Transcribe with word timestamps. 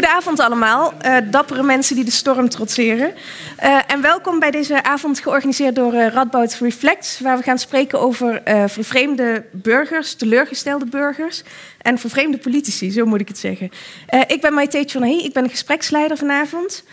Goedenavond 0.00 0.40
allemaal, 0.40 0.92
uh, 1.06 1.16
dappere 1.30 1.62
mensen 1.62 1.94
die 1.94 2.04
de 2.04 2.10
storm 2.10 2.48
trotseren. 2.48 3.12
Uh, 3.62 3.78
en 3.86 4.00
welkom 4.00 4.38
bij 4.38 4.50
deze 4.50 4.82
avond 4.82 5.20
georganiseerd 5.20 5.74
door 5.74 5.94
uh, 5.94 6.06
Radboud 6.06 6.56
Reflect, 6.60 7.20
waar 7.22 7.36
we 7.36 7.42
gaan 7.42 7.58
spreken 7.58 8.00
over 8.00 8.42
vervreemde 8.66 9.44
burgers, 9.52 10.14
teleurgestelde 10.14 10.84
burgers 10.84 11.42
en 11.82 11.98
vervreemde 11.98 12.38
politici, 12.38 12.90
zo 12.90 13.06
moet 13.06 13.20
ik 13.20 13.28
het 13.28 13.38
zeggen. 13.38 13.70
ik 14.26 14.40
ben 14.40 14.54
Maite 14.54 14.84
Tjonahi, 14.84 15.24
ik 15.24 15.32
ben 15.32 15.42
de 15.42 15.48
gespreksleider 15.48 16.16
vanavond. 16.16 16.84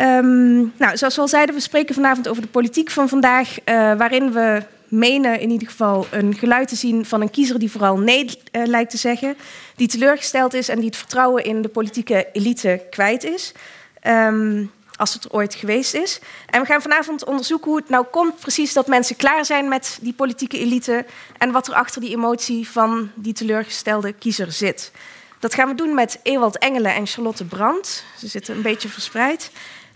Um, 0.00 0.72
nou, 0.76 0.96
zoals 0.96 1.14
we 1.14 1.20
al 1.20 1.28
zeiden, 1.28 1.54
we 1.54 1.60
spreken 1.60 1.94
vanavond 1.94 2.28
over 2.28 2.42
de 2.42 2.48
politiek 2.48 2.90
van 2.90 3.08
vandaag, 3.08 3.56
waarin 3.96 4.32
we 4.32 4.62
menen 4.98 5.40
in 5.40 5.50
ieder 5.50 5.68
geval 5.68 6.06
een 6.10 6.34
geluid 6.34 6.68
te 6.68 6.76
zien 6.76 7.04
van 7.04 7.20
een 7.20 7.30
kiezer 7.30 7.58
die 7.58 7.70
vooral 7.70 7.98
nee 7.98 8.24
uh, 8.52 8.66
lijkt 8.66 8.90
te 8.90 8.96
zeggen, 8.96 9.36
die 9.76 9.88
teleurgesteld 9.88 10.54
is 10.54 10.68
en 10.68 10.76
die 10.76 10.86
het 10.86 10.96
vertrouwen 10.96 11.44
in 11.44 11.62
de 11.62 11.68
politieke 11.68 12.28
elite 12.32 12.86
kwijt 12.90 13.24
is. 13.24 13.52
Um, 14.06 14.70
als 14.96 15.14
het 15.14 15.24
er 15.24 15.32
ooit 15.32 15.54
geweest 15.54 15.94
is. 15.94 16.20
En 16.46 16.60
we 16.60 16.66
gaan 16.66 16.82
vanavond 16.82 17.24
onderzoeken 17.24 17.70
hoe 17.70 17.80
het 17.80 17.88
nou 17.88 18.04
komt 18.04 18.38
precies 18.38 18.72
dat 18.72 18.86
mensen 18.86 19.16
klaar 19.16 19.44
zijn 19.44 19.68
met 19.68 19.98
die 20.00 20.12
politieke 20.12 20.58
elite 20.58 21.06
en 21.38 21.52
wat 21.52 21.66
er 21.66 21.74
achter 21.74 22.00
die 22.00 22.10
emotie 22.10 22.68
van 22.68 23.10
die 23.14 23.32
teleurgestelde 23.32 24.12
kiezer 24.12 24.52
zit. 24.52 24.92
Dat 25.38 25.54
gaan 25.54 25.68
we 25.68 25.74
doen 25.74 25.94
met 25.94 26.18
Ewald 26.22 26.58
Engelen 26.58 26.94
en 26.94 27.06
Charlotte 27.06 27.44
Brandt. 27.44 28.04
Ze 28.18 28.28
zitten 28.28 28.56
een 28.56 28.62
beetje 28.62 28.88
verspreid. 28.88 29.50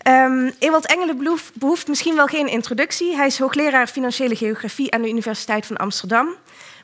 Um, 0.06 0.52
Ewald 0.58 0.86
Engelen 0.86 1.38
behoeft 1.54 1.88
misschien 1.88 2.14
wel 2.14 2.26
geen 2.26 2.48
introductie. 2.48 3.16
Hij 3.16 3.26
is 3.26 3.38
hoogleraar 3.38 3.86
financiële 3.86 4.36
geografie 4.36 4.92
aan 4.92 5.02
de 5.02 5.08
Universiteit 5.08 5.66
van 5.66 5.76
Amsterdam. 5.76 6.34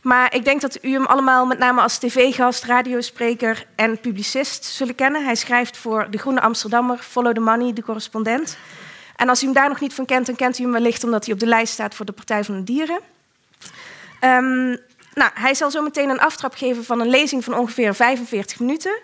Maar 0.03 0.35
ik 0.35 0.45
denk 0.45 0.61
dat 0.61 0.79
u 0.83 0.93
hem 0.93 1.07
allemaal 1.07 1.47
met 1.47 1.59
name 1.59 1.81
als 1.81 1.99
tv-gast, 1.99 2.65
radiospreker 2.65 3.67
en 3.75 4.01
publicist 4.01 4.65
zullen 4.65 4.95
kennen. 4.95 5.25
Hij 5.25 5.35
schrijft 5.35 5.77
voor 5.77 6.07
De 6.11 6.19
Groene 6.19 6.41
Amsterdammer, 6.41 6.99
Follow 6.99 7.35
the 7.35 7.41
Money, 7.41 7.73
de 7.73 7.83
correspondent. 7.83 8.57
En 9.17 9.29
als 9.29 9.43
u 9.43 9.45
hem 9.45 9.55
daar 9.55 9.69
nog 9.69 9.81
niet 9.81 9.95
van 9.95 10.05
kent, 10.05 10.27
dan 10.27 10.37
kent 10.37 10.59
u 10.59 10.63
hem 10.63 10.73
wellicht 10.73 11.05
omdat 11.05 11.25
hij 11.25 11.35
op 11.35 11.41
de 11.41 11.47
lijst 11.47 11.73
staat 11.73 11.95
voor 11.95 12.07
de 12.07 12.13
Partij 12.13 12.45
van 12.45 12.55
de 12.55 12.65
Dieren. 12.65 13.01
Um, 14.21 14.79
nou, 15.15 15.31
hij 15.35 15.55
zal 15.55 15.71
zo 15.71 15.83
meteen 15.83 16.09
een 16.09 16.21
aftrap 16.21 16.55
geven 16.55 16.85
van 16.85 17.01
een 17.01 17.09
lezing 17.09 17.45
van 17.45 17.55
ongeveer 17.55 17.95
45 17.95 18.61
minuten. 18.61 18.99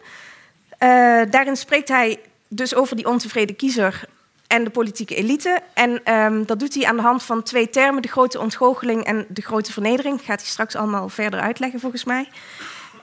Uh, 0.83 1.22
daarin 1.30 1.56
spreekt 1.56 1.89
hij 1.89 2.20
dus 2.51 2.75
over 2.75 2.97
die 2.97 3.09
ontevreden 3.09 3.56
kiezer 3.56 4.05
en 4.47 4.65
de 4.65 4.70
politieke 4.70 5.15
elite. 5.15 5.61
En 5.75 6.15
um, 6.15 6.47
dat 6.47 6.59
doet 6.59 6.75
hij 6.75 6.84
aan 6.84 6.97
de 6.97 7.03
hand 7.03 7.23
van 7.23 7.42
twee 7.42 7.70
termen, 7.70 8.03
de 8.03 8.09
grote 8.09 8.39
ontgoocheling 8.39 9.05
en 9.05 9.27
de 9.29 9.42
grote 9.42 9.73
vernedering. 9.73 10.17
Dat 10.17 10.27
gaat 10.27 10.41
hij 10.41 10.48
straks 10.48 10.75
allemaal 10.75 11.09
verder 11.09 11.41
uitleggen, 11.41 11.81
volgens 11.81 12.05
mij. 12.05 12.29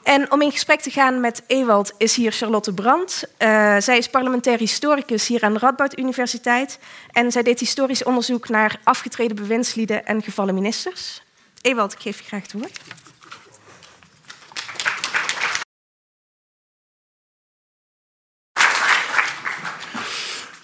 En 0.04 0.32
om 0.32 0.42
in 0.42 0.52
gesprek 0.52 0.82
te 0.82 0.92
gaan 0.92 1.20
met 1.20 1.44
Ewald 1.48 1.94
is 1.98 2.16
hier 2.16 2.32
Charlotte 2.32 2.74
Brandt. 2.74 3.24
Uh, 3.40 3.78
zij 3.80 3.98
is 3.98 4.10
parlementair 4.10 4.58
historicus 4.58 5.28
hier 5.28 5.44
aan 5.44 5.54
de 5.54 5.60
Radboud 5.60 5.98
Universiteit. 5.98 6.80
En 7.12 7.32
zij 7.32 7.44
deed 7.44 7.60
historisch 7.60 8.04
onderzoek 8.04 8.50
naar 8.50 8.80
afgetreden 8.84 9.36
bewindslieden 9.36 10.06
en 10.06 10.22
gevallen 10.22 10.54
ministers. 10.54 11.22
Ewald, 11.62 11.94
ik 11.94 12.00
geef 12.00 12.20
je 12.20 12.26
graag 12.26 12.42
het 12.42 12.54
woord. 12.54 12.80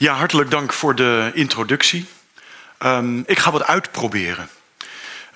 Ja, 0.03 0.13
hartelijk 0.13 0.51
dank 0.51 0.73
voor 0.73 0.95
de 0.95 1.31
introductie. 1.33 2.05
Um, 2.79 3.23
ik 3.25 3.39
ga 3.39 3.51
wat 3.51 3.63
uitproberen. 3.63 4.49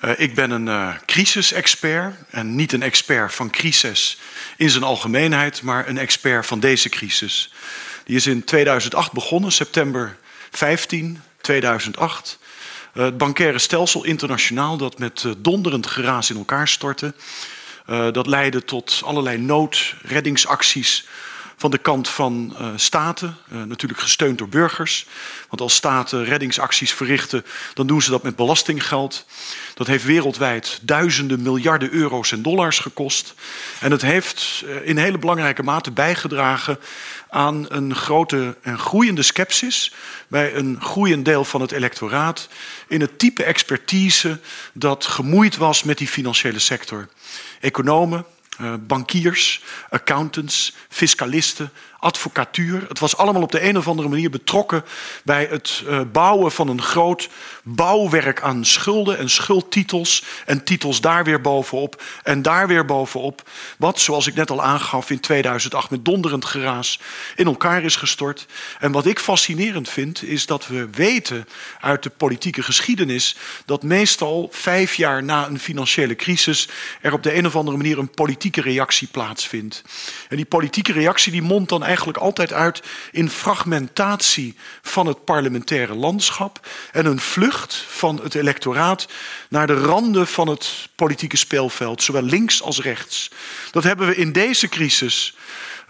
Uh, 0.04 0.10
ik 0.16 0.34
ben 0.34 0.50
een 0.50 0.66
uh, 0.66 0.94
crisisexpert 1.06 2.14
en 2.30 2.54
niet 2.54 2.72
een 2.72 2.82
expert 2.82 3.34
van 3.34 3.50
crisis 3.50 4.18
in 4.56 4.70
zijn 4.70 4.82
algemeenheid, 4.82 5.62
maar 5.62 5.88
een 5.88 5.98
expert 5.98 6.46
van 6.46 6.60
deze 6.60 6.88
crisis. 6.88 7.52
Die 8.04 8.16
is 8.16 8.26
in 8.26 8.44
2008 8.44 9.12
begonnen, 9.12 9.52
september 9.52 10.16
15, 10.50 11.22
2008. 11.40 12.38
Uh, 12.94 13.04
het 13.04 13.18
bankaire 13.18 13.58
stelsel 13.58 14.04
internationaal 14.04 14.76
dat 14.76 14.98
met 14.98 15.24
donderend 15.38 15.86
geraas 15.86 16.30
in 16.30 16.36
elkaar 16.36 16.68
stortte. 16.68 17.14
dat 17.86 18.26
leidde 18.26 18.64
tot 18.64 19.00
allerlei 19.04 19.38
noodreddingsacties 19.38 21.06
van 21.58 21.70
de 21.70 21.78
kant 21.78 22.08
van 22.08 22.56
uh, 22.60 22.68
staten, 22.76 23.36
uh, 23.52 23.62
natuurlijk 23.62 24.00
gesteund 24.00 24.38
door 24.38 24.48
burgers. 24.48 25.06
Want 25.48 25.60
als 25.60 25.74
staten 25.74 26.24
reddingsacties 26.24 26.92
verrichten, 26.92 27.44
dan 27.74 27.86
doen 27.86 28.02
ze 28.02 28.10
dat 28.10 28.22
met 28.22 28.36
belastinggeld. 28.36 29.26
Dat 29.74 29.86
heeft 29.86 30.04
wereldwijd 30.04 30.78
duizenden 30.82 31.42
miljarden 31.42 31.92
euro's 31.92 32.32
en 32.32 32.42
dollars 32.42 32.78
gekost. 32.78 33.34
En 33.80 33.90
het 33.90 34.02
heeft 34.02 34.64
uh, 34.66 34.88
in 34.88 34.96
hele 34.96 35.18
belangrijke 35.18 35.62
mate 35.62 35.90
bijgedragen 35.90 36.78
aan 37.28 37.66
een 37.68 37.94
grote 37.94 38.56
en 38.62 38.78
groeiende 38.78 39.22
scepsis 39.22 39.92
bij 40.28 40.54
een 40.54 40.78
groeiend 40.80 41.24
deel 41.24 41.44
van 41.44 41.60
het 41.60 41.72
electoraat 41.72 42.48
in 42.88 43.00
het 43.00 43.18
type 43.18 43.44
expertise 43.44 44.40
dat 44.72 45.04
gemoeid 45.04 45.56
was 45.56 45.82
met 45.82 45.98
die 45.98 46.08
financiële 46.08 46.58
sector. 46.58 47.08
Economen, 47.60 48.24
bankiers, 48.58 49.60
accountants, 49.90 50.72
fiscalisten, 50.90 51.70
advocatuur. 51.98 52.84
Het 52.88 52.98
was 52.98 53.16
allemaal 53.16 53.42
op 53.42 53.52
de 53.52 53.68
een 53.68 53.78
of 53.78 53.88
andere 53.88 54.08
manier 54.08 54.30
betrokken 54.30 54.84
bij 55.24 55.46
het 55.50 55.82
uh, 55.86 56.00
bouwen 56.12 56.52
van 56.52 56.68
een 56.68 56.82
groot 56.82 57.28
bouwwerk 57.62 58.42
aan 58.42 58.64
schulden 58.64 59.18
en 59.18 59.30
schuldtitels. 59.30 60.24
En 60.46 60.64
titels 60.64 61.00
daar 61.00 61.24
weer 61.24 61.40
bovenop 61.40 62.02
en 62.22 62.42
daar 62.42 62.66
weer 62.66 62.84
bovenop. 62.84 63.48
Wat, 63.78 64.00
zoals 64.00 64.26
ik 64.26 64.34
net 64.34 64.50
al 64.50 64.62
aangaf, 64.62 65.10
in 65.10 65.20
2008 65.20 65.90
met 65.90 66.04
donderend 66.04 66.44
geraas 66.44 67.00
in 67.36 67.46
elkaar 67.46 67.82
is 67.82 67.96
gestort. 67.96 68.46
En 68.78 68.92
wat 68.92 69.06
ik 69.06 69.18
fascinerend 69.18 69.88
vind, 69.88 70.22
is 70.22 70.46
dat 70.46 70.66
we 70.66 70.88
weten 70.90 71.48
uit 71.80 72.02
de 72.02 72.10
politieke 72.10 72.62
geschiedenis 72.62 73.36
dat 73.64 73.82
meestal 73.82 74.48
vijf 74.52 74.94
jaar 74.94 75.22
na 75.24 75.46
een 75.46 75.58
financiële 75.58 76.16
crisis 76.16 76.68
er 77.00 77.12
op 77.12 77.22
de 77.22 77.34
een 77.34 77.46
of 77.46 77.56
andere 77.56 77.76
manier 77.76 77.98
een 77.98 78.10
politieke 78.10 78.60
reactie 78.60 79.08
plaatsvindt. 79.08 79.82
En 80.28 80.36
die 80.36 80.46
politieke 80.46 80.92
reactie 80.92 81.32
die 81.32 81.42
mondt 81.42 81.68
dan 81.68 81.86
eigenlijk 81.88 82.18
altijd 82.18 82.52
uit 82.52 82.82
in 83.12 83.30
fragmentatie 83.30 84.56
van 84.82 85.06
het 85.06 85.24
parlementaire 85.24 85.94
landschap 85.94 86.66
en 86.92 87.06
een 87.06 87.20
vlucht 87.20 87.84
van 87.88 88.20
het 88.22 88.34
electoraat 88.34 89.08
naar 89.48 89.66
de 89.66 89.80
randen 89.80 90.26
van 90.26 90.48
het 90.48 90.88
politieke 90.94 91.36
speelveld, 91.36 92.02
zowel 92.02 92.22
links 92.22 92.62
als 92.62 92.80
rechts. 92.80 93.30
Dat 93.70 93.84
hebben 93.84 94.06
we 94.06 94.16
in 94.16 94.32
deze 94.32 94.68
crisis 94.68 95.36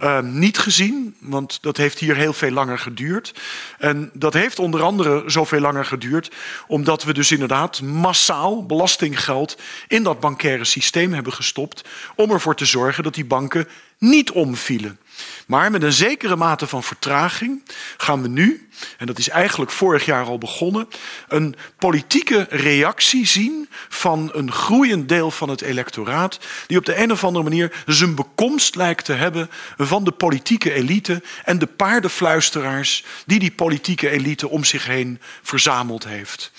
uh, 0.02 0.20
niet 0.20 0.58
gezien, 0.58 1.16
want 1.20 1.58
dat 1.60 1.76
heeft 1.76 1.98
hier 1.98 2.16
heel 2.16 2.32
veel 2.32 2.50
langer 2.50 2.78
geduurd. 2.78 3.34
En 3.78 4.10
dat 4.12 4.34
heeft 4.34 4.58
onder 4.58 4.82
andere 4.82 5.22
zoveel 5.26 5.60
langer 5.60 5.84
geduurd, 5.84 6.30
omdat 6.66 7.02
we 7.04 7.14
dus 7.14 7.32
inderdaad 7.32 7.82
massaal 7.82 8.66
belastinggeld 8.66 9.58
in 9.88 10.02
dat 10.02 10.20
bankaire 10.20 10.64
systeem 10.64 11.12
hebben 11.12 11.32
gestopt, 11.32 11.84
om 12.14 12.30
ervoor 12.30 12.56
te 12.56 12.64
zorgen 12.64 13.04
dat 13.04 13.14
die 13.14 13.24
banken 13.24 13.68
niet 13.98 14.30
omvielen. 14.30 14.98
Maar 15.46 15.70
met 15.70 15.82
een 15.82 15.92
zekere 15.92 16.36
mate 16.36 16.66
van 16.66 16.82
vertraging 16.82 17.62
gaan 17.96 18.22
we 18.22 18.28
nu, 18.28 18.68
en 18.98 19.06
dat 19.06 19.18
is 19.18 19.28
eigenlijk 19.28 19.70
vorig 19.70 20.04
jaar 20.04 20.24
al 20.24 20.38
begonnen, 20.38 20.88
een 21.28 21.54
politieke 21.76 22.46
reactie 22.50 23.26
zien 23.26 23.68
van 23.88 24.30
een 24.32 24.52
groeiend 24.52 25.08
deel 25.08 25.30
van 25.30 25.48
het 25.48 25.60
electoraat, 25.60 26.38
die 26.66 26.78
op 26.78 26.84
de 26.84 27.02
een 27.02 27.12
of 27.12 27.24
andere 27.24 27.44
manier 27.44 27.82
zijn 27.86 28.14
bekomst 28.14 28.74
lijkt 28.74 29.04
te 29.04 29.12
hebben 29.12 29.50
van 29.76 30.04
de 30.04 30.10
politieke 30.10 30.72
elite 30.72 31.22
en 31.44 31.58
de 31.58 31.66
paardenfluisteraars 31.66 33.04
die 33.26 33.38
die 33.38 33.52
politieke 33.52 34.10
elite 34.10 34.48
om 34.48 34.64
zich 34.64 34.86
heen 34.86 35.20
verzameld 35.42 36.04
heeft. 36.04 36.50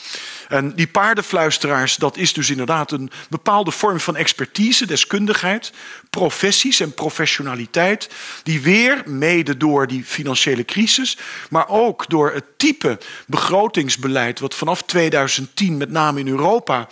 En 0.47 0.75
die 0.75 0.87
paardenfluisteraars, 0.87 1.95
dat 1.95 2.17
is 2.17 2.33
dus 2.33 2.49
inderdaad 2.49 2.91
een 2.91 3.11
bepaalde 3.29 3.71
vorm 3.71 3.99
van 3.99 4.15
expertise, 4.15 4.85
deskundigheid, 4.85 5.71
professies 6.09 6.79
en 6.79 6.93
professionaliteit, 6.93 8.09
die 8.43 8.61
weer 8.61 9.01
mede 9.05 9.57
door 9.57 9.87
die 9.87 10.03
financiële 10.03 10.65
crisis, 10.65 11.17
maar 11.49 11.67
ook 11.67 12.09
door 12.09 12.28
het 12.33 12.45
type 12.57 12.97
begrotingsbeleid 13.27 14.39
wat 14.39 14.55
vanaf 14.55 14.83
2010 14.83 15.77
met 15.77 15.89
name 15.89 16.19
in 16.19 16.27
Europa 16.27 16.87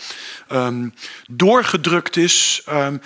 um, 0.51 0.93
doorgedrukt 1.29 2.17
is. 2.17 2.63
Um, 2.69 3.01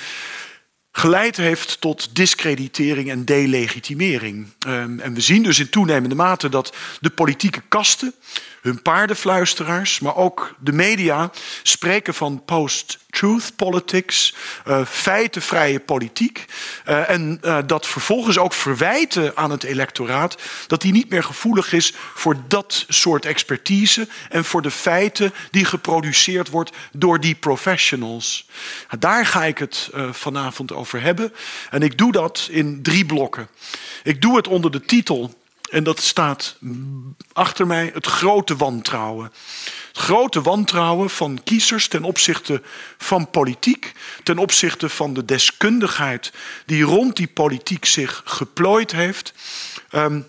geleid 0.91 1.37
heeft 1.37 1.81
tot 1.81 2.15
discreditering 2.15 3.09
en 3.09 3.25
delegitimering. 3.25 4.47
Um, 4.67 4.99
en 4.99 5.13
we 5.13 5.21
zien 5.21 5.43
dus 5.43 5.59
in 5.59 5.69
toenemende 5.69 6.15
mate 6.15 6.49
dat 6.49 6.75
de 6.99 7.09
politieke 7.09 7.61
kasten 7.67 8.13
hun 8.61 8.81
paardenfluisteraars, 8.81 9.99
maar 9.99 10.15
ook 10.15 10.55
de 10.59 10.71
media 10.71 11.31
spreken 11.63 12.13
van 12.13 12.45
post-truth 12.45 13.55
politics, 13.55 14.35
uh, 14.67 14.85
feitenvrije 14.85 15.79
politiek. 15.79 16.45
Uh, 16.87 17.09
en 17.09 17.39
uh, 17.43 17.57
dat 17.65 17.87
vervolgens 17.87 18.37
ook 18.37 18.53
verwijten 18.53 19.37
aan 19.37 19.51
het 19.51 19.63
electoraat 19.63 20.37
dat 20.67 20.83
hij 20.83 20.91
niet 20.91 21.09
meer 21.09 21.23
gevoelig 21.23 21.73
is 21.73 21.93
voor 22.13 22.35
dat 22.47 22.85
soort 22.87 23.25
expertise 23.25 24.07
en 24.29 24.45
voor 24.45 24.61
de 24.61 24.71
feiten 24.71 25.33
die 25.51 25.65
geproduceerd 25.65 26.49
wordt 26.49 26.71
door 26.91 27.19
die 27.19 27.35
professionals. 27.35 28.49
Daar 28.99 29.25
ga 29.25 29.45
ik 29.45 29.57
het 29.57 29.89
vanavond 30.11 30.73
over 30.73 31.01
hebben. 31.01 31.33
En 31.69 31.81
ik 31.81 31.97
doe 31.97 32.11
dat 32.11 32.47
in 32.51 32.81
drie 32.83 33.05
blokken. 33.05 33.49
Ik 34.03 34.21
doe 34.21 34.35
het 34.35 34.47
onder 34.47 34.71
de 34.71 34.81
titel 34.81 35.40
en 35.71 35.83
dat 35.83 36.01
staat 36.01 36.57
achter 37.33 37.67
mij 37.67 37.91
het 37.93 38.05
grote 38.05 38.55
wantrouwen. 38.55 39.31
Het 39.87 39.97
grote 39.97 40.41
wantrouwen 40.41 41.09
van 41.09 41.41
kiezers 41.43 41.87
ten 41.87 42.03
opzichte 42.03 42.61
van 42.97 43.29
politiek, 43.29 43.91
ten 44.23 44.37
opzichte 44.37 44.89
van 44.89 45.13
de 45.13 45.25
deskundigheid 45.25 46.33
die 46.65 46.83
rond 46.83 47.15
die 47.15 47.27
politiek 47.27 47.85
zich 47.85 48.21
geplooid 48.25 48.91
heeft. 48.91 49.33
Um, 49.91 50.25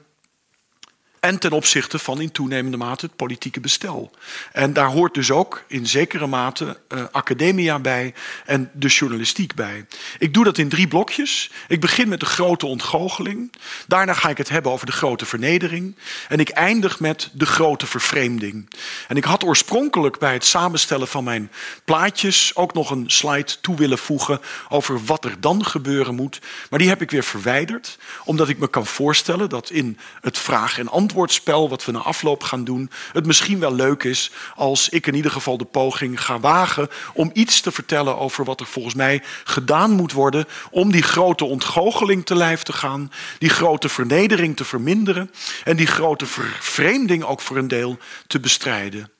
en 1.22 1.38
ten 1.38 1.52
opzichte 1.52 1.98
van 1.98 2.20
in 2.20 2.32
toenemende 2.32 2.76
mate 2.76 3.06
het 3.06 3.16
politieke 3.16 3.60
bestel. 3.60 4.10
En 4.52 4.72
daar 4.72 4.86
hoort 4.86 5.14
dus 5.14 5.30
ook 5.30 5.64
in 5.66 5.86
zekere 5.86 6.26
mate 6.26 6.80
uh, 6.88 7.04
academia 7.12 7.78
bij 7.78 8.14
en 8.46 8.70
de 8.74 8.88
journalistiek 8.88 9.54
bij. 9.54 9.86
Ik 10.18 10.34
doe 10.34 10.44
dat 10.44 10.58
in 10.58 10.68
drie 10.68 10.88
blokjes. 10.88 11.50
Ik 11.68 11.80
begin 11.80 12.08
met 12.08 12.20
de 12.20 12.26
grote 12.26 12.66
ontgoocheling. 12.66 13.52
Daarna 13.86 14.12
ga 14.12 14.28
ik 14.28 14.38
het 14.38 14.48
hebben 14.48 14.72
over 14.72 14.86
de 14.86 14.92
grote 14.92 15.26
vernedering. 15.26 15.96
En 16.28 16.40
ik 16.40 16.48
eindig 16.48 17.00
met 17.00 17.30
de 17.32 17.46
grote 17.46 17.86
vervreemding. 17.86 18.68
En 19.08 19.16
ik 19.16 19.24
had 19.24 19.44
oorspronkelijk 19.44 20.18
bij 20.18 20.32
het 20.32 20.44
samenstellen 20.44 21.08
van 21.08 21.24
mijn 21.24 21.50
plaatjes 21.84 22.56
ook 22.56 22.74
nog 22.74 22.90
een 22.90 23.10
slide 23.10 23.60
toe 23.60 23.76
willen 23.76 23.98
voegen 23.98 24.40
over 24.68 25.04
wat 25.04 25.24
er 25.24 25.40
dan 25.40 25.64
gebeuren 25.64 26.14
moet. 26.14 26.40
Maar 26.70 26.78
die 26.78 26.88
heb 26.88 27.02
ik 27.02 27.10
weer 27.10 27.24
verwijderd, 27.24 27.98
omdat 28.24 28.48
ik 28.48 28.58
me 28.58 28.68
kan 28.68 28.86
voorstellen 28.86 29.48
dat 29.48 29.70
in 29.70 29.98
het 30.20 30.38
vraag 30.38 30.78
en 30.78 30.88
antwoord 30.88 31.10
antwoordspel 31.12 31.68
wat 31.68 31.84
we 31.84 31.92
na 31.92 31.98
afloop 31.98 32.42
gaan 32.42 32.64
doen, 32.64 32.90
het 33.12 33.26
misschien 33.26 33.58
wel 33.58 33.74
leuk 33.74 34.02
is 34.02 34.30
als 34.54 34.88
ik 34.88 35.06
in 35.06 35.14
ieder 35.14 35.30
geval 35.30 35.56
de 35.56 35.64
poging 35.64 36.24
ga 36.24 36.40
wagen 36.40 36.88
om 37.14 37.30
iets 37.32 37.60
te 37.60 37.72
vertellen 37.72 38.18
over 38.18 38.44
wat 38.44 38.60
er 38.60 38.66
volgens 38.66 38.94
mij 38.94 39.22
gedaan 39.44 39.90
moet 39.90 40.12
worden 40.12 40.44
om 40.70 40.92
die 40.92 41.02
grote 41.02 41.44
ontgoocheling 41.44 42.26
te 42.26 42.34
lijf 42.34 42.62
te 42.62 42.72
gaan, 42.72 43.12
die 43.38 43.48
grote 43.48 43.88
vernedering 43.88 44.56
te 44.56 44.64
verminderen 44.64 45.30
en 45.64 45.76
die 45.76 45.86
grote 45.86 46.26
vervreemding 46.26 47.24
ook 47.24 47.40
voor 47.40 47.56
een 47.56 47.68
deel 47.68 47.98
te 48.26 48.40
bestrijden. 48.40 49.10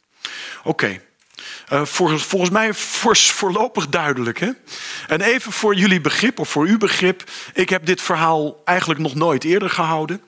Oké. 0.64 1.00
Voor, 1.66 2.20
volgens 2.20 2.50
mij 2.50 2.74
voor, 2.74 3.16
voorlopig 3.16 3.88
duidelijk. 3.88 4.40
Hè? 4.40 4.50
En 5.06 5.20
even 5.20 5.52
voor 5.52 5.74
jullie 5.74 6.00
begrip, 6.00 6.38
of 6.38 6.48
voor 6.48 6.66
uw 6.66 6.78
begrip. 6.78 7.24
Ik 7.54 7.68
heb 7.68 7.86
dit 7.86 8.00
verhaal 8.00 8.62
eigenlijk 8.64 9.00
nog 9.00 9.14
nooit 9.14 9.44
eerder 9.44 9.70
gehouden. 9.70 10.22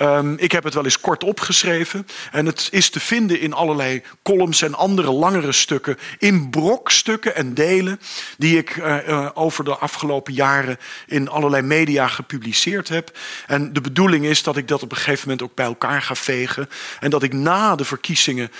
Um, 0.00 0.34
ik 0.38 0.52
heb 0.52 0.64
het 0.64 0.74
wel 0.74 0.84
eens 0.84 1.00
kort 1.00 1.24
opgeschreven. 1.24 2.06
En 2.32 2.46
het 2.46 2.68
is 2.70 2.90
te 2.90 3.00
vinden 3.00 3.40
in 3.40 3.52
allerlei 3.52 4.02
columns 4.22 4.62
en 4.62 4.74
andere 4.74 5.10
langere 5.10 5.52
stukken. 5.52 5.98
In 6.18 6.50
brokstukken 6.50 7.34
en 7.34 7.54
delen 7.54 8.00
die 8.38 8.58
ik 8.58 8.76
uh, 8.76 9.08
uh, 9.08 9.28
over 9.34 9.64
de 9.64 9.76
afgelopen 9.76 10.32
jaren 10.32 10.78
in 11.06 11.28
allerlei 11.28 11.62
media 11.62 12.08
gepubliceerd 12.08 12.88
heb. 12.88 13.18
En 13.46 13.72
de 13.72 13.80
bedoeling 13.80 14.24
is 14.24 14.42
dat 14.42 14.56
ik 14.56 14.68
dat 14.68 14.82
op 14.82 14.90
een 14.90 14.96
gegeven 14.96 15.28
moment 15.28 15.48
ook 15.48 15.54
bij 15.54 15.66
elkaar 15.66 16.02
ga 16.02 16.14
vegen. 16.14 16.68
En 17.00 17.10
dat 17.10 17.22
ik 17.22 17.32
na 17.32 17.76
de 17.76 17.84
verkiezingen 17.84 18.52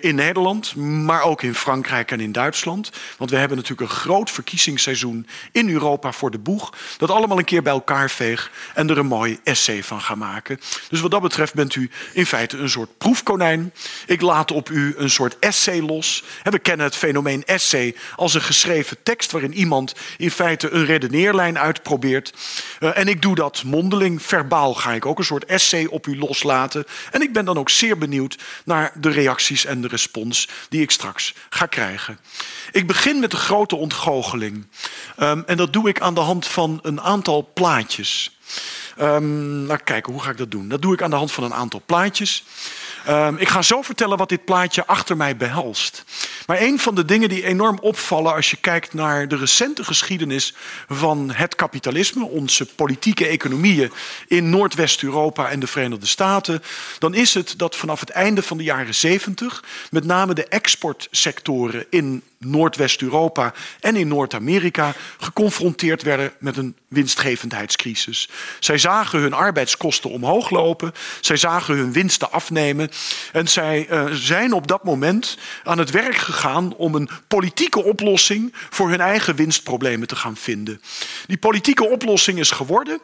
in 0.00 0.14
Nederland, 0.14 0.76
maar 0.76 1.22
ook 1.22 1.42
in 1.42 1.54
Frankrijk 1.54 2.10
en 2.10 2.20
in 2.20 2.32
Duitsland. 2.32 2.90
Want 3.18 3.30
we 3.30 3.36
hebben 3.36 3.56
natuurlijk 3.56 3.90
een 3.90 3.96
groot 3.96 4.30
verkiezingsseizoen 4.30 5.26
in 5.52 5.70
Europa 5.70 6.12
voor 6.12 6.30
de 6.30 6.38
boeg. 6.38 6.72
Dat 6.96 7.10
allemaal 7.10 7.38
een 7.38 7.44
keer 7.44 7.62
bij 7.62 7.72
elkaar 7.72 8.10
veeg 8.10 8.50
en 8.74 8.90
er 8.90 8.98
een 8.98 9.06
mooi 9.06 9.38
essay 9.44 9.82
van 9.82 10.00
ga 10.00 10.14
maken. 10.14 10.60
Dus 10.90 11.00
wat 11.00 11.10
dat 11.10 11.22
betreft 11.22 11.54
bent 11.54 11.74
u 11.74 11.90
in 12.12 12.26
feite 12.26 12.56
een 12.56 12.70
soort 12.70 12.98
proefkonijn. 12.98 13.72
Ik 14.06 14.20
laat 14.20 14.50
op 14.50 14.70
u 14.70 14.94
een 14.96 15.10
soort 15.10 15.38
essay 15.38 15.80
los. 15.80 16.24
We 16.42 16.58
kennen 16.58 16.86
het 16.86 16.96
fenomeen 16.96 17.44
essay 17.44 17.94
als 18.16 18.34
een 18.34 18.42
geschreven 18.42 18.96
tekst 19.02 19.32
waarin 19.32 19.54
iemand 19.54 19.94
in 20.16 20.30
feite 20.30 20.70
een 20.70 20.84
redeneerlijn 20.84 21.58
uitprobeert. 21.58 22.32
Uh, 22.80 22.98
en 22.98 23.08
ik 23.08 23.22
doe 23.22 23.34
dat 23.34 23.62
mondeling, 23.64 24.22
verbaal 24.22 24.74
ga 24.74 24.92
ik 24.92 25.06
ook 25.06 25.18
een 25.18 25.24
soort 25.24 25.44
essay 25.44 25.84
op 25.84 26.06
u 26.06 26.18
loslaten. 26.18 26.84
En 27.10 27.22
ik 27.22 27.32
ben 27.32 27.44
dan 27.44 27.58
ook 27.58 27.70
zeer 27.70 27.98
benieuwd 27.98 28.38
naar 28.64 28.92
de 28.94 29.10
reacties 29.10 29.64
en 29.64 29.80
de 29.80 29.88
respons 29.88 30.48
die 30.68 30.82
ik 30.82 30.90
straks 30.90 31.34
ga 31.50 31.66
krijgen. 31.66 32.18
Ik 32.72 32.86
begin 32.86 33.20
met 33.20 33.30
de 33.30 33.36
grote 33.36 33.76
ontgoocheling. 33.76 34.66
Um, 35.18 35.42
en 35.46 35.56
dat 35.56 35.72
doe 35.72 35.88
ik 35.88 36.00
aan 36.00 36.14
de 36.14 36.20
hand 36.20 36.46
van 36.46 36.78
een 36.82 37.00
aantal 37.00 37.50
plaatjes. 37.54 38.38
Um, 39.00 39.66
nou, 39.66 39.80
kijken, 39.84 40.12
hoe 40.12 40.22
ga 40.22 40.30
ik 40.30 40.36
dat 40.36 40.50
doen? 40.50 40.68
Dat 40.68 40.82
doe 40.82 40.92
ik 40.92 41.02
aan 41.02 41.10
de 41.10 41.16
hand 41.16 41.32
van 41.32 41.44
een 41.44 41.54
aantal 41.54 41.82
plaatjes. 41.86 42.44
Um, 43.08 43.36
ik 43.36 43.48
ga 43.48 43.62
zo 43.62 43.82
vertellen 43.82 44.18
wat 44.18 44.28
dit 44.28 44.44
plaatje 44.44 44.86
achter 44.86 45.16
mij 45.16 45.36
behelst. 45.36 46.04
Maar 46.46 46.60
een 46.60 46.78
van 46.78 46.94
de 46.94 47.04
dingen 47.04 47.28
die 47.28 47.44
enorm 47.44 47.78
opvallen 47.78 48.34
als 48.34 48.50
je 48.50 48.56
kijkt 48.56 48.94
naar 48.94 49.28
de 49.28 49.36
recente 49.36 49.84
geschiedenis 49.84 50.54
van 50.88 51.30
het 51.32 51.54
kapitalisme, 51.54 52.24
onze 52.24 52.66
politieke 52.66 53.26
economieën 53.26 53.92
in 54.26 54.50
Noordwest-Europa 54.50 55.50
en 55.50 55.60
de 55.60 55.66
Verenigde 55.66 56.06
Staten, 56.06 56.62
dan 56.98 57.14
is 57.14 57.34
het 57.34 57.54
dat 57.56 57.76
vanaf 57.76 58.00
het 58.00 58.10
einde 58.10 58.42
van 58.42 58.56
de 58.56 58.64
jaren 58.64 58.94
70 58.94 59.64
met 59.90 60.04
name 60.04 60.34
de 60.34 60.46
exportsectoren 60.48 61.86
in 61.90 62.22
Noordwest-Europa 62.38 63.52
en 63.80 63.96
in 63.96 64.08
Noord-Amerika 64.08 64.94
geconfronteerd 65.18 66.02
werden 66.02 66.32
met 66.38 66.56
een 66.56 66.76
winstgevendheidscrisis. 66.88 68.28
Zij 68.60 68.78
zagen 68.78 69.20
hun 69.20 69.32
arbeidskosten 69.32 70.10
omhoog 70.10 70.50
lopen, 70.50 70.92
zij 71.20 71.36
zagen 71.36 71.76
hun 71.76 71.92
winsten 71.92 72.32
afnemen 72.32 72.90
en 73.32 73.48
zij 73.48 73.86
uh, 73.90 74.04
zijn 74.12 74.52
op 74.52 74.66
dat 74.66 74.84
moment 74.84 75.38
aan 75.64 75.78
het 75.78 75.90
werk 75.90 76.16
gegaan 76.16 76.74
om 76.74 76.94
een 76.94 77.08
politieke 77.28 77.84
oplossing 77.84 78.54
voor 78.70 78.90
hun 78.90 79.00
eigen 79.00 79.36
winstproblemen 79.36 80.08
te 80.08 80.16
gaan 80.16 80.36
vinden. 80.36 80.80
Die 81.26 81.38
politieke 81.38 81.88
oplossing 81.88 82.38
is 82.38 82.50
geworden 82.50 83.00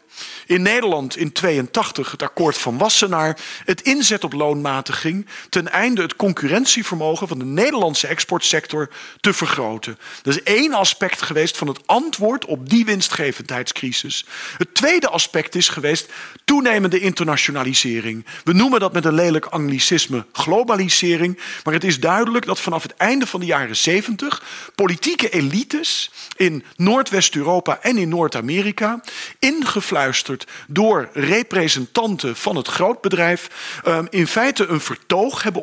in 0.46 0.62
Nederland 0.62 1.16
in 1.16 1.32
82 1.32 2.10
het 2.10 2.22
akkoord 2.22 2.58
van 2.58 2.78
Wassenaar, 2.78 3.38
het 3.64 3.80
inzet 3.80 4.24
op 4.24 4.32
loonmatiging 4.32 5.26
ten 5.48 5.70
einde 5.70 6.02
het 6.02 6.16
concurrentievermogen 6.16 7.28
van 7.28 7.38
de 7.38 7.44
Nederlandse 7.44 8.06
exportsector 8.06 8.88
te 9.22 9.32
vergroten. 9.32 9.98
Dat 10.22 10.34
is 10.34 10.42
één 10.42 10.72
aspect 10.72 11.22
geweest 11.22 11.56
van 11.56 11.68
het 11.68 11.86
antwoord 11.86 12.44
op 12.44 12.68
die 12.68 12.84
winstgevendheidscrisis. 12.84 14.24
Het 14.58 14.74
tweede 14.74 15.08
aspect 15.08 15.54
is 15.54 15.68
geweest 15.68 16.12
toenemende 16.44 17.00
internationalisering. 17.00 18.26
We 18.44 18.52
noemen 18.52 18.80
dat 18.80 18.92
met 18.92 19.04
een 19.04 19.14
lelijk 19.14 19.46
anglicisme 19.46 20.26
globalisering, 20.32 21.38
maar 21.64 21.74
het 21.74 21.84
is 21.84 22.00
duidelijk 22.00 22.46
dat 22.46 22.60
vanaf 22.60 22.82
het 22.82 22.94
einde 22.96 23.26
van 23.26 23.40
de 23.40 23.46
jaren 23.46 23.76
70 23.76 24.42
politieke 24.74 25.30
elites 25.30 26.10
in 26.36 26.64
Noordwest-Europa 26.76 27.78
en 27.80 27.96
in 27.96 28.08
Noord-Amerika, 28.08 29.00
ingefluisterd 29.38 30.46
door 30.68 31.08
representanten 31.12 32.36
van 32.36 32.56
het 32.56 32.68
grootbedrijf, 32.68 33.48
ehm, 33.84 34.06
in 34.10 34.26
feite 34.26 34.66
een 34.66 34.80
vertoog 34.80 35.42
hebben 35.42 35.62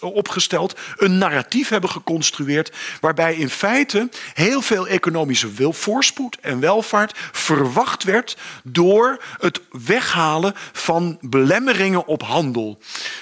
opgesteld, 0.00 0.78
een 0.96 1.18
narratief 1.18 1.68
hebben 1.68 1.90
geconstrueerd, 1.90 2.72
waarbij 3.00 3.34
in 3.34 3.50
feite 3.50 4.08
heel 4.34 4.62
veel 4.62 4.86
economische 4.86 5.72
voorspoed 5.72 6.38
en 6.40 6.60
welvaart 6.60 7.18
verwacht 7.32 8.04
werd 8.04 8.36
door 8.62 9.22
het 9.38 9.60
weghalen 9.70 10.54
van 10.72 11.18
belemmeringen 11.20 12.06
op 12.06 12.22
handel. 12.22 12.78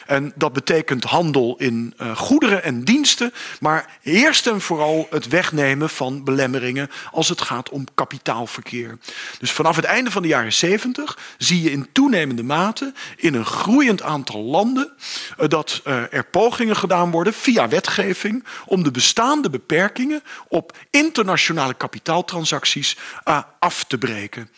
En 0.07 0.33
dat 0.35 0.53
betekent 0.53 1.05
handel 1.05 1.57
in 1.59 1.95
uh, 2.01 2.17
goederen 2.17 2.63
en 2.65 2.85
diensten, 2.85 3.33
maar 3.61 3.99
eerst 4.03 4.47
en 4.47 4.61
vooral 4.61 5.07
het 5.11 5.29
wegnemen 5.29 5.91
van 5.91 6.25
belemmeringen 6.25 6.91
als 7.11 7.29
het 7.29 7.41
gaat 7.41 7.71
om 7.71 7.87
kapitaalverkeer. 7.95 8.99
Dus 9.39 9.53
vanaf 9.53 9.77
het 9.77 9.85
einde 9.85 10.11
van 10.11 10.23
de 10.23 10.29
jaren 10.29 10.53
70 10.53 11.19
zie 11.39 11.63
je 11.63 11.71
in 11.71 11.89
toenemende 11.93 12.43
mate 12.43 12.93
in 13.17 13.35
een 13.35 13.45
groeiend 13.45 14.03
aantal 14.03 14.43
landen 14.43 14.93
uh, 15.41 15.49
dat 15.49 15.81
uh, 15.87 16.13
er 16.13 16.25
pogingen 16.25 16.77
gedaan 16.77 17.11
worden 17.11 17.33
via 17.33 17.69
wetgeving 17.69 18.45
om 18.67 18.83
de 18.83 18.91
bestaande 18.91 19.51
beperkingen 19.67 20.23
op 20.49 20.77
internationale 20.91 21.75
kapitaaltransacties 21.75 22.97
uh, 23.25 23.43
af 23.59 23.85
te 23.85 23.99
breken. 23.99 24.49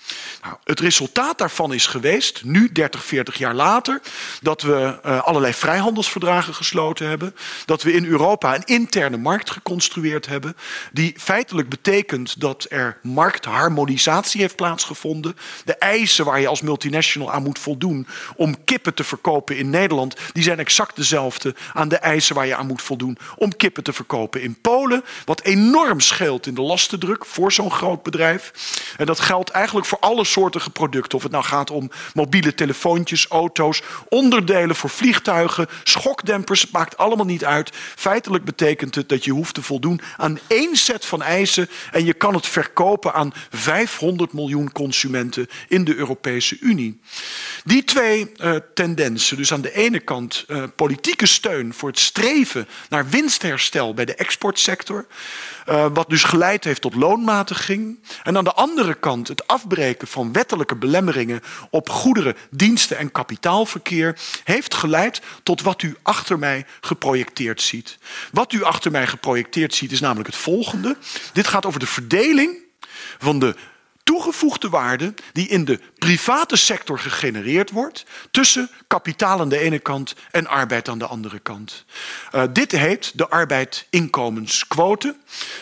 Nou, 0.42 0.56
het 0.64 0.80
resultaat 0.80 1.38
daarvan 1.38 1.72
is 1.72 1.86
geweest, 1.86 2.44
nu 2.44 2.72
30, 2.72 3.04
40 3.04 3.38
jaar 3.38 3.54
later, 3.54 4.00
dat 4.40 4.62
we 4.62 5.00
allerlei 5.02 5.52
vrijhandelsverdragen 5.52 6.54
gesloten 6.54 7.08
hebben. 7.08 7.34
Dat 7.64 7.82
we 7.82 7.92
in 7.92 8.04
Europa 8.04 8.54
een 8.54 8.64
interne 8.64 9.16
markt 9.16 9.50
geconstrueerd 9.50 10.26
hebben. 10.26 10.56
Die 10.92 11.14
feitelijk 11.18 11.68
betekent 11.68 12.40
dat 12.40 12.66
er 12.68 12.98
marktharmonisatie 13.02 14.40
heeft 14.40 14.56
plaatsgevonden. 14.56 15.36
De 15.64 15.74
eisen 15.74 16.24
waar 16.24 16.40
je 16.40 16.48
als 16.48 16.60
multinational 16.60 17.32
aan 17.32 17.42
moet 17.42 17.58
voldoen 17.58 18.06
om 18.36 18.64
kippen 18.64 18.94
te 18.94 19.04
verkopen 19.04 19.56
in 19.56 19.70
Nederland, 19.70 20.16
die 20.32 20.42
zijn 20.42 20.58
exact 20.58 20.96
dezelfde 20.96 21.54
aan 21.72 21.88
de 21.88 21.96
eisen 21.96 22.34
waar 22.34 22.46
je 22.46 22.56
aan 22.56 22.66
moet 22.66 22.82
voldoen 22.82 23.18
om 23.36 23.56
kippen 23.56 23.82
te 23.82 23.92
verkopen 23.92 24.42
in 24.42 24.60
Polen. 24.60 24.93
Wat 25.24 25.42
enorm 25.42 26.00
scheelt 26.00 26.46
in 26.46 26.54
de 26.54 26.62
lastendruk 26.62 27.24
voor 27.26 27.52
zo'n 27.52 27.70
groot 27.70 28.02
bedrijf. 28.02 28.52
En 28.96 29.06
dat 29.06 29.20
geldt 29.20 29.50
eigenlijk 29.50 29.86
voor 29.86 29.98
alle 29.98 30.24
soorten 30.24 30.72
producten. 30.72 31.18
Of 31.18 31.22
het 31.22 31.32
nou 31.32 31.44
gaat 31.44 31.70
om 31.70 31.90
mobiele 32.14 32.54
telefoontjes, 32.54 33.26
auto's, 33.26 33.82
onderdelen 34.08 34.76
voor 34.76 34.90
vliegtuigen, 34.90 35.68
schokdempers. 35.84 36.60
Het 36.60 36.72
maakt 36.72 36.96
allemaal 36.96 37.26
niet 37.26 37.44
uit. 37.44 37.70
Feitelijk 37.96 38.44
betekent 38.44 38.94
het 38.94 39.08
dat 39.08 39.24
je 39.24 39.30
hoeft 39.30 39.54
te 39.54 39.62
voldoen 39.62 40.00
aan 40.16 40.38
één 40.46 40.76
set 40.76 41.04
van 41.04 41.22
eisen. 41.22 41.68
En 41.92 42.04
je 42.04 42.14
kan 42.14 42.34
het 42.34 42.46
verkopen 42.46 43.14
aan 43.14 43.32
500 43.50 44.32
miljoen 44.32 44.72
consumenten 44.72 45.48
in 45.68 45.84
de 45.84 45.94
Europese 45.94 46.56
Unie. 46.60 47.00
Die 47.64 47.84
twee 47.84 48.32
uh, 48.36 48.56
tendensen, 48.74 49.36
dus 49.36 49.52
aan 49.52 49.60
de 49.60 49.74
ene 49.74 50.00
kant 50.00 50.44
uh, 50.48 50.62
politieke 50.76 51.26
steun 51.26 51.74
voor 51.74 51.88
het 51.88 51.98
streven 51.98 52.68
naar 52.88 53.08
winstherstel 53.08 53.94
bij 53.94 54.04
de 54.04 54.14
exportsector. 54.14 54.83
Uh, 54.90 55.86
wat 55.92 56.08
dus 56.08 56.24
geleid 56.24 56.64
heeft 56.64 56.80
tot 56.80 56.94
loonmatiging. 56.94 57.98
En 58.22 58.36
aan 58.36 58.44
de 58.44 58.52
andere 58.52 58.94
kant 58.94 59.28
het 59.28 59.46
afbreken 59.46 60.08
van 60.08 60.32
wettelijke 60.32 60.76
belemmeringen 60.76 61.40
op 61.70 61.88
goederen, 61.88 62.36
diensten 62.50 62.98
en 62.98 63.12
kapitaalverkeer 63.12 64.18
heeft 64.44 64.74
geleid 64.74 65.20
tot 65.42 65.62
wat 65.62 65.82
u 65.82 65.96
achter 66.02 66.38
mij 66.38 66.66
geprojecteerd 66.80 67.62
ziet. 67.62 67.98
Wat 68.32 68.52
u 68.52 68.62
achter 68.62 68.90
mij 68.90 69.06
geprojecteerd 69.06 69.74
ziet 69.74 69.92
is 69.92 70.00
namelijk 70.00 70.26
het 70.26 70.36
volgende. 70.36 70.96
Dit 71.32 71.46
gaat 71.46 71.66
over 71.66 71.80
de 71.80 71.86
verdeling 71.86 72.62
van 73.18 73.38
de 73.38 73.54
toegevoegde 74.04 74.68
waarde 74.68 75.14
die 75.32 75.48
in 75.48 75.64
de 75.64 75.80
private 75.98 76.56
sector 76.56 76.98
gegenereerd 76.98 77.70
wordt 77.70 78.04
tussen 78.30 78.70
kapitaal 78.86 79.40
aan 79.40 79.48
de 79.48 79.58
ene 79.58 79.78
kant 79.78 80.14
en 80.30 80.46
arbeid 80.46 80.88
aan 80.88 80.98
de 80.98 81.06
andere 81.06 81.38
kant. 81.38 81.84
Uh, 82.34 82.42
dit 82.52 82.72
heet 82.72 83.12
de 83.14 83.28
arbeid-inkomensquote. 83.28 85.16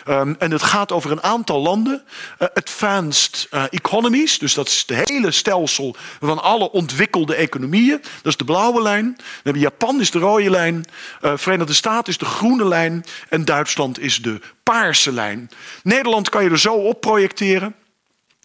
Um, 0.08 0.36
en 0.38 0.50
het 0.50 0.62
gaat 0.62 0.92
over 0.92 1.10
een 1.10 1.22
aantal 1.22 1.60
landen, 1.60 2.02
uh, 2.38 2.48
advanced 2.54 3.48
uh, 3.50 3.64
economies, 3.70 4.38
dus 4.38 4.54
dat 4.54 4.68
is 4.68 4.84
het 4.86 5.08
hele 5.08 5.30
stelsel 5.30 5.96
van 6.20 6.42
alle 6.42 6.70
ontwikkelde 6.70 7.34
economieën. 7.34 8.00
Dat 8.00 8.32
is 8.32 8.36
de 8.36 8.44
blauwe 8.44 8.82
lijn. 8.82 9.16
Hebben 9.42 9.62
Japan 9.62 10.00
is 10.00 10.10
de 10.10 10.18
rode 10.18 10.50
lijn, 10.50 10.84
Verenigde 11.20 11.72
Staten 11.72 12.12
is 12.12 12.18
de 12.18 12.24
groene 12.24 12.68
lijn 12.68 13.04
en 13.28 13.44
Duitsland 13.44 13.98
is 13.98 14.22
de 14.22 14.40
paarse 14.62 15.12
lijn. 15.12 15.50
Nederland 15.82 16.28
kan 16.28 16.44
je 16.44 16.50
er 16.50 16.58
zo 16.58 16.74
op 16.74 17.00
projecteren. 17.00 17.74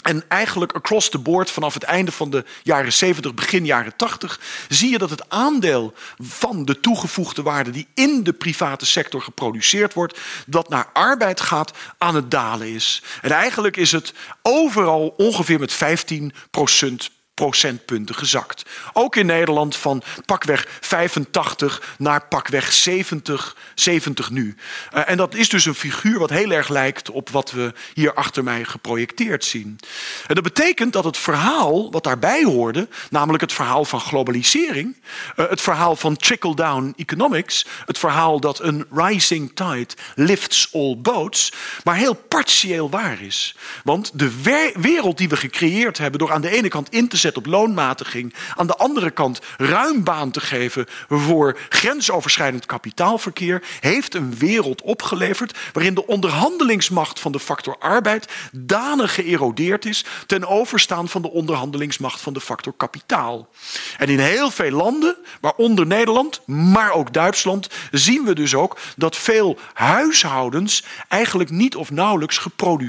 En 0.04 0.24
eigenlijk 0.27 0.72
across 0.72 1.10
the 1.10 1.18
board 1.18 1.51
vanaf 1.51 1.74
het 1.74 1.84
einde 1.84 2.12
van 2.12 2.30
de 2.30 2.46
jaren 2.63 2.94
70, 2.94 3.34
begin 3.34 3.66
jaren 3.66 3.96
80, 3.96 4.39
zie 4.70 4.92
je 4.92 4.98
dat 4.98 5.10
het 5.10 5.30
aandeel 5.30 5.94
van 6.18 6.66
de 6.66 6.80
toegevoegde 6.80 7.42
waarde 7.42 7.70
die 7.70 7.88
in 7.94 8.24
de 8.24 8.34
private 8.34 8.86
sector 8.86 9.22
geproduceerd 9.22 9.94
wordt, 9.94 10.20
dat 10.46 10.70
naar 10.70 10.89
arbeid 10.94 11.42
gaat, 11.42 11.72
aan 11.98 12.16
het 12.16 12.32
dalen 12.32 12.68
is. 12.68 13.04
En 13.22 13.32
eigenlijk 13.32 13.77
is 13.77 13.92
het 13.92 14.13
overal 14.42 15.13
ongeveer 15.18 15.60
met 15.60 15.74
15 15.74 16.34
procent 16.51 17.12
procentpunten 17.38 18.15
gezakt. 18.15 18.63
Ook 18.94 19.15
in 19.15 19.25
Nederland 19.25 19.75
van 19.75 20.01
pakweg 20.25 20.67
85 20.82 21.96
naar 21.98 22.27
pakweg 22.27 22.74
70, 22.74 23.56
70 23.75 24.29
nu. 24.29 24.56
Uh, 24.94 25.10
en 25.10 25.17
dat 25.17 25.36
is 25.36 25.50
dus 25.50 25.65
een 25.65 25.75
figuur 25.75 26.20
wat 26.20 26.29
heel 26.29 26.51
erg 26.51 26.67
lijkt 26.67 27.10
op 27.10 27.29
wat 27.29 27.51
we 27.51 27.74
hier 27.94 28.13
achter 28.13 28.44
mij 28.44 28.63
geprojecteerd 28.63 29.46
zien. 29.46 29.79
En 30.27 30.36
dat 30.36 30.44
betekent 30.44 30.94
dat 30.94 31.03
het 31.03 31.17
verhaal 31.17 31.91
wat 31.91 32.03
daarbij 32.03 32.44
hoorde, 32.44 32.88
namelijk 33.10 33.44
het 33.44 33.53
verhaal 33.53 33.86
van 33.86 34.00
globalisering, 34.00 34.96
uh, 35.36 35.50
het 35.50 35.62
verhaal 35.62 35.96
van 35.96 36.15
trickle-down 36.15 36.94
economics, 36.96 37.65
het 37.86 37.98
verhaal 37.98 38.39
dat 38.39 38.60
een 38.60 38.86
rising 38.91 39.51
tide 39.53 39.94
lifts 40.15 40.70
all 40.74 40.98
boats, 40.98 41.53
maar 41.84 41.96
heel 41.96 42.13
partieel 42.15 42.89
waar 42.89 43.22
is. 43.22 43.56
Want 43.84 44.20
de 44.20 44.41
wereld 44.79 45.17
die 45.17 45.29
we 45.29 45.38
gecreëerd 45.38 45.98
hebben 45.98 46.20
door 46.20 46.32
aan 46.32 46.41
de 46.41 46.50
ene 46.50 46.67
kant 46.67 46.89
in 46.89 47.08
te 47.08 47.17
zetten 47.17 47.25
op 47.36 47.46
loonmatiging. 47.46 48.34
Aan 48.55 48.67
de 48.67 48.75
andere 48.77 49.12
kant 49.12 49.39
ruim 49.57 50.03
baan 50.03 50.31
te 50.31 50.41
geven 50.41 50.86
voor 51.10 51.57
grensoverschrijdend 51.69 52.65
kapitaalverkeer. 52.65 53.63
Heeft 53.79 54.15
een 54.15 54.38
wereld 54.38 54.81
opgeleverd 54.81 55.57
waarin 55.74 55.93
de 55.93 56.07
onderhandelingsmacht 56.07 57.19
van 57.19 57.31
de 57.31 57.39
factor 57.39 57.75
arbeid 57.79 58.27
danig 58.51 59.13
geërodeerd 59.13 59.86
is 59.86 60.05
ten 60.25 60.48
overstaan 60.48 61.10
van 61.10 61.22
de 61.22 61.31
onderhandelingsmacht 61.31 62.22
van 62.22 62.34
de 62.34 62.41
factor 62.41 62.74
kapitaal. 62.77 63.50
En 63.98 64.10
in 64.10 64.19
heel 64.19 64.51
veel 64.51 64.72
landen, 64.72 65.15
waaronder 65.41 65.88
Nederland, 65.88 66.41
maar 66.48 66.91
ook 66.91 67.13
Duitsland, 67.13 67.69
zien 67.91 68.24
we 68.24 68.36
dus 68.36 68.55
ook 68.55 68.77
dat 68.96 69.15
veel 69.15 69.57
huishoudens 69.74 70.84
eigenlijk 71.07 71.50
niet 71.50 71.75
of 71.75 71.91
nauwelijks 71.91 72.38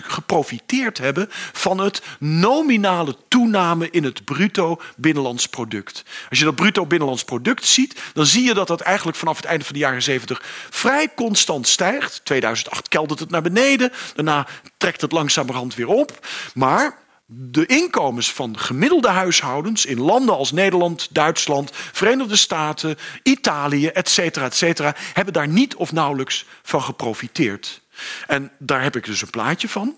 geprofiteerd 0.03 0.99
hebben 0.99 1.27
van 1.53 1.79
het 1.79 2.03
nominale 2.19 3.17
toename 3.29 3.91
in 3.91 4.05
het 4.05 4.25
bruto 4.35 4.81
binnenlands 4.97 5.47
product. 5.47 6.05
Als 6.29 6.39
je 6.39 6.45
dat 6.45 6.55
bruto 6.55 6.87
binnenlands 6.87 7.25
product 7.25 7.65
ziet, 7.65 8.01
dan 8.15 8.27
zie 8.27 8.45
je 8.45 8.55
dat 8.55 8.67
dat 8.67 8.81
eigenlijk 8.81 9.17
vanaf 9.17 9.37
het 9.37 9.45
einde 9.45 9.65
van 9.65 9.73
de 9.75 9.79
jaren 9.79 10.03
70 10.03 10.43
vrij 10.71 11.09
constant 11.15 11.69
stijgt. 11.69 12.21
2008 12.25 12.89
keldert 12.89 13.21
het 13.21 13.31
naar 13.31 13.43
beneden, 13.43 13.93
daarna 14.15 14.47
trekt 14.77 15.01
het 15.01 15.13
langzamerhand 15.13 15.75
weer 15.75 15.89
op. 15.89 16.27
Maar 16.55 16.99
de 17.27 17.67
inkomens 17.67 18.33
van 18.33 18.59
gemiddelde 18.59 19.09
huishoudens 19.09 19.87
in 19.87 20.01
landen 20.01 20.37
als 20.37 20.53
Nederland, 20.53 21.09
Duitsland, 21.11 21.71
Verenigde 21.73 22.37
Staten, 22.37 22.97
Italië, 23.23 23.87
et 23.87 24.09
cetera, 24.09 24.45
et 24.45 24.55
cetera, 24.55 24.95
hebben 25.13 25.35
daar 25.35 25.49
niet 25.49 25.75
of 25.75 25.93
nauwelijks 25.93 26.45
van 26.63 26.83
geprofiteerd. 26.83 27.81
En 28.27 28.51
daar 28.59 28.83
heb 28.83 28.97
ik 28.97 29.05
dus 29.05 29.23
een 29.23 29.31
plaatje 29.31 29.69
van. 29.69 29.97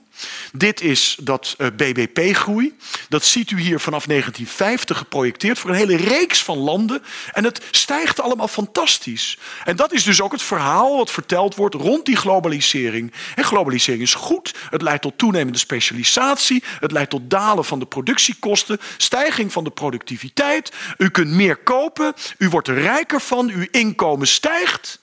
Dit 0.53 0.81
is 0.81 1.17
dat 1.21 1.55
uh, 1.59 1.67
BBP-groei. 1.77 2.77
Dat 3.09 3.25
ziet 3.25 3.51
u 3.51 3.61
hier 3.61 3.81
vanaf 3.81 4.07
1950 4.07 4.99
geprojecteerd 4.99 5.59
voor 5.59 5.71
een 5.71 5.77
hele 5.77 5.97
reeks 5.97 6.43
van 6.43 6.59
landen. 6.59 7.03
En 7.33 7.45
het 7.45 7.63
stijgt 7.71 8.21
allemaal 8.21 8.49
fantastisch. 8.49 9.39
En 9.65 9.77
dat 9.77 9.93
is 9.93 10.05
dus 10.05 10.21
ook 10.21 10.33
het 10.33 10.43
verhaal 10.43 10.97
wat 10.97 11.11
verteld 11.11 11.55
wordt 11.55 11.75
rond 11.75 12.07
die 12.07 12.17
globalisering. 12.17 13.13
En 13.35 13.45
globalisering 13.45 14.03
is 14.03 14.15
goed. 14.15 14.55
Het 14.71 14.83
leidt 14.83 15.03
tot 15.03 15.19
toenemende 15.19 15.59
specialisatie. 15.59 16.63
Het 16.81 16.93
leidt 16.93 17.11
tot 17.11 17.31
dalen 17.31 17.65
van 17.65 17.79
de 17.79 17.87
productiekosten. 17.87 18.81
Stijging 18.97 19.53
van 19.53 19.65
de 19.65 19.71
productiviteit. 19.71 20.73
U 20.99 21.09
kunt 21.09 21.31
meer 21.31 21.57
kopen. 21.57 22.15
U 22.39 22.49
wordt 22.49 22.69
er 22.69 22.81
rijker 22.81 23.21
van. 23.21 23.49
Uw 23.51 23.67
inkomen 23.71 24.27
stijgt. 24.27 25.00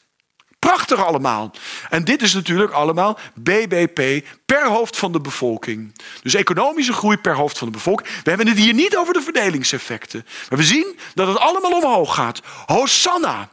Prachtig 0.60 1.06
allemaal. 1.06 1.52
En 1.90 2.04
dit 2.04 2.22
is 2.22 2.34
natuurlijk 2.34 2.72
allemaal 2.72 3.20
BBP 3.34 4.26
per 4.46 4.68
hoofd 4.68 4.98
van 4.98 5.12
de 5.12 5.22
bevolking. 5.22 5.94
Dus 6.22 6.34
economische 6.34 6.94
groei 6.94 7.18
per 7.18 7.36
hoofd 7.36 7.58
van 7.58 7.68
de 7.68 7.74
bevolking. 7.74 8.10
We 8.24 8.30
hebben 8.30 8.48
het 8.48 8.58
hier 8.58 8.74
niet 8.74 8.98
over 8.98 9.14
de 9.14 9.22
verdelingseffecten. 9.22 10.26
Maar 10.50 10.60
we 10.60 10.66
zien 10.66 11.00
dat 11.14 11.28
het 11.28 11.38
allemaal 11.38 11.72
omhoog 11.72 12.16
gaat. 12.16 12.42
Hosanna. 12.66 13.50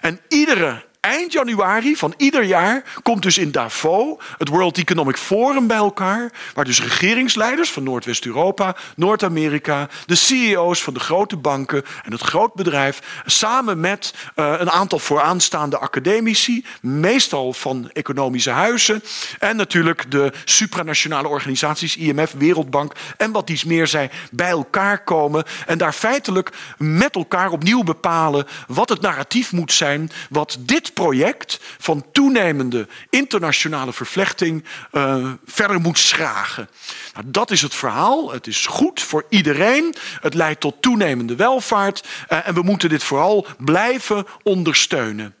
En 0.00 0.20
iedere 0.28 0.84
Eind 1.00 1.32
januari 1.32 1.96
van 1.96 2.14
ieder 2.16 2.42
jaar 2.42 2.82
komt 3.02 3.22
dus 3.22 3.38
in 3.38 3.52
Davos 3.52 4.16
het 4.38 4.48
World 4.48 4.78
Economic 4.78 5.16
Forum 5.16 5.66
bij 5.66 5.76
elkaar. 5.76 6.32
Waar 6.54 6.64
dus 6.64 6.82
regeringsleiders 6.82 7.70
van 7.70 7.82
Noordwest-Europa, 7.82 8.76
Noord-Amerika, 8.96 9.88
de 10.06 10.14
CEO's 10.14 10.82
van 10.82 10.94
de 10.94 11.00
grote 11.00 11.36
banken 11.36 11.82
en 12.04 12.12
het 12.12 12.20
grootbedrijf. 12.20 13.22
samen 13.26 13.80
met 13.80 14.14
uh, 14.36 14.54
een 14.58 14.70
aantal 14.70 14.98
vooraanstaande 14.98 15.78
academici, 15.78 16.64
meestal 16.80 17.52
van 17.52 17.90
economische 17.92 18.50
huizen. 18.50 19.02
en 19.38 19.56
natuurlijk 19.56 20.10
de 20.10 20.32
supranationale 20.44 21.28
organisaties, 21.28 21.96
IMF, 21.96 22.32
Wereldbank 22.32 22.92
en 23.16 23.32
wat 23.32 23.50
iets 23.50 23.64
meer 23.64 23.86
zij 23.86 24.10
bij 24.30 24.50
elkaar 24.50 25.04
komen. 25.04 25.44
en 25.66 25.78
daar 25.78 25.92
feitelijk 25.92 26.50
met 26.78 27.14
elkaar 27.14 27.50
opnieuw 27.50 27.82
bepalen 27.82 28.46
wat 28.66 28.88
het 28.88 29.00
narratief 29.00 29.52
moet 29.52 29.72
zijn. 29.72 30.10
wat 30.28 30.56
dit 30.60 30.88
project 30.92 31.58
van 31.78 32.04
toenemende 32.12 32.88
internationale 33.10 33.92
vervlechting 33.92 34.64
uh, 34.92 35.32
verder 35.46 35.80
moet 35.80 35.98
schragen. 35.98 36.68
Nou, 37.14 37.26
dat 37.30 37.50
is 37.50 37.62
het 37.62 37.74
verhaal. 37.74 38.32
Het 38.32 38.46
is 38.46 38.66
goed 38.66 39.02
voor 39.02 39.24
iedereen. 39.28 39.94
Het 40.20 40.34
leidt 40.34 40.60
tot 40.60 40.82
toenemende 40.82 41.36
welvaart. 41.36 42.08
Uh, 42.28 42.48
en 42.48 42.54
we 42.54 42.62
moeten 42.62 42.88
dit 42.88 43.02
vooral 43.02 43.46
blijven 43.58 44.26
ondersteunen. 44.42 45.34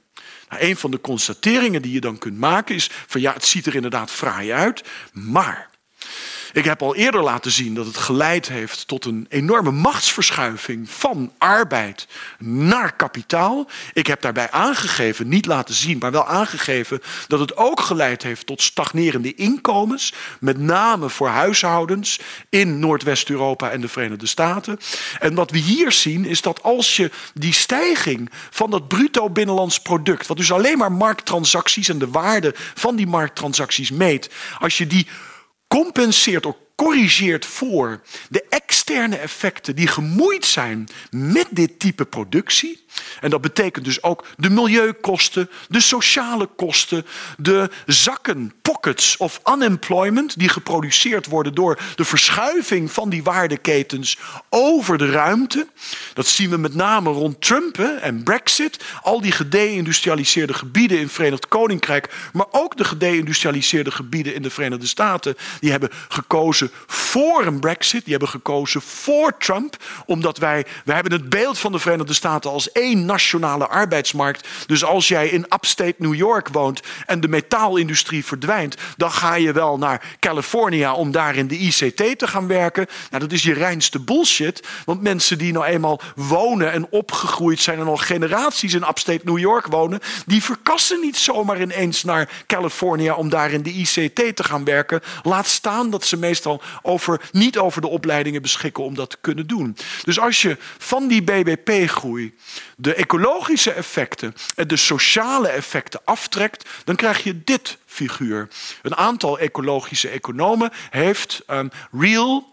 Nou, 0.48 0.62
een 0.62 0.76
van 0.76 0.90
de 0.90 1.00
constateringen 1.00 1.82
die 1.82 1.92
je 1.92 2.00
dan 2.00 2.18
kunt 2.18 2.38
maken 2.38 2.74
is 2.74 2.90
van 3.06 3.20
ja, 3.20 3.32
het 3.32 3.44
ziet 3.44 3.66
er 3.66 3.74
inderdaad 3.74 4.10
fraai 4.10 4.52
uit, 4.52 4.84
maar 5.12 5.69
Ik 6.52 6.64
heb 6.64 6.82
al 6.82 6.94
eerder 6.94 7.22
laten 7.22 7.50
zien 7.50 7.74
dat 7.74 7.86
het 7.86 7.96
geleid 7.96 8.48
heeft 8.48 8.88
tot 8.88 9.04
een 9.04 9.26
enorme 9.28 9.70
machtsverschuiving 9.70 10.90
van 10.90 11.32
arbeid 11.38 12.06
naar 12.38 12.92
kapitaal. 12.96 13.68
Ik 13.92 14.06
heb 14.06 14.20
daarbij 14.20 14.50
aangegeven, 14.50 15.28
niet 15.28 15.46
laten 15.46 15.74
zien, 15.74 15.98
maar 15.98 16.10
wel 16.10 16.26
aangegeven 16.26 17.00
dat 17.26 17.40
het 17.40 17.56
ook 17.56 17.80
geleid 17.80 18.22
heeft 18.22 18.46
tot 18.46 18.62
stagnerende 18.62 19.34
inkomens, 19.34 20.12
met 20.40 20.58
name 20.58 21.08
voor 21.08 21.28
huishoudens 21.28 22.20
in 22.48 22.78
Noordwest-Europa 22.78 23.70
en 23.70 23.80
de 23.80 23.88
Verenigde 23.88 24.26
Staten. 24.26 24.78
En 25.18 25.34
wat 25.34 25.50
we 25.50 25.58
hier 25.58 25.92
zien 25.92 26.24
is 26.24 26.40
dat 26.40 26.62
als 26.62 26.96
je 26.96 27.10
die 27.34 27.52
stijging 27.52 28.30
van 28.50 28.70
dat 28.70 28.88
bruto 28.88 29.30
binnenlands 29.30 29.80
product, 29.80 30.26
wat 30.26 30.36
dus 30.36 30.52
alleen 30.52 30.78
maar 30.78 30.92
markttransacties 30.92 31.88
en 31.88 31.98
de 31.98 32.08
waarde 32.10 32.54
van 32.74 32.96
die 32.96 33.06
markttransacties 33.06 33.90
meet, 33.90 34.30
als 34.58 34.78
je 34.78 34.86
die 34.86 35.06
compenseert 35.74 36.46
of 36.46 36.56
corrigeert 36.80 37.46
voor 37.46 38.00
de 38.28 38.44
externe 38.48 39.16
effecten 39.16 39.76
die 39.76 39.86
gemoeid 39.86 40.44
zijn 40.44 40.88
met 41.10 41.46
dit 41.50 41.78
type 41.78 42.04
productie, 42.04 42.84
en 43.20 43.30
dat 43.30 43.40
betekent 43.40 43.84
dus 43.84 44.02
ook 44.02 44.26
de 44.36 44.50
milieukosten, 44.50 45.50
de 45.68 45.80
sociale 45.80 46.46
kosten, 46.56 47.06
de 47.38 47.70
zakken, 47.86 48.52
pockets 48.62 49.16
of 49.16 49.40
unemployment 49.54 50.38
die 50.38 50.48
geproduceerd 50.48 51.26
worden 51.26 51.54
door 51.54 51.78
de 51.94 52.04
verschuiving 52.04 52.92
van 52.92 53.10
die 53.10 53.22
waardeketens 53.22 54.18
over 54.48 54.98
de 54.98 55.10
ruimte. 55.10 55.66
Dat 56.14 56.26
zien 56.26 56.50
we 56.50 56.56
met 56.56 56.74
name 56.74 57.10
rond 57.10 57.40
Trump 57.40 57.78
en 57.78 58.22
Brexit. 58.22 58.84
Al 59.02 59.20
die 59.20 59.32
gedeindustrialiseerde 59.32 60.54
gebieden 60.54 60.96
in 60.96 61.02
het 61.02 61.12
Verenigd 61.12 61.48
Koninkrijk, 61.48 62.14
maar 62.32 62.46
ook 62.50 62.76
de 62.76 62.84
gedeindustrialiseerde 62.84 63.90
gebieden 63.90 64.34
in 64.34 64.42
de 64.42 64.50
Verenigde 64.50 64.86
Staten, 64.86 65.36
die 65.60 65.70
hebben 65.70 65.90
gekozen 66.08 66.69
voor 66.86 67.46
een 67.46 67.60
Brexit, 67.60 68.02
die 68.02 68.10
hebben 68.12 68.28
gekozen 68.28 68.82
voor 68.82 69.36
Trump, 69.38 69.76
omdat 70.06 70.38
wij, 70.38 70.66
wij 70.84 70.94
hebben 70.94 71.12
het 71.12 71.28
beeld 71.28 71.58
van 71.58 71.72
de 71.72 71.78
Verenigde 71.78 72.14
Staten 72.14 72.50
als 72.50 72.72
één 72.72 73.04
nationale 73.04 73.68
arbeidsmarkt. 73.68 74.48
Dus 74.66 74.84
als 74.84 75.08
jij 75.08 75.28
in 75.28 75.46
upstate 75.48 75.94
New 75.96 76.14
York 76.14 76.48
woont 76.48 76.80
en 77.06 77.20
de 77.20 77.28
metaalindustrie 77.28 78.24
verdwijnt, 78.24 78.76
dan 78.96 79.12
ga 79.12 79.34
je 79.34 79.52
wel 79.52 79.78
naar 79.78 80.16
California 80.20 80.94
om 80.94 81.10
daar 81.10 81.36
in 81.36 81.48
de 81.48 81.58
ICT 81.58 82.18
te 82.18 82.26
gaan 82.26 82.46
werken. 82.46 82.86
Nou, 83.10 83.22
dat 83.22 83.32
is 83.32 83.42
je 83.42 83.52
reinste 83.52 84.00
bullshit. 84.00 84.68
Want 84.84 85.02
mensen 85.02 85.38
die 85.38 85.52
nou 85.52 85.64
eenmaal 85.64 86.00
wonen 86.14 86.72
en 86.72 86.86
opgegroeid 86.90 87.60
zijn 87.60 87.78
en 87.78 87.86
al 87.86 87.96
generaties 87.96 88.74
in 88.74 88.88
upstate 88.88 89.20
New 89.24 89.38
York 89.38 89.66
wonen, 89.66 90.00
die 90.26 90.42
verkassen 90.42 91.00
niet 91.00 91.16
zomaar 91.16 91.60
ineens 91.60 92.04
naar 92.04 92.28
California 92.46 93.14
om 93.14 93.28
daar 93.28 93.50
in 93.50 93.62
de 93.62 93.72
ICT 93.72 94.36
te 94.36 94.44
gaan 94.44 94.64
werken. 94.64 95.00
Laat 95.22 95.46
staan 95.46 95.90
dat 95.90 96.04
ze 96.04 96.16
meestal 96.16 96.59
over, 96.82 97.20
niet 97.32 97.58
over 97.58 97.80
de 97.80 97.88
opleidingen 97.88 98.42
beschikken 98.42 98.84
om 98.84 98.94
dat 98.94 99.10
te 99.10 99.18
kunnen 99.20 99.46
doen. 99.46 99.76
Dus 100.04 100.20
als 100.20 100.42
je 100.42 100.56
van 100.78 101.08
die 101.08 101.22
BBP-groei 101.22 102.34
de 102.76 102.94
ecologische 102.94 103.72
effecten 103.72 104.34
en 104.54 104.68
de 104.68 104.76
sociale 104.76 105.48
effecten 105.48 106.00
aftrekt, 106.04 106.68
dan 106.84 106.96
krijg 106.96 107.22
je 107.22 107.44
dit 107.44 107.78
figuur. 107.86 108.48
Een 108.82 108.96
aantal 108.96 109.38
ecologische 109.38 110.08
economen 110.08 110.70
heeft 110.90 111.42
um, 111.50 111.70
real 111.92 112.49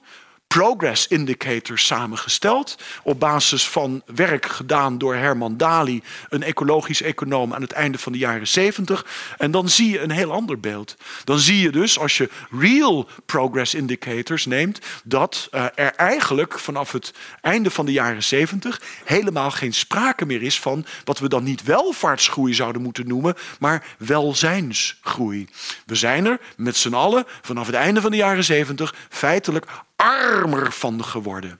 progress 0.47 1.07
indicators 1.07 1.85
samengesteld. 1.85 2.77
Op 3.03 3.19
basis 3.19 3.67
van 3.67 4.01
werk 4.05 4.45
gedaan 4.45 4.97
door 4.97 5.15
Herman 5.15 5.57
Dali, 5.57 6.03
een 6.29 6.43
ecologisch 6.43 7.01
econoom 7.01 7.53
aan 7.53 7.61
het 7.61 7.71
einde 7.71 7.97
van 7.97 8.11
de 8.11 8.17
jaren 8.17 8.47
70. 8.47 9.05
En 9.37 9.51
dan 9.51 9.69
zie 9.69 9.89
je 9.89 9.99
een 9.99 10.11
heel 10.11 10.31
ander 10.31 10.59
beeld. 10.59 10.95
Dan 11.23 11.39
zie 11.39 11.61
je 11.61 11.69
dus, 11.69 11.99
als 11.99 12.17
je 12.17 12.29
real 12.59 13.09
progress 13.25 13.73
indicators 13.73 14.45
neemt, 14.45 14.79
dat 15.03 15.47
uh, 15.51 15.65
er 15.75 15.93
eigenlijk 15.95 16.59
vanaf 16.59 16.91
het 16.91 17.13
einde 17.41 17.71
van 17.71 17.85
de 17.85 17.91
jaren 17.91 18.23
70 18.23 18.81
helemaal 19.03 19.51
geen 19.51 19.73
sprake 19.73 20.25
meer 20.25 20.41
is 20.41 20.59
van 20.59 20.85
wat 21.03 21.19
we 21.19 21.29
dan 21.29 21.43
niet 21.43 21.63
welvaartsgroei 21.63 22.53
zouden 22.53 22.81
moeten 22.81 23.07
noemen, 23.07 23.35
maar 23.59 23.85
welzijnsgroei. 23.97 25.47
We 25.85 25.95
zijn 25.95 26.25
er 26.25 26.39
met 26.57 26.75
z'n 26.75 26.93
allen 26.93 27.25
vanaf 27.41 27.65
het 27.65 27.75
einde 27.75 28.01
van 28.01 28.11
de 28.11 28.17
jaren 28.17 28.43
70 28.43 28.95
feitelijk 29.09 29.65
armer 29.97 30.71
van 30.71 31.03
geworden. 31.03 31.59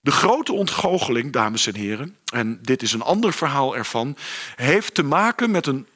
De 0.00 0.10
grote 0.10 0.52
ontgoocheling, 0.52 1.32
dames 1.32 1.66
en 1.66 1.74
heren, 1.74 2.16
en 2.32 2.58
dit 2.62 2.82
is 2.82 2.92
een 2.92 3.02
ander 3.02 3.32
verhaal 3.32 3.76
ervan, 3.76 4.16
heeft 4.56 4.94
te 4.94 5.02
maken 5.02 5.50
met 5.50 5.66
een 5.66 5.86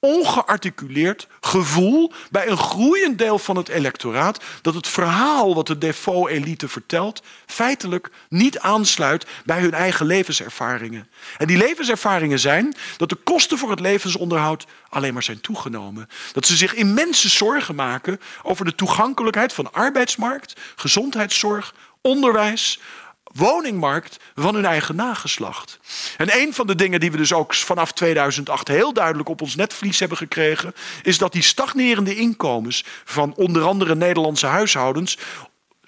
ongearticuleerd 0.00 1.28
gevoel 1.40 2.12
bij 2.30 2.48
een 2.48 2.58
groeiend 2.58 3.18
deel 3.18 3.38
van 3.38 3.56
het 3.56 3.68
electoraat 3.68 4.44
dat 4.62 4.74
het 4.74 4.88
verhaal 4.88 5.54
wat 5.54 5.66
de 5.66 5.78
Defoe-elite 5.78 6.68
vertelt 6.68 7.22
feitelijk 7.46 8.10
niet 8.28 8.58
aansluit 8.58 9.26
bij 9.44 9.60
hun 9.60 9.72
eigen 9.72 10.06
levenservaringen. 10.06 11.08
En 11.38 11.46
die 11.46 11.56
levenservaringen 11.56 12.38
zijn 12.38 12.74
dat 12.96 13.08
de 13.08 13.14
kosten 13.14 13.58
voor 13.58 13.70
het 13.70 13.80
levensonderhoud 13.80 14.66
alleen 14.88 15.12
maar 15.12 15.22
zijn 15.22 15.40
toegenomen. 15.40 16.08
Dat 16.32 16.46
ze 16.46 16.56
zich 16.56 16.74
immense 16.74 17.28
zorgen 17.28 17.74
maken 17.74 18.20
over 18.42 18.64
de 18.64 18.74
toegankelijkheid 18.74 19.52
van 19.52 19.72
arbeidsmarkt, 19.72 20.60
gezondheidszorg, 20.76 21.74
onderwijs, 22.00 22.80
woningmarkt 23.36 24.16
van 24.34 24.54
hun 24.54 24.64
eigen 24.64 24.96
nageslacht. 24.96 25.78
En 26.16 26.40
een 26.40 26.54
van 26.54 26.66
de 26.66 26.74
dingen 26.74 27.00
die 27.00 27.10
we 27.10 27.16
dus 27.16 27.32
ook 27.32 27.54
vanaf 27.54 27.92
2008 27.92 28.68
heel 28.68 28.92
duidelijk 28.92 29.28
op 29.28 29.42
ons 29.42 29.54
netvlies 29.54 29.98
hebben 29.98 30.18
gekregen, 30.18 30.74
is 31.02 31.18
dat 31.18 31.32
die 31.32 31.42
stagnerende 31.42 32.16
inkomens 32.16 32.84
van 33.04 33.34
onder 33.34 33.62
andere 33.62 33.94
Nederlandse 33.94 34.46
huishoudens 34.46 35.18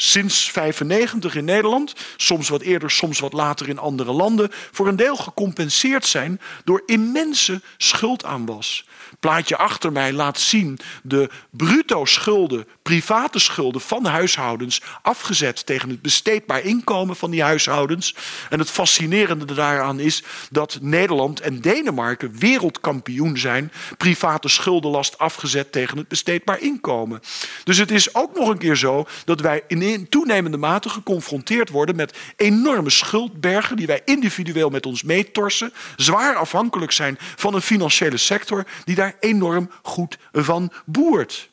sinds 0.00 0.50
95 0.50 1.34
in 1.34 1.44
Nederland, 1.44 1.94
soms 2.16 2.48
wat 2.48 2.61
eerder, 2.61 2.90
soms 2.90 3.18
wat 3.18 3.32
later 3.32 3.68
in 3.68 3.78
andere 3.78 4.12
landen, 4.12 4.50
voor 4.72 4.88
een 4.88 4.96
deel 4.96 5.16
gecompenseerd 5.16 6.06
zijn 6.06 6.40
door 6.64 6.82
immense 6.87 7.61
schuldaanwas 7.76 8.87
plaatje 9.20 9.56
achter 9.56 9.92
mij 9.92 10.12
laat 10.12 10.40
zien 10.40 10.78
de 11.02 11.30
bruto 11.50 12.04
schulden, 12.04 12.66
private 12.82 13.38
schulden 13.38 13.80
van 13.80 14.04
huishoudens 14.04 14.82
afgezet 15.02 15.66
tegen 15.66 15.88
het 15.88 16.02
besteedbaar 16.02 16.61
inkomen 16.61 17.16
van 17.16 17.30
die 17.30 17.42
huishoudens. 17.42 18.14
En 18.50 18.58
het 18.58 18.70
fascinerende 18.70 19.54
daaraan 19.54 20.00
is 20.00 20.22
dat 20.50 20.78
Nederland 20.80 21.40
en 21.40 21.61
Denemarken 21.61 22.38
wereldkampioen 22.38 23.38
zijn, 23.38 23.72
private 23.96 24.48
schuldenlast 24.48 25.18
afgezet 25.18 25.72
tegen 25.72 25.98
het 25.98 26.08
besteedbaar 26.08 26.61
inkomen. 26.61 27.20
Dus 27.64 27.78
het 27.78 27.90
is 27.90 28.14
ook 28.14 28.34
nog 28.34 28.48
een 28.48 28.58
keer 28.58 28.76
zo 28.76 29.06
dat 29.24 29.40
wij 29.40 29.62
in 29.66 29.82
toenemende 30.09 30.57
mate 30.57 30.88
geconfronteerd 30.88 31.68
worden 31.68 31.96
met 31.96 32.16
enorme 32.37 32.90
schuldbergen 32.90 33.77
die 33.77 33.87
wij 33.87 34.03
individueel 34.05 34.70
met 34.70 34.87
ons 34.87 35.03
meetorsen, 35.03 35.72
zwaar 35.96 36.35
afhankelijk 36.37 36.92
zijn 36.92 37.16
van 37.18 37.55
een 37.55 37.61
financiële 37.61 38.16
sector 38.16 38.66
die 38.85 38.94
daar 38.94 39.16
enorm 39.20 39.70
goed 39.83 40.18
van 40.33 40.72
boert. 40.85 41.48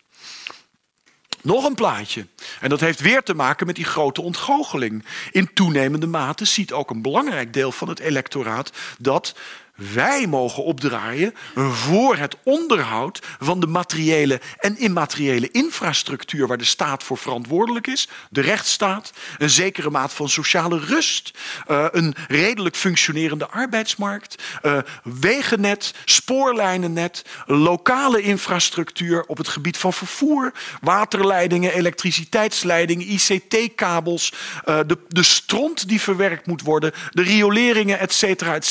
Nog 1.45 1.65
een 1.65 1.75
plaatje. 1.75 2.27
En 2.59 2.69
dat 2.69 2.79
heeft 2.79 2.99
weer 2.99 3.23
te 3.23 3.33
maken 3.33 3.65
met 3.65 3.75
die 3.75 3.85
grote 3.85 4.21
ontgoocheling. 4.21 5.05
In 5.31 5.53
toenemende 5.53 6.07
mate 6.07 6.45
ziet 6.45 6.71
ook 6.71 6.89
een 6.89 7.01
belangrijk 7.01 7.53
deel 7.53 7.71
van 7.71 7.87
het 7.87 7.99
electoraat 7.99 8.71
dat 8.97 9.35
wij 9.75 10.27
mogen 10.27 10.63
opdraaien 10.63 11.33
voor 11.55 12.15
het 12.15 12.35
onderhoud 12.43 13.19
van 13.39 13.59
de 13.59 13.67
materiële 13.67 14.41
en 14.57 14.77
immateriële 14.77 15.51
infrastructuur 15.51 16.47
waar 16.47 16.57
de 16.57 16.63
staat 16.63 17.03
voor 17.03 17.17
verantwoordelijk 17.17 17.87
is. 17.87 18.07
De 18.29 18.41
rechtsstaat, 18.41 19.11
een 19.37 19.49
zekere 19.49 19.89
maat 19.89 20.13
van 20.13 20.29
sociale 20.29 20.79
rust, 20.79 21.31
eh, 21.67 21.85
een 21.91 22.15
redelijk 22.27 22.75
functionerende 22.75 23.47
arbeidsmarkt, 23.47 24.43
uh, 24.63 24.77
wegennet, 25.03 25.93
spoorlijnennet, 26.05 27.25
lokale 27.45 28.21
infrastructuur 28.21 29.23
op 29.27 29.37
het 29.37 29.47
gebied 29.47 29.77
van 29.77 29.93
vervoer, 29.93 30.53
waterleidingen, 30.81 31.73
elektriciteitsleidingen, 31.73 33.11
ICT-kabels, 33.11 34.33
uh, 34.65 34.79
de, 35.07 35.23
stront 35.23 35.87
die 35.87 36.01
verwerkt 36.01 36.47
moet 36.47 36.61
worden, 36.61 36.93
de 37.11 37.21
rioleringen, 37.21 37.99
et 37.99 38.13
cetera, 38.13 38.53
et 38.55 38.65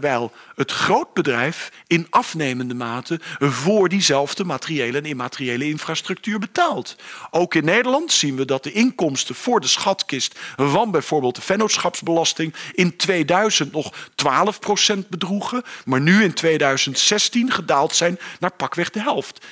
terwijl 0.00 0.32
het 0.56 0.72
grootbedrijf 0.72 1.72
in 1.86 2.06
afnemende 2.10 2.74
mate 2.74 3.20
voor 3.38 3.88
diezelfde 3.88 4.44
materiële 4.44 4.98
en 4.98 5.04
immateriële 5.04 5.68
infrastructuur 5.68 6.38
betaalt. 6.38 6.96
Ook 7.30 7.54
in 7.54 7.64
Nederland 7.64 8.12
zien 8.12 8.36
we 8.36 8.44
dat 8.44 8.62
de 8.62 8.72
inkomsten 8.72 9.34
voor 9.34 9.60
de 9.60 9.66
schatkist 9.66 10.38
van 10.56 10.90
bijvoorbeeld 10.90 11.34
de 11.34 11.42
vennootschapsbelasting 11.42 12.54
in 12.72 12.96
2000 12.96 13.72
nog 13.72 13.92
12% 14.94 15.08
bedroegen, 15.08 15.62
maar 15.84 16.00
nu 16.00 16.22
in 16.22 16.32
2016 16.32 17.52
gedaald 17.52 17.94
zijn 17.94 18.18
naar 18.40 18.52
pakweg 18.52 18.90
de 18.90 19.00
helft. 19.00 19.40
6% 19.40 19.46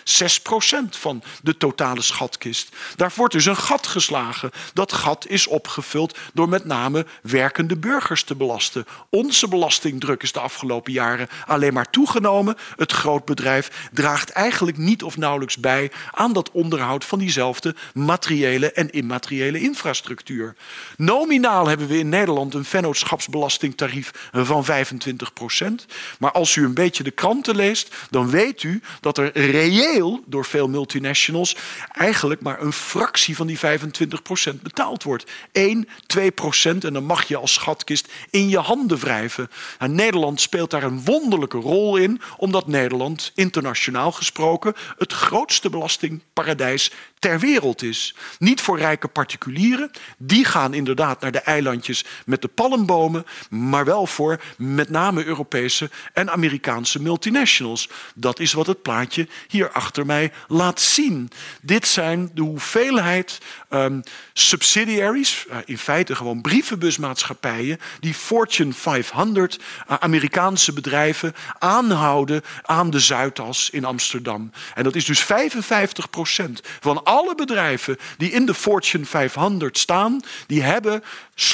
van 0.90 1.22
de 1.42 1.56
totale 1.56 2.02
schatkist. 2.02 2.76
Daar 2.96 3.12
wordt 3.14 3.32
dus 3.32 3.46
een 3.46 3.56
gat 3.56 3.86
geslagen. 3.86 4.50
Dat 4.72 4.92
gat 4.92 5.26
is 5.26 5.46
opgevuld 5.46 6.18
door 6.34 6.48
met 6.48 6.64
name 6.64 7.06
werkende 7.22 7.76
burgers 7.76 8.24
te 8.24 8.34
belasten. 8.34 8.86
Onze 9.10 9.48
belastingdruk 9.48 10.22
is 10.22 10.32
de 10.32 10.40
afgelopen 10.40 10.92
jaren 10.94 11.28
alleen 11.46 11.72
maar 11.72 11.90
toegenomen. 11.90 12.56
Het 12.76 12.92
grootbedrijf 12.92 13.88
draagt 13.92 14.30
eigenlijk 14.30 14.76
niet 14.76 15.02
of 15.02 15.16
nauwelijks 15.16 15.58
bij 15.58 15.90
aan 16.10 16.32
dat 16.32 16.50
onderhoud 16.50 17.04
van 17.04 17.18
diezelfde 17.18 17.74
materiële 17.94 18.72
en 18.72 18.90
immateriële 18.90 19.60
infrastructuur. 19.60 20.54
Nominaal 20.96 21.66
hebben 21.66 21.86
we 21.86 21.98
in 21.98 22.08
Nederland 22.08 22.54
een 22.54 22.64
vennootschapsbelastingtarief 22.64 24.10
van 24.32 24.64
25 24.64 25.32
procent. 25.32 25.86
Maar 26.18 26.32
als 26.32 26.56
u 26.56 26.64
een 26.64 26.74
beetje 26.74 27.02
de 27.02 27.10
kranten 27.10 27.56
leest, 27.56 27.94
dan 28.10 28.30
weet 28.30 28.62
u 28.62 28.82
dat 29.00 29.18
er 29.18 29.30
reëel 29.32 30.22
door 30.26 30.44
veel 30.44 30.68
multinationals 30.68 31.56
eigenlijk 31.92 32.40
maar 32.40 32.60
een 32.60 32.72
fractie 32.72 33.36
van 33.36 33.46
die 33.46 33.58
25 33.58 34.22
procent 34.22 34.62
betaald 34.62 35.02
wordt. 35.02 35.30
1, 35.52 35.88
2 36.06 36.30
procent 36.30 36.84
en 36.84 36.92
dan 36.92 37.04
mag 37.04 37.28
je 37.28 37.36
als 37.36 37.52
schatkist 37.52 38.12
in 38.30 38.48
je 38.48 38.58
handen 38.58 38.98
wrijven. 38.98 39.50
Nou, 39.78 39.92
Nederland 39.92 40.40
speelt 40.40 40.70
daar 40.70 40.83
een 40.84 41.04
wonderlijke 41.04 41.58
rol 41.58 41.96
in, 41.96 42.20
omdat 42.36 42.66
Nederland 42.66 43.32
internationaal 43.34 44.12
gesproken 44.12 44.74
het 44.98 45.12
grootste 45.12 45.70
belastingparadijs 45.70 46.92
ter 47.24 47.38
wereld 47.38 47.82
is. 47.82 48.14
Niet 48.38 48.60
voor 48.60 48.78
rijke 48.78 49.08
particulieren, 49.08 49.90
die 50.18 50.44
gaan 50.44 50.74
inderdaad 50.74 51.20
naar 51.20 51.32
de 51.32 51.40
eilandjes 51.40 52.04
met 52.26 52.42
de 52.42 52.48
palmbomen, 52.48 53.26
maar 53.50 53.84
wel 53.84 54.06
voor 54.06 54.40
met 54.56 54.90
name 54.90 55.24
Europese 55.24 55.90
en 56.12 56.30
Amerikaanse 56.30 57.02
multinationals. 57.02 57.88
Dat 58.14 58.40
is 58.40 58.52
wat 58.52 58.66
het 58.66 58.82
plaatje 58.82 59.28
hier 59.48 59.70
achter 59.70 60.06
mij 60.06 60.32
laat 60.48 60.80
zien. 60.80 61.30
Dit 61.60 61.86
zijn 61.86 62.30
de 62.34 62.42
hoeveelheid 62.42 63.38
um, 63.70 64.02
subsidiaries, 64.32 65.46
uh, 65.50 65.56
in 65.64 65.78
feite 65.78 66.14
gewoon 66.14 66.40
brievenbusmaatschappijen, 66.40 67.80
die 68.00 68.14
Fortune 68.14 68.72
500 68.72 69.58
uh, 69.58 69.96
Amerikaanse 69.98 70.72
bedrijven 70.72 71.34
aanhouden 71.58 72.42
aan 72.62 72.90
de 72.90 73.00
Zuidas 73.00 73.70
in 73.70 73.84
Amsterdam. 73.84 74.50
En 74.74 74.84
dat 74.84 74.94
is 74.94 75.04
dus 75.04 75.24
55 75.24 76.10
procent 76.10 76.60
van 76.80 77.04
alle 77.14 77.34
bedrijven 77.34 77.98
die 78.18 78.30
in 78.30 78.46
de 78.46 78.54
Fortune 78.54 79.04
500 79.04 79.78
staan, 79.78 80.20
die 80.46 80.62
hebben 80.62 81.02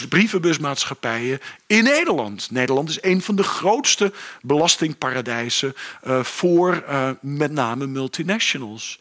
brievenbusmaatschappijen 0.08 1.40
in 1.66 1.84
Nederland. 1.84 2.50
Nederland 2.50 2.88
is 2.88 3.02
een 3.02 3.22
van 3.22 3.36
de 3.36 3.42
grootste 3.42 4.12
belastingparadijsen 4.42 5.74
uh, 6.06 6.22
voor 6.24 6.84
uh, 6.88 7.10
met 7.20 7.52
name 7.52 7.86
multinationals. 7.86 8.98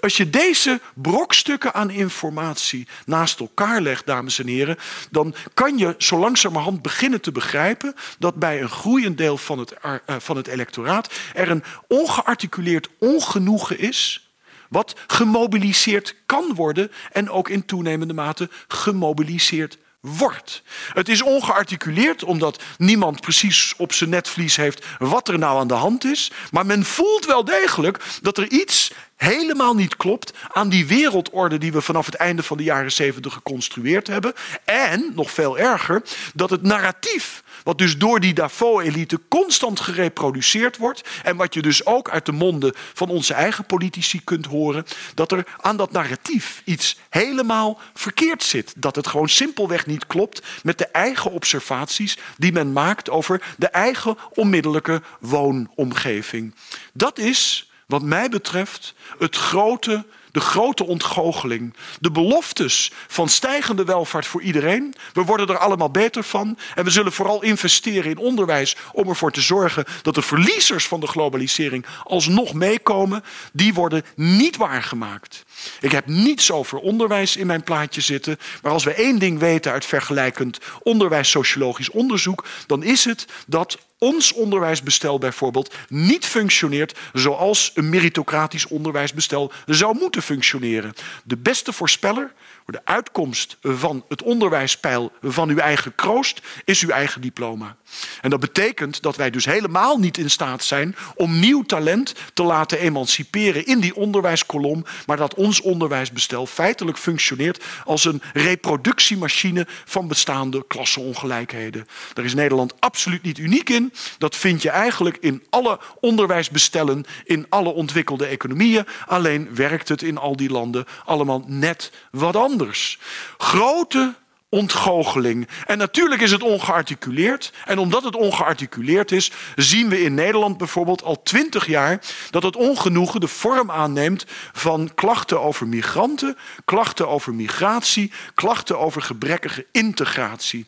Als 0.00 0.16
je 0.16 0.30
deze 0.30 0.80
brokstukken 0.94 1.74
aan 1.74 1.90
informatie 1.90 2.86
naast 3.06 3.40
elkaar 3.40 3.80
legt, 3.80 4.06
dames 4.06 4.38
en 4.38 4.46
heren, 4.46 4.76
dan 5.10 5.34
kan 5.54 5.78
je 5.78 5.94
zo 5.98 6.18
langzamerhand 6.18 6.82
beginnen 6.82 7.20
te 7.20 7.32
begrijpen 7.32 7.94
dat 8.18 8.34
bij 8.34 8.60
een 8.62 8.68
groeiend 8.68 9.18
deel 9.18 9.36
van 9.36 9.58
het, 9.58 9.74
uh, 9.84 9.94
van 10.18 10.36
het 10.36 10.46
electoraat 10.46 11.12
er 11.34 11.50
een 11.50 11.64
ongearticuleerd 11.88 12.88
ongenoegen 12.98 13.78
is 13.78 14.29
wat 14.70 14.94
gemobiliseerd 15.06 16.14
kan 16.26 16.54
worden 16.54 16.90
en 17.12 17.30
ook 17.30 17.48
in 17.48 17.64
toenemende 17.64 18.14
mate 18.14 18.48
gemobiliseerd 18.68 19.78
wordt. 20.00 20.62
Het 20.92 21.08
is 21.08 21.22
ongearticuleerd 21.22 22.24
omdat 22.24 22.62
niemand 22.78 23.20
precies 23.20 23.74
op 23.76 23.92
zijn 23.92 24.10
netvlies 24.10 24.56
heeft 24.56 24.86
wat 24.98 25.28
er 25.28 25.38
nou 25.38 25.58
aan 25.58 25.68
de 25.68 25.74
hand 25.74 26.04
is. 26.04 26.30
Maar 26.50 26.66
men 26.66 26.84
voelt 26.84 27.26
wel 27.26 27.44
degelijk 27.44 28.04
dat 28.22 28.38
er 28.38 28.50
iets 28.50 28.92
helemaal 29.16 29.74
niet 29.74 29.96
klopt 29.96 30.32
aan 30.52 30.68
die 30.68 30.86
wereldorde 30.86 31.58
die 31.58 31.72
we 31.72 31.80
vanaf 31.80 32.06
het 32.06 32.14
einde 32.14 32.42
van 32.42 32.56
de 32.56 32.62
jaren 32.62 32.92
zeventig 32.92 33.32
geconstrueerd 33.32 34.06
hebben. 34.06 34.34
En, 34.64 35.12
nog 35.14 35.30
veel 35.30 35.58
erger, 35.58 36.02
dat 36.34 36.50
het 36.50 36.62
narratief 36.62 37.42
wat 37.62 37.78
dus 37.78 37.98
door 37.98 38.20
die 38.20 38.34
Davos-elite 38.34 39.20
constant 39.28 39.80
gereproduceerd 39.80 40.76
wordt. 40.76 41.08
En 41.22 41.36
wat 41.36 41.54
je 41.54 41.62
dus 41.62 41.86
ook 41.86 42.10
uit 42.10 42.26
de 42.26 42.32
monden 42.32 42.72
van 42.94 43.08
onze 43.08 43.34
eigen 43.34 43.64
politici 43.64 44.24
kunt 44.24 44.46
horen. 44.46 44.84
Dat 45.14 45.32
er 45.32 45.46
aan 45.56 45.76
dat 45.76 45.92
narratief 45.92 46.62
iets 46.64 46.96
helemaal 47.08 47.80
verkeerd 47.94 48.42
zit. 48.42 48.74
Dat 48.76 48.96
het 48.96 49.06
gewoon 49.06 49.28
simpelweg 49.28 49.86
niet 49.86 50.06
klopt 50.06 50.42
met 50.62 50.78
de 50.78 50.86
eigen 50.86 51.30
observaties 51.30 52.18
die 52.36 52.52
men 52.52 52.72
maakt 52.72 53.10
over 53.10 53.42
de 53.56 53.68
eigen 53.68 54.16
onmiddellijke 54.34 55.02
woonomgeving. 55.20 56.54
Dat 56.92 57.18
is, 57.18 57.70
wat 57.86 58.02
mij 58.02 58.28
betreft, 58.28 58.94
het 59.18 59.36
grote 59.36 60.04
de 60.32 60.40
grote 60.40 60.86
ontgoocheling. 60.86 61.74
De 62.00 62.10
beloftes 62.10 62.92
van 63.06 63.28
stijgende 63.28 63.84
welvaart 63.84 64.26
voor 64.26 64.42
iedereen. 64.42 64.94
We 65.12 65.22
worden 65.22 65.48
er 65.48 65.58
allemaal 65.58 65.90
beter 65.90 66.24
van. 66.24 66.58
En 66.74 66.84
we 66.84 66.90
zullen 66.90 67.12
vooral 67.12 67.42
investeren 67.42 68.10
in 68.10 68.18
onderwijs 68.18 68.76
om 68.92 69.08
ervoor 69.08 69.32
te 69.32 69.40
zorgen 69.40 69.84
dat 70.02 70.14
de 70.14 70.22
verliezers 70.22 70.86
van 70.86 71.00
de 71.00 71.06
globalisering 71.06 71.86
alsnog 72.04 72.54
meekomen. 72.54 73.24
Die 73.52 73.74
worden 73.74 74.04
niet 74.14 74.56
waargemaakt. 74.56 75.44
Ik 75.80 75.92
heb 75.92 76.06
niets 76.06 76.50
over 76.50 76.78
onderwijs 76.78 77.36
in 77.36 77.46
mijn 77.46 77.62
plaatje 77.62 78.00
zitten. 78.00 78.38
Maar 78.62 78.72
als 78.72 78.84
we 78.84 78.94
één 78.94 79.18
ding 79.18 79.38
weten 79.38 79.72
uit 79.72 79.84
vergelijkend 79.84 80.58
onderwijs-sociologisch 80.82 81.90
onderzoek, 81.90 82.44
dan 82.66 82.82
is 82.82 83.04
het 83.04 83.26
dat 83.46 83.78
ons 84.00 84.32
onderwijsbestel 84.32 85.18
bijvoorbeeld 85.18 85.74
niet 85.88 86.26
functioneert 86.26 86.98
zoals 87.12 87.70
een 87.74 87.88
meritocratisch 87.88 88.66
onderwijsbestel 88.66 89.52
zou 89.66 89.98
moeten 89.98 90.22
functioneren. 90.22 90.94
De 91.24 91.36
beste 91.36 91.72
voorspeller 91.72 92.32
de 92.72 92.80
uitkomst 92.84 93.56
van 93.62 94.04
het 94.08 94.22
onderwijspeil 94.22 95.12
van 95.22 95.48
uw 95.48 95.58
eigen 95.58 95.94
kroost 95.94 96.40
is 96.64 96.82
uw 96.82 96.90
eigen 96.90 97.20
diploma. 97.20 97.76
En 98.20 98.30
dat 98.30 98.40
betekent 98.40 99.02
dat 99.02 99.16
wij 99.16 99.30
dus 99.30 99.44
helemaal 99.44 99.98
niet 99.98 100.18
in 100.18 100.30
staat 100.30 100.64
zijn 100.64 100.96
om 101.14 101.38
nieuw 101.38 101.62
talent 101.62 102.14
te 102.34 102.42
laten 102.42 102.78
emanciperen 102.78 103.66
in 103.66 103.80
die 103.80 103.96
onderwijskolom, 103.96 104.84
maar 105.06 105.16
dat 105.16 105.34
ons 105.34 105.60
onderwijsbestel 105.60 106.46
feitelijk 106.46 106.98
functioneert 106.98 107.64
als 107.84 108.04
een 108.04 108.22
reproductiemachine 108.32 109.66
van 109.84 110.08
bestaande 110.08 110.64
klassenongelijkheden. 110.66 111.86
Daar 112.12 112.24
is 112.24 112.34
Nederland 112.34 112.74
absoluut 112.78 113.22
niet 113.22 113.38
uniek 113.38 113.70
in. 113.70 113.92
Dat 114.18 114.36
vind 114.36 114.62
je 114.62 114.70
eigenlijk 114.70 115.16
in 115.20 115.42
alle 115.50 115.78
onderwijsbestellen 116.00 117.04
in 117.24 117.46
alle 117.48 117.70
ontwikkelde 117.70 118.26
economieën. 118.26 118.86
Alleen 119.06 119.54
werkt 119.54 119.88
het 119.88 120.02
in 120.02 120.18
al 120.18 120.36
die 120.36 120.50
landen 120.50 120.84
allemaal 121.04 121.44
net 121.46 121.92
wat 122.10 122.36
anders. 122.36 122.98
Grote 123.38 124.14
ontgoocheling. 124.50 125.48
En 125.66 125.78
natuurlijk 125.78 126.20
is 126.20 126.30
het 126.30 126.42
ongearticuleerd. 126.42 127.52
En 127.64 127.78
omdat 127.78 128.04
het 128.04 128.16
ongearticuleerd 128.16 129.12
is, 129.12 129.32
zien 129.56 129.88
we 129.88 130.02
in 130.02 130.14
Nederland 130.14 130.58
bijvoorbeeld 130.58 131.02
al 131.02 131.22
twintig 131.22 131.66
jaar 131.66 132.00
dat 132.30 132.42
het 132.42 132.56
ongenoegen 132.56 133.20
de 133.20 133.28
vorm 133.28 133.70
aanneemt 133.70 134.24
van 134.52 134.90
klachten 134.94 135.40
over 135.40 135.66
migranten, 135.66 136.36
klachten 136.64 137.08
over 137.08 137.34
migratie, 137.34 138.12
klachten 138.34 138.78
over 138.78 139.02
gebrekkige 139.02 139.66
integratie. 139.72 140.66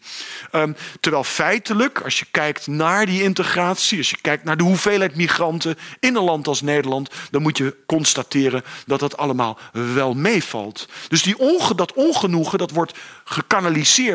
Um, 0.52 0.76
terwijl 1.00 1.24
feitelijk, 1.24 2.00
als 2.00 2.18
je 2.18 2.26
kijkt 2.30 2.66
naar 2.66 3.06
die 3.06 3.22
integratie, 3.22 3.98
als 3.98 4.10
je 4.10 4.20
kijkt 4.20 4.44
naar 4.44 4.56
de 4.56 4.64
hoeveelheid 4.64 5.16
migranten 5.16 5.78
in 6.00 6.16
een 6.16 6.24
land 6.24 6.48
als 6.48 6.60
Nederland, 6.60 7.10
dan 7.30 7.42
moet 7.42 7.58
je 7.58 7.76
constateren 7.86 8.62
dat 8.86 9.00
dat 9.00 9.16
allemaal 9.16 9.58
wel 9.72 10.14
meevalt. 10.14 10.88
Dus 11.08 11.22
die 11.22 11.38
onge, 11.38 11.74
dat 11.74 11.92
ongenoegen 11.92 12.58
dat 12.58 12.70
wordt 12.70 12.98
gekanaliseerd 13.24 13.70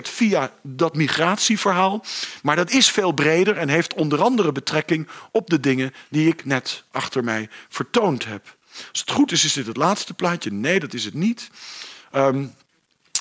via 0.10 0.52
dat 0.62 0.96
migratieverhaal. 0.96 2.06
Maar 2.42 2.56
dat 2.56 2.72
is 2.72 2.90
veel 2.90 3.12
breder 3.12 3.58
en 3.58 3.70
heeft 3.70 3.94
onder 3.94 4.22
andere 4.22 4.52
betrekking 4.52 5.08
op 5.32 5.50
de 5.50 5.60
dingen 5.60 5.94
die 6.10 6.28
ik 6.28 6.46
net 6.46 6.84
achter 6.92 7.24
mij 7.24 7.50
vertoond 7.70 8.26
heb. 8.26 8.56
Als 8.92 9.00
het 9.00 9.12
goed 9.12 9.32
is, 9.32 9.46
is 9.46 9.54
dit 9.54 9.68
het 9.68 9.78
laatste 9.78 10.14
plaatje. 10.14 10.52
Nee, 10.52 10.80
dat 10.80 10.94
is 10.94 11.06
het 11.06 11.14
niet. 11.14 11.50
Um, 12.16 12.54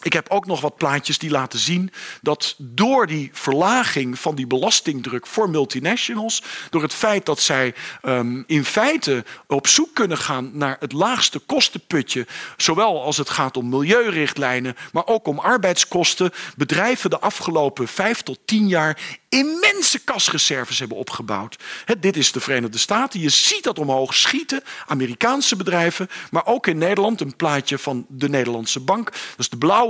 ik 0.03 0.13
heb 0.13 0.29
ook 0.29 0.47
nog 0.47 0.61
wat 0.61 0.77
plaatjes 0.77 1.19
die 1.19 1.31
laten 1.31 1.59
zien 1.59 1.93
dat 2.23 2.55
door 2.59 3.07
die 3.07 3.31
verlaging 3.33 4.19
van 4.19 4.35
die 4.35 4.47
belastingdruk 4.47 5.27
voor 5.27 5.51
multinationals, 5.51 6.43
door 6.71 6.83
het 6.83 6.95
feit 6.95 7.27
dat 7.27 7.41
zij 7.41 7.75
um, 8.03 8.45
in 8.47 8.65
feite 8.65 9.25
op 9.47 9.67
zoek 9.67 9.95
kunnen 9.95 10.19
gaan 10.19 10.51
naar 10.53 10.77
het 10.81 10.93
laagste 10.93 11.39
kostenputje, 11.39 12.27
zowel 12.57 13.03
als 13.03 13.17
het 13.17 13.31
gaat 13.31 13.57
om 13.57 13.69
milieurichtlijnen, 13.69 14.77
maar 14.93 15.07
ook 15.07 15.27
om 15.27 15.39
arbeidskosten, 15.39 16.33
bedrijven 16.57 17.11
de 17.11 17.19
afgelopen 17.19 17.89
vijf 17.89 18.23
tot 18.23 18.39
tien 18.45 18.69
jaar 18.69 19.19
immense 19.29 19.99
kasreserves 20.05 20.79
hebben 20.79 20.97
opgebouwd. 20.97 21.57
dit 21.99 22.17
is 22.17 22.33
de 22.33 22.41
Verenigde 22.41 22.79
Staten. 22.79 23.21
Je 23.21 23.29
ziet 23.29 23.63
dat 23.63 23.79
omhoog 23.79 24.15
schieten. 24.15 24.63
Amerikaanse 24.87 25.57
bedrijven, 25.57 26.09
maar 26.31 26.47
ook 26.47 26.67
in 26.67 26.79
Nederland. 26.79 27.21
Een 27.21 27.37
plaatje 27.37 27.79
van 27.79 28.07
de 28.09 28.29
Nederlandse 28.29 28.81
bank. 28.81 29.05
Dat 29.11 29.39
is 29.39 29.49
de 29.49 29.59
blauwe 29.59 29.86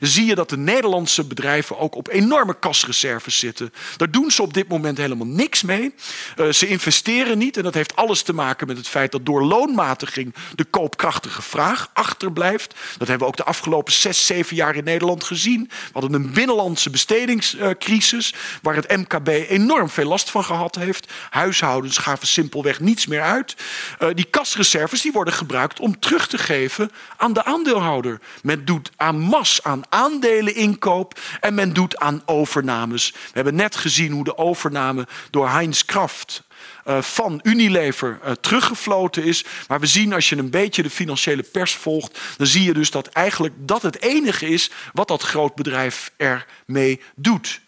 Zie 0.00 0.26
je 0.26 0.34
dat 0.34 0.48
de 0.48 0.56
Nederlandse 0.56 1.24
bedrijven 1.24 1.78
ook 1.78 1.94
op 1.94 2.08
enorme 2.08 2.58
kasreserves 2.58 3.38
zitten. 3.38 3.72
Daar 3.96 4.10
doen 4.10 4.30
ze 4.30 4.42
op 4.42 4.54
dit 4.54 4.68
moment 4.68 4.98
helemaal 4.98 5.26
niks 5.26 5.62
mee. 5.62 5.94
Uh, 6.36 6.52
ze 6.52 6.66
investeren 6.66 7.38
niet. 7.38 7.56
En 7.56 7.62
dat 7.62 7.74
heeft 7.74 7.96
alles 7.96 8.22
te 8.22 8.32
maken 8.32 8.66
met 8.66 8.76
het 8.76 8.88
feit 8.88 9.12
dat 9.12 9.26
door 9.26 9.42
loonmatiging 9.42 10.34
de 10.54 10.64
koopkrachtige 10.64 11.42
vraag 11.42 11.90
achterblijft. 11.92 12.74
Dat 12.98 13.08
hebben 13.08 13.26
we 13.26 13.32
ook 13.32 13.36
de 13.36 13.44
afgelopen 13.44 13.92
zes, 13.92 14.26
zeven 14.26 14.56
jaar 14.56 14.76
in 14.76 14.84
Nederland 14.84 15.24
gezien. 15.24 15.66
We 15.68 15.90
hadden 15.92 16.14
een 16.14 16.32
binnenlandse 16.32 16.90
bestedingscrisis. 16.90 18.34
Waar 18.62 18.74
het 18.74 18.96
MKB 18.96 19.28
enorm 19.28 19.88
veel 19.88 20.08
last 20.08 20.30
van 20.30 20.44
gehad 20.44 20.74
heeft. 20.74 21.12
Huishoudens 21.30 21.98
gaven 21.98 22.26
simpelweg 22.26 22.80
niets 22.80 23.06
meer 23.06 23.22
uit. 23.22 23.54
Uh, 23.98 24.08
die 24.14 24.26
kasreserves 24.30 25.02
die 25.02 25.12
worden 25.12 25.34
gebruikt 25.34 25.80
om 25.80 25.98
terug 25.98 26.26
te 26.26 26.38
geven 26.38 26.90
aan 27.16 27.32
de 27.32 27.44
aandeelhouder. 27.44 28.20
Men 28.42 28.64
doet 28.64 28.90
aan 28.96 29.18
mas 29.38 29.62
aan 29.62 29.82
aandeleninkoop 29.88 31.20
en 31.40 31.54
men 31.54 31.72
doet 31.72 31.96
aan 31.96 32.22
overnames. 32.26 33.10
We 33.10 33.30
hebben 33.32 33.54
net 33.54 33.76
gezien 33.76 34.12
hoe 34.12 34.24
de 34.24 34.38
overname 34.38 35.06
door 35.30 35.48
Heinz 35.48 35.82
Kraft 35.82 36.42
uh, 36.86 37.02
van 37.02 37.40
Unilever 37.42 38.18
uh, 38.24 38.32
teruggefloten 38.32 39.24
is. 39.24 39.44
Maar 39.68 39.80
we 39.80 39.86
zien 39.86 40.12
als 40.12 40.28
je 40.28 40.36
een 40.36 40.50
beetje 40.50 40.82
de 40.82 40.90
financiële 40.90 41.42
pers 41.42 41.74
volgt, 41.74 42.20
dan 42.36 42.46
zie 42.46 42.62
je 42.62 42.74
dus 42.74 42.90
dat 42.90 43.06
eigenlijk 43.08 43.54
dat 43.58 43.82
het 43.82 44.02
enige 44.02 44.46
is 44.46 44.70
wat 44.92 45.08
dat 45.08 45.22
groot 45.22 45.54
bedrijf 45.54 46.10
ermee 46.16 47.00
doet. 47.14 47.60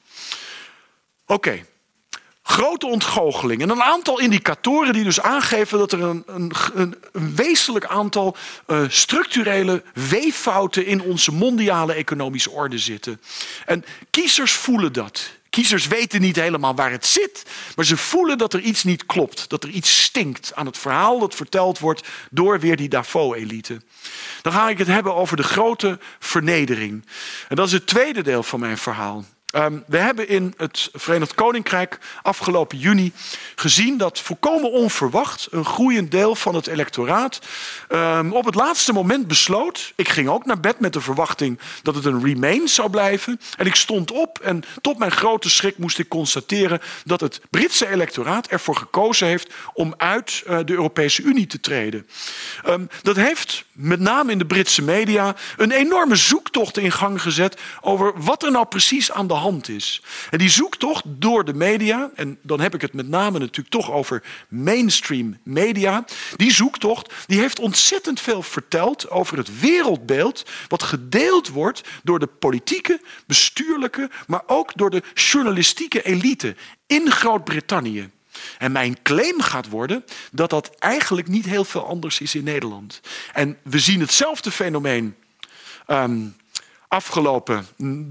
Oké. 1.26 1.64
Grote 2.48 2.87
ontgoocheling 2.87 3.62
en 3.62 3.70
een 3.70 3.82
aantal 3.82 4.20
indicatoren 4.20 4.92
die 4.92 5.04
dus 5.04 5.20
aangeven 5.20 5.78
dat 5.78 5.92
er 5.92 6.02
een, 6.02 6.22
een, 6.26 6.52
een 7.12 7.35
wezenlijk 7.35 7.87
aantal 7.87 8.37
uh, 8.66 8.85
structurele 8.88 9.82
weeffouten 9.94 10.87
in 10.87 11.02
onze 11.02 11.32
mondiale 11.32 11.92
economische 11.92 12.50
orde 12.50 12.78
zitten. 12.78 13.20
En 13.64 13.85
kiezers 14.11 14.52
voelen 14.52 14.92
dat. 14.92 15.30
Kiezers 15.50 15.87
weten 15.87 16.20
niet 16.20 16.37
helemaal 16.37 16.74
waar 16.74 16.90
het 16.90 17.06
zit, 17.06 17.42
maar 17.76 17.85
ze 17.85 17.96
voelen 17.96 18.38
dat 18.38 18.52
er 18.52 18.61
iets 18.61 18.85
niet 18.85 19.06
klopt. 19.06 19.48
Dat 19.48 19.64
er 19.64 19.70
iets 19.70 20.02
stinkt 20.02 20.54
aan 20.54 20.66
het 20.66 20.78
verhaal 20.78 21.18
dat 21.18 21.35
verteld 21.35 21.78
wordt 21.78 22.09
door 22.30 22.61
weer 22.61 22.76
die 22.76 22.88
Davos-elite. 22.88 23.80
Dan 24.42 24.52
ga 24.52 24.68
ik 24.68 24.78
het 24.78 24.87
hebben 24.87 25.14
over 25.14 25.37
de 25.37 25.42
grote 25.42 25.98
vernedering. 26.18 27.06
En 27.48 27.56
dat 27.56 27.66
is 27.66 27.72
het 27.72 27.87
tweede 27.87 28.22
deel 28.22 28.42
van 28.42 28.61
mijn 28.61 28.78
verhaal. 28.78 29.24
Um, 29.56 29.84
we 29.86 29.96
hebben 29.96 30.28
in 30.28 30.54
het 30.56 30.88
Verenigd 30.92 31.34
Koninkrijk 31.34 31.98
afgelopen 32.22 32.78
juni 32.78 33.12
gezien 33.54 33.96
dat 33.96 34.20
volkomen 34.20 34.72
onverwacht 34.72 35.48
een 35.50 35.64
groeiend 35.64 36.10
deel 36.10 36.34
van 36.34 36.54
het 36.54 36.66
electoraat 36.66 37.38
um, 37.88 38.32
op 38.32 38.44
het 38.44 38.54
laatste 38.54 38.92
moment 38.92 39.26
besloot. 39.26 39.92
Ik 39.94 40.08
ging 40.08 40.28
ook 40.28 40.44
naar 40.44 40.60
bed 40.60 40.80
met 40.80 40.92
de 40.92 41.00
verwachting 41.00 41.58
dat 41.82 41.94
het 41.94 42.04
een 42.04 42.24
Remain 42.24 42.68
zou 42.68 42.90
blijven. 42.90 43.40
En 43.56 43.66
ik 43.66 43.74
stond 43.74 44.12
op 44.12 44.38
en 44.38 44.62
tot 44.80 44.98
mijn 44.98 45.10
grote 45.10 45.50
schrik 45.50 45.78
moest 45.78 45.98
ik 45.98 46.08
constateren 46.08 46.80
dat 47.04 47.20
het 47.20 47.40
Britse 47.50 47.88
electoraat 47.88 48.46
ervoor 48.46 48.76
gekozen 48.76 49.26
heeft 49.26 49.52
om 49.72 49.94
uit 49.96 50.42
uh, 50.46 50.58
de 50.64 50.72
Europese 50.72 51.22
Unie 51.22 51.46
te 51.46 51.60
treden. 51.60 52.06
Um, 52.66 52.88
dat 53.02 53.16
heeft 53.16 53.64
met 53.72 54.00
name 54.00 54.32
in 54.32 54.38
de 54.38 54.46
Britse 54.46 54.82
media 54.82 55.34
een 55.56 55.72
enorme 55.72 56.16
zoektocht 56.16 56.78
in 56.78 56.92
gang 56.92 57.22
gezet 57.22 57.60
over 57.80 58.12
wat 58.16 58.42
er 58.42 58.50
nou 58.50 58.66
precies 58.66 59.12
aan 59.12 59.26
de 59.26 59.34
hand 59.34 59.44
is. 59.68 60.02
En 60.30 60.38
die 60.38 60.48
zoektocht 60.48 61.04
door 61.06 61.44
de 61.44 61.54
media, 61.54 62.11
en 62.14 62.38
dan 62.42 62.61
heb 62.61 62.74
ik 62.74 62.80
het 62.80 62.92
met 62.92 63.09
name 63.09 63.38
natuurlijk 63.38 63.68
toch 63.68 63.92
over 63.92 64.22
mainstream 64.48 65.38
media, 65.42 66.04
die 66.37 66.52
zoektocht 66.52 67.12
die 67.26 67.38
heeft 67.40 67.59
ontzettend 67.59 68.20
veel 68.20 68.42
verteld 68.42 69.11
over 69.11 69.37
het 69.37 69.61
wereldbeeld 69.61 70.44
wat 70.68 70.82
gedeeld 70.82 71.48
wordt 71.48 71.80
door 72.02 72.18
de 72.18 72.26
politieke, 72.26 73.00
bestuurlijke, 73.26 74.11
maar 74.26 74.42
ook 74.46 74.72
door 74.74 74.90
de 74.90 75.02
journalistieke 75.14 76.02
elite 76.02 76.56
in 76.87 77.11
Groot-Brittannië. 77.11 78.11
En 78.59 78.72
mijn 78.72 79.02
claim 79.02 79.40
gaat 79.40 79.68
worden 79.68 80.04
dat 80.32 80.50
dat 80.50 80.70
eigenlijk 80.78 81.28
niet 81.28 81.44
heel 81.44 81.64
veel 81.64 81.87
anders 81.87 82.20
is 82.20 82.35
in 82.35 82.44
Nederland. 82.44 83.00
En 83.32 83.59
we 83.62 83.78
zien 83.78 84.00
hetzelfde 84.00 84.50
fenomeen 84.50 85.14
um, 85.87 86.37
afgelopen 86.88 87.66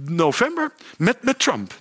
november 0.06 0.72
met, 0.98 1.24
met 1.24 1.40
Trump. 1.40 1.74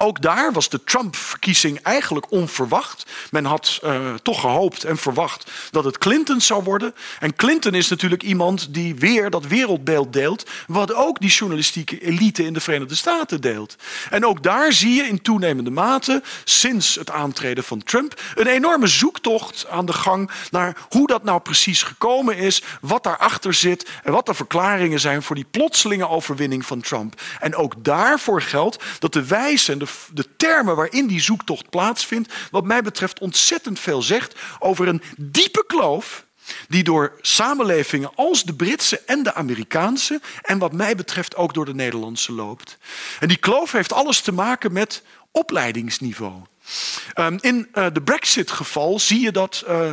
Ook 0.00 0.22
daar 0.22 0.52
was 0.52 0.68
de 0.68 0.84
Trump-verkiezing 0.84 1.82
eigenlijk 1.82 2.30
onverwacht. 2.30 3.06
Men 3.30 3.44
had 3.44 3.80
uh, 3.84 4.14
toch 4.14 4.40
gehoopt 4.40 4.84
en 4.84 4.96
verwacht 4.96 5.50
dat 5.70 5.84
het 5.84 5.98
Clinton 5.98 6.40
zou 6.40 6.62
worden. 6.62 6.94
En 7.20 7.36
Clinton 7.36 7.74
is 7.74 7.88
natuurlijk 7.88 8.22
iemand 8.22 8.74
die 8.74 8.94
weer 8.94 9.30
dat 9.30 9.46
wereldbeeld 9.46 10.12
deelt, 10.12 10.50
wat 10.66 10.94
ook 10.94 11.20
die 11.20 11.30
journalistieke 11.30 12.00
elite 12.00 12.44
in 12.44 12.52
de 12.52 12.60
Verenigde 12.60 12.94
Staten 12.94 13.40
deelt. 13.40 13.76
En 14.10 14.26
ook 14.26 14.42
daar 14.42 14.72
zie 14.72 14.94
je 14.94 15.02
in 15.02 15.22
toenemende 15.22 15.70
mate, 15.70 16.22
sinds 16.44 16.94
het 16.94 17.10
aantreden 17.10 17.64
van 17.64 17.82
Trump, 17.82 18.20
een 18.34 18.46
enorme 18.46 18.86
zoektocht 18.86 19.66
aan 19.70 19.86
de 19.86 19.92
gang 19.92 20.30
naar 20.50 20.76
hoe 20.88 21.06
dat 21.06 21.24
nou 21.24 21.40
precies 21.40 21.82
gekomen 21.82 22.36
is, 22.36 22.62
wat 22.80 23.02
daarachter 23.02 23.54
zit 23.54 23.88
en 24.02 24.12
wat 24.12 24.26
de 24.26 24.34
verklaringen 24.34 25.00
zijn 25.00 25.22
voor 25.22 25.36
die 25.36 25.46
plotselinge 25.50 26.08
overwinning 26.08 26.66
van 26.66 26.80
Trump. 26.80 27.20
En 27.40 27.54
ook 27.54 27.74
daarvoor 27.84 28.42
geldt 28.42 28.84
dat 28.98 29.12
de 29.12 29.26
wijze 29.26 29.76
de 29.76 29.86
de, 30.12 30.36
termen 30.36 30.76
waarin 30.76 31.06
die 31.06 31.20
zoektocht 31.20 31.70
plaatsvindt, 31.70 32.34
wat 32.50 32.64
mij 32.64 32.82
betreft 32.82 33.20
ontzettend 33.20 33.78
veel 33.78 34.02
zegt 34.02 34.34
over 34.58 34.88
een 34.88 35.02
diepe 35.16 35.64
kloof 35.66 36.26
die 36.68 36.82
door 36.82 37.18
samenlevingen 37.20 38.14
als 38.14 38.44
de 38.44 38.54
Britse 38.54 39.00
en 39.06 39.22
de 39.22 39.34
Amerikaanse 39.34 40.20
en 40.42 40.58
wat 40.58 40.72
mij 40.72 40.94
betreft 40.94 41.36
ook 41.36 41.54
door 41.54 41.64
de 41.64 41.74
Nederlandse 41.74 42.32
loopt. 42.32 42.78
En 43.20 43.28
die 43.28 43.36
kloof 43.36 43.72
heeft 43.72 43.92
alles 43.92 44.20
te 44.20 44.32
maken 44.32 44.72
met 44.72 45.02
opleidingsniveau. 45.30 46.42
Um, 47.14 47.38
in 47.40 47.68
uh, 47.74 47.86
de 47.92 48.02
Brexit-geval 48.02 48.98
zie 48.98 49.20
je 49.20 49.32
dat 49.32 49.64
uh, 49.68 49.92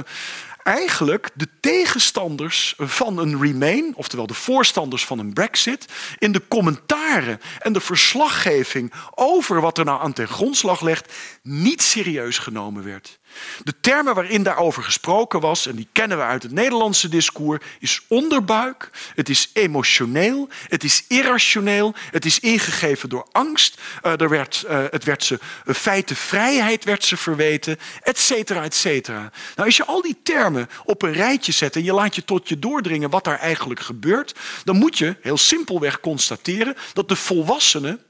eigenlijk 0.65 1.30
de 1.34 1.47
tegenstanders 1.60 2.73
van 2.78 3.17
een 3.17 3.41
Remain, 3.41 3.93
oftewel 3.95 4.28
de 4.28 4.34
voorstanders 4.34 5.06
van 5.06 5.19
een 5.19 5.34
Brexit, 5.34 5.86
in 6.17 6.32
de 6.32 6.41
commentaren 6.47 7.39
en 7.60 7.73
de 7.73 7.80
verslaggeving 7.80 8.93
over 9.15 9.62
wat 9.62 9.78
er 9.78 9.86
nou 9.86 10.01
aan 10.01 10.13
ten 10.13 10.28
grondslag 10.28 10.82
legt, 10.82 11.13
niet 11.41 11.82
serieus 11.82 12.38
genomen 12.38 12.84
werd. 12.84 13.19
De 13.63 13.74
termen 13.82 14.15
waarin 14.15 14.43
daarover 14.43 14.84
gesproken 14.84 15.39
was, 15.39 15.67
en 15.67 15.76
die 15.76 15.88
kennen 15.91 16.17
we 16.17 16.24
uit 16.24 16.43
het 16.43 16.52
Nederlandse 16.52 17.10
discours, 17.10 17.65
is 17.80 18.02
onderbuik, 18.08 18.89
het 19.15 19.30
is 19.30 19.50
emotioneel, 19.54 20.50
het 20.67 20.84
is 20.84 21.06
irrationeel, 21.08 21.93
het 22.12 22.26
is 22.26 22.39
ingegeven 22.39 23.10
door 23.10 23.28
angst, 23.32 23.82
uh, 24.04 24.21
er 24.21 24.30
werd, 24.30 24.63
uh, 24.69 24.84
het 24.89 25.04
werd 25.04 25.24
ze 25.24 25.39
uh, 25.65 25.76
feitenvrijheid 25.76 26.84
werd 26.84 27.04
ze 27.04 27.17
verweten, 27.17 27.78
et 28.02 28.19
cetera, 28.19 28.63
et 28.63 28.76
cetera. 28.76 29.19
Nou, 29.56 29.67
als 29.67 29.78
je 29.78 29.86
al 29.86 30.02
die 30.02 30.17
termen 30.24 30.69
op 30.84 31.02
een 31.02 31.13
rijtje 31.13 31.52
zet 31.52 31.76
en 31.76 31.84
je 31.84 31.93
laat 31.93 32.15
je 32.15 32.26
tot 32.26 32.50
je 32.50 32.60
doordringen 32.60 33.10
wat 33.10 33.24
daar 33.24 33.39
eigenlijk 33.39 33.80
gebeurt, 33.80 34.36
dan 34.63 34.78
moet 34.78 34.98
je 34.98 35.15
heel 35.21 35.38
simpelweg 35.38 36.00
constateren 36.00 36.76
dat 36.93 37.10
de 37.10 37.15
volwassenen 37.15 38.04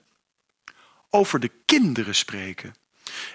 over 1.09 1.39
de 1.39 1.51
kinderen 1.65 2.15
spreken. 2.15 2.75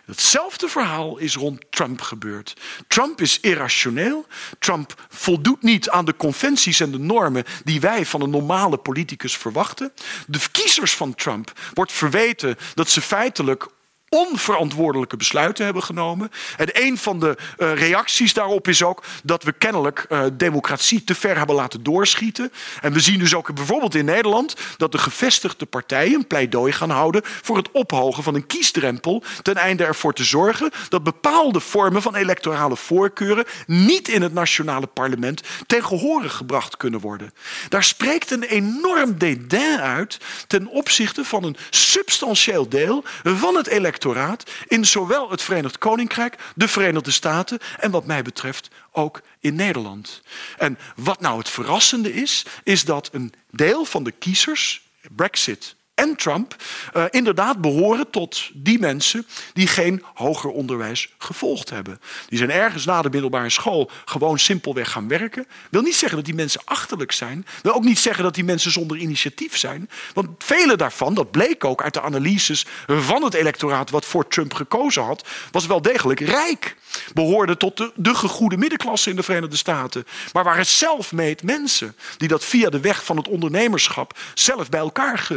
Hetzelfde 0.05 0.69
verhaal 0.69 1.19
is 1.19 1.35
rond 1.35 1.65
Trump 1.71 2.01
gebeurd. 2.01 2.55
Trump 2.89 3.21
is 3.21 3.41
irrationeel. 3.41 4.27
Trump 4.59 5.07
voldoet 5.09 5.63
niet 5.63 5.91
aan 5.91 6.05
de 6.05 6.17
conventies 6.17 6.81
en 6.81 6.91
de 6.91 6.99
normen 6.99 7.45
die 7.65 7.81
wij 7.81 8.07
van 8.07 8.21
een 8.21 8.31
normale 8.31 8.77
politicus 8.77 9.37
verwachten. 9.37 9.93
De 10.27 10.39
kiezers 10.53 10.95
van 10.95 11.15
Trump 11.15 11.53
wordt 11.75 11.93
verweten 11.93 12.57
dat 12.75 12.89
ze 12.89 13.01
feitelijk 13.01 13.67
onverantwoordelijke 14.11 15.17
besluiten 15.17 15.65
hebben 15.65 15.83
genomen. 15.83 16.31
En 16.57 16.69
een 16.73 16.99
van 16.99 17.21
de 17.21 17.37
uh, 17.59 17.75
reacties 17.75 18.33
daarop 18.33 18.69
is 18.69 18.83
ook 18.83 19.05
dat 19.23 19.43
we 19.43 19.53
kennelijk 19.53 20.07
uh, 20.09 20.23
democratie 20.33 21.05
te 21.05 21.15
ver 21.15 21.37
hebben 21.37 21.57
laten 21.57 21.83
doorschieten. 21.83 22.53
En 22.81 22.93
we 22.93 23.01
zien 23.01 23.19
dus 23.19 23.35
ook 23.35 23.55
bijvoorbeeld 23.55 23.95
in 23.95 24.05
Nederland 24.05 24.57
dat 24.77 24.93
de 24.93 24.99
gevestigde 24.99 25.67
partijen 25.67 26.15
een 26.15 26.27
pleidooi 26.27 26.73
gaan 26.73 26.91
houden 26.91 27.23
voor 27.25 27.57
het 27.57 27.71
ophogen 27.71 28.23
van 28.23 28.35
een 28.35 28.47
kiesdrempel. 28.47 29.23
Ten 29.43 29.57
einde 29.57 29.85
ervoor 29.85 30.13
te 30.13 30.25
zorgen 30.25 30.71
dat 30.89 31.03
bepaalde 31.03 31.61
vormen 31.61 32.03
van 32.03 32.15
electorale 32.15 32.77
voorkeuren 32.77 33.45
niet 33.67 34.09
in 34.09 34.23
het 34.23 34.33
nationale 34.33 34.87
parlement 34.87 35.43
ten 35.67 35.83
gebracht 35.85 36.77
kunnen 36.77 37.01
worden. 37.01 37.33
Daar 37.69 37.85
spreekt 37.85 38.31
een 38.31 38.43
enorm 38.43 39.19
dédain 39.19 39.81
uit 39.81 40.19
ten 40.47 40.67
opzichte 40.67 41.25
van 41.25 41.45
een 41.45 41.57
substantieel 41.71 42.69
deel 42.69 43.05
van 43.23 43.57
het 43.57 43.67
electoraat 43.67 43.99
in 44.67 44.87
zowel 44.87 45.31
het 45.31 45.43
Verenigd 45.43 45.79
Koninkrijk, 45.79 46.37
de 46.55 46.69
Verenigde 46.69 47.11
Staten 47.11 47.59
en 47.79 47.91
wat 47.91 48.07
mij 48.07 48.23
betreft 48.23 48.69
ook 48.93 49.21
in 49.41 49.55
Nederland. 49.55 50.23
En 50.59 50.79
wat 50.97 51.21
nou 51.21 51.39
het 51.39 51.49
verrassende 51.49 52.15
is, 52.15 52.45
is 52.63 52.85
dat 52.85 53.09
een 53.13 53.33
deel 53.51 53.85
van 53.85 54.05
de 54.05 54.13
kiezers, 54.13 54.83
Brexit 55.11 55.77
en 56.01 56.17
Trump 56.17 56.57
uh, 56.97 57.05
inderdaad 57.11 57.61
behoren 57.61 58.11
tot 58.11 58.51
die 58.55 58.79
mensen 58.79 59.27
die 59.53 59.67
geen 59.67 60.03
hoger 60.15 60.51
onderwijs 60.51 61.15
gevolgd 61.19 61.71
hebben. 61.71 62.01
Die 62.29 62.39
zijn 62.39 62.51
ergens 62.51 62.85
na 62.85 63.03
de 63.03 63.11
middelbare 63.11 63.51
school 63.51 63.91
gewoon 64.05 64.39
simpelweg 64.39 64.91
gaan 64.91 65.09
werken. 65.09 65.47
Wil 65.71 65.83
niet 65.83 65.97
zeggen 65.97 66.17
dat 66.17 66.27
die 66.27 66.35
mensen 66.35 66.61
achterlijk 66.65 67.13
zijn. 67.13 67.47
Wil 67.63 67.75
ook 67.75 67.85
niet 67.85 67.99
zeggen 67.99 68.25
dat 68.25 68.35
die 68.35 68.45
mensen 68.45 68.71
zonder 68.71 68.97
initiatief 68.97 69.57
zijn. 69.57 69.91
Want 70.15 70.29
vele 70.39 70.77
daarvan, 70.77 71.15
dat 71.15 71.31
bleek 71.31 71.65
ook 71.65 71.83
uit 71.83 71.95
de 71.95 72.01
analyses 72.01 72.67
van 72.87 73.23
het 73.23 73.35
electoraat 73.35 73.91
wat 73.91 74.05
voor 74.05 74.29
Trump 74.29 74.55
gekozen 74.55 75.03
had, 75.03 75.29
was 75.51 75.67
wel 75.67 75.83
degelijk 75.83 76.21
rijk. 76.21 76.77
Behoorden 77.15 77.59
tot 77.59 77.77
de, 77.77 77.93
de 77.95 78.15
gegoede 78.15 78.57
middenklasse 78.57 79.11
in 79.11 79.17
de 79.17 79.23
Verenigde 79.23 79.57
Staten. 79.57 80.05
Maar 80.33 80.45
waren 80.45 80.67
self-made 80.67 81.45
mensen 81.45 81.97
die 82.17 82.29
dat 82.29 82.45
via 82.45 82.71
de 82.71 82.81
weg 82.81 83.05
van 83.05 83.17
het 83.17 83.29
ondernemerschap 83.29 84.19
zelf 84.35 84.69
bij 84.69 84.81
elkaar 84.81 85.29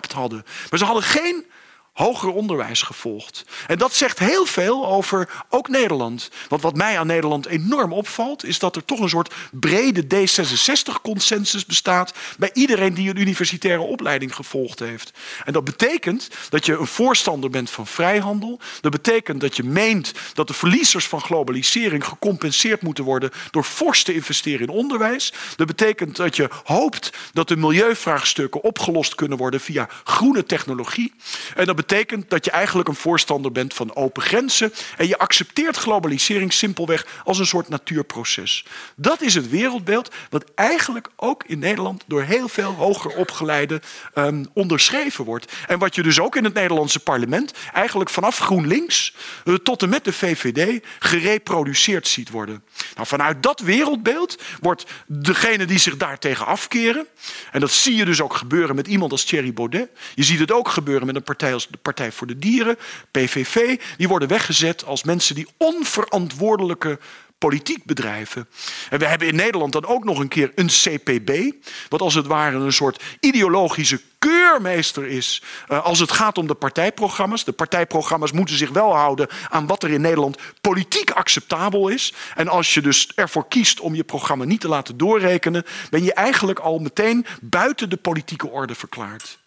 geschreven 0.00 0.12
hadden. 0.12 0.44
Maar 0.70 0.78
ze 0.78 0.84
hadden 0.84 1.02
geen 1.02 1.46
hoger 1.92 2.28
onderwijs 2.28 2.82
gevolgd. 2.82 3.44
En 3.66 3.78
dat 3.78 3.94
zegt 3.94 4.18
heel 4.18 4.46
veel 4.46 4.86
over 4.86 5.28
ook 5.48 5.68
Nederland. 5.68 6.30
Want 6.48 6.62
wat 6.62 6.76
mij 6.76 6.98
aan 6.98 7.06
Nederland 7.06 7.46
enorm 7.46 7.92
opvalt, 7.92 8.44
is 8.44 8.58
dat 8.58 8.76
er 8.76 8.84
toch 8.84 9.00
een 9.00 9.08
soort 9.08 9.34
brede 9.50 10.04
D66-consensus 10.04 11.66
bestaat 11.66 12.12
bij 12.38 12.50
iedereen 12.52 12.94
die 12.94 13.10
een 13.10 13.20
universitaire 13.20 13.82
opleiding 13.82 14.34
gevolgd 14.34 14.78
heeft. 14.78 15.12
En 15.44 15.52
dat 15.52 15.64
betekent 15.64 16.28
dat 16.48 16.66
je 16.66 16.78
een 16.78 16.86
voorstander 16.86 17.50
bent 17.50 17.70
van 17.70 17.86
vrijhandel. 17.86 18.60
Dat 18.80 18.92
betekent 18.92 19.40
dat 19.40 19.56
je 19.56 19.62
meent 19.62 20.12
dat 20.34 20.46
de 20.46 20.54
verliezers 20.54 21.06
van 21.06 21.20
globalisering 21.20 22.04
gecompenseerd 22.04 22.82
moeten 22.82 23.04
worden 23.04 23.30
door 23.50 23.64
fors 23.64 24.02
te 24.02 24.14
investeren 24.14 24.60
in 24.60 24.68
onderwijs. 24.68 25.32
Dat 25.56 25.66
betekent 25.66 26.16
dat 26.16 26.36
je 26.36 26.48
hoopt 26.64 27.10
dat 27.32 27.48
de 27.48 27.56
milieuvraagstukken 27.56 28.62
opgelost 28.62 29.14
kunnen 29.14 29.38
worden 29.38 29.60
via 29.60 29.88
groene 30.04 30.44
technologie. 30.46 31.12
En 31.54 31.66
dat 31.66 31.76
betekent 31.86 32.30
dat 32.30 32.44
je 32.44 32.50
eigenlijk 32.50 32.88
een 32.88 32.94
voorstander 32.94 33.52
bent 33.52 33.74
van 33.74 33.96
open 33.96 34.22
grenzen. 34.22 34.72
En 34.96 35.08
je 35.08 35.18
accepteert 35.18 35.76
globalisering 35.76 36.52
simpelweg 36.52 37.06
als 37.24 37.38
een 37.38 37.46
soort 37.46 37.68
natuurproces. 37.68 38.64
Dat 38.96 39.20
is 39.20 39.34
het 39.34 39.48
wereldbeeld 39.48 40.14
wat 40.30 40.44
eigenlijk 40.54 41.08
ook 41.16 41.44
in 41.46 41.58
Nederland 41.58 42.04
door 42.06 42.22
heel 42.22 42.48
veel 42.48 42.72
hoger 42.72 43.16
opgeleiden 43.16 43.80
um, 44.14 44.46
onderschreven 44.52 45.24
wordt. 45.24 45.52
En 45.66 45.78
wat 45.78 45.94
je 45.94 46.02
dus 46.02 46.20
ook 46.20 46.36
in 46.36 46.44
het 46.44 46.54
Nederlandse 46.54 47.00
parlement 47.00 47.52
eigenlijk 47.72 48.10
vanaf 48.10 48.38
GroenLinks 48.38 49.14
uh, 49.44 49.54
tot 49.54 49.82
en 49.82 49.88
met 49.88 50.04
de 50.04 50.12
VVD 50.12 50.84
gereproduceerd 50.98 52.08
ziet 52.08 52.30
worden. 52.30 52.64
Nou, 52.94 53.06
vanuit 53.06 53.42
dat 53.42 53.60
wereldbeeld 53.60 54.42
wordt 54.60 54.84
degene 55.06 55.64
die 55.64 55.78
zich 55.78 55.96
daartegen 55.96 56.46
afkeren, 56.46 57.06
en 57.52 57.60
dat 57.60 57.70
zie 57.70 57.96
je 57.96 58.04
dus 58.04 58.20
ook 58.20 58.34
gebeuren 58.34 58.76
met 58.76 58.86
iemand 58.86 59.12
als 59.12 59.24
Thierry 59.24 59.52
Baudet. 59.52 59.90
Je 60.14 60.22
ziet 60.22 60.38
het 60.38 60.52
ook 60.52 60.68
gebeuren 60.68 61.06
met 61.06 61.16
een 61.16 61.22
partij 61.22 61.54
als 61.54 61.68
de 61.72 61.78
Partij 61.82 62.12
voor 62.12 62.26
de 62.26 62.38
Dieren, 62.38 62.78
PVV. 63.10 63.80
Die 63.96 64.08
worden 64.08 64.28
weggezet 64.28 64.84
als 64.84 65.02
mensen 65.02 65.34
die 65.34 65.48
onverantwoordelijke 65.56 66.98
politiek 67.42 67.84
bedrijven. 67.84 68.48
En 68.90 68.98
we 68.98 69.06
hebben 69.06 69.28
in 69.28 69.34
Nederland 69.34 69.72
dan 69.72 69.86
ook 69.86 70.04
nog 70.04 70.18
een 70.18 70.28
keer 70.28 70.52
een 70.54 70.66
CPB, 70.66 71.52
wat 71.88 72.00
als 72.00 72.14
het 72.14 72.26
ware 72.26 72.56
een 72.56 72.72
soort 72.72 73.02
ideologische 73.20 74.00
keurmeester 74.18 75.06
is 75.06 75.42
uh, 75.68 75.84
als 75.84 75.98
het 75.98 76.12
gaat 76.12 76.38
om 76.38 76.46
de 76.46 76.54
partijprogramma's. 76.54 77.44
De 77.44 77.52
partijprogramma's 77.52 78.32
moeten 78.32 78.56
zich 78.56 78.70
wel 78.70 78.94
houden 78.94 79.28
aan 79.48 79.66
wat 79.66 79.82
er 79.82 79.90
in 79.90 80.00
Nederland 80.00 80.38
politiek 80.60 81.10
acceptabel 81.10 81.88
is. 81.88 82.12
En 82.34 82.48
als 82.48 82.74
je 82.74 82.80
dus 82.80 83.08
ervoor 83.14 83.48
kiest 83.48 83.80
om 83.80 83.94
je 83.94 84.04
programma 84.04 84.44
niet 84.44 84.60
te 84.60 84.68
laten 84.68 84.96
doorrekenen, 84.96 85.64
ben 85.90 86.02
je 86.02 86.14
eigenlijk 86.14 86.58
al 86.58 86.78
meteen 86.78 87.26
buiten 87.40 87.90
de 87.90 87.96
politieke 87.96 88.48
orde 88.48 88.74
verklaard 88.74 89.40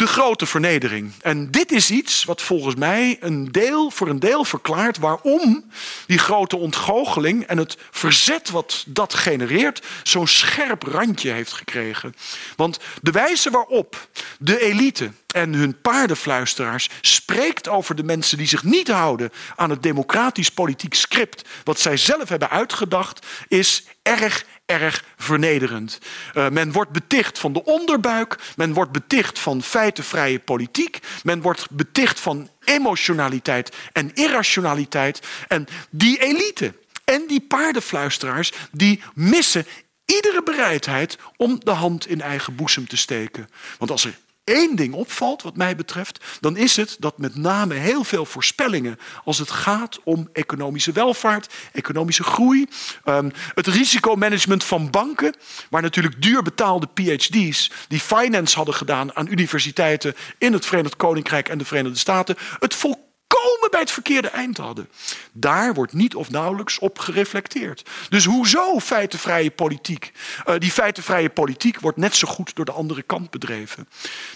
de 0.00 0.06
grote 0.06 0.46
vernedering. 0.46 1.12
En 1.20 1.50
dit 1.50 1.72
is 1.72 1.90
iets 1.90 2.24
wat 2.24 2.42
volgens 2.42 2.74
mij 2.74 3.16
een 3.20 3.52
deel, 3.52 3.90
voor 3.90 4.08
een 4.08 4.18
deel 4.18 4.44
verklaart 4.44 4.98
waarom 4.98 5.70
die 6.06 6.18
grote 6.18 6.56
ontgoocheling 6.56 7.46
en 7.46 7.58
het 7.58 7.76
verzet 7.90 8.50
wat 8.50 8.84
dat 8.86 9.14
genereert 9.14 9.86
zo'n 10.02 10.26
scherp 10.26 10.82
randje 10.82 11.30
heeft 11.30 11.52
gekregen. 11.52 12.14
Want 12.56 12.78
de 13.02 13.10
wijze 13.10 13.50
waarop 13.50 14.08
de 14.38 14.60
elite 14.60 15.10
en 15.32 15.54
hun 15.54 15.80
paardenfluisteraars 15.80 16.88
spreekt 17.00 17.68
over 17.68 17.94
de 17.94 18.04
mensen 18.04 18.38
die 18.38 18.46
zich 18.46 18.64
niet 18.64 18.88
houden 18.88 19.30
aan 19.56 19.70
het 19.70 19.82
democratisch 19.82 20.50
politiek 20.50 20.94
script 20.94 21.48
wat 21.64 21.80
zij 21.80 21.96
zelf 21.96 22.28
hebben 22.28 22.50
uitgedacht, 22.50 23.26
is 23.48 23.84
erg 24.02 24.44
erg 24.70 25.04
vernederend. 25.16 25.98
Uh, 26.34 26.48
men 26.48 26.72
wordt 26.72 26.90
beticht 26.90 27.38
van 27.38 27.52
de 27.52 27.64
onderbuik, 27.64 28.38
men 28.56 28.72
wordt 28.72 28.92
beticht 28.92 29.38
van 29.38 29.62
feitenvrije 29.62 30.38
politiek, 30.38 30.98
men 31.22 31.40
wordt 31.40 31.70
beticht 31.70 32.20
van 32.20 32.50
emotionaliteit 32.64 33.76
en 33.92 34.14
irrationaliteit. 34.14 35.26
En 35.48 35.66
die 35.90 36.22
elite 36.22 36.74
en 37.04 37.24
die 37.26 37.40
paardenfluisteraars, 37.40 38.52
die 38.72 39.02
missen 39.14 39.66
iedere 40.04 40.42
bereidheid 40.42 41.18
om 41.36 41.60
de 41.64 41.70
hand 41.70 42.06
in 42.06 42.20
eigen 42.20 42.54
boezem 42.54 42.88
te 42.88 42.96
steken. 42.96 43.48
Want 43.78 43.90
als 43.90 44.04
er 44.04 44.14
één 44.50 44.76
ding 44.76 44.94
opvalt, 44.94 45.42
wat 45.42 45.56
mij 45.56 45.76
betreft, 45.76 46.24
dan 46.40 46.56
is 46.56 46.76
het 46.76 46.96
dat 46.98 47.18
met 47.18 47.36
name 47.36 47.74
heel 47.74 48.04
veel 48.04 48.24
voorspellingen 48.24 48.98
als 49.24 49.38
het 49.38 49.50
gaat 49.50 49.98
om 50.04 50.28
economische 50.32 50.92
welvaart, 50.92 51.54
economische 51.72 52.22
groei, 52.22 52.66
um, 53.04 53.32
het 53.54 53.66
risicomanagement 53.66 54.64
van 54.64 54.90
banken, 54.90 55.34
waar 55.70 55.82
natuurlijk 55.82 56.22
duur 56.22 56.42
betaalde 56.42 56.88
PhD's 56.94 57.70
die 57.88 58.00
finance 58.00 58.56
hadden 58.56 58.74
gedaan 58.74 59.16
aan 59.16 59.28
universiteiten 59.30 60.14
in 60.38 60.52
het 60.52 60.66
Verenigd 60.66 60.96
Koninkrijk 60.96 61.48
en 61.48 61.58
de 61.58 61.64
Verenigde 61.64 61.98
Staten, 61.98 62.36
het 62.58 62.74
volkomen 62.74 63.08
komen 63.42 63.70
bij 63.70 63.80
het 63.80 63.90
verkeerde 63.90 64.28
eind 64.28 64.56
hadden. 64.56 64.88
Daar 65.32 65.74
wordt 65.74 65.92
niet 65.92 66.14
of 66.14 66.30
nauwelijks 66.30 66.78
op 66.78 66.98
gereflecteerd. 66.98 67.88
Dus 68.08 68.24
hoezo 68.24 68.80
feitenvrije 68.80 69.50
politiek? 69.50 70.12
Uh, 70.46 70.54
die 70.58 70.70
feitenvrije 70.70 71.30
politiek 71.30 71.80
wordt 71.80 71.98
net 71.98 72.14
zo 72.14 72.28
goed 72.28 72.54
door 72.54 72.64
de 72.64 72.72
andere 72.72 73.02
kant 73.02 73.30
bedreven. 73.30 73.88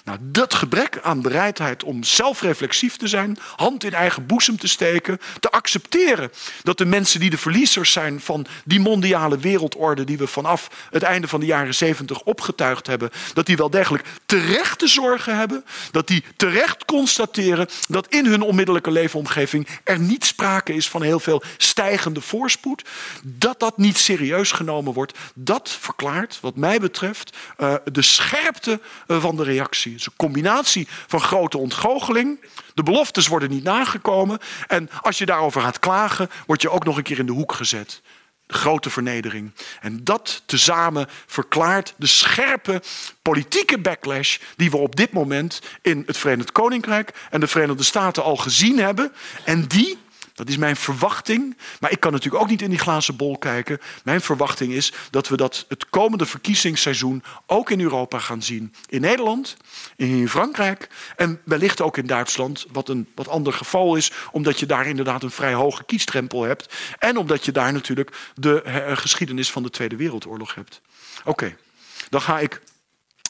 Nou, 0.05 0.19
dat 0.23 0.55
gebrek 0.55 0.99
aan 1.03 1.23
bereidheid 1.23 1.85
om 1.85 2.03
zelfreflexief 2.03 2.97
te 2.97 3.09
zijn, 3.09 3.39
hand 3.57 3.85
in 3.85 3.95
eigen 3.95 4.27
boezem 4.27 4.59
te 4.59 4.69
steken, 4.69 5.19
te 5.41 5.51
accepteren 5.51 6.31
dat 6.63 6.79
de 6.79 6.85
mensen 6.85 7.21
die 7.21 7.31
de 7.31 7.39
verliezers 7.39 7.93
zijn 7.93 8.21
van 8.21 8.47
die 8.65 8.81
mondiale 8.81 9.39
wereldorde 9.39 10.05
die 10.05 10.19
we 10.19 10.27
vanaf 10.27 10.71
het 10.91 11.03
einde 11.03 11.29
van 11.29 11.41
de 11.41 11.47
jaren 11.47 11.75
zeventig 11.75 12.23
opgetuigd 12.23 12.87
hebben, 12.87 13.11
dat 13.33 13.47
die 13.47 13.57
wel 13.57 13.71
degelijk 13.71 14.05
terecht 14.27 14.79
te 14.79 14.87
zorgen 14.87 15.37
hebben, 15.37 15.65
dat 15.91 16.07
die 16.07 16.25
terecht 16.37 16.85
constateren 16.85 17.69
dat 17.89 18.07
in 18.09 18.27
hun 18.27 18.43
onmiddellijke 18.43 18.91
leefomgeving 18.95 19.69
er 19.85 19.99
niet 19.99 20.25
sprake 20.25 20.75
is 20.75 20.89
van 20.89 21.03
heel 21.03 21.21
veel 21.21 21.43
stijgende 21.57 22.21
voorspoed, 22.21 22.85
dat 23.23 23.61
dat 23.61 23.79
niet 23.79 23.99
serieus 23.99 24.53
genomen 24.53 24.93
wordt, 24.93 25.19
dat 25.35 25.77
verklaart, 25.81 26.39
wat 26.41 26.57
mij 26.57 26.81
betreft, 26.81 27.37
uh, 27.59 27.75
de 27.93 28.03
scherpte 28.03 28.81
uh, 29.07 29.21
van 29.21 29.37
de 29.37 29.43
reactie. 29.43 29.93
Het 29.93 30.01
is 30.01 30.07
een 30.07 30.13
combinatie 30.17 30.89
van 31.07 31.21
grote 31.21 31.59
ontgoocheling. 31.59 32.45
De 32.75 32.83
beloftes 32.83 33.27
worden 33.27 33.51
niet 33.51 33.65
nagekomen. 33.65 34.39
En 34.67 34.91
als 35.01 35.19
je 35.19 35.27
daarover 35.27 35.61
gaat 35.61 35.79
klagen, 35.79 36.31
word 36.47 36.63
je 36.63 36.71
ook 36.71 36.85
nog 36.85 36.97
een 36.97 37.03
keer 37.03 37.19
in 37.19 37.27
de 37.27 37.33
hoek 37.33 37.53
gezet. 37.53 38.03
Grote 38.47 38.91
vernedering. 38.91 39.53
En 39.81 40.05
dat 40.05 40.43
tezamen 40.47 41.07
verklaart 41.27 41.95
de 41.97 42.07
scherpe 42.07 42.83
politieke 43.23 43.79
backlash 43.79 44.39
die 44.57 44.71
we 44.71 44.77
op 44.77 44.97
dit 44.97 45.13
moment 45.13 45.61
in 45.83 46.03
het 46.07 46.17
Verenigd 46.17 46.53
Koninkrijk 46.53 47.13
en 47.31 47.41
de 47.41 47.47
Verenigde 47.47 47.83
Staten 47.83 48.23
al 48.23 48.37
gezien 48.37 48.79
hebben. 48.79 49.13
En 49.45 49.67
die 49.67 49.99
dat 50.35 50.49
is 50.49 50.57
mijn 50.57 50.77
verwachting. 50.77 51.57
Maar 51.81 51.91
ik 51.91 52.01
kan 52.01 52.13
natuurlijk 52.13 52.43
ook 52.43 52.49
niet 52.49 52.63
in 52.63 52.71
die 52.71 52.79
glazen 52.79 53.17
bol 53.17 53.39
kijken. 53.39 53.81
Mijn 54.05 54.21
verwachting 54.21 54.73
is 54.73 54.93
dat 55.11 55.29
we 55.29 55.37
dat 55.37 55.65
het 55.69 55.89
komende 55.91 56.27
verkiezingsseizoen 56.27 57.23
ook 57.47 57.71
in 57.71 57.81
Europa 57.81 58.19
gaan 58.19 58.43
zien. 58.43 58.75
In 58.89 59.01
Nederland, 59.01 59.57
in 59.97 60.29
Frankrijk 60.29 60.89
en 61.17 61.41
wellicht 61.45 61.81
ook 61.81 61.97
in 61.97 62.07
Duitsland. 62.07 62.67
Wat 62.73 62.89
een 62.89 63.09
wat 63.15 63.29
ander 63.29 63.53
geval 63.53 63.97
is, 63.97 64.13
omdat 64.31 64.61
je 64.61 64.67
daar 64.67 64.87
inderdaad 64.87 65.23
een 65.23 65.31
vrij 65.31 65.55
hoge 65.55 65.85
kiesdrempel 65.85 66.43
hebt. 66.43 66.75
En 66.99 67.17
omdat 67.17 67.45
je 67.45 67.53
daar 67.53 67.73
natuurlijk 67.73 68.17
de 68.35 68.63
eh, 68.63 68.97
geschiedenis 68.97 69.51
van 69.51 69.63
de 69.63 69.71
Tweede 69.71 69.97
Wereldoorlog 69.97 70.55
hebt. 70.55 70.81
Oké, 71.25 71.57
dan 72.09 72.21
ga 72.21 72.39
ik 72.39 72.61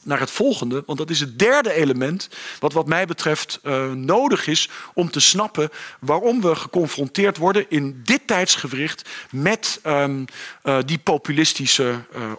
naar 0.04 0.20
het 0.20 0.30
volgende, 0.30 0.82
want 0.86 0.98
dat 0.98 1.10
is 1.10 1.20
het 1.20 1.38
derde 1.38 1.72
element 1.72 2.28
wat 2.58 2.72
wat 2.72 2.86
mij 2.86 3.06
betreft 3.06 3.60
uh, 3.62 3.92
nodig 3.92 4.46
is 4.46 4.68
om 4.94 5.10
te 5.10 5.20
snappen 5.20 5.70
waarom 6.00 6.40
we 6.40 6.54
geconfronteerd 6.54 7.36
worden 7.36 7.66
in 7.68 8.00
dit 8.04 8.26
tijdsgewricht 8.26 9.08
met 9.30 9.80
um, 9.86 10.24
uh, 10.64 10.78
die 10.84 10.98
populistische, 10.98 12.04
uh, 12.18 12.32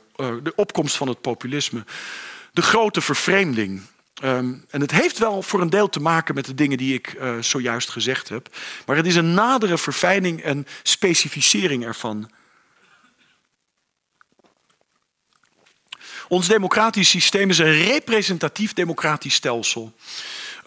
de 0.43 0.53
opkomst 0.55 0.95
van 0.95 1.07
het 1.07 1.21
populisme. 1.21 1.83
De 2.51 2.61
grote 2.61 3.01
vervreemding. 3.01 3.81
Um, 4.23 4.65
en 4.69 4.81
het 4.81 4.91
heeft 4.91 5.17
wel 5.17 5.41
voor 5.41 5.61
een 5.61 5.69
deel 5.69 5.89
te 5.89 5.99
maken 5.99 6.35
met 6.35 6.45
de 6.45 6.55
dingen 6.55 6.77
die 6.77 6.93
ik 6.93 7.17
zojuist 7.39 7.89
gezegd 7.89 8.29
heb, 8.29 8.49
maar 8.85 8.95
het 8.95 9.05
is 9.05 9.15
een 9.15 9.33
nadere 9.33 9.77
verfijning 9.77 10.41
en 10.41 10.67
specificering 10.83 11.85
ervan. 11.85 12.29
Ons 16.27 16.47
democratisch 16.47 17.09
systeem 17.09 17.49
is 17.49 17.57
een 17.57 17.83
representatief 17.83 18.73
democratisch 18.73 19.33
stelsel. 19.33 19.93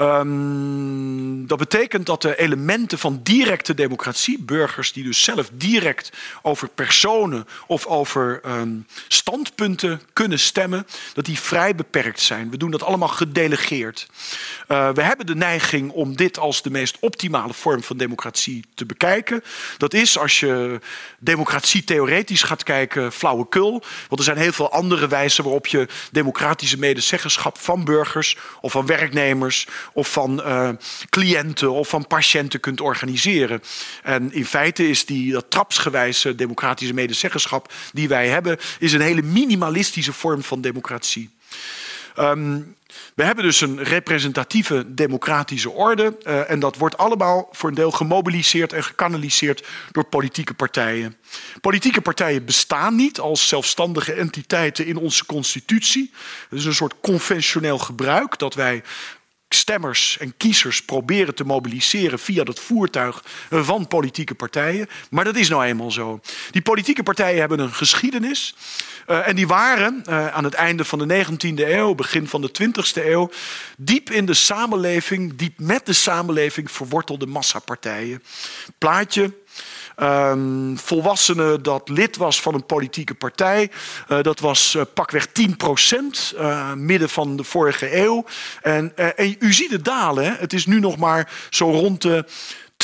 Um, 0.01 1.47
dat 1.47 1.59
betekent 1.59 2.07
dat 2.07 2.23
de 2.23 2.39
elementen 2.39 2.99
van 2.99 3.21
directe 3.23 3.75
democratie, 3.75 4.39
burgers 4.39 4.93
die 4.93 5.05
dus 5.05 5.23
zelf 5.23 5.51
direct 5.53 6.13
over 6.43 6.69
personen 6.69 7.47
of 7.67 7.87
over 7.87 8.41
um, 8.47 8.87
standpunten 9.09 10.01
kunnen 10.13 10.39
stemmen, 10.39 10.87
dat 11.15 11.25
die 11.25 11.39
vrij 11.39 11.75
beperkt 11.75 12.21
zijn. 12.21 12.51
We 12.51 12.57
doen 12.57 12.71
dat 12.71 12.83
allemaal 12.83 13.09
gedelegeerd. 13.09 14.07
Uh, 14.69 14.91
we 14.91 15.03
hebben 15.03 15.27
de 15.27 15.35
neiging 15.35 15.91
om 15.91 16.17
dit 16.17 16.39
als 16.39 16.63
de 16.63 16.71
meest 16.71 16.97
optimale 17.01 17.55
vorm 17.55 17.83
van 17.83 17.97
democratie 17.97 18.65
te 18.75 18.87
bekijken. 18.87 19.43
Dat 19.77 19.95
is 19.95 20.19
als 20.19 20.41
je 20.41 20.81
democratie 21.19 21.85
theoretisch 21.85 22.43
gaat 22.43 22.63
kijken, 22.63 23.13
flauwekul. 23.13 23.83
Want 24.09 24.21
er 24.21 24.25
zijn 24.25 24.37
heel 24.37 24.53
veel 24.53 24.73
andere 24.73 25.09
wijzen 25.09 25.45
waarop 25.45 25.67
je 25.67 25.89
democratische 26.13 26.79
medezeggenschap 26.79 27.59
van 27.59 27.85
burgers 27.85 28.37
of 28.61 28.73
van 28.73 28.87
werknemers 28.87 29.67
of 29.93 30.13
van 30.13 30.41
uh, 30.47 30.69
cliënten 31.11 31.73
of 31.73 31.89
van 31.89 32.07
patiënten 32.07 32.61
kunt 32.61 32.81
organiseren. 32.81 33.63
En 34.03 34.33
in 34.33 34.47
feite 34.47 34.89
is 34.89 35.07
die 35.07 35.33
dat 35.33 35.51
trapsgewijze 35.51 36.35
democratische 36.35 36.95
medezeggenschap 36.95 37.73
die 37.93 38.09
wij 38.09 38.29
hebben, 38.29 38.59
is 38.79 38.93
een 38.93 39.01
hele 39.01 39.23
minimalistische 39.23 40.13
vorm 40.13 40.43
van 40.43 40.61
democratie. 40.61 41.31
Um, 42.19 42.77
we 43.15 43.25
hebben 43.25 43.45
dus 43.45 43.61
een 43.61 43.83
representatieve 43.83 44.95
democratische 44.95 45.71
orde. 45.71 46.17
Uh, 46.23 46.51
en 46.51 46.61
dat 46.61 46.77
wordt 46.77 46.99
allemaal 46.99 47.49
voor 47.53 47.69
een 47.69 47.75
deel 47.75 47.91
gemobiliseerd 47.91 48.73
en 48.73 48.85
gekanaliseerd 48.85 49.67
door 49.93 50.05
politieke 50.05 50.55
partijen. 50.55 51.17
Politieke 51.61 52.01
partijen 52.01 52.45
bestaan 52.45 52.97
niet 52.97 53.21
als 53.21 53.49
zelfstandige 53.49 54.13
entiteiten 54.13 54.87
in 54.87 54.97
onze 54.97 55.27
constitutie. 55.27 56.13
Het 56.49 56.59
is 56.59 56.65
een 56.65 56.75
soort 56.75 57.01
conventioneel 57.01 57.79
gebruik 57.79 58.39
dat 58.39 58.55
wij 58.55 58.83
stemmers 59.49 60.19
en 60.19 60.37
kiezers 60.37 60.83
proberen 60.83 61.35
te 61.35 61.45
mobiliseren 61.45 62.19
via 62.19 62.45
dat 62.45 62.61
voertuig 62.61 63.25
van 63.51 63.87
politieke 63.87 64.35
partijen. 64.35 64.89
Maar 65.11 65.25
dat 65.25 65.37
is 65.37 65.49
nou 65.49 65.65
eenmaal 65.65 65.91
zo. 65.91 66.21
Die 66.51 66.63
politieke 66.63 67.03
partijen 67.03 67.41
hebben 67.41 67.59
een 67.59 67.75
geschiedenis. 67.75 68.55
Uh, 69.09 69.29
en 69.29 69.37
die 69.37 69.47
waren 69.47 70.03
uh, 70.09 70.29
aan 70.29 70.45
het 70.45 70.55
einde 70.55 70.85
van 70.85 70.99
de 70.99 71.25
19e 71.25 71.55
eeuw, 71.55 71.95
begin 71.95 72.29
van 72.29 72.41
de 72.41 72.51
20e 72.63 73.07
eeuw, 73.07 73.31
diep 73.77 74.11
in 74.11 74.27
de 74.27 74.35
samenleving, 74.35 75.37
diep 75.37 75.59
met 75.59 75.87
de 75.87 75.93
samenleving 75.93 76.71
verwortelde 76.71 77.27
massapartijen. 77.27 78.23
Plaatje, 78.79 79.33
Um, 80.03 80.79
volwassene 80.79 81.61
dat 81.61 81.89
lid 81.89 82.17
was 82.17 82.41
van 82.41 82.55
een 82.55 82.67
politieke 82.67 83.15
partij. 83.15 83.71
Uh, 84.09 84.23
dat 84.23 84.41
was 84.41 84.75
uh, 84.75 84.83
pakweg 84.95 85.27
10 85.27 85.57
procent, 85.57 86.35
uh, 86.37 86.73
midden 86.73 87.09
van 87.09 87.37
de 87.37 87.45
vorige 87.45 87.97
eeuw. 87.97 88.25
En, 88.63 88.97
en 88.97 89.37
u 89.39 89.53
ziet 89.53 89.71
het 89.71 89.85
dalen. 89.85 90.37
Het 90.39 90.53
is 90.53 90.67
nu 90.67 90.81
nog 90.81 90.97
maar 90.97 91.33
zo 91.51 91.71
rond 91.71 92.03
de 92.03 92.25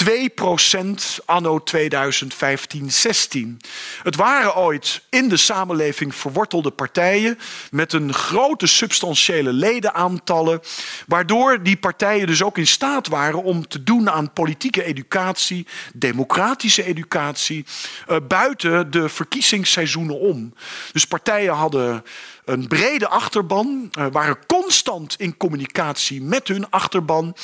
2% 0.03 1.25
anno 1.25 1.63
2015-16. 1.75 3.57
Het 4.03 4.17
waren 4.17 4.57
ooit 4.57 5.03
in 5.11 5.29
de 5.29 5.37
samenleving 5.37 6.15
verwortelde 6.15 6.71
partijen 6.71 7.39
met 7.71 7.93
een 7.93 8.15
grote 8.15 8.67
substantiële 8.67 9.53
ledenaantallen, 9.53 10.61
waardoor 11.07 11.63
die 11.63 11.77
partijen 11.77 12.27
dus 12.27 12.43
ook 12.43 12.59
in 12.59 12.67
staat 12.67 13.09
waren 13.09 13.43
om 13.43 13.69
te 13.69 13.83
doen 13.83 14.11
aan 14.11 14.33
politieke 14.33 14.85
educatie, 14.85 15.67
democratische 15.95 16.85
educatie, 16.85 17.65
uh, 18.09 18.17
buiten 18.29 18.91
de 18.91 19.09
verkiezingsseizoenen 19.09 20.19
om. 20.19 20.55
Dus 20.93 21.07
partijen 21.07 21.55
hadden 21.55 22.05
een 22.45 22.69
brede 22.69 23.09
achterban, 23.09 23.91
uh, 23.99 24.07
waren 24.13 24.39
constant 24.47 25.15
in 25.19 25.37
communicatie 25.37 26.23
met 26.23 26.49
hun 26.49 26.71
achterban, 26.71 27.37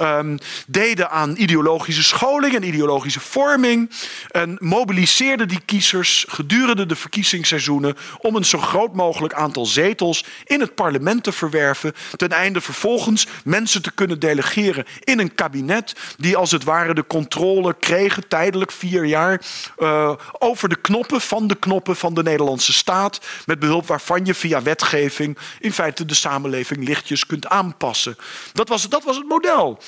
um, 0.00 0.38
deden 0.66 1.10
aan 1.10 1.34
ideologische 1.36 2.02
scholing 2.02 2.54
en 2.54 2.62
ideologische 2.62 3.20
vorming 3.20 3.90
en 4.30 4.56
mobiliseerden 4.60 5.48
die 5.48 5.60
kiezers 5.64 6.26
gedurende 6.28 6.86
de 6.86 6.96
verkiezingsseizoenen 6.96 7.96
om 8.20 8.36
een 8.36 8.44
zo 8.44 8.58
groot 8.58 8.94
mogelijk 8.94 9.34
aantal 9.34 9.66
zetels 9.66 10.24
in 10.44 10.60
het 10.60 10.74
parlement 10.74 11.22
te 11.22 11.32
verwerven, 11.32 11.92
ten 12.16 12.30
einde 12.30 12.60
vervolgens 12.60 13.26
mensen 13.44 13.82
te 13.82 13.92
kunnen 13.92 14.18
delegeren 14.18 14.84
in 15.00 15.18
een 15.18 15.34
kabinet 15.34 15.92
die 16.18 16.36
als 16.36 16.50
het 16.50 16.64
ware 16.64 16.94
de 16.94 17.06
controle 17.06 17.74
kregen, 17.78 18.28
tijdelijk 18.28 18.72
vier 18.72 19.04
jaar, 19.04 19.42
uh, 19.78 20.12
over 20.38 20.68
de 20.68 20.80
knoppen 20.80 21.20
van 21.20 21.46
de 21.46 21.54
knoppen 21.54 21.96
van 21.96 22.14
de 22.14 22.22
Nederlandse 22.22 22.72
staat, 22.72 23.20
met 23.46 23.58
behulp 23.58 23.86
waarvan 23.86 24.24
je 24.24 24.34
via 24.44 24.62
wetgeving 24.62 25.38
in 25.60 25.72
feite 25.72 26.04
de 26.04 26.14
samenleving 26.14 26.86
lichtjes 26.86 27.26
kunt 27.26 27.46
aanpassen. 27.46 28.16
Dat 28.52 28.68
was, 28.68 28.88
dat 28.88 29.04
was 29.04 29.16
het 29.16 29.28
model. 29.28 29.78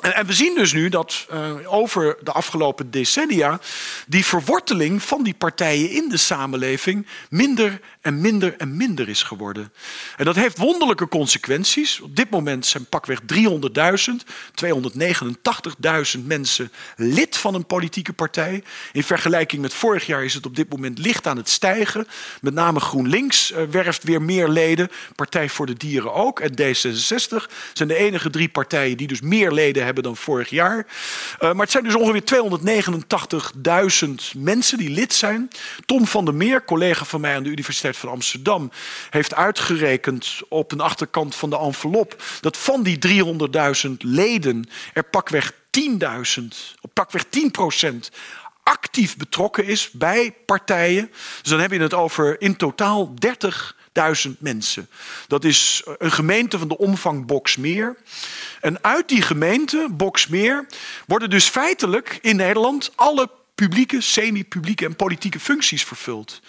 En, 0.00 0.26
we 0.26 0.32
zien 0.32 0.54
dus 0.54 0.72
nu 0.72 0.88
dat 0.88 1.26
uh, 1.32 1.74
over 1.74 2.16
de 2.22 2.32
afgelopen 2.32 2.90
decennia 2.90 3.60
die 4.06 4.24
verworteling 4.24 5.02
van 5.02 5.22
die 5.22 5.34
partijen 5.34 5.90
in 5.90 6.08
de 6.08 6.16
samenleving 6.16 7.06
minder 7.28 7.80
en 8.06 8.20
minder 8.20 8.54
en 8.56 8.76
minder 8.76 9.08
is 9.08 9.22
geworden. 9.22 9.72
En 10.16 10.24
dat 10.24 10.34
heeft 10.34 10.58
wonderlijke 10.58 11.08
consequenties. 11.08 12.00
Op 12.00 12.16
dit 12.16 12.30
moment 12.30 12.66
zijn 12.66 12.86
pakweg 12.86 13.20
300.000, 13.20 13.26
289.000 16.18 16.24
mensen 16.24 16.72
lid 16.96 17.36
van 17.36 17.54
een 17.54 17.66
politieke 17.66 18.12
partij. 18.12 18.62
In 18.92 19.02
vergelijking 19.02 19.62
met 19.62 19.74
vorig 19.74 20.06
jaar 20.06 20.24
is 20.24 20.34
het 20.34 20.46
op 20.46 20.56
dit 20.56 20.70
moment 20.70 20.98
licht 20.98 21.26
aan 21.26 21.36
het 21.36 21.48
stijgen. 21.48 22.06
Met 22.40 22.54
name 22.54 22.80
GroenLinks 22.80 23.52
uh, 23.52 23.58
werft 23.70 24.02
weer 24.02 24.22
meer 24.22 24.48
leden, 24.48 24.88
Partij 25.14 25.48
voor 25.48 25.66
de 25.66 25.74
Dieren 25.74 26.14
ook 26.14 26.40
en 26.40 26.50
D66 26.50 27.52
zijn 27.72 27.88
de 27.88 27.96
enige 27.96 28.30
drie 28.30 28.48
partijen 28.48 28.96
die 28.96 29.06
dus 29.06 29.20
meer 29.20 29.52
leden 29.52 29.84
hebben 29.84 30.02
dan 30.02 30.16
vorig 30.16 30.50
jaar. 30.50 30.76
Uh, 30.76 31.52
maar 31.52 31.62
het 31.62 31.70
zijn 31.70 31.84
dus 31.84 31.94
ongeveer 31.94 32.22
289.000 34.06 34.14
mensen 34.36 34.78
die 34.78 34.90
lid 34.90 35.14
zijn. 35.14 35.50
Tom 35.86 36.06
van 36.06 36.24
der 36.24 36.34
Meer, 36.34 36.64
collega 36.64 37.04
van 37.04 37.20
mij 37.20 37.34
aan 37.34 37.42
de 37.42 37.48
Universiteit 37.48 37.95
van 37.96 38.08
Amsterdam 38.08 38.70
heeft 39.10 39.34
uitgerekend 39.34 40.40
op 40.48 40.72
een 40.72 40.80
achterkant 40.80 41.34
van 41.34 41.50
de 41.50 41.58
envelop 41.58 42.22
dat 42.40 42.56
van 42.56 42.82
die 42.82 43.24
300.000 43.86 43.90
leden 43.98 44.68
er 44.92 45.04
pakweg 45.04 45.52
10.000, 45.52 45.58
pakweg 46.92 47.24
10 47.24 47.50
procent 47.50 48.10
actief 48.62 49.16
betrokken 49.16 49.64
is 49.64 49.90
bij 49.90 50.34
partijen. 50.46 51.10
Dus 51.42 51.50
dan 51.50 51.60
heb 51.60 51.72
je 51.72 51.80
het 51.80 51.94
over 51.94 52.40
in 52.40 52.56
totaal 52.56 53.14
30.000 54.26 54.30
mensen. 54.38 54.88
Dat 55.26 55.44
is 55.44 55.82
een 55.98 56.12
gemeente 56.12 56.58
van 56.58 56.68
de 56.68 56.78
omvang 56.78 57.26
Boksmeer. 57.26 57.96
En 58.60 58.84
uit 58.84 59.08
die 59.08 59.22
gemeente, 59.22 59.88
Boksmeer, 59.90 60.66
worden 61.06 61.30
dus 61.30 61.48
feitelijk 61.48 62.18
in 62.20 62.36
Nederland 62.36 62.92
alle 62.94 63.30
publieke, 63.56 64.00
semi-publieke 64.00 64.84
en 64.84 64.96
politieke 64.96 65.40
functies 65.40 65.84
vervult. 65.84 66.40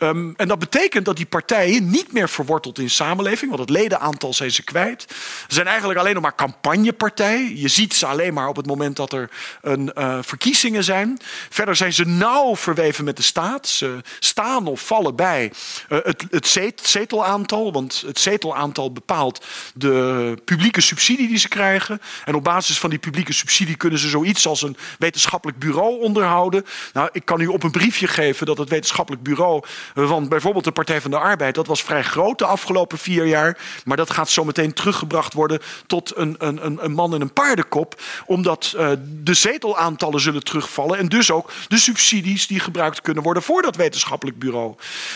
Um, 0.00 0.34
en 0.36 0.48
dat 0.48 0.58
betekent 0.58 1.04
dat 1.04 1.16
die 1.16 1.26
partijen 1.26 1.90
niet 1.90 2.12
meer 2.12 2.28
verworteld 2.28 2.78
in 2.78 2.90
samenleving, 2.90 3.50
want 3.50 3.68
het 3.68 3.78
ledenaantal 3.78 4.34
zijn 4.34 4.50
ze 4.50 4.62
kwijt. 4.62 5.04
Ze 5.48 5.54
zijn 5.54 5.66
eigenlijk 5.66 5.98
alleen 5.98 6.14
nog 6.14 6.22
maar 6.22 6.34
campagnepartijen. 6.34 7.56
Je 7.56 7.68
ziet 7.68 7.94
ze 7.94 8.06
alleen 8.06 8.34
maar 8.34 8.48
op 8.48 8.56
het 8.56 8.66
moment 8.66 8.96
dat 8.96 9.12
er 9.12 9.30
een, 9.62 9.92
uh, 9.98 10.18
verkiezingen 10.20 10.84
zijn. 10.84 11.18
Verder 11.50 11.76
zijn 11.76 11.92
ze 11.92 12.04
nauw 12.04 12.56
verweven 12.56 13.04
met 13.04 13.16
de 13.16 13.22
staat. 13.22 13.68
Ze 13.68 14.00
staan 14.18 14.66
of 14.66 14.86
vallen 14.86 15.16
bij 15.16 15.52
uh, 15.88 15.98
het, 16.02 16.24
het 16.30 16.80
zetelaantal, 16.82 17.72
want 17.72 18.02
het 18.06 18.18
zetelaantal 18.18 18.92
bepaalt 18.92 19.44
de 19.74 20.38
publieke 20.44 20.80
subsidie 20.80 21.28
die 21.28 21.38
ze 21.38 21.48
krijgen. 21.48 22.00
En 22.24 22.34
op 22.34 22.44
basis 22.44 22.78
van 22.78 22.90
die 22.90 22.98
publieke 22.98 23.32
subsidie 23.32 23.76
kunnen 23.76 23.98
ze 23.98 24.08
zoiets 24.08 24.46
als 24.46 24.62
een 24.62 24.76
wetenschappelijk 24.98 25.58
bureau 25.58 26.00
onderhouden 26.00 26.50
nou, 26.92 27.08
ik 27.12 27.24
kan 27.24 27.40
u 27.40 27.46
op 27.46 27.62
een 27.62 27.70
briefje 27.70 28.06
geven 28.06 28.46
dat 28.46 28.58
het 28.58 28.68
wetenschappelijk 28.68 29.22
bureau 29.22 29.62
van 29.94 30.28
bijvoorbeeld 30.28 30.64
de 30.64 30.72
Partij 30.72 31.00
van 31.00 31.10
de 31.10 31.18
Arbeid, 31.18 31.54
dat 31.54 31.66
was 31.66 31.82
vrij 31.82 32.02
groot 32.02 32.38
de 32.38 32.44
afgelopen 32.44 32.98
vier 32.98 33.26
jaar, 33.26 33.58
maar 33.84 33.96
dat 33.96 34.10
gaat 34.10 34.30
zo 34.30 34.44
meteen 34.44 34.72
teruggebracht 34.72 35.32
worden 35.32 35.60
tot 35.86 36.16
een, 36.16 36.34
een, 36.38 36.84
een 36.84 36.92
man 36.92 37.14
en 37.14 37.20
een 37.20 37.32
paardenkop, 37.32 38.00
omdat 38.26 38.74
uh, 38.76 38.90
de 39.06 39.34
zetelaantallen 39.34 40.20
zullen 40.20 40.44
terugvallen 40.44 40.98
en 40.98 41.08
dus 41.08 41.30
ook 41.30 41.52
de 41.68 41.78
subsidies 41.78 42.46
die 42.46 42.60
gebruikt 42.60 43.00
kunnen 43.00 43.22
worden 43.22 43.42
voor 43.42 43.62
dat 43.62 43.76
wetenschappelijk 43.76 44.38
bureau. 44.38 44.74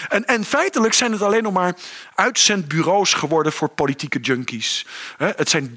En, 0.08 0.24
en 0.24 0.44
feitelijk 0.44 0.94
zijn 0.94 1.12
het 1.12 1.22
alleen 1.22 1.42
nog 1.42 1.52
maar 1.52 1.76
uitzendbureaus 2.14 3.14
geworden 3.14 3.52
voor 3.52 3.68
politieke 3.68 4.18
junkies. 4.18 4.86
Het 5.16 5.50
zijn 5.50 5.72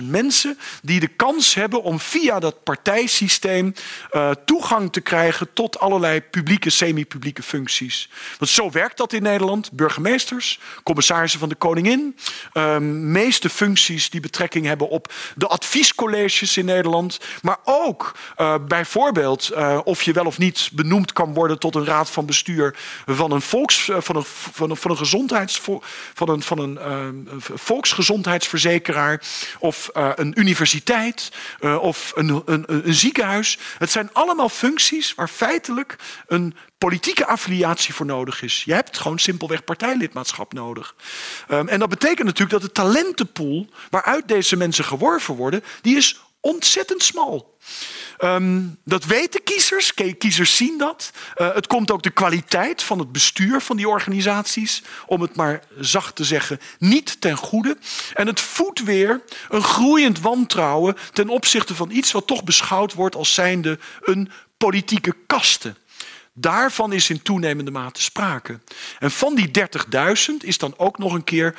30.000 0.00 0.04
mensen 0.04 0.58
die 0.82 1.00
de 1.00 1.08
kans 1.08 1.54
hebben 1.54 1.82
om 1.82 2.00
via 2.00 2.38
dat 2.38 2.62
partijsysteem 2.62 3.74
uh, 4.12 4.30
toegang 4.44 4.83
te 4.90 5.00
krijgen 5.00 5.52
tot 5.52 5.78
allerlei 5.78 6.20
publieke, 6.20 6.70
semi-publieke 6.70 7.42
functies. 7.42 8.08
Want 8.38 8.50
zo 8.50 8.70
werkt 8.70 8.96
dat 8.96 9.12
in 9.12 9.22
Nederland. 9.22 9.72
Burgemeesters, 9.72 10.60
commissarissen 10.82 11.40
van 11.40 11.48
de 11.48 11.54
koningin, 11.54 12.16
uh, 12.54 12.78
meeste 12.78 13.50
functies 13.50 14.10
die 14.10 14.20
betrekking 14.20 14.66
hebben 14.66 14.88
op 14.88 15.12
de 15.36 15.46
adviescolleges 15.46 16.56
in 16.56 16.64
Nederland, 16.64 17.20
maar 17.42 17.58
ook 17.64 18.14
uh, 18.36 18.54
bijvoorbeeld 18.68 19.50
uh, 19.52 19.80
of 19.84 20.02
je 20.02 20.12
wel 20.12 20.26
of 20.26 20.38
niet 20.38 20.70
benoemd 20.72 21.12
kan 21.12 21.34
worden 21.34 21.58
tot 21.58 21.74
een 21.74 21.84
raad 21.84 22.10
van 22.10 22.26
bestuur 22.26 22.76
van 23.06 23.30
een 23.30 23.42
volks, 23.42 23.88
uh, 23.88 23.96
van 24.00 24.16
een, 24.16 24.24
van 24.24 24.70
een, 24.70 24.76
van 24.76 24.90
een 24.90 24.96
gezondheids, 24.96 25.60
van 26.14 26.28
een, 26.28 26.42
van 26.42 26.58
een 26.58 26.78
volksgezondheidsverzekeraar 27.54 29.22
of 29.58 29.90
een 29.92 30.40
universiteit 30.40 31.32
of 31.80 32.12
een, 32.14 32.42
een, 32.44 32.64
een 32.66 32.94
ziekenhuis. 32.94 33.58
Het 33.78 33.90
zijn 33.90 34.10
allemaal 34.12 34.48
functies 34.48 34.73
waar 35.14 35.28
feitelijk 35.28 35.96
een 36.26 36.54
politieke 36.78 37.26
affiliatie 37.26 37.94
voor 37.94 38.06
nodig 38.06 38.42
is. 38.42 38.62
Je 38.64 38.74
hebt 38.74 38.98
gewoon 38.98 39.18
simpelweg 39.18 39.64
partijlidmaatschap 39.64 40.52
nodig. 40.52 40.94
Um, 41.48 41.68
en 41.68 41.78
dat 41.78 41.88
betekent 41.88 42.26
natuurlijk 42.26 42.50
dat 42.50 42.62
de 42.62 42.72
talentenpool 42.72 43.68
waaruit 43.90 44.28
deze 44.28 44.56
mensen 44.56 44.84
geworven 44.84 45.34
worden, 45.34 45.64
die 45.80 45.96
is 45.96 46.20
ontzettend 46.40 47.02
smal. 47.02 47.56
Ehm, 48.18 48.62
dat 48.84 49.04
weten 49.04 49.42
kiezers, 49.42 49.94
kiezers 49.94 50.56
zien 50.56 50.78
dat. 50.78 51.10
Uh, 51.36 51.54
het 51.54 51.66
komt 51.66 51.90
ook 51.90 52.02
de 52.02 52.10
kwaliteit 52.10 52.82
van 52.82 52.98
het 52.98 53.12
bestuur 53.12 53.60
van 53.60 53.76
die 53.76 53.88
organisaties, 53.88 54.82
om 55.06 55.20
het 55.20 55.36
maar 55.36 55.62
zacht 55.78 56.16
te 56.16 56.24
zeggen, 56.24 56.60
niet 56.78 57.20
ten 57.20 57.36
goede. 57.36 57.76
En 58.14 58.26
het 58.26 58.40
voedt 58.40 58.82
weer 58.82 59.22
een 59.48 59.62
groeiend 59.62 60.20
wantrouwen 60.20 60.96
ten 61.12 61.28
opzichte 61.28 61.74
van 61.74 61.90
iets 61.90 62.12
wat 62.12 62.26
toch 62.26 62.44
beschouwd 62.44 62.92
wordt 62.92 63.14
als 63.14 63.34
zijnde 63.34 63.78
een 64.00 64.30
politieke 64.56 65.14
kaste. 65.26 65.74
Daarvan 66.36 66.92
is 66.92 67.10
in 67.10 67.22
toenemende 67.22 67.70
mate 67.70 68.02
sprake. 68.02 68.60
En 68.98 69.10
van 69.10 69.34
die 69.34 69.50
30.000 70.30 70.34
is 70.40 70.58
dan 70.58 70.74
ook 70.76 70.98
nog 70.98 71.12
een 71.12 71.24
keer 71.24 71.54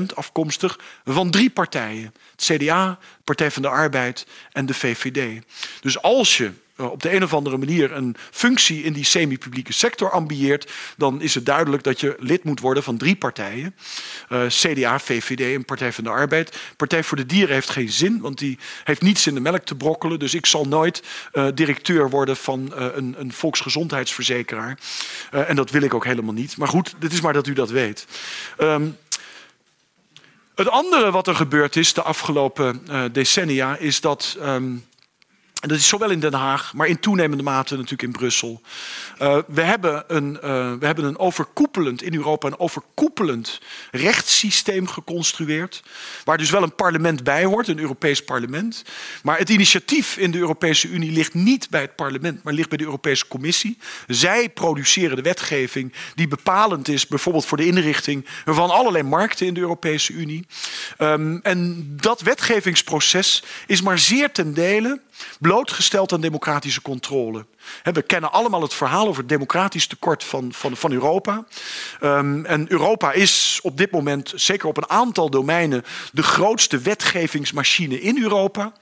80% 0.00 0.02
afkomstig 0.14 0.78
van 1.04 1.30
drie 1.30 1.50
partijen. 1.50 2.14
Het 2.30 2.44
CDA, 2.44 2.98
Partij 3.24 3.50
van 3.50 3.62
de 3.62 3.68
Arbeid 3.68 4.26
en 4.52 4.66
de 4.66 4.74
VVD. 4.74 5.42
Dus 5.80 6.02
als 6.02 6.36
je 6.36 6.52
op 6.76 7.02
de 7.02 7.14
een 7.14 7.22
of 7.22 7.34
andere 7.34 7.56
manier 7.56 7.92
een 7.92 8.16
functie 8.30 8.82
in 8.82 8.92
die 8.92 9.04
semi-publieke 9.04 9.72
sector 9.72 10.10
ambieert, 10.10 10.72
dan 10.96 11.20
is 11.20 11.34
het 11.34 11.46
duidelijk 11.46 11.82
dat 11.82 12.00
je 12.00 12.16
lid 12.18 12.44
moet 12.44 12.60
worden 12.60 12.82
van 12.82 12.96
drie 12.96 13.16
partijen: 13.16 13.74
uh, 14.28 14.46
CDA, 14.46 14.98
VVD 14.98 15.54
en 15.54 15.64
Partij 15.64 15.92
van 15.92 16.04
de 16.04 16.10
Arbeid. 16.10 16.58
Partij 16.76 17.04
voor 17.04 17.16
de 17.16 17.26
Dieren 17.26 17.54
heeft 17.54 17.70
geen 17.70 17.90
zin, 17.90 18.20
want 18.20 18.38
die 18.38 18.58
heeft 18.84 19.02
niets 19.02 19.26
in 19.26 19.34
de 19.34 19.40
melk 19.40 19.64
te 19.64 19.74
brokkelen. 19.74 20.18
Dus 20.18 20.34
ik 20.34 20.46
zal 20.46 20.64
nooit 20.64 21.02
uh, 21.32 21.46
directeur 21.54 22.10
worden 22.10 22.36
van 22.36 22.72
een, 22.74 23.14
een, 23.18 23.32
volksgezondheidsverzekeraar. 23.32 24.78
en 25.30 25.56
dat 25.56 25.70
wil 25.70 25.82
ik 25.82 25.94
ook 25.94 26.04
helemaal 26.04 26.34
niet. 26.34 26.56
Maar 26.56 26.68
goed, 26.68 26.94
dit 26.98 27.12
is 27.12 27.20
maar 27.20 27.32
dat 27.32 27.46
u 27.46 27.52
dat 27.52 27.70
weet. 27.70 28.06
Um, 28.58 28.96
het 30.54 30.68
andere 30.68 31.10
wat 31.10 31.28
er 31.28 31.34
gebeurd 31.34 31.76
is 31.76 31.92
de 31.92 32.02
afgelopen 32.02 32.86
decennia 33.12 33.76
is 33.76 34.00
dat. 34.00 34.36
Um, 34.40 34.84
en 35.62 35.68
dat 35.68 35.78
is 35.78 35.88
zowel 35.88 36.10
in 36.10 36.20
Den 36.20 36.34
Haag, 36.34 36.74
maar 36.74 36.86
in 36.86 37.00
toenemende 37.00 37.42
mate 37.42 37.74
natuurlijk 37.74 38.02
in 38.02 38.12
Brussel. 38.12 38.60
Uh, 39.22 39.38
we, 39.46 39.60
hebben 39.60 40.04
een, 40.06 40.34
uh, 40.34 40.40
we 40.78 40.86
hebben 40.86 41.04
een 41.04 41.18
overkoepelend, 41.18 42.02
in 42.02 42.14
Europa 42.14 42.46
een 42.46 42.58
overkoepelend 42.58 43.60
rechtssysteem 43.90 44.86
geconstrueerd. 44.86 45.82
Waar 46.24 46.38
dus 46.38 46.50
wel 46.50 46.62
een 46.62 46.74
parlement 46.74 47.24
bij 47.24 47.44
hoort, 47.44 47.68
een 47.68 47.78
Europees 47.78 48.24
parlement. 48.24 48.84
Maar 49.22 49.38
het 49.38 49.48
initiatief 49.48 50.16
in 50.16 50.30
de 50.30 50.38
Europese 50.38 50.88
Unie 50.88 51.12
ligt 51.12 51.34
niet 51.34 51.70
bij 51.70 51.80
het 51.80 51.96
parlement, 51.96 52.42
maar 52.42 52.52
ligt 52.52 52.68
bij 52.68 52.78
de 52.78 52.84
Europese 52.84 53.28
Commissie. 53.28 53.78
Zij 54.06 54.48
produceren 54.48 55.16
de 55.16 55.22
wetgeving 55.22 55.92
die 56.14 56.28
bepalend 56.28 56.88
is, 56.88 57.06
bijvoorbeeld 57.06 57.46
voor 57.46 57.56
de 57.56 57.66
inrichting 57.66 58.26
van 58.44 58.70
allerlei 58.70 59.04
markten 59.04 59.46
in 59.46 59.54
de 59.54 59.60
Europese 59.60 60.12
Unie. 60.12 60.46
Um, 60.98 61.40
en 61.42 61.86
dat 62.00 62.20
wetgevingsproces 62.20 63.42
is 63.66 63.82
maar 63.82 63.98
zeer 63.98 64.32
ten 64.32 64.54
dele 64.54 65.00
blootgesteld 65.40 66.12
aan 66.12 66.20
democratische 66.20 66.82
controle. 66.82 67.46
We 67.82 68.02
kennen 68.02 68.32
allemaal 68.32 68.62
het 68.62 68.74
verhaal 68.74 69.06
over 69.06 69.20
het 69.20 69.28
democratisch 69.28 69.86
tekort 69.86 70.24
van, 70.24 70.52
van, 70.52 70.76
van 70.76 70.92
Europa. 70.92 71.44
Um, 72.00 72.44
en 72.44 72.72
Europa 72.72 73.12
is 73.12 73.58
op 73.62 73.76
dit 73.76 73.90
moment, 73.90 74.32
zeker 74.34 74.68
op 74.68 74.76
een 74.76 74.90
aantal 74.90 75.30
domeinen, 75.30 75.84
de 76.12 76.22
grootste 76.22 76.78
wetgevingsmachine 76.78 78.00
in 78.00 78.22
Europa. 78.22 78.72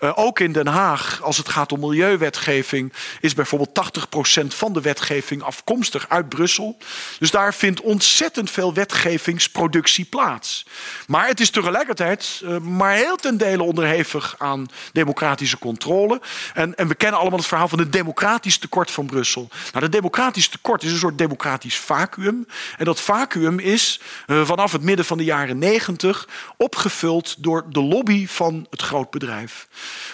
Uh, 0.00 0.12
ook 0.14 0.40
in 0.40 0.52
Den 0.52 0.66
Haag, 0.66 1.22
als 1.22 1.36
het 1.36 1.48
gaat 1.48 1.72
om 1.72 1.80
milieuwetgeving, 1.80 2.92
is 3.20 3.34
bijvoorbeeld 3.34 4.04
80% 4.42 4.46
van 4.46 4.72
de 4.72 4.80
wetgeving 4.80 5.42
afkomstig 5.42 6.08
uit 6.08 6.28
Brussel. 6.28 6.76
Dus 7.18 7.30
daar 7.30 7.54
vindt 7.54 7.80
ontzettend 7.80 8.50
veel 8.50 8.74
wetgevingsproductie 8.74 10.04
plaats. 10.04 10.66
Maar 11.06 11.26
het 11.26 11.40
is 11.40 11.50
tegelijkertijd 11.50 12.40
uh, 12.44 12.58
maar 12.58 12.94
heel 12.94 13.16
ten 13.16 13.36
dele 13.36 13.62
onderhevig 13.62 14.34
aan 14.38 14.66
democratische 14.92 15.58
controle. 15.58 16.20
En, 16.54 16.74
en 16.74 16.88
we 16.88 16.94
kennen 16.94 17.20
allemaal 17.20 17.38
het 17.38 17.48
verhaal 17.48 17.68
van 17.68 17.78
de 17.78 17.88
democratie 17.88 18.22
democratisch 18.24 18.58
tekort 18.58 18.90
van 18.90 19.06
Brussel. 19.06 19.48
Nou, 19.50 19.80
dat 19.80 19.92
democratisch 19.92 20.48
tekort 20.48 20.82
is 20.82 20.92
een 20.92 20.98
soort 20.98 21.18
democratisch 21.18 21.78
vacuüm. 21.78 22.46
En 22.78 22.84
dat 22.84 23.00
vacuüm 23.00 23.58
is 23.58 24.00
uh, 24.26 24.46
vanaf 24.46 24.72
het 24.72 24.82
midden 24.82 25.04
van 25.04 25.18
de 25.18 25.24
jaren 25.24 25.58
negentig 25.58 26.28
opgevuld 26.56 27.42
door 27.42 27.64
de 27.68 27.82
lobby 27.82 28.26
van 28.26 28.66
het 28.70 28.82
grootbedrijf. 28.82 29.68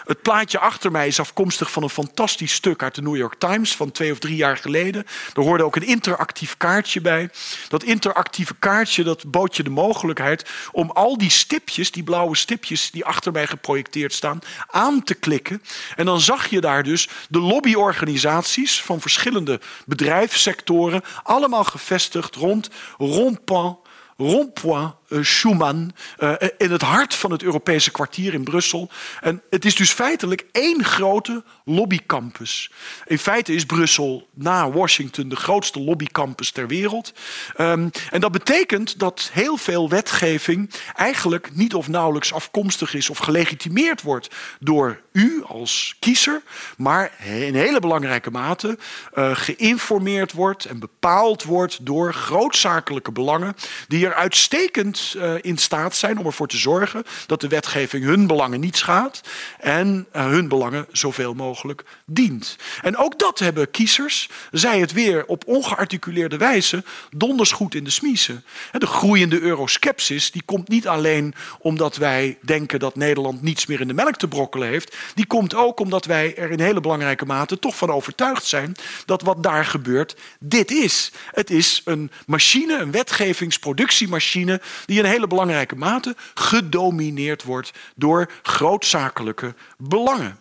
Het 0.06 0.22
plaatje 0.22 0.58
achter 0.58 0.90
mij 0.90 1.06
is 1.06 1.20
afkomstig 1.20 1.70
van 1.70 1.82
een 1.82 1.90
fantastisch 1.90 2.52
stuk 2.52 2.82
uit 2.82 2.94
de 2.94 3.02
New 3.02 3.16
York 3.16 3.34
Times 3.38 3.76
van 3.76 3.90
twee 3.90 4.12
of 4.12 4.18
drie 4.18 4.36
jaar 4.36 4.56
geleden. 4.56 5.06
Er 5.34 5.42
hoorde 5.42 5.64
ook 5.64 5.76
een 5.76 5.86
interactief 5.86 6.56
kaartje 6.56 7.00
bij. 7.00 7.30
Dat 7.68 7.82
interactieve 7.82 8.54
kaartje 8.58 9.04
dat 9.04 9.30
bood 9.30 9.56
je 9.56 9.62
de 9.62 9.70
mogelijkheid 9.70 10.50
om 10.72 10.90
al 10.90 11.18
die 11.18 11.30
stipjes, 11.30 11.90
die 11.90 12.02
blauwe 12.02 12.36
stipjes 12.36 12.90
die 12.90 13.04
achter 13.04 13.32
mij 13.32 13.46
geprojecteerd 13.46 14.12
staan, 14.12 14.38
aan 14.66 15.02
te 15.02 15.14
klikken. 15.14 15.62
En 15.96 16.04
dan 16.04 16.20
zag 16.20 16.46
je 16.46 16.60
daar 16.60 16.82
dus 16.82 17.08
de 17.28 17.40
lobbyorganisatie 17.40 17.98
organisaties 18.00 18.82
van 18.82 19.00
verschillende 19.00 19.60
bedrijfssectoren, 19.86 21.02
allemaal 21.22 21.64
gevestigd 21.64 22.34
rond 22.34 22.70
Rond-Point 22.98 24.94
uh, 25.08 25.22
Schuman 25.22 25.92
uh, 26.18 26.32
in 26.58 26.70
het 26.70 26.82
hart 26.82 27.14
van 27.14 27.30
het 27.30 27.42
Europese 27.42 27.90
kwartier 27.90 28.34
in 28.34 28.44
Brussel. 28.44 28.90
En 29.20 29.42
het 29.50 29.64
is 29.64 29.74
dus 29.74 29.92
feitelijk 29.92 30.46
één 30.52 30.84
grote 30.84 31.44
lobbycampus. 31.64 32.70
In 33.06 33.18
feite 33.18 33.54
is 33.54 33.64
Brussel 33.64 34.28
na 34.34 34.70
Washington 34.70 35.28
de 35.28 35.36
grootste 35.36 35.80
lobbycampus 35.80 36.50
ter 36.50 36.66
wereld. 36.66 37.12
Um, 37.58 37.90
en 38.10 38.20
dat 38.20 38.32
betekent 38.32 38.98
dat 38.98 39.30
heel 39.32 39.56
veel 39.56 39.88
wetgeving 39.88 40.70
eigenlijk 40.94 41.50
niet 41.54 41.74
of 41.74 41.88
nauwelijks 41.88 42.32
afkomstig 42.32 42.94
is 42.94 43.10
of 43.10 43.18
gelegitimeerd 43.18 44.02
wordt 44.02 44.34
door 44.60 45.00
u 45.12 45.42
als 45.46 45.96
kiezer, 45.98 46.42
maar 46.76 47.12
in 47.24 47.54
hele 47.54 47.80
belangrijke 47.80 48.30
mate 48.30 48.78
uh, 49.14 49.30
geïnformeerd 49.34 50.32
wordt 50.32 50.64
en 50.64 50.78
bepaald 50.78 51.44
wordt 51.44 51.86
door 51.86 52.14
grootzakelijke 52.14 53.12
belangen 53.12 53.54
die 53.88 54.06
er 54.06 54.14
uitstekend 54.14 55.14
uh, 55.16 55.34
in 55.40 55.58
staat 55.58 55.94
zijn 55.96 56.18
om 56.18 56.26
ervoor 56.26 56.48
te 56.48 56.56
zorgen 56.56 57.04
dat 57.26 57.40
de 57.40 57.48
wetgeving 57.48 58.04
hun 58.04 58.26
belangen 58.26 58.60
niet 58.60 58.76
schaadt 58.76 59.20
en 59.58 60.06
uh, 60.16 60.26
hun 60.26 60.48
belangen 60.48 60.86
zoveel 60.92 61.34
mogelijk 61.34 61.84
dient. 62.06 62.56
En 62.82 62.96
ook 62.96 63.18
dat 63.18 63.38
hebben 63.38 63.70
kiezers, 63.70 64.28
zij 64.50 64.80
het 64.80 64.92
weer 64.92 65.26
op 65.26 65.46
ongearticuleerde 65.46 66.36
wijze, 66.36 66.84
donders 67.16 67.52
goed 67.52 67.74
in 67.74 67.84
de 67.84 67.90
smiezen. 67.90 68.44
De 68.78 68.86
groeiende 68.86 69.40
euroskepsis 69.40 70.30
die 70.30 70.42
komt 70.44 70.68
niet 70.68 70.88
alleen 70.88 71.34
omdat 71.58 71.96
wij 71.96 72.38
denken 72.42 72.78
dat 72.78 72.96
Nederland 72.96 73.42
niets 73.42 73.66
meer 73.66 73.80
in 73.80 73.88
de 73.88 73.94
melk 73.94 74.16
te 74.16 74.28
brokkelen 74.28 74.68
heeft, 74.68 74.96
die 75.14 75.26
komt 75.26 75.54
ook 75.54 75.80
omdat 75.80 76.04
wij 76.04 76.36
er 76.36 76.50
in 76.50 76.60
hele 76.60 76.80
belangrijke 76.80 77.26
mate 77.26 77.58
toch 77.58 77.76
van 77.76 77.90
overtuigd 77.90 78.44
zijn 78.44 78.76
dat 79.04 79.22
wat 79.22 79.42
daar 79.42 79.64
gebeurt 79.64 80.16
dit 80.38 80.70
is. 80.70 81.12
Het 81.30 81.50
is 81.50 81.80
een 81.84 82.10
machine, 82.26 82.78
een 82.78 82.90
wetgevingsproductiemachine 82.90 84.60
die 84.86 84.98
in 84.98 85.04
hele 85.04 85.26
belangrijke 85.26 85.76
mate 85.76 86.16
gedomineerd 86.34 87.42
wordt 87.42 87.70
door 87.94 88.30
grootzakelijke 88.42 89.54
belangen. 89.76 90.38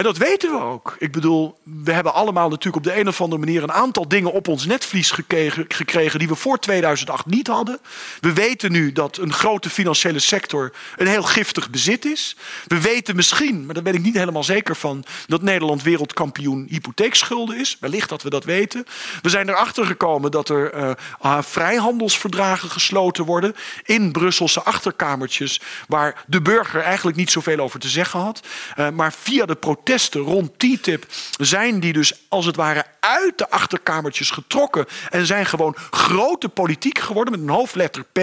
En 0.00 0.06
dat 0.06 0.16
weten 0.16 0.50
we 0.50 0.60
ook. 0.60 0.96
Ik 0.98 1.12
bedoel, 1.12 1.58
we 1.62 1.92
hebben 1.92 2.14
allemaal 2.14 2.48
natuurlijk 2.48 2.86
op 2.86 2.92
de 2.92 2.98
een 2.98 3.08
of 3.08 3.20
andere 3.20 3.40
manier 3.40 3.62
een 3.62 3.72
aantal 3.72 4.08
dingen 4.08 4.32
op 4.32 4.48
ons 4.48 4.66
netvlies 4.66 5.10
gekregen, 5.10 5.64
gekregen 5.68 6.18
die 6.18 6.28
we 6.28 6.34
voor 6.34 6.58
2008 6.58 7.26
niet 7.26 7.46
hadden. 7.46 7.78
We 8.20 8.32
weten 8.32 8.72
nu 8.72 8.92
dat 8.92 9.16
een 9.16 9.32
grote 9.32 9.70
financiële 9.70 10.18
sector 10.18 10.72
een 10.96 11.06
heel 11.06 11.22
giftig 11.22 11.70
bezit 11.70 12.04
is. 12.04 12.36
We 12.66 12.80
weten 12.80 13.16
misschien, 13.16 13.64
maar 13.64 13.74
daar 13.74 13.82
ben 13.82 13.94
ik 13.94 14.02
niet 14.02 14.14
helemaal 14.14 14.44
zeker 14.44 14.76
van, 14.76 15.04
dat 15.26 15.42
Nederland 15.42 15.82
wereldkampioen 15.82 16.66
hypotheekschulden 16.68 17.58
is. 17.58 17.76
Wellicht 17.80 18.08
dat 18.08 18.22
we 18.22 18.30
dat 18.30 18.44
weten. 18.44 18.84
We 19.22 19.28
zijn 19.28 19.48
erachter 19.48 19.86
gekomen 19.86 20.30
dat 20.30 20.48
er 20.48 20.74
uh, 21.22 21.38
vrijhandelsverdragen 21.42 22.70
gesloten 22.70 23.24
worden 23.24 23.54
in 23.84 24.12
Brusselse 24.12 24.62
achterkamertjes, 24.62 25.60
waar 25.88 26.24
de 26.26 26.42
burger 26.42 26.80
eigenlijk 26.80 27.16
niet 27.16 27.30
zoveel 27.30 27.58
over 27.58 27.80
te 27.80 27.88
zeggen 27.88 28.20
had. 28.20 28.40
Uh, 28.78 28.88
maar 28.90 29.12
via 29.12 29.46
de 29.46 29.54
protesten 29.54 29.88
rond 30.12 30.58
TTIP 30.58 31.06
zijn 31.40 31.80
die 31.80 31.92
dus 31.92 32.12
als 32.28 32.46
het 32.46 32.56
ware 32.56 32.84
uit 33.00 33.38
de 33.38 33.50
achterkamertjes 33.50 34.30
getrokken 34.30 34.86
en 35.10 35.26
zijn 35.26 35.46
gewoon 35.46 35.76
grote 35.90 36.48
politiek 36.48 36.98
geworden 36.98 37.32
met 37.32 37.42
een 37.42 37.54
hoofdletter 37.54 38.04
P. 38.12 38.18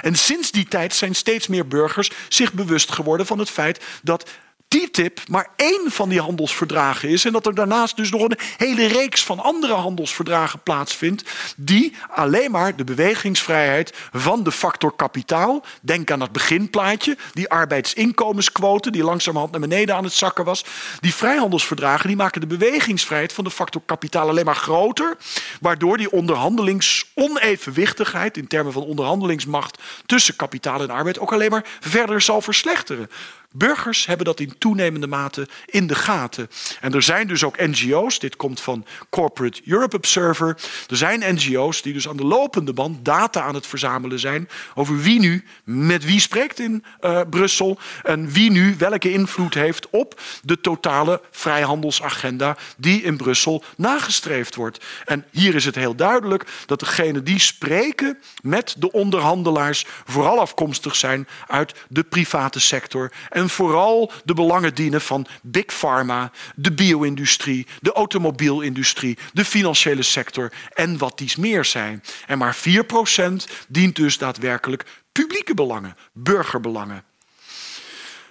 En 0.00 0.14
sinds 0.14 0.50
die 0.50 0.68
tijd 0.68 0.94
zijn 0.94 1.14
steeds 1.14 1.46
meer 1.46 1.68
burgers 1.68 2.10
zich 2.28 2.52
bewust 2.52 2.92
geworden 2.92 3.26
van 3.26 3.38
het 3.38 3.50
feit 3.50 3.84
dat 4.02 4.30
TTIP 4.72 5.20
maar 5.28 5.48
één 5.56 5.82
van 5.84 6.08
die 6.08 6.20
handelsverdragen 6.20 7.08
is. 7.08 7.24
En 7.24 7.32
dat 7.32 7.46
er 7.46 7.54
daarnaast 7.54 7.96
dus 7.96 8.10
nog 8.10 8.22
een 8.22 8.38
hele 8.56 8.86
reeks 8.86 9.24
van 9.24 9.40
andere 9.40 9.72
handelsverdragen 9.72 10.62
plaatsvindt. 10.62 11.30
Die 11.56 11.96
alleen 12.10 12.50
maar 12.50 12.76
de 12.76 12.84
bewegingsvrijheid 12.84 13.92
van 14.12 14.42
de 14.42 14.52
factor 14.52 14.96
kapitaal. 14.96 15.64
Denk 15.82 16.10
aan 16.10 16.20
het 16.20 16.32
beginplaatje. 16.32 17.16
Die 17.32 17.50
arbeidsinkomensquote 17.50 18.90
die 18.90 19.04
langzamerhand 19.04 19.52
naar 19.52 19.60
beneden 19.60 19.94
aan 19.94 20.04
het 20.04 20.12
zakken 20.12 20.44
was. 20.44 20.64
Die 21.00 21.14
vrijhandelsverdragen 21.14 22.06
die 22.06 22.16
maken 22.16 22.40
de 22.40 22.46
bewegingsvrijheid 22.46 23.32
van 23.32 23.44
de 23.44 23.50
factor 23.50 23.82
kapitaal 23.86 24.28
alleen 24.28 24.44
maar 24.44 24.56
groter. 24.56 25.16
Waardoor 25.60 25.96
die 25.96 26.12
onderhandelingsonevenwichtigheid 26.12 28.36
in 28.36 28.46
termen 28.46 28.72
van 28.72 28.82
onderhandelingsmacht 28.82 29.78
tussen 30.06 30.36
kapitaal 30.36 30.80
en 30.80 30.90
arbeid 30.90 31.18
ook 31.18 31.32
alleen 31.32 31.50
maar 31.50 31.66
verder 31.80 32.20
zal 32.20 32.40
verslechteren. 32.40 33.08
Burgers 33.52 34.06
hebben 34.06 34.26
dat 34.26 34.40
in 34.40 34.58
toenemende 34.58 35.06
mate 35.06 35.48
in 35.66 35.86
de 35.86 35.94
gaten. 35.94 36.48
En 36.80 36.94
er 36.94 37.02
zijn 37.02 37.26
dus 37.26 37.44
ook 37.44 37.58
NGO's, 37.58 38.18
dit 38.18 38.36
komt 38.36 38.60
van 38.60 38.86
Corporate 39.10 39.60
Europe 39.64 39.96
Observer. 39.96 40.56
Er 40.88 40.96
zijn 40.96 41.34
NGO's 41.34 41.82
die 41.82 41.92
dus 41.92 42.08
aan 42.08 42.16
de 42.16 42.24
lopende 42.24 42.72
band 42.72 43.04
data 43.04 43.42
aan 43.42 43.54
het 43.54 43.66
verzamelen 43.66 44.18
zijn 44.18 44.48
over 44.74 45.00
wie 45.00 45.20
nu 45.20 45.44
met 45.64 46.04
wie 46.04 46.20
spreekt 46.20 46.58
in 46.58 46.84
uh, 47.00 47.20
Brussel 47.30 47.78
en 48.02 48.30
wie 48.30 48.50
nu 48.50 48.74
welke 48.78 49.12
invloed 49.12 49.54
heeft 49.54 49.90
op 49.90 50.20
de 50.42 50.60
totale 50.60 51.20
vrijhandelsagenda 51.30 52.56
die 52.76 53.02
in 53.02 53.16
Brussel 53.16 53.64
nagestreefd 53.76 54.54
wordt. 54.54 54.84
En 55.04 55.24
hier 55.30 55.54
is 55.54 55.64
het 55.64 55.74
heel 55.74 55.94
duidelijk 55.94 56.46
dat 56.66 56.80
degenen 56.80 57.24
die 57.24 57.38
spreken 57.38 58.18
met 58.42 58.74
de 58.78 58.92
onderhandelaars 58.92 59.86
vooral 60.04 60.40
afkomstig 60.40 60.96
zijn 60.96 61.28
uit 61.46 61.74
de 61.88 62.02
private 62.02 62.60
sector 62.60 63.12
vooral 63.48 64.12
de 64.24 64.34
belangen 64.34 64.74
dienen 64.74 65.00
van 65.00 65.26
big 65.42 65.66
pharma, 65.66 66.30
de 66.54 66.72
bio-industrie, 66.72 67.66
de 67.80 67.92
automobielindustrie, 67.92 69.18
de 69.32 69.44
financiële 69.44 70.02
sector 70.02 70.52
en 70.74 70.98
wat 70.98 71.18
dies 71.18 71.36
meer 71.36 71.64
zijn. 71.64 72.02
En 72.26 72.38
maar 72.38 72.56
4% 72.56 73.32
dient 73.68 73.96
dus 73.96 74.18
daadwerkelijk 74.18 74.84
publieke 75.12 75.54
belangen, 75.54 75.96
burgerbelangen. 76.12 77.04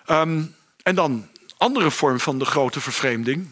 Um, 0.07 0.55
en 0.83 0.95
dan 0.95 1.29
andere 1.57 1.91
vorm 1.91 2.19
van 2.19 2.39
de 2.39 2.45
grote 2.45 2.81
vervreemding. 2.81 3.47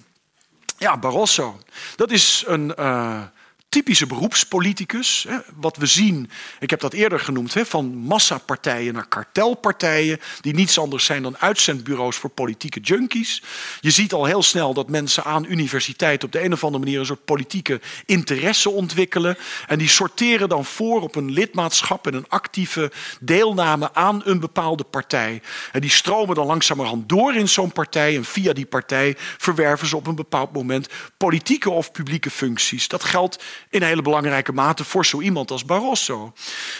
Ja, 0.77 0.97
Barroso. 0.97 1.59
Dat 1.95 2.11
is 2.11 2.43
een 2.47 2.73
uh, 2.79 3.21
typische 3.69 4.05
beroepspoliticus. 4.05 5.27
Wat 5.55 5.77
we 5.77 5.85
zien, 5.85 6.29
ik 6.59 6.69
heb 6.69 6.79
dat 6.79 6.93
eerder 6.93 7.19
genoemd, 7.19 7.53
van 7.53 7.97
massapartijen 7.97 8.93
naar 8.93 9.07
kartelpartijen, 9.07 10.19
die 10.41 10.53
niets 10.53 10.79
anders 10.79 11.05
zijn 11.05 11.23
dan 11.23 11.37
uitzendbureaus 11.37 12.15
voor 12.15 12.29
politieke 12.29 12.79
junkies. 12.79 13.43
Je 13.79 13.91
ziet 13.91 14.13
al 14.13 14.25
heel 14.25 14.43
snel 14.43 14.73
dat 14.73 14.89
mensen 14.89 15.23
aan 15.23 15.45
universiteit 15.45 16.23
op 16.23 16.31
de 16.31 16.43
een 16.43 16.53
of 16.53 16.63
andere 16.63 16.83
manier 16.83 16.99
een 16.99 17.05
soort 17.05 17.25
politieke 17.25 17.81
interesse 18.05 18.69
ontwikkelen. 18.69 19.37
En 19.67 19.77
die 19.77 19.89
sorteren 19.89 20.49
dan 20.49 20.65
voor 20.65 21.01
op 21.01 21.15
een 21.15 21.31
lidmaatschap 21.31 22.07
en 22.07 22.13
een 22.13 22.29
actieve 22.29 22.91
deelname 23.19 23.93
aan 23.93 24.21
een 24.25 24.39
bepaalde 24.39 24.83
partij. 24.83 25.41
En 25.71 25.81
die 25.81 25.89
stromen 25.89 26.35
dan 26.35 26.45
langzamerhand 26.45 27.09
door 27.09 27.35
in 27.35 27.49
zo'n 27.49 27.71
partij. 27.71 28.15
En 28.15 28.25
via 28.25 28.53
die 28.53 28.65
partij 28.65 29.15
verwerven 29.37 29.87
ze 29.87 29.95
op 29.95 30.07
een 30.07 30.15
bepaald 30.15 30.53
moment 30.53 30.87
politieke 31.17 31.69
of 31.69 31.91
publieke 31.91 32.29
functies. 32.29 32.87
Dat 32.87 33.03
geldt 33.03 33.43
in 33.69 33.81
hele 33.81 34.01
belangrijke 34.01 34.53
mate 34.53 34.83
voor 34.83 35.05
zo 35.05 35.21
iemand 35.21 35.51
als 35.51 35.65
Barroso. 35.65 36.33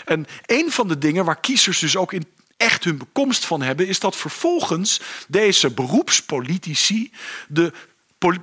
En 0.05 0.25
een 0.45 0.71
van 0.71 0.88
de 0.88 0.97
dingen 0.97 1.25
waar 1.25 1.39
kiezers 1.39 1.80
dus 1.80 1.97
ook 1.97 2.13
in 2.13 2.27
echt 2.57 2.84
hun 2.84 2.97
bekomst 2.97 3.45
van 3.45 3.61
hebben, 3.61 3.88
is 3.88 3.99
dat 3.99 4.15
vervolgens 4.15 5.01
deze 5.27 5.69
beroepspolitici 5.69 7.11
de 7.47 7.73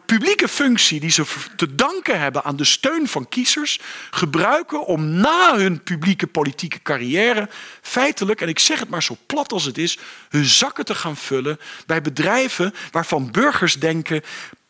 publieke 0.07 0.49
functie 0.49 1.01
die 1.01 1.11
ze 1.11 1.24
te 1.57 1.74
danken 1.74 2.20
hebben 2.20 2.45
aan 2.45 2.57
de 2.57 2.64
steun 2.64 3.09
van 3.09 3.28
kiezers 3.28 3.80
gebruiken 4.11 4.87
om 4.87 5.09
na 5.09 5.57
hun 5.57 5.82
publieke 5.82 6.26
politieke 6.26 6.82
carrière 6.82 7.49
feitelijk, 7.82 8.41
en 8.41 8.49
ik 8.49 8.59
zeg 8.59 8.78
het 8.78 8.89
maar 8.89 9.03
zo 9.03 9.16
plat 9.26 9.53
als 9.53 9.64
het 9.64 9.78
is, 9.78 9.99
hun 10.28 10.45
zakken 10.45 10.84
te 10.84 10.95
gaan 10.95 11.16
vullen 11.16 11.59
bij 11.87 12.03
bedrijven 12.03 12.74
waarvan 12.91 13.30
burgers 13.30 13.74
denken: 13.74 14.22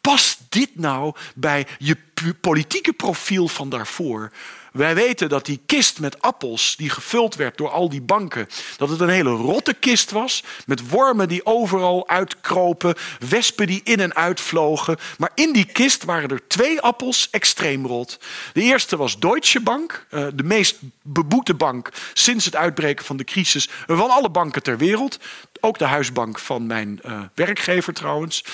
past 0.06 0.40
dit 0.48 0.70
nou 0.74 1.14
bij 1.34 1.66
je 1.78 1.96
politieke 2.40 2.92
profiel 2.92 3.48
van 3.48 3.68
daarvoor? 3.68 4.32
Wij 4.76 4.94
weten 4.94 5.28
dat 5.28 5.46
die 5.46 5.60
kist 5.66 6.00
met 6.00 6.22
appels 6.22 6.76
die 6.76 6.90
gevuld 6.90 7.34
werd 7.34 7.56
door 7.56 7.70
al 7.70 7.88
die 7.88 8.02
banken, 8.02 8.48
dat 8.76 8.88
het 8.88 9.00
een 9.00 9.08
hele 9.08 9.30
rotte 9.30 9.74
kist 9.74 10.10
was. 10.10 10.42
Met 10.66 10.88
wormen 10.88 11.28
die 11.28 11.46
overal 11.46 12.08
uitkropen, 12.08 12.94
wespen 13.28 13.66
die 13.66 13.80
in 13.84 14.00
en 14.00 14.14
uit 14.14 14.40
vlogen. 14.40 14.96
Maar 15.18 15.30
in 15.34 15.52
die 15.52 15.64
kist 15.64 16.04
waren 16.04 16.28
er 16.28 16.48
twee 16.48 16.80
appels 16.80 17.30
extreem 17.30 17.86
rot. 17.86 18.18
De 18.52 18.62
eerste 18.62 18.96
was 18.96 19.18
Deutsche 19.18 19.60
Bank, 19.60 20.06
eh, 20.10 20.26
de 20.34 20.42
meest 20.42 20.76
beboete 21.02 21.54
bank 21.54 21.92
sinds 22.12 22.44
het 22.44 22.56
uitbreken 22.56 23.04
van 23.04 23.16
de 23.16 23.24
crisis 23.24 23.68
van 23.86 24.10
alle 24.10 24.30
banken 24.30 24.62
ter 24.62 24.78
wereld. 24.78 25.18
Ook 25.60 25.78
de 25.78 25.84
huisbank 25.84 26.38
van 26.38 26.66
mijn 26.66 27.00
uh, 27.06 27.20
werkgever 27.34 27.92
trouwens. 27.92 28.44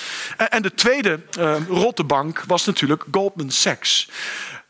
En 0.49 0.61
de 0.61 0.73
tweede 0.73 1.19
uh, 1.39 1.55
rotte 1.67 2.03
bank 2.03 2.43
was 2.47 2.65
natuurlijk 2.65 3.05
Goldman 3.11 3.51
Sachs. 3.51 4.09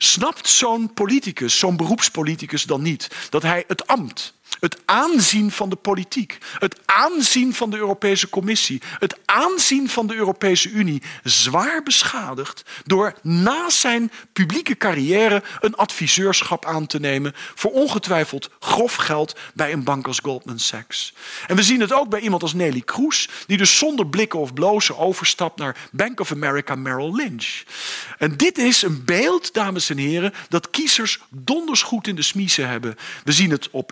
Snapt 0.04 0.50
zo'n 0.50 0.94
politicus, 0.94 1.60
zo'n 1.60 1.78
beroepspoliticus 1.78 2.64
dan 2.64 2.82
niet 2.82 3.28
dat 3.30 3.44
hij 3.44 3.64
het 3.68 3.88
ambt 3.88 4.34
het 4.60 4.78
aanzien 4.86 5.52
van 5.52 5.70
de 5.70 5.76
politiek, 5.76 6.38
het 6.60 6.80
aanzien 6.86 7.54
van 7.54 7.70
de 7.70 7.78
Europese 7.78 8.30
Commissie, 8.30 8.82
het 9.00 9.18
aanzien 9.26 9.90
van 9.90 10.08
de 10.08 10.16
Europese 10.16 10.70
Unie 10.70 11.02
zwaar 11.24 11.84
beschadigd 11.84 12.64
door 12.86 13.14
na 13.22 13.70
zijn 13.70 14.12
publieke 14.34 14.78
carrière 14.78 15.44
een 15.60 15.76
adviseurschap 15.76 16.66
aan 16.66 16.88
te 16.88 17.00
nemen 17.00 17.34
voor 17.36 17.72
ongetwijfeld 17.72 18.50
grof 18.60 18.96
geld 18.96 19.36
bij 19.54 19.72
een 19.74 19.84
bank 19.84 20.08
als 20.08 20.20
Goldman 20.24 20.60
Sachs. 20.60 21.14
En 21.48 21.56
we 21.56 21.64
zien 21.64 21.82
het 21.82 21.94
ook 21.94 22.10
bij 22.10 22.20
iemand 22.20 22.42
als 22.42 22.54
Nelly 22.54 22.82
Kroes, 22.82 23.30
die 23.48 23.58
dus 23.58 23.78
zonder 23.78 24.08
blikken 24.08 24.40
of 24.40 24.54
blozen 24.54 24.98
overstapt 24.98 25.60
naar 25.60 25.78
Bank 25.92 26.20
of 26.20 26.32
America 26.32 26.76
Merrill 26.76 27.16
Lynch. 27.16 27.64
En 28.18 28.38
dit 28.38 28.58
is 28.58 28.82
een 28.82 29.06
beeld, 29.06 29.54
dames 29.54 29.90
en 29.90 29.98
heren, 29.98 30.34
dat 30.50 30.70
kiezers 30.70 31.20
donders 31.30 31.82
goed 31.82 32.08
in 32.08 32.16
de 32.16 32.22
smiezen 32.22 32.68
hebben. 32.68 32.96
We 33.24 33.32
zien 33.32 33.52
het 33.52 33.70
op 33.72 33.92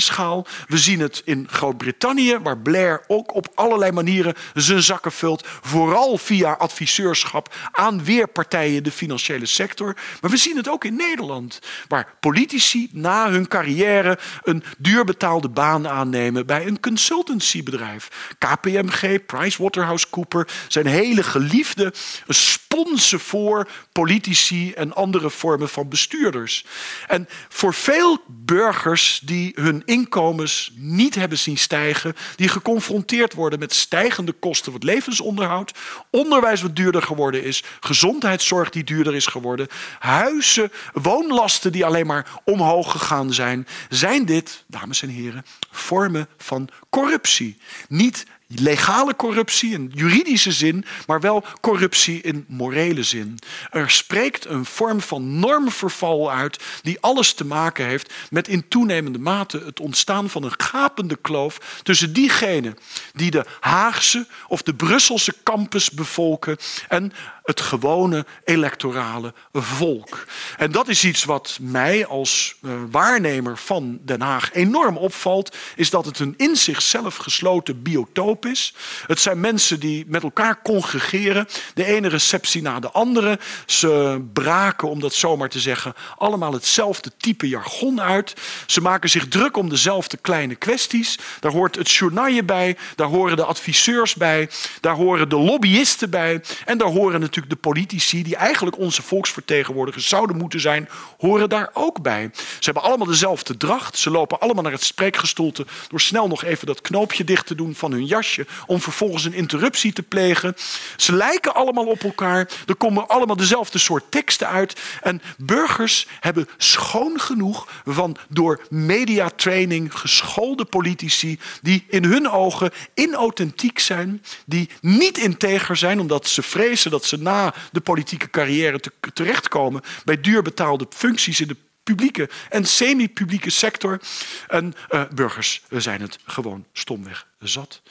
Schaal. 0.00 0.46
We 0.68 0.78
zien 0.78 1.00
het 1.00 1.22
in 1.24 1.46
Groot-Brittannië, 1.50 2.38
waar 2.38 2.58
Blair 2.58 3.04
ook 3.06 3.34
op 3.34 3.48
allerlei 3.54 3.92
manieren 3.92 4.34
zijn 4.54 4.82
zakken 4.82 5.12
vult. 5.12 5.46
Vooral 5.60 6.18
via 6.18 6.52
adviseurschap 6.52 7.54
aan 7.72 8.04
weerpartijen 8.04 8.84
de 8.84 8.92
financiële 8.92 9.46
sector. 9.46 9.96
Maar 10.20 10.30
we 10.30 10.36
zien 10.36 10.56
het 10.56 10.68
ook 10.68 10.84
in 10.84 10.96
Nederland, 10.96 11.58
waar 11.88 12.14
politici 12.20 12.88
na 12.92 13.30
hun 13.30 13.48
carrière 13.48 14.18
een 14.42 14.64
duurbetaalde 14.78 15.48
baan 15.48 15.88
aannemen 15.88 16.46
bij 16.46 16.66
een 16.66 16.80
consultancybedrijf. 16.80 18.08
KPMG, 18.38 19.26
PricewaterhouseCooper 19.26 20.48
zijn 20.68 20.86
hele 20.86 21.22
geliefde 21.22 21.92
sponsen 22.28 23.20
voor 23.20 23.68
politici 23.92 24.72
en 24.72 24.94
andere 24.94 25.30
vormen 25.30 25.68
van 25.68 25.88
bestuurders. 25.88 26.64
En 27.06 27.28
voor 27.48 27.74
veel 27.74 28.18
burgers 28.28 29.20
die 29.24 29.52
hun 29.54 29.81
inkomens 29.84 30.72
niet 30.74 31.14
hebben 31.14 31.38
zien 31.38 31.58
stijgen, 31.58 32.14
die 32.36 32.48
geconfronteerd 32.48 33.34
worden 33.34 33.58
met 33.58 33.74
stijgende 33.74 34.32
kosten 34.32 34.72
wat 34.72 34.82
levensonderhoud, 34.82 35.72
onderwijs 36.10 36.62
wat 36.62 36.76
duurder 36.76 37.02
geworden 37.02 37.44
is, 37.44 37.62
gezondheidszorg 37.80 38.70
die 38.70 38.84
duurder 38.84 39.14
is 39.14 39.26
geworden, 39.26 39.68
huizen, 39.98 40.72
woonlasten 40.92 41.72
die 41.72 41.84
alleen 41.84 42.06
maar 42.06 42.40
omhoog 42.44 42.90
gegaan 42.90 43.32
zijn, 43.32 43.66
zijn 43.88 44.24
dit, 44.24 44.64
dames 44.66 45.02
en 45.02 45.08
heren, 45.08 45.44
vormen 45.70 46.28
van 46.36 46.68
corruptie. 46.90 47.56
Niet 47.88 48.26
legale 48.60 49.16
corruptie 49.16 49.72
in 49.72 49.90
juridische 49.94 50.52
zin, 50.52 50.84
maar 51.06 51.20
wel 51.20 51.44
corruptie 51.60 52.20
in 52.20 52.44
morele 52.48 53.02
zin. 53.02 53.38
Er 53.70 53.90
spreekt 53.90 54.44
een 54.44 54.64
vorm 54.64 55.00
van 55.00 55.38
normverval 55.38 56.32
uit 56.32 56.62
die 56.82 57.00
alles 57.00 57.32
te 57.32 57.44
maken 57.44 57.86
heeft 57.86 58.12
met 58.30 58.48
in 58.48 58.68
toenemende 58.68 59.18
mate 59.18 59.62
het 59.64 59.80
ontstaan 59.80 60.30
van 60.30 60.42
een 60.42 60.60
gapende 60.60 61.16
kloof 61.16 61.80
tussen 61.82 62.12
diegenen 62.12 62.78
die 63.12 63.30
de 63.30 63.44
Haagse 63.60 64.26
of 64.48 64.62
de 64.62 64.74
Brusselse 64.74 65.34
campus 65.42 65.90
bevolken 65.90 66.56
en 66.88 67.12
het 67.42 67.60
gewone 67.60 68.26
electorale 68.44 69.34
volk. 69.52 70.24
En 70.56 70.72
dat 70.72 70.88
is 70.88 71.04
iets 71.04 71.24
wat 71.24 71.58
mij 71.60 72.06
als 72.06 72.54
uh, 72.60 72.72
waarnemer 72.90 73.56
van 73.56 73.98
Den 74.02 74.20
Haag 74.20 74.52
enorm 74.52 74.96
opvalt, 74.96 75.56
is 75.76 75.90
dat 75.90 76.04
het 76.04 76.18
een 76.18 76.34
in 76.36 76.56
zichzelf 76.56 77.16
gesloten 77.16 77.82
biotoop 77.82 78.46
is. 78.46 78.74
Het 79.06 79.20
zijn 79.20 79.40
mensen 79.40 79.80
die 79.80 80.04
met 80.08 80.22
elkaar 80.22 80.62
congregeren, 80.62 81.48
de 81.74 81.84
ene 81.84 82.08
receptie 82.08 82.62
na 82.62 82.80
de 82.80 82.90
andere. 82.90 83.38
Ze 83.66 84.22
braken, 84.32 84.88
om 84.88 85.00
dat 85.00 85.14
zomaar 85.14 85.48
te 85.48 85.60
zeggen, 85.60 85.94
allemaal 86.16 86.52
hetzelfde 86.52 87.10
type 87.16 87.48
jargon 87.48 88.00
uit. 88.00 88.34
Ze 88.66 88.80
maken 88.80 89.10
zich 89.10 89.28
druk 89.28 89.56
om 89.56 89.68
dezelfde 89.68 90.16
kleine 90.16 90.54
kwesties. 90.54 91.18
Daar 91.40 91.52
hoort 91.52 91.76
het 91.76 91.90
journaille 91.90 92.44
bij, 92.44 92.76
daar 92.96 93.06
horen 93.06 93.36
de 93.36 93.44
adviseurs 93.44 94.14
bij, 94.14 94.50
daar 94.80 94.94
horen 94.94 95.28
de 95.28 95.38
lobbyisten 95.38 96.10
bij 96.10 96.42
en 96.64 96.78
daar 96.78 96.88
horen 96.88 97.20
de 97.32 97.56
politici, 97.56 98.22
die 98.22 98.36
eigenlijk 98.36 98.78
onze 98.78 99.02
volksvertegenwoordigers 99.02 100.06
zouden 100.06 100.36
moeten 100.36 100.60
zijn, 100.60 100.88
horen 101.18 101.48
daar 101.48 101.70
ook 101.72 102.02
bij. 102.02 102.30
Ze 102.34 102.64
hebben 102.64 102.82
allemaal 102.82 103.06
dezelfde 103.06 103.56
dracht. 103.56 103.98
Ze 103.98 104.10
lopen 104.10 104.40
allemaal 104.40 104.62
naar 104.62 104.72
het 104.72 104.84
spreekgestoelte 104.84 105.66
door 105.88 106.00
snel 106.00 106.28
nog 106.28 106.44
even 106.44 106.66
dat 106.66 106.80
knoopje 106.80 107.24
dicht 107.24 107.46
te 107.46 107.54
doen 107.54 107.74
van 107.74 107.92
hun 107.92 108.06
jasje, 108.06 108.46
om 108.66 108.80
vervolgens 108.80 109.24
een 109.24 109.32
interruptie 109.32 109.92
te 109.92 110.02
plegen. 110.02 110.54
Ze 110.96 111.12
lijken 111.12 111.54
allemaal 111.54 111.86
op 111.86 112.02
elkaar. 112.02 112.50
Er 112.66 112.76
komen 112.76 113.08
allemaal 113.08 113.36
dezelfde 113.36 113.78
soort 113.78 114.04
teksten 114.08 114.48
uit. 114.48 114.80
En 115.02 115.22
burgers 115.38 116.06
hebben 116.20 116.48
schoon 116.56 117.20
genoeg 117.20 117.68
van 117.84 118.16
door 118.28 118.60
mediatraining 118.68 119.98
geschoolde 119.98 120.64
politici 120.64 121.38
die 121.62 121.84
in 121.88 122.04
hun 122.04 122.30
ogen 122.30 122.70
inauthentiek 122.94 123.78
zijn, 123.78 124.22
die 124.46 124.68
niet 124.80 125.18
integer 125.18 125.76
zijn 125.76 126.00
omdat 126.00 126.26
ze 126.26 126.42
vrezen 126.42 126.90
dat 126.90 127.04
ze 127.04 127.21
na 127.22 127.54
de 127.72 127.80
politieke 127.80 128.30
carrière 128.30 128.80
te, 128.80 128.92
terechtkomen 129.12 129.82
bij 130.04 130.20
duurbetaalde 130.20 130.86
functies 130.90 131.40
in 131.40 131.48
de 131.48 131.56
publieke 131.82 132.28
en 132.48 132.64
semi-publieke 132.64 133.50
sector. 133.50 134.00
En 134.48 134.74
uh, 134.90 135.02
burgers 135.14 135.62
zijn 135.70 136.00
het 136.00 136.18
gewoon 136.24 136.66
stomweg 136.72 137.26
zat. 137.38 137.82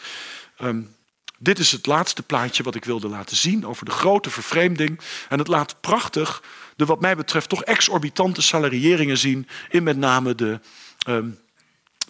Um, 0.62 0.96
dit 1.38 1.60
is 1.60 1.72
het 1.72 1.86
laatste 1.86 2.24
plaatje 2.24 2.64
wat 2.64 2.76
ik 2.76 2.86
wilde 2.86 3.08
laten 3.08 3.38
zien 3.38 3.66
over 3.66 3.86
de 3.86 3.92
grote 3.92 4.30
vervreemding. 4.30 5.00
En 5.30 5.40
het 5.40 5.48
laat 5.48 5.82
prachtig 5.82 6.44
de, 6.76 6.86
wat 6.86 7.02
mij 7.02 7.16
betreft, 7.16 7.50
toch 7.50 7.64
exorbitante 7.64 8.42
salarieringen 8.42 9.18
zien 9.18 9.48
in 9.70 9.84
met 9.84 9.98
name 9.98 10.36
de 10.36 10.60
um, 11.08 11.40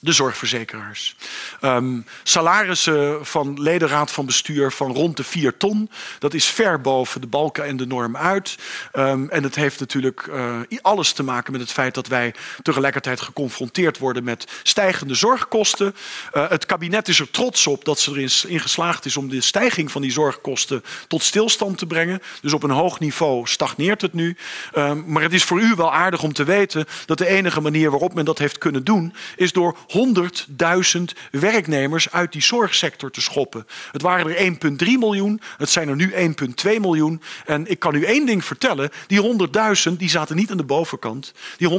de 0.03 0.11
zorgverzekeraars. 0.11 1.15
Um, 1.61 2.05
salarissen 2.23 3.25
van 3.25 3.61
ledenraad 3.61 4.11
van 4.11 4.25
bestuur 4.25 4.71
van 4.71 4.93
rond 4.93 5.17
de 5.17 5.23
4 5.23 5.57
ton. 5.57 5.89
Dat 6.19 6.33
is 6.33 6.45
ver 6.45 6.81
boven 6.81 7.21
de 7.21 7.27
balken 7.27 7.65
en 7.65 7.77
de 7.77 7.87
norm 7.87 8.17
uit. 8.17 8.57
Um, 8.93 9.29
en 9.29 9.43
het 9.43 9.55
heeft 9.55 9.79
natuurlijk 9.79 10.27
uh, 10.29 10.59
alles 10.81 11.11
te 11.13 11.23
maken 11.23 11.51
met 11.51 11.61
het 11.61 11.71
feit 11.71 11.93
dat 11.93 12.07
wij 12.07 12.33
tegelijkertijd 12.63 13.21
geconfronteerd 13.21 13.97
worden 13.97 14.23
met 14.23 14.47
stijgende 14.63 15.13
zorgkosten. 15.13 15.95
Uh, 16.33 16.49
het 16.49 16.65
kabinet 16.65 17.07
is 17.07 17.19
er 17.19 17.31
trots 17.31 17.67
op 17.67 17.85
dat 17.85 17.99
ze 17.99 18.11
erin 18.11 18.59
geslaagd 18.59 19.05
is 19.05 19.17
om 19.17 19.29
de 19.29 19.41
stijging 19.41 19.91
van 19.91 20.01
die 20.01 20.11
zorgkosten 20.11 20.83
tot 21.07 21.23
stilstand 21.23 21.77
te 21.77 21.85
brengen. 21.85 22.21
Dus 22.41 22.53
op 22.53 22.63
een 22.63 22.69
hoog 22.69 22.99
niveau 22.99 23.47
stagneert 23.47 24.01
het 24.01 24.13
nu. 24.13 24.37
Um, 24.77 25.03
maar 25.07 25.23
het 25.23 25.33
is 25.33 25.43
voor 25.43 25.59
u 25.59 25.73
wel 25.75 25.93
aardig 25.93 26.23
om 26.23 26.33
te 26.33 26.43
weten 26.43 26.85
dat 27.05 27.17
de 27.17 27.27
enige 27.27 27.61
manier 27.61 27.89
waarop 27.89 28.13
men 28.13 28.25
dat 28.25 28.37
heeft 28.37 28.57
kunnen 28.57 28.83
doen, 28.83 29.13
is 29.35 29.51
door 29.51 29.77
100.000 30.97 31.03
werknemers 31.31 32.11
uit 32.11 32.31
die 32.31 32.41
zorgsector 32.41 33.11
te 33.11 33.21
schoppen. 33.21 33.67
Het 33.91 34.01
waren 34.01 34.35
er 34.35 34.53
1,3 34.83 34.97
miljoen, 34.99 35.41
het 35.57 35.69
zijn 35.69 35.89
er 35.89 35.95
nu 35.95 36.11
1,2 36.11 36.79
miljoen. 36.79 37.21
En 37.45 37.67
ik 37.71 37.79
kan 37.79 37.95
u 37.95 38.03
één 38.03 38.25
ding 38.25 38.45
vertellen, 38.45 38.89
die 39.07 39.47
100.000 39.91 39.97
die 39.97 40.09
zaten 40.09 40.35
niet 40.35 40.51
aan 40.51 40.57
de 40.57 40.63
bovenkant, 40.63 41.33
die 41.57 41.69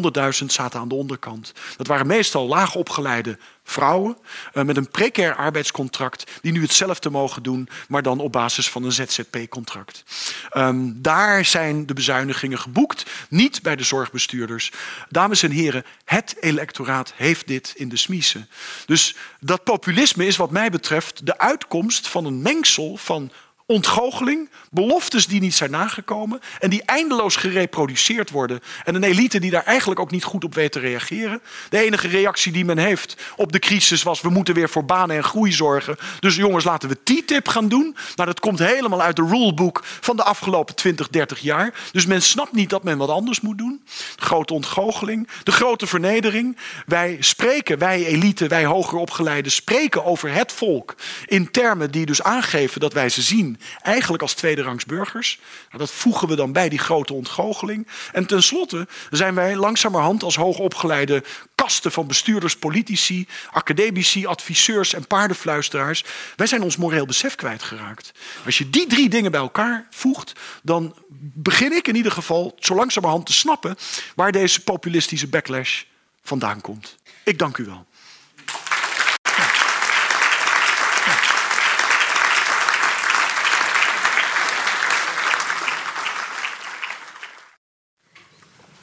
100.000 0.40 0.46
zaten 0.46 0.80
aan 0.80 0.88
de 0.88 0.94
onderkant. 0.94 1.52
Dat 1.76 1.86
waren 1.86 2.06
meestal 2.06 2.46
laagopgeleide 2.46 3.38
vrouwen 3.64 4.16
uh, 4.54 4.62
met 4.64 4.76
een 4.76 4.90
precair 4.90 5.34
arbeidscontract 5.34 6.30
die 6.40 6.52
nu 6.52 6.62
hetzelfde 6.62 7.10
mogen 7.10 7.42
doen, 7.42 7.68
maar 7.88 8.02
dan 8.02 8.20
op 8.20 8.32
basis 8.32 8.70
van 8.70 8.84
een 8.84 8.92
ZZP-contract. 8.92 10.04
Ehm, 10.50 10.92
daar 10.94 11.44
zijn 11.44 11.86
de 11.86 11.94
bezuinigingen 11.94 12.58
geboekt, 12.58 13.10
niet 13.28 13.62
bij 13.62 13.76
de 13.76 13.84
zorgbestuurders. 13.84 14.72
Dames 15.08 15.42
en 15.42 15.50
heren, 15.50 15.84
het 16.04 16.36
electoraat 16.40 17.12
heeft 17.16 17.46
dit 17.46 17.72
in 17.76 17.88
de 17.88 17.96
smiezen. 17.96 18.48
Dus 18.86 19.16
dat 19.40 19.64
populisme 19.64 20.26
is 20.26 20.36
wat 20.36 20.50
mij 20.50 20.70
betreft 20.70 21.26
de 21.26 21.38
uitkomst 21.38 22.08
van 22.08 22.24
een 22.24 22.42
mengsel 22.42 22.96
van 22.96 23.30
ontgoocheling, 23.72 24.50
beloftes 24.70 25.26
die 25.26 25.40
niet 25.40 25.54
zijn 25.54 25.70
nagekomen 25.70 26.40
en 26.58 26.70
die 26.70 26.82
eindeloos 26.82 27.36
gereproduceerd 27.36 28.30
worden. 28.30 28.60
En 28.84 28.94
een 28.94 29.02
elite 29.02 29.40
die 29.40 29.50
daar 29.50 29.64
eigenlijk 29.64 30.00
ook 30.00 30.10
niet 30.10 30.24
goed 30.24 30.44
op 30.44 30.54
weet 30.54 30.72
te 30.72 30.78
reageren. 30.78 31.42
De 31.68 31.78
enige 31.78 32.08
reactie 32.08 32.52
die 32.52 32.64
men 32.64 32.78
heeft 32.78 33.16
op 33.36 33.52
de 33.52 33.58
crisis 33.58 34.02
was: 34.02 34.20
we 34.20 34.28
moeten 34.28 34.54
weer 34.54 34.68
voor 34.68 34.84
banen 34.84 35.16
en 35.16 35.24
groei 35.24 35.52
zorgen. 35.52 35.96
Dus 36.20 36.36
jongens, 36.36 36.64
laten 36.64 36.88
we 36.88 37.02
TTIP 37.02 37.48
gaan 37.48 37.68
doen. 37.68 37.96
Nou, 38.16 38.28
dat 38.28 38.40
komt 38.40 38.58
helemaal 38.58 39.02
uit 39.02 39.16
de 39.16 39.26
rulebook 39.26 39.80
van 39.84 40.16
de 40.16 40.22
afgelopen 40.22 40.74
20, 40.74 41.08
30 41.08 41.38
jaar. 41.38 41.74
Dus 41.92 42.06
men 42.06 42.22
snapt 42.22 42.52
niet 42.52 42.70
dat 42.70 42.82
men 42.82 42.98
wat 42.98 43.08
anders 43.08 43.40
moet 43.40 43.58
doen. 43.58 43.82
De 44.16 44.24
grote 44.24 44.54
ontgoocheling, 44.54 45.28
de 45.42 45.52
grote 45.52 45.86
vernedering. 45.86 46.56
Wij 46.86 47.16
spreken, 47.20 47.78
wij 47.78 48.06
elite, 48.06 48.46
wij 48.46 48.64
hoger 48.64 48.98
opgeleiden, 48.98 49.52
spreken 49.52 50.04
over 50.04 50.32
het 50.32 50.52
volk 50.52 50.94
in 51.26 51.50
termen 51.50 51.90
die 51.90 52.06
dus 52.06 52.22
aangeven 52.22 52.80
dat 52.80 52.92
wij 52.92 53.08
ze 53.08 53.22
zien 53.22 53.60
eigenlijk 53.82 54.22
als 54.22 54.34
tweederangs 54.34 54.84
burgers. 54.84 55.38
Nou, 55.66 55.78
dat 55.78 55.90
voegen 55.90 56.28
we 56.28 56.36
dan 56.36 56.52
bij 56.52 56.68
die 56.68 56.78
grote 56.78 57.12
ontgoocheling. 57.12 57.86
En 58.12 58.26
tenslotte 58.26 58.88
zijn 59.10 59.34
wij 59.34 59.56
langzamerhand 59.56 60.22
als 60.22 60.36
hoogopgeleide 60.36 61.22
kasten 61.54 61.92
van 61.92 62.06
bestuurders, 62.06 62.56
politici, 62.56 63.26
academici, 63.50 64.26
adviseurs 64.26 64.94
en 64.94 65.06
paardenfluisteraars. 65.06 66.04
Wij 66.36 66.46
zijn 66.46 66.62
ons 66.62 66.76
moreel 66.76 67.06
besef 67.06 67.34
kwijtgeraakt. 67.34 68.12
Als 68.44 68.58
je 68.58 68.70
die 68.70 68.86
drie 68.86 69.08
dingen 69.08 69.30
bij 69.30 69.40
elkaar 69.40 69.86
voegt, 69.90 70.32
dan 70.62 70.94
begin 71.34 71.72
ik 71.72 71.88
in 71.88 71.96
ieder 71.96 72.12
geval 72.12 72.56
zo 72.58 72.74
langzamerhand 72.74 73.26
te 73.26 73.32
snappen 73.32 73.76
waar 74.14 74.32
deze 74.32 74.62
populistische 74.62 75.28
backlash 75.28 75.82
vandaan 76.22 76.60
komt. 76.60 76.96
Ik 77.24 77.38
dank 77.38 77.56
u 77.56 77.64
wel. 77.64 77.86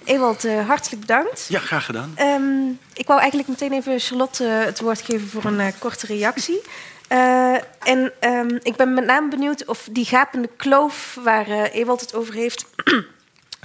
Ewald, 0.09 0.45
uh, 0.45 0.67
hartelijk 0.67 1.01
bedankt. 1.01 1.45
Ja, 1.49 1.59
graag 1.59 1.85
gedaan. 1.85 2.13
Um, 2.19 2.79
ik 2.93 3.07
wou 3.07 3.19
eigenlijk 3.19 3.49
meteen 3.49 3.73
even 3.73 3.99
Charlotte 3.99 4.43
uh, 4.43 4.65
het 4.65 4.79
woord 4.79 5.01
geven 5.01 5.27
voor 5.27 5.45
een 5.45 5.59
uh, 5.59 5.67
korte 5.79 6.05
reactie. 6.05 6.61
en 7.79 8.11
um, 8.21 8.59
ik 8.61 8.75
ben 8.75 8.93
met 8.93 9.05
name 9.05 9.29
benieuwd 9.29 9.65
of 9.65 9.87
die 9.91 10.05
gapende 10.05 10.49
kloof 10.57 11.17
waar 11.23 11.47
Ewald 11.49 12.01
het 12.01 12.15
over 12.15 12.33
heeft... 12.33 12.65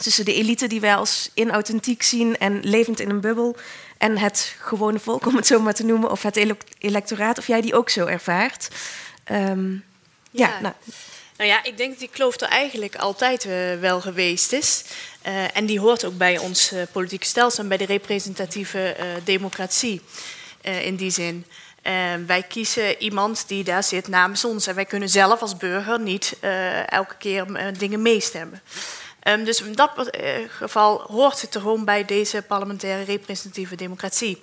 tussen 0.03 0.25
de 0.25 0.35
elite 0.35 0.67
die 0.67 0.81
wij 0.81 0.95
als 0.95 1.31
inauthentiek 1.35 2.03
zien 2.03 2.39
en 2.39 2.61
levend 2.63 3.01
in 3.01 3.11
een 3.11 3.21
bubbel... 3.21 3.57
en 3.99 4.19
het 4.19 4.57
gewone 4.61 4.99
volk, 4.99 5.27
om 5.27 5.37
het 5.37 5.47
zo 5.47 5.61
maar 5.61 5.75
te 5.75 5.85
noemen, 5.85 6.11
of 6.11 6.23
het 6.23 6.57
electoraat... 6.79 7.39
of 7.39 7.47
jij 7.47 7.61
die 7.61 7.75
ook 7.75 7.89
zo 7.89 8.07
ervaart. 8.07 8.69
Um, 9.33 9.85
ja, 10.31 10.49
ja 10.49 10.61
nou... 10.61 10.75
Nou 11.37 11.51
ja, 11.51 11.64
ik 11.64 11.76
denk 11.76 11.91
dat 11.91 11.99
die 11.99 12.09
kloof 12.09 12.41
er 12.41 12.49
eigenlijk 12.49 12.97
altijd 12.97 13.45
uh, 13.45 13.80
wel 13.80 14.01
geweest 14.01 14.53
is. 14.53 14.85
Uh, 15.26 15.57
en 15.57 15.66
die 15.66 15.80
hoort 15.80 16.05
ook 16.05 16.16
bij 16.16 16.39
ons 16.39 16.72
uh, 16.72 16.82
politieke 16.93 17.26
stelsel 17.26 17.62
en 17.62 17.68
bij 17.68 17.76
de 17.76 17.87
representatieve 17.87 18.97
democratie 19.24 20.01
in 20.61 20.97
die 20.97 21.11
zin. 21.11 21.47
wij 22.26 22.43
kiezen 22.49 23.03
iemand 23.03 23.49
die 23.49 23.64
daar 23.64 23.82
zit 23.82 24.09
namens 24.09 24.45
ons. 24.45 24.66
En 24.66 24.74
wij 24.74 24.85
kunnen 24.85 25.09
zelf 25.09 25.41
als 25.41 25.57
burger 25.57 26.01
niet 26.01 26.37
elke 26.87 27.16
keer 27.18 27.72
dingen 27.78 28.03
meestemmen. 28.03 28.62
Um, 29.28 29.45
dus 29.45 29.62
in 29.62 29.72
dat 29.72 30.11
geval 30.49 31.01
hoort 31.01 31.41
het 31.41 31.55
er 31.55 31.61
gewoon 31.61 31.85
bij 31.85 32.05
deze 32.05 32.43
parlementaire 32.43 33.05
representatieve 33.05 33.76
democratie. 33.76 34.43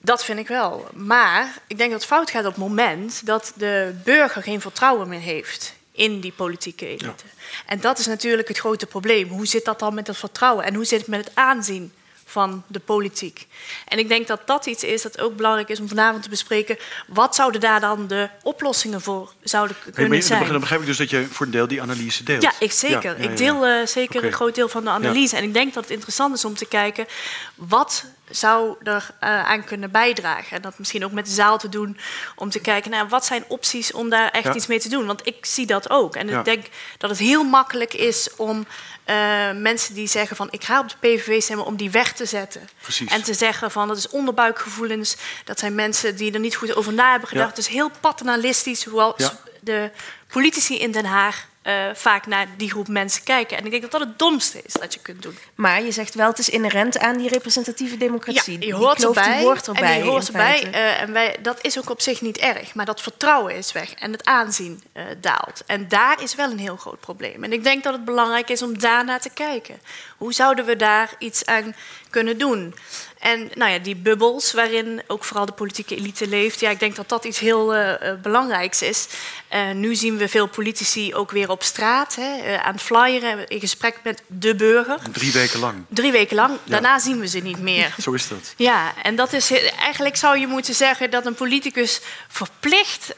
Dat 0.00 0.24
vind 0.24 0.38
ik 0.38 0.48
wel. 0.48 0.88
Maar 0.92 1.58
ik 1.66 1.78
denk 1.78 1.90
dat 1.90 2.00
het 2.00 2.10
fout 2.10 2.30
gaat 2.30 2.44
op 2.44 2.54
het 2.54 2.60
moment 2.60 3.26
dat 3.26 3.52
de 3.56 3.94
burger 4.04 4.42
geen 4.42 4.60
vertrouwen 4.60 5.08
meer 5.08 5.20
heeft 5.20 5.74
in 5.94 6.20
die 6.20 6.32
politieke 6.32 6.86
elite. 6.86 7.24
En 7.66 7.80
dat 7.80 7.98
is 7.98 8.06
natuurlijk 8.06 8.48
het 8.48 8.58
grote 8.58 8.86
probleem. 8.86 9.28
Hoe 9.28 9.46
zit 9.46 9.64
dat 9.64 9.78
dan 9.78 9.94
met 9.94 10.06
het 10.06 10.16
vertrouwen 10.16 10.64
en 10.64 10.74
hoe 10.74 10.84
zit 10.84 10.98
het 10.98 11.08
met 11.08 11.24
het 11.24 11.34
aanzien 11.34 11.92
van 12.34 12.62
de 12.66 12.80
politiek. 12.80 13.46
En 13.88 13.98
ik 13.98 14.08
denk 14.08 14.26
dat 14.26 14.40
dat 14.46 14.66
iets 14.66 14.84
is 14.84 15.02
dat 15.02 15.20
ook 15.20 15.36
belangrijk 15.36 15.68
is 15.68 15.80
om 15.80 15.88
vanavond 15.88 16.22
te 16.22 16.28
bespreken. 16.28 16.76
Wat 17.06 17.34
zouden 17.34 17.60
daar 17.60 17.80
dan 17.80 18.06
de 18.06 18.28
oplossingen 18.42 19.00
voor 19.00 19.32
zouden 19.42 19.76
kunnen 19.92 20.22
zijn? 20.22 20.48
Dan 20.48 20.60
begrijp 20.60 20.80
ik 20.80 20.86
dus 20.86 20.96
dat 20.96 21.10
je 21.10 21.26
voor 21.30 21.46
een 21.46 21.52
deel 21.52 21.68
die 21.68 21.82
analyse 21.82 22.22
deelt. 22.22 22.42
Ja, 22.42 22.52
ik 22.58 22.72
zeker. 22.72 23.18
ik 23.18 23.36
deel 23.36 23.66
uh, 23.66 23.86
zeker 23.86 24.16
okay. 24.16 24.28
een 24.28 24.34
groot 24.34 24.54
deel 24.54 24.68
van 24.68 24.84
de 24.84 24.90
analyse. 24.90 25.36
En 25.36 25.42
ik 25.42 25.54
denk 25.54 25.74
dat 25.74 25.82
het 25.82 25.92
interessant 25.92 26.36
is 26.36 26.44
om 26.44 26.54
te 26.54 26.66
kijken 26.66 27.06
wat 27.54 28.04
zou 28.30 28.76
er 28.82 29.10
uh, 29.20 29.44
aan 29.44 29.64
kunnen 29.64 29.90
bijdragen. 29.90 30.56
En 30.56 30.62
dat 30.62 30.78
misschien 30.78 31.04
ook 31.04 31.12
met 31.12 31.26
de 31.26 31.32
zaal 31.32 31.58
te 31.58 31.68
doen 31.68 31.98
om 32.36 32.50
te 32.50 32.60
kijken 32.60 32.90
naar 32.90 33.08
wat 33.08 33.24
zijn 33.24 33.44
opties 33.48 33.92
om 33.92 34.08
daar 34.08 34.30
echt 34.30 34.54
iets 34.54 34.66
mee 34.66 34.80
te 34.80 34.88
doen. 34.88 35.06
Want 35.06 35.26
ik 35.26 35.46
zie 35.46 35.66
dat 35.66 35.90
ook. 35.90 36.16
En 36.16 36.28
ik 36.28 36.44
denk 36.44 36.66
dat 36.98 37.10
het 37.10 37.18
heel 37.18 37.44
makkelijk 37.44 37.94
is 37.94 38.28
om 38.36 38.66
uh, 39.06 39.60
mensen 39.60 39.94
die 39.94 40.06
zeggen 40.06 40.36
van 40.36 40.48
ik 40.50 40.64
ga 40.64 40.80
op 40.80 40.88
de 40.88 40.96
PVV 41.00 41.42
stemmen 41.42 41.66
om 41.66 41.76
die 41.76 41.90
weg 41.90 42.12
te 42.12 42.26
zetten. 42.26 42.68
Precies. 42.80 43.10
En 43.10 43.22
te 43.22 43.34
zeggen 43.34 43.70
van 43.70 43.88
dat 43.88 43.96
is 43.96 44.08
onderbuikgevoelens. 44.08 45.16
Dat 45.44 45.58
zijn 45.58 45.74
mensen 45.74 46.16
die 46.16 46.32
er 46.32 46.40
niet 46.40 46.56
goed 46.56 46.74
over 46.74 46.92
na 46.92 47.10
hebben 47.10 47.28
gedacht. 47.28 47.48
Ja. 47.48 47.54
Dus 47.54 47.68
heel 47.68 47.90
paternalistisch, 48.00 48.86
ja. 49.16 49.38
de 49.60 49.90
politici 50.28 50.78
in 50.78 50.92
Den 50.92 51.04
Haag 51.04 51.46
uh, 51.64 51.74
vaak 51.94 52.26
naar 52.26 52.46
die 52.56 52.70
groep 52.70 52.88
mensen 52.88 53.24
kijken. 53.24 53.56
En 53.56 53.64
ik 53.64 53.70
denk 53.70 53.82
dat 53.82 53.90
dat 53.90 54.00
het 54.00 54.18
domste 54.18 54.62
is 54.62 54.72
dat 54.72 54.94
je 54.94 55.00
kunt 55.00 55.22
doen. 55.22 55.38
Maar 55.54 55.82
je 55.82 55.92
zegt 55.92 56.14
wel, 56.14 56.28
het 56.28 56.38
is 56.38 56.48
inherent 56.48 56.98
aan 56.98 57.16
die 57.16 57.28
representatieve 57.28 57.96
democratie. 57.96 58.60
Ja, 58.60 58.66
je 58.66 58.74
hoort 58.74 58.96
die 58.96 59.06
erbij. 59.06 59.36
Die 59.36 59.44
hoort 59.44 59.66
erbij. 59.66 60.00
En, 60.00 60.06
hoort 60.06 60.26
erbij 60.26 60.68
uh, 60.70 61.00
en 61.00 61.12
wij, 61.12 61.36
dat 61.42 61.58
is 61.62 61.78
ook 61.78 61.90
op 61.90 62.00
zich 62.00 62.20
niet 62.20 62.38
erg. 62.38 62.74
Maar 62.74 62.86
dat 62.86 63.00
vertrouwen 63.00 63.56
is 63.56 63.72
weg 63.72 63.94
en 63.94 64.12
het 64.12 64.24
aanzien 64.24 64.82
uh, 64.92 65.02
daalt. 65.20 65.62
En 65.66 65.88
daar 65.88 66.22
is 66.22 66.34
wel 66.34 66.50
een 66.50 66.58
heel 66.58 66.76
groot 66.76 67.00
probleem. 67.00 67.44
En 67.44 67.52
ik 67.52 67.62
denk 67.62 67.82
dat 67.82 67.92
het 67.92 68.04
belangrijk 68.04 68.50
is 68.50 68.62
om 68.62 68.78
daarnaar 68.78 69.20
te 69.20 69.30
kijken. 69.30 69.80
Hoe 70.24 70.32
zouden 70.32 70.64
we 70.64 70.76
daar 70.76 71.10
iets 71.18 71.46
aan 71.46 71.74
kunnen 72.10 72.38
doen? 72.38 72.74
En 73.18 73.50
nou 73.54 73.72
ja, 73.72 73.78
die 73.78 73.96
bubbels 73.96 74.52
waarin 74.52 75.02
ook 75.06 75.24
vooral 75.24 75.46
de 75.46 75.52
politieke 75.52 75.96
elite 75.96 76.28
leeft, 76.28 76.60
ja, 76.60 76.70
ik 76.70 76.78
denk 76.78 76.96
dat 76.96 77.08
dat 77.08 77.24
iets 77.24 77.38
heel 77.38 77.76
uh, 77.76 77.92
belangrijks 78.22 78.82
is. 78.82 79.06
Uh, 79.54 79.70
nu 79.70 79.94
zien 79.94 80.16
we 80.16 80.28
veel 80.28 80.46
politici 80.46 81.14
ook 81.14 81.30
weer 81.30 81.50
op 81.50 81.62
straat 81.62 82.14
hè, 82.14 82.36
uh, 82.36 82.66
aan 82.66 82.78
flyeren 82.78 83.48
in 83.48 83.60
gesprek 83.60 83.96
met 84.02 84.22
de 84.26 84.54
burger. 84.54 84.98
Drie 85.12 85.32
weken 85.32 85.60
lang. 85.60 85.74
Drie 85.88 86.12
weken 86.12 86.36
lang. 86.36 86.58
Daarna 86.64 86.92
ja. 86.92 86.98
zien 86.98 87.20
we 87.20 87.28
ze 87.28 87.38
niet 87.38 87.60
meer. 87.60 87.94
Zo 88.02 88.12
is 88.12 88.28
dat. 88.28 88.54
Ja, 88.56 88.92
en 89.02 89.16
dat 89.16 89.32
is 89.32 89.52
eigenlijk 89.78 90.16
zou 90.16 90.38
je 90.38 90.46
moeten 90.46 90.74
zeggen 90.74 91.10
dat 91.10 91.26
een 91.26 91.34
politicus 91.34 92.00
verplicht 92.28 93.14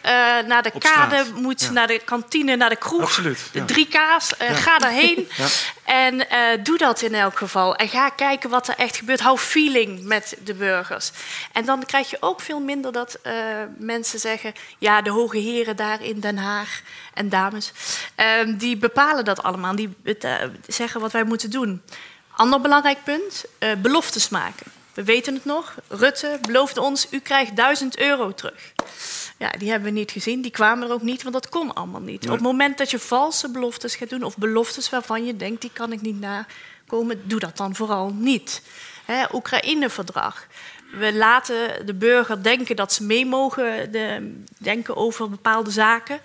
naar 0.47 0.63
de 0.63 0.71
op 0.73 0.81
kade 0.81 1.17
straat. 1.25 1.41
moet, 1.41 1.61
Ja. 1.61 1.71
naar 1.71 1.87
de 1.87 2.01
kantine, 2.05 2.57
naar 2.57 2.71
de 2.71 2.77
kroeg. 2.77 3.03
Absoluut, 3.03 3.39
De 3.53 3.59
ja. 3.59 3.65
drie 3.65 3.89
K's. 3.89 4.33
Ga 4.39 4.79
daarheen. 4.79 5.29
Ja. 5.37 5.47
En 5.87 6.29
eh, 6.31 6.39
doe 6.63 6.79
dat 6.79 6.95
in 7.03 7.14
elk 7.14 7.38
geval. 7.38 7.76
En 7.76 7.88
ga 7.88 8.09
kijken 8.09 8.51
wat 8.51 8.68
er 8.68 8.74
echt 8.76 8.97
gebeurt. 8.97 9.20
Hou 9.20 9.38
feeling 9.38 10.03
met 10.03 10.36
de 10.44 10.55
burgers. 10.55 11.11
En 11.53 11.64
dan 11.64 11.84
krijg 11.84 12.11
je 12.11 12.16
ook 12.20 12.40
veel 12.40 12.61
minder 12.61 12.92
dat 12.92 13.18
eh, 13.22 13.34
mensen 13.78 14.18
zeggen... 14.18 14.53
ja, 14.78 15.03
de 15.03 15.11
hoge 15.11 15.38
heren 15.38 15.76
daar 15.76 16.03
in 16.03 16.20
Den 16.20 16.38
Haag 16.38 16.80
en 17.14 17.28
dames... 17.28 17.72
ehm, 18.14 18.57
die 18.57 18.76
bepalen 18.76 19.24
dat 19.24 19.42
allemaal. 19.42 19.76
Die 19.76 19.97
zeggen 20.66 21.01
wat 21.01 21.12
wij 21.12 21.24
moeten 21.24 21.51
doen. 21.51 21.82
Ander 22.30 22.61
belangrijk 22.61 22.99
punt, 23.05 23.44
eh, 23.59 23.72
beloftes 23.74 24.28
maken. 24.28 24.66
We 24.97 25.05
weten 25.05 25.34
het 25.34 25.44
nog. 25.44 25.74
Rutte 25.88 26.38
beloofde 26.40 26.80
ons, 26.80 27.07
u 27.11 27.20
krijgt 27.20 27.57
1000 27.57 27.99
euro 27.99 28.32
terug. 28.34 28.72
Ja, 29.38 29.51
die 29.51 29.70
hebben 29.70 29.92
we 29.92 29.99
niet 29.99 30.11
gezien. 30.11 30.42
Die 30.42 30.51
kwamen 30.51 30.88
er 30.88 30.94
ook 30.94 31.03
niet, 31.03 31.22
want 31.22 31.34
dat 31.34 31.49
kon 31.49 31.74
allemaal 31.74 32.01
niet. 32.01 32.20
Nee. 32.20 32.30
Op 32.30 32.36
het 32.36 32.47
moment 32.47 32.78
dat 32.78 32.90
je 32.90 32.99
valse 32.99 33.51
beloftes 33.51 33.97
gaat 33.97 34.09
doen... 34.09 34.22
of 34.22 34.36
beloftes 34.36 34.90
waarvan 34.90 35.24
je 35.24 35.36
denkt, 35.36 35.61
die 35.61 35.70
kan 35.72 35.92
ik 35.92 36.01
niet 36.01 36.20
nakomen... 36.87 37.28
doe 37.28 37.41
dat 37.41 37.57
dan 37.57 37.74
vooral 37.74 38.12
niet. 38.12 38.62
Oekraïne-verdrag. 39.32 40.47
We 40.93 41.14
laten 41.14 41.87
de 41.87 41.95
burger 41.95 42.43
denken 42.43 42.76
dat 42.76 42.93
ze 42.93 43.05
mee 43.05 43.26
mogen 43.26 43.93
de, 43.93 44.34
denken 44.59 44.97
over 44.97 45.30
bepaalde 45.30 45.70
zaken. 45.70 46.20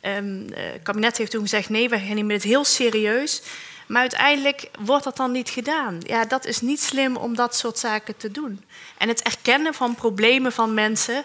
Ehm, 0.00 0.48
eh, 0.52 0.72
het 0.72 0.82
kabinet 0.82 1.16
heeft 1.16 1.30
toen 1.30 1.40
gezegd, 1.42 1.68
nee, 1.68 1.88
we 1.88 1.96
nemen 1.96 2.28
dit 2.28 2.42
heel 2.42 2.64
serieus... 2.64 3.42
Maar 3.86 4.00
uiteindelijk 4.00 4.70
wordt 4.80 5.04
dat 5.04 5.16
dan 5.16 5.32
niet 5.32 5.48
gedaan. 5.48 6.00
Ja, 6.00 6.24
dat 6.24 6.46
is 6.46 6.60
niet 6.60 6.80
slim 6.80 7.16
om 7.16 7.36
dat 7.36 7.56
soort 7.56 7.78
zaken 7.78 8.16
te 8.16 8.30
doen. 8.30 8.64
En 8.98 9.08
het 9.08 9.22
erkennen 9.22 9.74
van 9.74 9.94
problemen 9.94 10.52
van 10.52 10.74
mensen... 10.74 11.24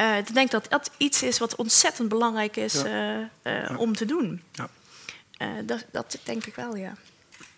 Uh, 0.00 0.18
ik 0.18 0.34
denk 0.34 0.50
dat 0.50 0.66
dat 0.68 0.90
iets 0.96 1.22
is 1.22 1.38
wat 1.38 1.56
ontzettend 1.56 2.08
belangrijk 2.08 2.56
is 2.56 2.72
Ja. 2.72 2.84
uh, 2.84 3.18
uh, 3.18 3.68
Ja. 3.68 3.76
om 3.76 3.96
te 3.96 4.04
doen. 4.04 4.42
Ja. 4.52 4.68
Dat, 5.62 5.84
dat 5.90 6.18
denk 6.24 6.46
ik 6.46 6.54
wel, 6.54 6.76
ja. 6.76 6.92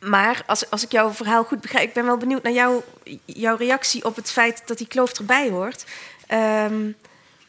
Maar 0.01 0.43
als, 0.47 0.71
als 0.71 0.83
ik 0.83 0.93
jouw 0.93 1.11
verhaal 1.11 1.45
goed 1.45 1.61
begrijp, 1.61 1.89
ik 1.89 1.95
ben 1.95 2.05
wel 2.05 2.17
benieuwd 2.17 2.43
naar 2.43 2.53
jouw, 2.53 3.57
reactie 3.57 4.05
op 4.05 4.17
het 4.17 4.31
feit 4.31 4.63
dat 4.67 4.79
die 4.79 4.87
kloof 4.87 5.13
erbij 5.13 5.51
hoort. 5.51 5.85
Ehm, 6.27 6.91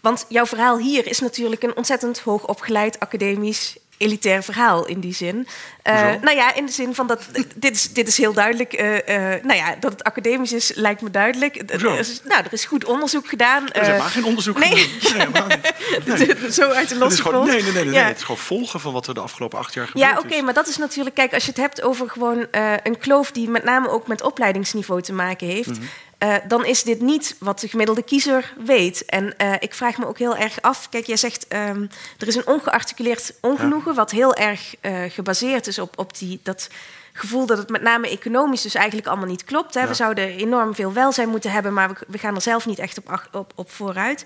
want 0.02 0.26
jouw 0.30 0.46
verhaal 0.46 0.78
hier 0.78 1.08
is 1.08 1.20
natuurlijk 1.20 1.64
een 1.64 1.76
ontzettend 1.76 2.20
hoogopgeleid 2.20 3.00
academisch 3.00 3.78
elitair 3.98 4.44
verhaal 4.44 4.86
in 4.86 5.00
die 5.00 5.14
zin. 5.14 5.48
Uh, 5.88 6.02
Hoezo? 6.02 6.20
nou 6.22 6.36
ja, 6.38 6.54
in 6.54 6.66
de 6.66 6.72
zin 6.72 6.96
van 6.96 7.08
dat 7.08 7.28
dit 7.56 7.76
is, 7.76 7.94
dit 7.94 8.08
is 8.08 8.18
heel 8.18 8.34
duidelijk. 8.34 8.82
Uh, 8.82 8.94
uh, 8.94 9.44
nou 9.44 9.54
ja, 9.54 9.76
dat 9.80 9.92
het 9.92 10.04
academisch 10.04 10.54
is, 10.54 10.72
lijkt 10.76 11.02
me 11.02 11.12
duidelijk. 11.12 11.56
Er 11.56 12.00
is, 12.00 12.22
nou, 12.24 12.44
er 12.44 12.54
is 12.54 12.66
goed 12.66 12.86
onderzoek 12.86 13.28
gedaan. 13.28 13.72
Er 13.72 13.82
is 13.82 13.88
helemaal 13.88 14.08
geen 14.08 14.26
onderzoek 14.26 14.60
nee. 14.60 14.76
gedaan. 15.00 15.48
Nee. 15.48 15.62
Nee. 16.06 16.52
Zo 16.52 16.70
uit 16.70 16.90
de 16.90 16.98
losse 16.98 17.22
gewoon, 17.22 17.48
nee, 17.48 17.62
nee, 17.64 17.72
nee, 17.72 17.84
nee, 17.84 17.94
Ja. 17.94 18.06
Het 18.06 18.18
is 18.18 18.24
gewoon 18.24 18.42
volgen 18.42 18.80
van 18.80 18.94
wat 18.94 19.08
er 19.08 19.14
de 19.14 19.20
afgelopen 19.20 19.60
acht 19.60 19.74
jaar 19.74 19.88
gebeurd 19.88 20.06
Ja, 20.06 20.20
oké, 20.20 20.36
is. 20.36 20.42
maar 20.42 20.54
dat 20.54 20.68
is 20.68 20.78
natuurlijk... 20.78 21.16
Kijk, 21.16 21.34
als 21.34 21.44
je 21.44 21.50
het 21.50 21.60
hebt 21.60 21.82
over 21.82 22.10
gewoon 22.10 22.48
eh, 22.52 22.74
een 22.84 22.98
kloof... 22.98 23.32
die 23.32 23.50
met 23.50 23.64
name 23.64 23.90
ook 23.90 24.08
met 24.08 24.22
opleidingsniveau 24.22 25.02
te 25.02 25.14
maken 25.14 25.48
heeft... 25.48 25.70
Mhm. 25.70 25.82
Eh, 26.24 26.36
dan 26.48 26.66
is 26.66 26.84
dit 26.84 27.02
niet 27.02 27.36
wat 27.40 27.60
de 27.60 27.68
gemiddelde 27.68 28.04
kiezer 28.04 28.54
weet. 28.66 29.06
En 29.06 29.38
eh, 29.38 29.54
ik 29.60 29.74
vraag 29.74 29.98
me 29.98 30.08
ook 30.08 30.18
heel 30.18 30.38
erg 30.38 30.62
af... 30.62 30.90
Kijk, 30.90 31.06
jij 31.06 31.18
zegt, 31.18 31.48
ehm, 31.48 31.86
er 32.18 32.28
is 32.28 32.36
een 32.36 32.48
ongearticuleerd 32.48 33.34
ongenoegen... 33.42 33.96
wat 33.96 34.12
heel 34.12 34.36
erg 34.36 34.76
eh, 34.82 35.04
gebaseerd 35.08 35.68
is 35.68 35.80
op, 35.80 36.00
op 36.00 36.18
die, 36.18 36.40
dat 36.44 36.70
gevoel... 37.14 37.46
dat 37.46 37.58
het 37.58 37.70
met 37.70 37.82
name 37.82 38.10
economisch 38.10 38.62
dus 38.62 38.76
eigenlijk 38.76 39.08
allemaal 39.08 39.28
niet 39.28 39.44
klopt. 39.44 39.74
Hè? 39.74 39.82
Ja. 39.82 39.88
We 39.88 39.94
zouden 39.94 40.28
enorm 40.28 40.76
veel 40.76 40.94
welzijn 40.94 41.30
moeten 41.30 41.52
hebben... 41.52 41.74
maar 41.74 41.90
we, 41.90 41.96
we 42.08 42.18
gaan 42.18 42.36
er 42.36 42.42
zelf 42.42 42.66
niet 42.66 42.80
echt 42.80 42.98
op, 42.98 43.28
op, 43.32 43.54
op 43.56 43.72
vooruit. 43.72 44.26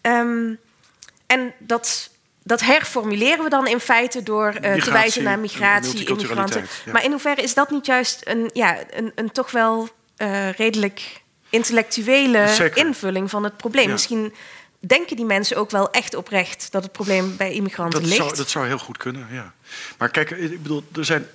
Ehm, 0.00 0.54
en 1.26 1.52
dat... 1.58 2.10
Dat 2.42 2.60
herformuleren 2.60 3.44
we 3.44 3.50
dan 3.50 3.66
in 3.66 3.80
feite 3.80 4.22
door 4.22 4.52
te 4.52 4.90
wijzen 4.90 5.22
naar 5.22 5.38
migratie, 5.38 6.06
immigranten. 6.06 6.66
ja. 6.84 6.92
Maar 6.92 7.04
in 7.04 7.10
hoeverre 7.10 7.42
is 7.42 7.54
dat 7.54 7.70
niet 7.70 7.86
juist 7.86 8.20
een, 8.24 8.50
ja, 8.52 8.78
een, 8.90 9.12
een 9.14 9.30
toch 9.32 9.50
wel 9.50 9.88
redelijk 10.56 11.19
intellectuele 11.50 12.48
Zeker. 12.48 12.76
invulling 12.86 13.30
van 13.30 13.44
het 13.44 13.56
probleem? 13.56 13.86
Ja. 13.86 13.92
Misschien 13.92 14.34
denken 14.86 15.16
die 15.16 15.24
mensen 15.24 15.56
ook 15.56 15.70
wel 15.70 15.90
echt 15.90 16.14
oprecht 16.14 16.68
dat 16.70 16.82
het 16.82 16.92
probleem 16.92 17.36
bij 17.36 17.52
immigranten 17.52 18.00
Dat 18.00 18.08
ligt. 18.08 18.22
zou, 18.24 18.36
dat 18.36 18.50
zou 18.50 18.66
heel 18.66 18.78
goed 18.78 18.96
kunnen, 18.96 19.26
ja. 19.30 19.52
Maar 19.98 20.08
kijk, 20.08 20.30
ik 20.30 20.62
bedoel, 20.62 20.84
er 20.94 21.04
zijn, 21.04 21.26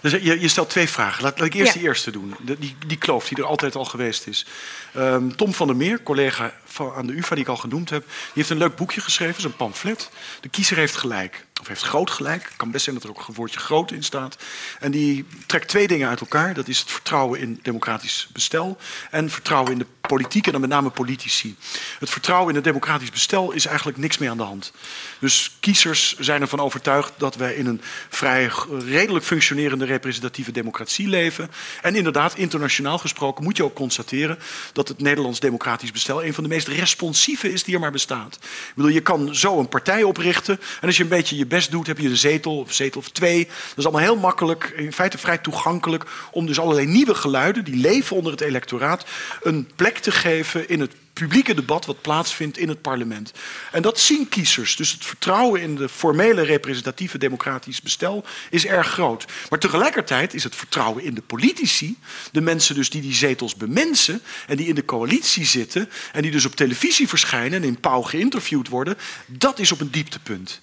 er 0.00 0.10
zijn, 0.10 0.24
je, 0.24 0.40
je 0.40 0.48
stelt 0.48 0.70
twee 0.70 0.88
vragen. 0.88 1.22
Laat, 1.22 1.38
laat 1.38 1.46
ik 1.46 1.54
eerst 1.54 1.72
Ja. 1.72 1.78
die 1.78 1.88
eerste 1.88 2.10
doen. 2.10 2.34
De- 2.40 2.58
die, 2.58 2.76
die 2.86 2.96
kloof 2.98 3.28
die 3.28 3.38
er 3.38 3.44
altijd 3.44 3.74
al 3.76 3.84
geweest 3.84 4.26
is. 4.26 4.46
Ehm, 4.94 5.28
Tom 5.30 5.54
van 5.54 5.66
der 5.66 5.76
Meer, 5.76 6.02
collega 6.02 6.52
van, 6.64 6.92
aan 6.94 7.06
de 7.06 7.16
UvA 7.16 7.34
die 7.34 7.44
ik 7.44 7.50
al 7.50 7.56
genoemd 7.56 7.90
heb... 7.90 8.04
die 8.06 8.14
heeft 8.34 8.50
een 8.50 8.56
leuk 8.56 8.76
boekje 8.76 9.00
geschreven, 9.00 9.42
zo'n 9.42 9.56
pamflet. 9.56 10.10
De 10.40 10.48
kiezer 10.48 10.76
heeft 10.76 10.96
gelijk. 10.96 11.44
Of 11.64 11.70
heeft 11.70 11.82
groot 11.82 12.10
gelijk. 12.10 12.42
Het 12.42 12.56
kan 12.56 12.70
best 12.70 12.84
zijn 12.84 12.96
dat 12.96 13.04
er 13.04 13.10
ook 13.10 13.28
een 13.28 13.34
woordje 13.34 13.58
groot 13.58 13.90
in 13.90 14.02
staat. 14.02 14.36
En 14.80 14.90
die 14.90 15.26
trekt 15.46 15.68
twee 15.68 15.86
dingen 15.86 16.08
uit 16.08 16.20
elkaar. 16.20 16.54
Dat 16.54 16.68
is 16.68 16.78
het 16.78 16.90
vertrouwen 16.90 17.40
in 17.40 17.58
democratisch 17.62 18.28
bestel... 18.32 18.78
en 19.10 19.30
vertrouwen 19.30 19.72
in 19.72 19.78
de 19.78 19.86
politiek 20.08 20.46
en 20.46 20.52
dan 20.52 20.60
met 20.60 20.70
name 20.70 20.90
politici. 20.90 21.56
Het 21.98 22.10
vertrouwen 22.10 22.48
in 22.48 22.54
het 22.54 22.64
democratisch 22.64 23.10
bestel 23.10 23.52
is 23.52 23.66
eigenlijk 23.66 23.98
niks 23.98 24.18
meer 24.18 24.30
aan 24.30 24.36
de 24.36 24.42
hand. 24.42 24.72
Dus 25.18 25.56
kiezers 25.60 26.18
zijn 26.18 26.40
ervan 26.40 26.60
overtuigd 26.60 27.12
dat 27.16 27.36
wij 27.36 27.54
in 27.54 27.66
een 27.66 27.80
vrij 28.08 28.50
redelijk 28.86 29.24
functionerende 29.24 29.84
representatieve 29.84 30.52
democratie 30.52 31.08
leven. 31.08 31.50
En 31.82 31.96
inderdaad, 31.96 32.34
internationaal 32.36 32.98
gesproken 32.98 33.44
moet 33.44 33.56
je 33.56 33.64
ook 33.64 33.74
constateren 33.74 34.38
dat 34.72 34.88
het 34.88 35.00
Nederlands 35.00 35.40
democratisch 35.40 35.92
bestel 35.92 36.24
een 36.24 36.34
van 36.34 36.42
de 36.42 36.50
meest 36.50 36.68
responsieve 36.68 37.52
is 37.52 37.64
die 37.64 37.74
er 37.74 37.80
maar 37.80 37.90
bestaat. 37.90 38.34
Ik 38.34 38.72
bedoel, 38.74 38.90
je 38.90 39.00
kan 39.00 39.34
zo 39.34 39.58
een 39.58 39.68
partij 39.68 40.02
oprichten 40.02 40.60
en 40.80 40.86
als 40.86 40.96
je 40.96 41.02
een 41.02 41.08
beetje 41.08 41.36
je 41.36 41.46
best 41.54 41.70
doet, 41.70 41.86
heb 41.86 41.98
je 41.98 42.08
een 42.08 42.16
zetel 42.16 42.58
of 42.58 42.72
zetel 42.72 43.00
of 43.00 43.08
twee. 43.08 43.44
Dat 43.46 43.78
is 43.78 43.84
allemaal 43.84 44.02
heel 44.02 44.16
makkelijk, 44.16 44.72
in 44.76 44.92
feite 44.92 45.18
vrij 45.18 45.38
toegankelijk 45.38 46.04
om 46.30 46.46
dus 46.46 46.58
allerlei 46.58 46.86
nieuwe 46.86 47.14
geluiden 47.14 47.64
die 47.64 47.76
leven 47.76 48.16
onder 48.16 48.32
het 48.32 48.40
electoraat 48.40 49.04
een 49.42 49.68
plek 49.76 49.98
te 49.98 50.10
geven 50.10 50.68
in 50.68 50.80
het 50.80 50.92
publieke 51.14 51.54
debat 51.54 51.86
wat 51.86 52.00
plaatsvindt 52.00 52.58
in 52.58 52.68
het 52.68 52.82
parlement. 52.82 53.32
En 53.72 53.82
dat 53.82 53.98
zien 53.98 54.28
kiezers. 54.28 54.76
Dus 54.76 54.92
het 54.92 55.04
vertrouwen 55.04 55.60
in 55.60 55.76
de 55.76 55.88
formele 55.88 56.42
representatieve 56.42 57.18
democratisch 57.18 57.82
bestel 57.82 58.24
is 58.50 58.66
erg 58.66 58.88
groot. 58.88 59.24
Maar 59.50 59.58
tegelijkertijd 59.58 60.34
is 60.34 60.44
het 60.44 60.54
vertrouwen 60.54 61.04
in 61.04 61.14
de 61.14 61.22
politici, 61.22 61.98
de 62.32 62.40
mensen 62.40 62.74
dus 62.74 62.90
die 62.90 63.00
die 63.00 63.14
zetels 63.14 63.54
bemensen 63.54 64.22
en 64.46 64.56
die 64.56 64.66
in 64.66 64.74
de 64.74 64.84
coalitie 64.84 65.44
zitten 65.44 65.90
en 66.12 66.22
die 66.22 66.30
dus 66.30 66.44
op 66.44 66.56
televisie 66.56 67.08
verschijnen 67.08 67.62
en 67.62 67.68
in 67.68 67.80
Pauw 67.80 68.02
geïnterviewd 68.02 68.68
worden, 68.68 68.96
dat 69.26 69.58
is 69.58 69.72
op 69.72 69.80
een 69.80 69.90
dieptepunt. 69.90 70.60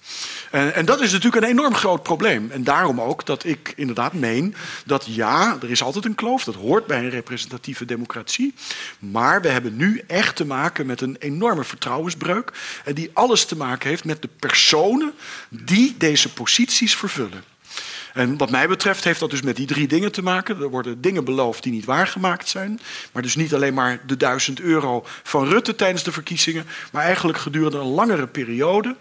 En, 0.50 0.74
en 0.74 0.84
dat 0.84 1.00
is 1.00 1.12
natuurlijk 1.12 1.42
een 1.42 1.50
enorm 1.50 1.74
groot 1.74 2.02
probleem. 2.02 2.50
En 2.50 2.64
daarom 2.64 3.00
ook 3.00 3.26
dat 3.26 3.44
ik 3.44 3.72
inderdaad 3.76 4.12
meen 4.12 4.54
dat 4.84 5.06
ja, 5.08 5.58
er 5.62 5.70
is 5.70 5.82
altijd 5.82 6.04
een 6.04 6.14
kloof, 6.14 6.44
dat 6.44 6.54
hoort 6.54 6.86
bij 6.86 6.98
een 6.98 7.10
representatieve 7.10 7.84
democratie. 7.84 8.54
Maar 8.98 9.42
we 9.42 9.48
hebben 9.48 9.76
nu 9.76 10.02
echt 10.06 10.40
te 10.42 10.48
maken 10.48 10.86
met 10.86 11.00
een 11.00 11.16
enorme 11.18 11.64
vertrouwensbreuk. 11.64 12.52
En 12.84 12.94
die 12.94 13.10
alles 13.12 13.44
te 13.44 13.56
maken 13.56 13.88
heeft 13.88 14.04
met 14.04 14.22
de 14.22 14.28
personen 14.38 15.12
die 15.48 15.94
deze 15.98 16.32
posities 16.32 16.96
vervullen. 16.96 17.51
En 18.12 18.36
wat 18.36 18.50
mij 18.50 18.68
betreft 18.68 19.04
heeft 19.04 19.20
dat 19.20 19.30
dus 19.30 19.42
met 19.42 19.56
die 19.56 19.66
drie 19.66 19.88
dingen 19.88 20.12
te 20.12 20.22
maken. 20.22 20.60
Er 20.60 20.68
worden 20.68 21.00
dingen 21.00 21.24
beloofd 21.24 21.62
die 21.62 21.72
niet 21.72 21.84
waargemaakt 21.84 22.48
zijn. 22.48 22.80
Maar 23.12 23.22
dus 23.22 23.36
niet 23.36 23.54
alleen 23.54 23.74
maar 23.74 24.00
de 24.06 24.16
duizend 24.16 24.60
euro 24.60 25.04
van 25.22 25.48
Rutte 25.48 25.74
tijdens 25.74 26.02
de 26.02 26.12
verkiezingen, 26.12 26.66
maar 26.92 27.04
eigenlijk 27.04 27.38
gedurende 27.38 27.78
een 27.78 27.86
langere 27.86 28.26
periode. 28.26 28.96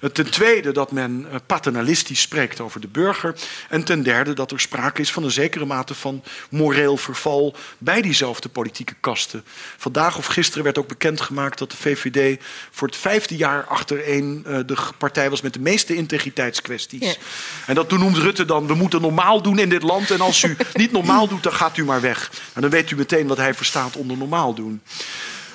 Eh, 0.00 0.10
ten 0.10 0.30
tweede 0.30 0.72
dat 0.72 0.92
men 0.92 1.26
eh, 1.30 1.36
paternalistisch 1.46 2.20
spreekt 2.20 2.60
over 2.60 2.80
de 2.80 2.88
burger. 2.88 3.34
En 3.68 3.84
ten 3.84 4.02
derde 4.02 4.32
dat 4.32 4.50
er 4.50 4.60
sprake 4.60 5.00
is 5.00 5.12
van 5.12 5.24
een 5.24 5.30
zekere 5.30 5.64
mate 5.64 5.94
van 5.94 6.22
moreel 6.50 6.96
verval 6.96 7.54
bij 7.78 8.02
diezelfde 8.02 8.48
politieke 8.48 8.94
kasten. 9.00 9.44
Vandaag 9.76 10.18
of 10.18 10.26
gisteren 10.26 10.64
werd 10.64 10.78
ook 10.78 10.88
bekendgemaakt 10.88 11.58
dat 11.58 11.70
de 11.70 11.76
VVD 11.76 12.42
voor 12.70 12.88
het 12.88 12.96
vijfde 12.96 13.36
jaar 13.36 13.64
achtereen 13.64 14.44
uh, 14.46 14.58
de 14.66 14.76
partij 14.98 15.30
was 15.30 15.40
met 15.40 15.52
de 15.52 15.60
meeste 15.60 15.94
integriteitskwesties. 15.94 17.18
En 17.66 17.74
dat 17.74 17.88
toen 17.88 17.98
noemde 17.98 18.20
Rutte 18.20 18.44
dan, 18.50 18.66
we 18.66 18.74
moeten 18.74 19.00
normaal 19.00 19.42
doen 19.42 19.58
in 19.58 19.68
dit 19.68 19.82
land. 19.82 20.10
En 20.10 20.20
als 20.20 20.42
u 20.42 20.56
niet 20.74 20.92
normaal 20.92 21.28
doet, 21.28 21.42
dan 21.42 21.52
gaat 21.52 21.76
u 21.76 21.84
maar 21.84 22.00
weg. 22.00 22.30
En 22.52 22.60
dan 22.60 22.70
weet 22.70 22.90
u 22.90 22.96
meteen 22.96 23.26
wat 23.26 23.36
hij 23.36 23.54
verstaat 23.54 23.96
onder 23.96 24.16
normaal 24.16 24.54
doen. 24.54 24.82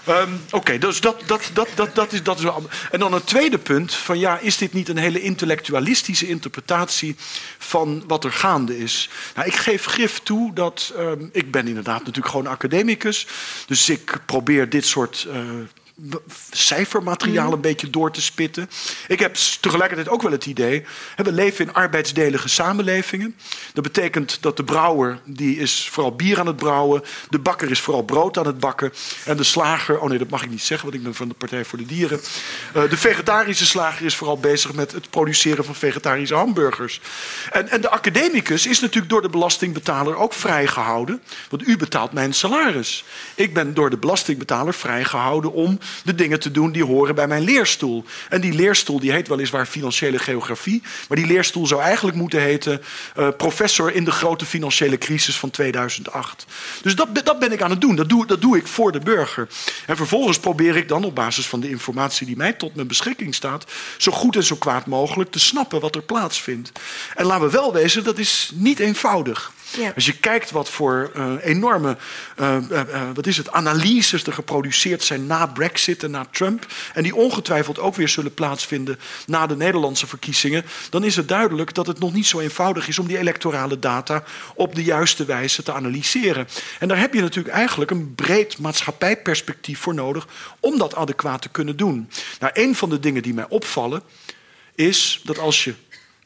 Um, 0.09 0.41
Oké, 0.51 0.77
dus 0.77 1.01
dat, 1.01 1.21
dat, 1.25 1.49
dat, 1.53 1.67
dat, 1.75 1.95
dat 1.95 2.13
is, 2.13 2.23
dat 2.23 2.39
is 2.39 2.45
En 2.91 2.99
dan 2.99 3.13
een 3.13 3.23
tweede 3.23 3.57
punt: 3.57 3.93
van 3.93 4.19
ja, 4.19 4.39
is 4.39 4.57
dit 4.57 4.73
niet 4.73 4.89
een 4.89 4.97
hele 4.97 5.21
intellectualistische 5.21 6.27
interpretatie 6.27 7.15
van 7.57 8.03
wat 8.07 8.23
er 8.23 8.31
gaande 8.31 8.77
is? 8.77 9.09
Nou, 9.35 9.47
ik 9.47 9.55
geef 9.55 9.85
grif 9.85 10.19
toe 10.23 10.53
dat. 10.53 10.93
Um, 10.97 11.29
ik 11.31 11.51
ben 11.51 11.67
inderdaad 11.67 11.99
natuurlijk 11.99 12.27
gewoon 12.27 12.47
academicus. 12.47 13.27
Dus 13.67 13.89
ik 13.89 14.19
probeer 14.25 14.69
dit 14.69 14.85
soort. 14.85 15.27
Uh, 15.29 15.39
cijfermateriaal 16.51 17.53
een 17.53 17.61
beetje 17.61 17.89
door 17.89 18.11
te 18.11 18.21
spitten. 18.21 18.69
Ik 19.07 19.19
heb 19.19 19.35
tegelijkertijd 19.61 20.09
ook 20.09 20.21
wel 20.21 20.31
het 20.31 20.45
idee... 20.45 20.85
we 21.15 21.31
leven 21.31 21.65
in 21.65 21.73
arbeidsdelige 21.73 22.49
samenlevingen. 22.49 23.35
Dat 23.73 23.83
betekent 23.83 24.37
dat 24.41 24.57
de 24.57 24.63
brouwer 24.63 25.19
die 25.25 25.57
is 25.57 25.89
vooral 25.91 26.15
bier 26.15 26.39
aan 26.39 26.47
het 26.47 26.55
brouwen... 26.55 27.03
de 27.29 27.39
bakker 27.39 27.71
is 27.71 27.79
vooral 27.79 28.03
brood 28.03 28.37
aan 28.37 28.45
het 28.45 28.59
bakken... 28.59 28.93
en 29.25 29.37
de 29.37 29.43
slager, 29.43 29.99
oh 29.99 30.09
nee, 30.09 30.17
dat 30.17 30.29
mag 30.29 30.43
ik 30.43 30.49
niet 30.49 30.61
zeggen... 30.61 30.87
want 30.87 30.99
ik 30.99 31.03
ben 31.03 31.15
van 31.15 31.27
de 31.27 31.33
Partij 31.33 31.65
voor 31.65 31.77
de 31.77 31.85
Dieren... 31.85 32.19
Uh, 32.75 32.89
de 32.89 32.97
vegetarische 32.97 33.65
slager 33.65 34.05
is 34.05 34.15
vooral 34.15 34.37
bezig 34.37 34.73
met 34.73 34.91
het 34.91 35.09
produceren 35.09 35.65
van 35.65 35.75
vegetarische 35.75 36.35
hamburgers. 36.35 37.01
En, 37.51 37.69
en 37.69 37.81
de 37.81 37.89
academicus 37.89 38.65
is 38.65 38.79
natuurlijk 38.79 39.09
door 39.09 39.21
de 39.21 39.29
belastingbetaler 39.29 40.15
ook 40.15 40.33
vrijgehouden... 40.33 41.21
want 41.49 41.67
u 41.67 41.77
betaalt 41.77 42.11
mijn 42.11 42.33
salaris. 42.33 43.05
Ik 43.35 43.53
ben 43.53 43.73
door 43.73 43.89
de 43.89 43.97
belastingbetaler 43.97 44.73
vrijgehouden 44.73 45.53
om 45.53 45.79
de 46.03 46.15
dingen 46.15 46.39
te 46.39 46.51
doen 46.51 46.71
die 46.71 46.83
horen 46.83 47.15
bij 47.15 47.27
mijn 47.27 47.43
leerstoel. 47.43 48.03
En 48.29 48.41
die 48.41 48.53
leerstoel 48.53 48.99
die 48.99 49.11
heet 49.11 49.27
weliswaar 49.27 49.65
financiële 49.65 50.19
geografie, 50.19 50.81
maar 51.07 51.17
die 51.17 51.27
leerstoel 51.27 51.67
zou 51.67 51.81
eigenlijk 51.81 52.17
moeten 52.17 52.41
heten 52.41 52.81
uh, 53.17 53.27
professor 53.37 53.93
in 53.93 54.03
de 54.03 54.11
grote 54.11 54.45
financiële 54.45 54.97
crisis 54.97 55.37
van 55.37 55.49
2008. 55.49 56.45
Dus 56.81 56.95
dat, 56.95 57.25
dat 57.25 57.39
ben 57.39 57.51
ik 57.51 57.61
aan 57.61 57.69
het 57.69 57.81
doen. 57.81 57.95
Dat 57.95 58.09
doe, 58.09 58.25
dat 58.25 58.41
doe 58.41 58.57
ik 58.57 58.67
voor 58.67 58.91
de 58.91 58.99
burger. 58.99 59.47
En 59.85 59.95
vervolgens 59.95 60.39
probeer 60.39 60.75
ik 60.75 60.87
dan 60.87 61.03
op 61.03 61.15
basis 61.15 61.47
van 61.47 61.59
de 61.59 61.69
informatie 61.69 62.25
die 62.25 62.37
mij 62.37 62.53
tot 62.53 62.75
mijn 62.75 62.87
beschikking 62.87 63.35
staat, 63.35 63.65
zo 63.97 64.11
goed 64.11 64.35
en 64.35 64.43
zo 64.43 64.55
kwaad 64.55 64.85
mogelijk 64.85 65.31
te 65.31 65.39
snappen 65.39 65.79
wat 65.79 65.95
er 65.95 66.01
plaatsvindt. 66.01 66.71
En 67.15 67.25
laten 67.25 67.45
we 67.45 67.51
wel 67.51 67.73
wezen, 67.73 68.03
dat 68.03 68.17
is 68.17 68.51
niet 68.53 68.79
eenvoudig. 68.79 69.51
Als 69.95 70.05
je 70.05 70.17
kijkt 70.17 70.51
wat 70.51 70.69
voor 70.69 71.11
uh, 71.15 71.33
enorme 71.41 71.97
uh, 72.39 72.57
uh, 72.71 72.81
wat 73.13 73.27
is 73.27 73.37
het, 73.37 73.51
analyses 73.51 74.23
er 74.23 74.33
geproduceerd 74.33 75.03
zijn 75.03 75.27
na 75.27 75.45
Brexit 75.45 76.03
en 76.03 76.11
na 76.11 76.25
Trump, 76.31 76.65
en 76.93 77.03
die 77.03 77.15
ongetwijfeld 77.15 77.79
ook 77.79 77.95
weer 77.95 78.09
zullen 78.09 78.33
plaatsvinden 78.33 78.99
na 79.25 79.47
de 79.47 79.55
Nederlandse 79.55 80.07
verkiezingen, 80.07 80.65
dan 80.89 81.03
is 81.03 81.15
het 81.15 81.27
duidelijk 81.27 81.73
dat 81.73 81.87
het 81.87 81.99
nog 81.99 82.13
niet 82.13 82.25
zo 82.25 82.39
eenvoudig 82.39 82.87
is 82.87 82.99
om 82.99 83.07
die 83.07 83.17
electorale 83.17 83.79
data 83.79 84.23
op 84.55 84.75
de 84.75 84.83
juiste 84.83 85.25
wijze 85.25 85.63
te 85.63 85.73
analyseren. 85.73 86.47
En 86.79 86.87
daar 86.87 86.99
heb 86.99 87.13
je 87.13 87.21
natuurlijk 87.21 87.55
eigenlijk 87.55 87.91
een 87.91 88.15
breed 88.15 88.59
maatschappijperspectief 88.59 89.79
voor 89.79 89.93
nodig 89.93 90.27
om 90.59 90.77
dat 90.77 90.95
adequaat 90.95 91.41
te 91.41 91.49
kunnen 91.49 91.77
doen. 91.77 92.09
Nou, 92.39 92.51
een 92.55 92.75
van 92.75 92.89
de 92.89 92.99
dingen 92.99 93.23
die 93.23 93.33
mij 93.33 93.45
opvallen 93.49 94.01
is 94.75 95.21
dat 95.23 95.39
als 95.39 95.63
je 95.63 95.73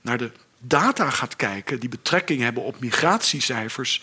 naar 0.02 0.18
de 0.18 0.32
data 0.60 1.10
gaat 1.10 1.36
kijken 1.36 1.80
die 1.80 1.89
betrekking 1.89 2.41
hebben 2.41 2.64
op 2.64 2.80
migratiecijfers 2.80 4.01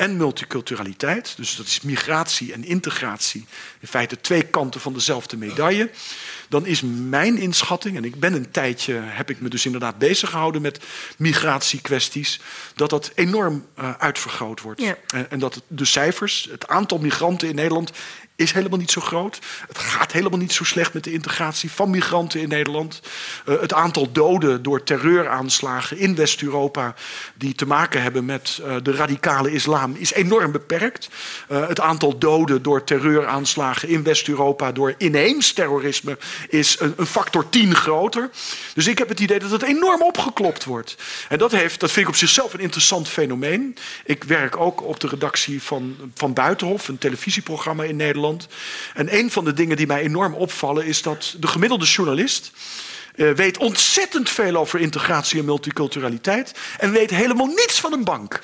en 0.00 0.16
multiculturaliteit. 0.16 1.36
Dus 1.36 1.56
dat 1.56 1.66
is 1.66 1.80
migratie 1.80 2.52
en 2.52 2.64
integratie. 2.64 3.46
In 3.80 3.88
feite 3.88 4.20
twee 4.20 4.42
kanten 4.42 4.80
van 4.80 4.92
dezelfde 4.92 5.36
medaille. 5.36 5.90
Dan 6.48 6.66
is 6.66 6.80
mijn 7.08 7.38
inschatting, 7.38 7.96
en 7.96 8.04
ik 8.04 8.20
ben 8.20 8.34
een 8.34 8.50
tijdje, 8.50 8.94
heb 8.94 9.30
ik 9.30 9.40
me 9.40 9.48
dus 9.48 9.64
inderdaad 9.66 9.98
bezig 9.98 10.30
gehouden 10.30 10.62
met 10.62 10.80
migratiekwesties, 11.16 12.40
dat 12.74 12.90
dat 12.90 13.12
enorm 13.14 13.66
uh, 13.78 13.92
uitvergroot 13.98 14.60
wordt. 14.60 14.80
Ja. 14.80 14.96
En, 15.06 15.30
en 15.30 15.38
dat 15.38 15.62
de 15.66 15.84
cijfers, 15.84 16.48
het 16.50 16.68
aantal 16.68 16.98
migranten 16.98 17.48
in 17.48 17.54
Nederland 17.54 17.92
is 18.40 18.52
helemaal 18.52 18.78
niet 18.78 18.90
zo 18.90 19.00
groot. 19.00 19.38
Het 19.68 19.78
gaat 19.78 20.12
helemaal 20.12 20.38
niet 20.38 20.52
zo 20.52 20.64
slecht 20.64 20.92
met 20.92 21.04
de 21.04 21.12
integratie 21.12 21.70
van 21.70 21.90
migranten 21.90 22.40
in 22.40 22.48
Nederland. 22.48 23.00
Uh, 23.48 23.60
het 23.60 23.72
aantal 23.72 24.12
doden 24.12 24.62
door 24.62 24.82
terreuraanslagen 24.82 25.98
in 25.98 26.14
West-Europa 26.14 26.94
die 27.34 27.54
te 27.54 27.66
maken 27.66 28.02
hebben 28.02 28.24
met 28.24 28.60
uh, 28.62 28.76
de 28.82 28.92
radicale 28.92 29.52
islam 29.52 29.94
is 29.96 30.12
enorm 30.12 30.52
beperkt. 30.52 31.08
Uh, 31.48 31.68
het 31.68 31.80
aantal 31.80 32.18
doden 32.18 32.62
door 32.62 32.84
terreuraanslagen 32.84 33.88
in 33.88 34.02
West-Europa 34.02 34.72
door 34.72 34.94
ineens 34.98 35.52
terrorisme 35.52 36.18
is 36.48 36.80
een, 36.80 36.94
een, 36.96 37.06
factor 37.06 37.48
10 37.48 37.74
groter. 37.74 38.30
Dus 38.74 38.86
ik 38.86 38.98
heb 38.98 39.08
het 39.08 39.20
idee 39.20 39.38
dat 39.38 39.50
het 39.50 39.62
enorm 39.62 40.02
opgeklopt 40.02 40.64
wordt. 40.64 40.96
En 41.28 41.38
dat, 41.38 41.52
heeft, 41.52 41.80
dat 41.80 41.90
vind 41.90 42.06
ik 42.06 42.12
op 42.12 42.18
zichzelf 42.18 42.54
een 42.54 42.60
interessant 42.60 43.08
fenomeen. 43.08 43.76
Ik 44.04 44.24
werk 44.24 44.56
ook 44.56 44.82
op 44.82 45.00
de 45.00 45.08
redactie 45.08 45.62
van, 45.62 45.96
van 46.14 46.32
Buitenhof, 46.32 46.88
een 46.88 46.98
televisieprogramma 46.98 47.84
in 47.84 47.96
Nederland. 47.96 48.29
En 48.94 49.18
een 49.18 49.30
van 49.30 49.44
de 49.44 49.52
dingen 49.52 49.76
die 49.76 49.86
mij 49.86 50.02
enorm 50.02 50.34
opvallen 50.34 50.86
is 50.86 51.02
dat 51.02 51.36
de 51.38 51.46
gemiddelde 51.46 51.84
journalist 51.84 52.52
weet 53.14 53.58
ontzettend 53.58 54.30
veel 54.30 54.56
over 54.56 54.80
integratie 54.80 55.38
en 55.38 55.44
multiculturaliteit. 55.44 56.52
En 56.78 56.92
weet 56.92 57.10
helemaal 57.10 57.46
niets 57.46 57.80
van 57.80 57.92
een 57.92 58.04
bank. 58.04 58.40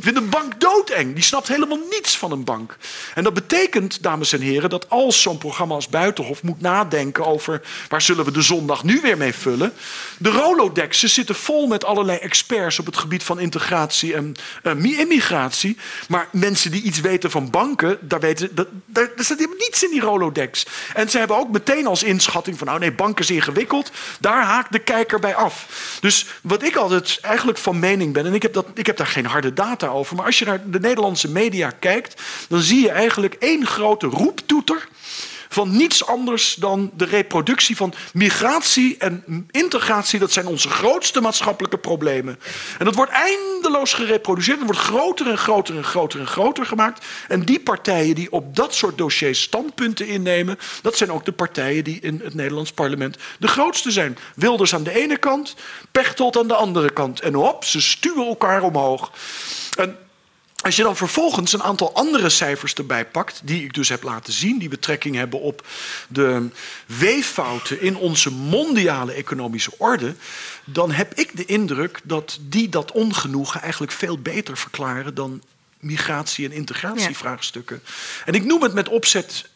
Vindt 0.00 0.18
een 0.18 0.30
bank 0.30 0.60
doodeng. 0.60 1.14
Die 1.14 1.24
snapt 1.24 1.48
helemaal 1.48 1.80
niets 1.90 2.16
van 2.16 2.32
een 2.32 2.44
bank. 2.44 2.76
En 3.14 3.24
dat 3.24 3.34
betekent, 3.34 4.02
dames 4.02 4.32
en 4.32 4.40
heren, 4.40 4.70
dat 4.70 4.90
als 4.90 5.22
zo'n 5.22 5.38
programma 5.38 5.74
als 5.74 5.88
Buitenhof 5.88 6.42
moet 6.42 6.60
nadenken 6.60 7.26
over 7.26 7.62
waar 7.88 8.02
zullen 8.02 8.24
we 8.24 8.30
de 8.30 8.42
zondag 8.42 8.84
nu 8.84 9.00
weer 9.00 9.16
mee 9.16 9.34
vullen. 9.34 9.72
De 10.18 10.30
Rolodexen 10.30 11.10
zitten 11.10 11.34
vol 11.34 11.66
met 11.66 11.84
allerlei 11.84 12.18
experts 12.18 12.78
op 12.78 12.86
het 12.86 12.96
gebied 12.96 13.22
van 13.22 13.40
integratie 13.40 14.14
en 14.14 14.34
uh, 14.62 14.98
immigratie. 14.98 15.76
Maar 16.08 16.28
mensen 16.32 16.70
die 16.70 16.82
iets 16.82 17.00
weten 17.00 17.30
van 17.30 17.50
banken, 17.50 17.98
daar, 18.00 18.20
weten, 18.20 18.54
daar, 18.54 18.66
daar 18.86 19.08
helemaal 19.16 19.56
niets 19.58 19.82
in 19.82 19.90
die 19.90 20.00
Rolodex. 20.00 20.66
En 20.94 21.10
ze 21.10 21.18
hebben 21.18 21.36
ook 21.36 21.50
meteen 21.50 21.86
als 21.86 22.02
inschatting 22.02 22.58
van, 22.58 22.66
nou 22.66 22.78
nee, 22.78 22.92
banken 22.92 23.24
is 23.24 23.30
ingewikkeld. 23.30 23.90
Daar 24.20 24.42
haakt 24.44 24.72
de 24.72 24.78
kijker 24.78 25.18
bij 25.18 25.34
af. 25.34 25.66
Dus 26.00 26.26
wat 26.42 26.62
ik 26.62 26.76
altijd 26.76 27.18
eigenlijk 27.22 27.58
van 27.58 27.78
mening 27.78 28.12
ben, 28.12 28.26
en 28.26 28.34
ik 28.34 28.42
heb, 28.42 28.52
dat, 28.52 28.66
ik 28.74 28.86
heb 28.86 28.96
daar 28.96 29.06
geen 29.06 29.26
harde 29.26 29.52
data 29.52 29.86
over, 29.86 30.16
maar 30.16 30.26
als 30.26 30.38
je 30.38 30.44
naar 30.44 30.70
de 30.70 30.80
Nederlandse 30.80 31.30
media 31.30 31.70
kijkt, 31.70 32.22
dan 32.48 32.60
zie 32.60 32.80
je 32.80 32.90
eigenlijk 32.90 33.34
één 33.34 33.66
grote 33.66 34.06
roeptoeter 34.06 34.88
van 35.52 35.76
niets 35.76 36.06
anders 36.06 36.54
dan 36.54 36.90
de 36.96 37.04
reproductie 37.04 37.76
van 37.76 37.94
migratie 38.12 38.96
en 38.98 39.46
integratie. 39.50 40.18
Dat 40.18 40.32
zijn 40.32 40.46
onze 40.46 40.68
grootste 40.68 41.20
maatschappelijke 41.20 41.78
problemen. 41.78 42.38
En 42.78 42.84
dat 42.84 42.94
wordt 42.94 43.12
eindeloos 43.12 43.92
gereproduceerd. 43.92 44.58
Het 44.58 44.66
wordt 44.66 44.80
groter 44.80 45.26
en 45.30 45.38
groter 45.38 45.76
en 45.76 45.84
groter 45.84 46.20
en 46.20 46.26
groter 46.26 46.66
gemaakt. 46.66 47.06
En 47.28 47.40
die 47.40 47.60
partijen 47.60 48.14
die 48.14 48.32
op 48.32 48.56
dat 48.56 48.74
soort 48.74 48.98
dossiers 48.98 49.42
standpunten 49.42 50.06
innemen, 50.06 50.58
dat 50.82 50.96
zijn 50.96 51.12
ook 51.12 51.24
de 51.24 51.32
partijen 51.32 51.84
die 51.84 52.00
in 52.00 52.20
het 52.24 52.34
Nederlands 52.34 52.72
parlement 52.72 53.16
de 53.38 53.48
grootste 53.48 53.90
zijn. 53.90 54.18
Wilders 54.34 54.74
aan 54.74 54.82
de 54.82 55.00
ene 55.02 55.16
kant, 55.16 55.54
Pechtold 55.92 56.38
aan 56.38 56.48
de 56.48 56.54
andere 56.54 56.92
kant. 56.92 57.20
En 57.20 57.34
hop, 57.34 57.64
ze 57.64 57.80
stuwen 57.80 58.26
elkaar 58.26 58.62
omhoog. 58.62 59.12
En 59.76 59.96
als 60.62 60.76
je 60.76 60.82
dan 60.82 60.96
vervolgens 60.96 61.52
een 61.52 61.62
aantal 61.62 61.94
andere 61.94 62.28
cijfers 62.28 62.74
erbij 62.74 63.06
pakt, 63.06 63.40
die 63.44 63.64
ik 63.64 63.72
dus 63.74 63.88
heb 63.88 64.02
laten 64.02 64.32
zien, 64.32 64.58
die 64.58 64.68
betrekking 64.68 65.16
hebben 65.16 65.40
op 65.40 65.66
de 66.08 66.48
weeffouten 66.86 67.80
in 67.80 67.96
onze 67.96 68.30
mondiale 68.30 69.12
economische 69.12 69.72
orde, 69.78 70.14
dan 70.64 70.90
heb 70.90 71.14
ik 71.14 71.36
de 71.36 71.44
indruk 71.44 72.00
dat 72.04 72.38
die 72.40 72.68
dat 72.68 72.92
ongenoegen 72.92 73.60
eigenlijk 73.60 73.92
veel 73.92 74.18
beter 74.18 74.56
verklaren 74.56 75.14
dan 75.14 75.42
migratie- 75.78 76.44
en 76.44 76.52
integratievraagstukken. 76.52 77.82
En 78.24 78.34
ik 78.34 78.44
noem 78.44 78.62
het 78.62 78.74
met 78.74 78.88
opzet 78.88 79.48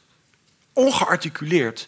ongearticuleerd, 0.73 1.87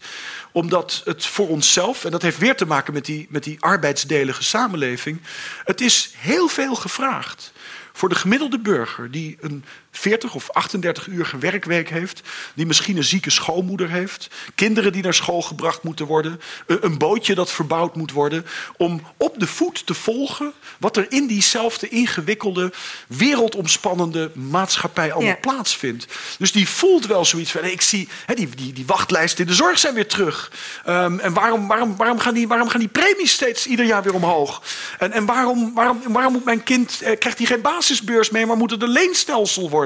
omdat 0.52 1.02
het 1.04 1.26
voor 1.26 1.48
onszelf, 1.48 2.04
en 2.04 2.10
dat 2.10 2.22
heeft 2.22 2.38
weer 2.38 2.56
te 2.56 2.66
maken 2.66 2.92
met 2.92 3.04
die, 3.04 3.26
met 3.30 3.44
die 3.44 3.56
arbeidsdelige 3.60 4.44
samenleving, 4.44 5.20
het 5.64 5.80
is 5.80 6.10
heel 6.16 6.48
veel 6.48 6.74
gevraagd 6.74 7.52
Voor 7.96 8.08
de 8.08 8.14
gemiddelde 8.14 8.58
burger 8.58 9.10
die 9.10 9.36
een 9.40 9.64
40 9.98 10.34
of 10.34 10.50
38 10.50 11.06
uur 11.06 11.34
werkweek 11.40 11.88
heeft, 11.88 12.20
die 12.54 12.66
misschien 12.66 12.96
een 12.96 13.04
zieke 13.04 13.30
schoolmoeder 13.30 13.90
heeft, 13.90 14.28
kinderen 14.54 14.92
die 14.92 15.02
naar 15.02 15.14
school 15.14 15.42
gebracht 15.42 15.82
moeten 15.82 16.06
worden, 16.06 16.40
een 16.66 16.98
bootje 16.98 17.34
dat 17.34 17.52
verbouwd 17.52 17.96
moet 17.96 18.12
worden, 18.12 18.46
om 18.76 19.02
op 19.16 19.40
de 19.40 19.46
voet 19.46 19.86
te 19.86 19.94
volgen 19.94 20.52
wat 20.78 20.96
er 20.96 21.06
in 21.08 21.26
diezelfde 21.26 21.88
ingewikkelde, 21.88 22.72
wereldomspannende 23.06 24.30
maatschappij 24.34 25.12
allemaal 25.12 25.40
plaatsvindt. 25.40 26.06
Dus 26.38 26.52
die 26.52 26.68
voelt 26.68 27.06
wel 27.06 27.24
zoiets 27.24 27.50
van, 27.50 27.64
ik 27.64 27.82
zie 27.82 28.08
die, 28.34 28.48
die, 28.48 28.72
die 28.72 28.86
wachtlijsten 28.86 29.40
in 29.40 29.50
de 29.50 29.56
zorg 29.56 29.78
zijn 29.78 29.94
weer 29.94 30.08
terug. 30.08 30.52
Um, 30.88 31.18
en 31.18 31.32
waarom, 31.32 31.66
waarom, 31.66 31.96
waarom, 31.96 32.18
gaan 32.18 32.34
die, 32.34 32.48
waarom 32.48 32.68
gaan 32.68 32.80
die 32.80 32.88
premies 32.88 33.32
steeds 33.32 33.66
ieder 33.66 33.86
jaar 33.86 34.02
weer 34.02 34.14
omhoog? 34.14 34.62
En, 34.98 35.12
en 35.12 35.26
waarom, 35.26 35.74
waarom, 35.74 36.00
waarom 36.08 36.32
moet 36.32 36.44
mijn 36.44 36.62
kind, 36.62 37.00
eh, 37.02 37.18
krijgt 37.18 37.38
hij 37.38 37.46
geen 37.46 37.60
basisbeurs 37.60 38.30
mee, 38.30 38.46
maar 38.46 38.56
moet 38.56 38.70
het 38.70 38.82
een 38.82 38.88
leenstelsel 38.88 39.70
worden? 39.70 39.85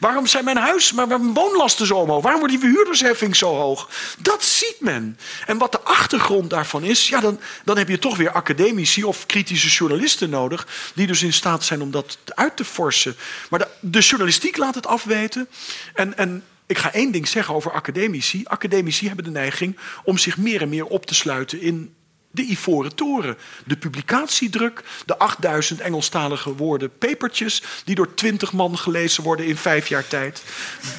Waarom 0.00 0.26
zijn 0.26 0.44
mijn 0.44 0.56
huis, 0.56 0.92
maar 0.92 1.06
mijn 1.06 1.34
woonlasten 1.34 1.86
zo 1.86 1.96
omhoog? 1.96 2.22
Waarom 2.22 2.40
wordt 2.40 2.54
die 2.54 2.62
verhuurdersheffing 2.62 3.36
zo 3.36 3.54
hoog? 3.54 3.88
Dat 4.18 4.44
ziet 4.44 4.76
men. 4.80 5.18
En 5.46 5.58
wat 5.58 5.72
de 5.72 5.80
achtergrond 5.80 6.50
daarvan 6.50 6.82
is, 6.82 7.08
ja, 7.08 7.20
dan, 7.20 7.40
dan 7.64 7.78
heb 7.78 7.88
je 7.88 7.98
toch 7.98 8.16
weer 8.16 8.30
academici 8.30 9.04
of 9.04 9.26
kritische 9.26 9.68
journalisten 9.68 10.30
nodig, 10.30 10.66
die 10.94 11.06
dus 11.06 11.22
in 11.22 11.32
staat 11.32 11.64
zijn 11.64 11.82
om 11.82 11.90
dat 11.90 12.18
uit 12.24 12.56
te 12.56 12.64
forsen. 12.64 13.16
Maar 13.50 13.58
de, 13.58 13.68
de 13.80 14.00
journalistiek 14.00 14.56
laat 14.56 14.74
het 14.74 14.86
afweten. 14.86 15.48
En, 15.94 16.16
en 16.16 16.44
ik 16.66 16.78
ga 16.78 16.92
één 16.92 17.12
ding 17.12 17.28
zeggen 17.28 17.54
over 17.54 17.72
academici. 17.72 18.42
Academici 18.44 19.06
hebben 19.06 19.24
de 19.24 19.30
neiging 19.30 19.78
om 20.04 20.18
zich 20.18 20.36
meer 20.36 20.62
en 20.62 20.68
meer 20.68 20.86
op 20.86 21.06
te 21.06 21.14
sluiten 21.14 21.60
in 21.60 21.94
de 22.30 22.42
Ivoren 22.42 22.94
Toren. 22.94 23.36
De 23.66 23.76
publicatiedruk, 23.76 24.82
de 25.06 25.18
8000 25.18 25.80
Engelstalige 25.80 26.54
woorden 26.54 26.98
papertjes... 26.98 27.62
die 27.84 27.94
door 27.94 28.14
20 28.14 28.52
man 28.52 28.78
gelezen 28.78 29.22
worden 29.22 29.46
in 29.46 29.56
vijf 29.56 29.88
jaar 29.88 30.06
tijd. 30.06 30.42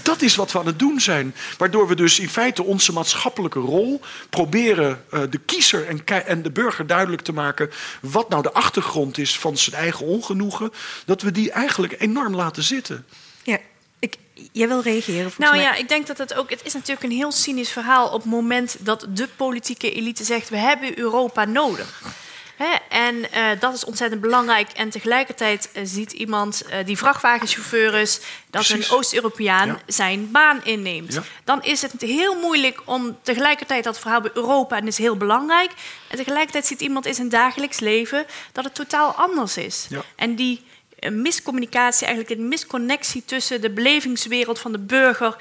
Dat 0.04 0.22
is 0.22 0.36
wat 0.36 0.52
we 0.52 0.60
aan 0.60 0.66
het 0.66 0.80
doen 0.80 1.00
zijn. 1.00 1.36
Waardoor 1.58 1.88
we 1.88 1.96
dus 1.96 2.20
in 2.20 2.30
feite 2.30 2.64
onze 2.64 2.94
maatschappelijke 2.94 3.60
rol... 3.60 4.02
proberen 4.30 5.06
uh, 5.14 5.22
de 5.30 5.38
kiezer 5.38 5.88
en, 5.88 6.06
en 6.06 6.42
de 6.42 6.52
burger 6.52 6.88
duidelijk 6.88 7.22
te 7.22 7.34
maken... 7.34 7.70
wat 8.02 8.30
nou 8.30 8.44
de 8.44 8.54
achtergrond 8.54 9.18
is 9.18 9.40
van 9.40 9.58
zijn 9.58 9.76
eigen 9.76 10.06
ongenoegen... 10.06 10.72
dat 11.06 11.22
we 11.22 11.32
die 11.32 11.52
eigenlijk 11.52 11.96
enorm 12.00 12.36
laten 12.36 12.64
zitten. 12.64 13.06
Ja, 13.44 13.58
Jij 14.52 14.68
wil 14.68 14.82
reageren? 14.82 15.32
Nou 15.38 15.56
mij. 15.56 15.62
ja, 15.62 15.76
ik 15.76 15.88
denk 15.88 16.08
dat 16.08 16.18
het 16.18 16.34
ook. 16.34 16.50
Het 16.50 16.62
is 16.64 16.74
natuurlijk 16.74 17.04
een 17.04 17.12
heel 17.12 17.32
cynisch 17.32 17.72
verhaal 17.72 18.08
op 18.08 18.22
het 18.22 18.32
moment 18.32 18.76
dat 18.80 19.06
de 19.10 19.28
politieke 19.36 19.92
elite 19.92 20.24
zegt: 20.24 20.50
we 20.50 20.58
hebben 20.58 20.98
Europa 21.00 21.46
nodig. 21.46 22.02
He, 22.62 22.76
en 22.90 23.16
uh, 23.16 23.60
dat 23.60 23.74
is 23.74 23.86
ontzettend 23.86 24.22
belangrijk. 24.22 24.72
En 24.72 24.90
tegelijkertijd 24.90 25.70
uh, 25.74 25.82
ziet 25.86 26.12
iemand 26.12 26.64
uh, 26.66 26.76
die 26.86 26.98
vrachtwagenchauffeur 26.98 27.94
is, 27.94 28.20
dat 28.50 28.66
Precies. 28.66 28.90
een 28.90 28.96
Oost-Europeaan 28.96 29.68
ja. 29.68 29.80
zijn 29.86 30.32
baan 30.32 30.64
inneemt. 30.64 31.14
Ja. 31.14 31.24
Dan 31.44 31.64
is 31.64 31.82
het 31.82 31.94
heel 32.02 32.36
moeilijk 32.36 32.82
om 32.86 33.18
tegelijkertijd 33.22 33.84
dat 33.84 34.00
verhaal 34.00 34.22
bij 34.22 34.32
Europa 34.34 34.78
en 34.78 34.88
is 34.88 34.98
heel 34.98 35.18
belangrijk. 35.18 35.72
En 36.08 36.18
tegelijkertijd 36.18 36.66
ziet 36.66 36.82
iemand 36.82 37.06
in 37.06 37.14
zijn 37.14 37.30
dagelijks 37.30 37.80
leven 37.80 38.26
dat 38.52 38.64
het 38.64 38.76
totaal 38.76 39.12
anders 39.12 39.58
is. 39.58 39.86
Ja. 39.90 40.02
En 40.16 40.36
die 40.36 40.64
een 41.02 41.22
miscommunicatie, 41.22 42.08
eigenlijk 42.08 42.40
een 42.40 42.48
misconnectie 42.48 43.24
tussen 43.26 43.62
de 43.62 43.70
belevingswereld 43.70 44.60
van 44.60 44.72
de 44.72 44.80
burger 44.80 45.36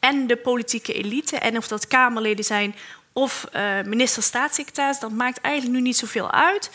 en 0.00 0.26
de 0.26 0.36
politieke 0.36 0.92
elite. 0.92 1.36
En 1.36 1.56
of 1.56 1.68
dat 1.68 1.86
Kamerleden 1.86 2.44
zijn 2.44 2.74
of 3.12 3.46
uh, 3.56 3.62
minister-staatssecretaris, 3.84 4.98
dat 4.98 5.10
maakt 5.10 5.40
eigenlijk 5.40 5.76
nu 5.76 5.82
niet 5.82 5.96
zoveel 5.96 6.30
uit. 6.30 6.70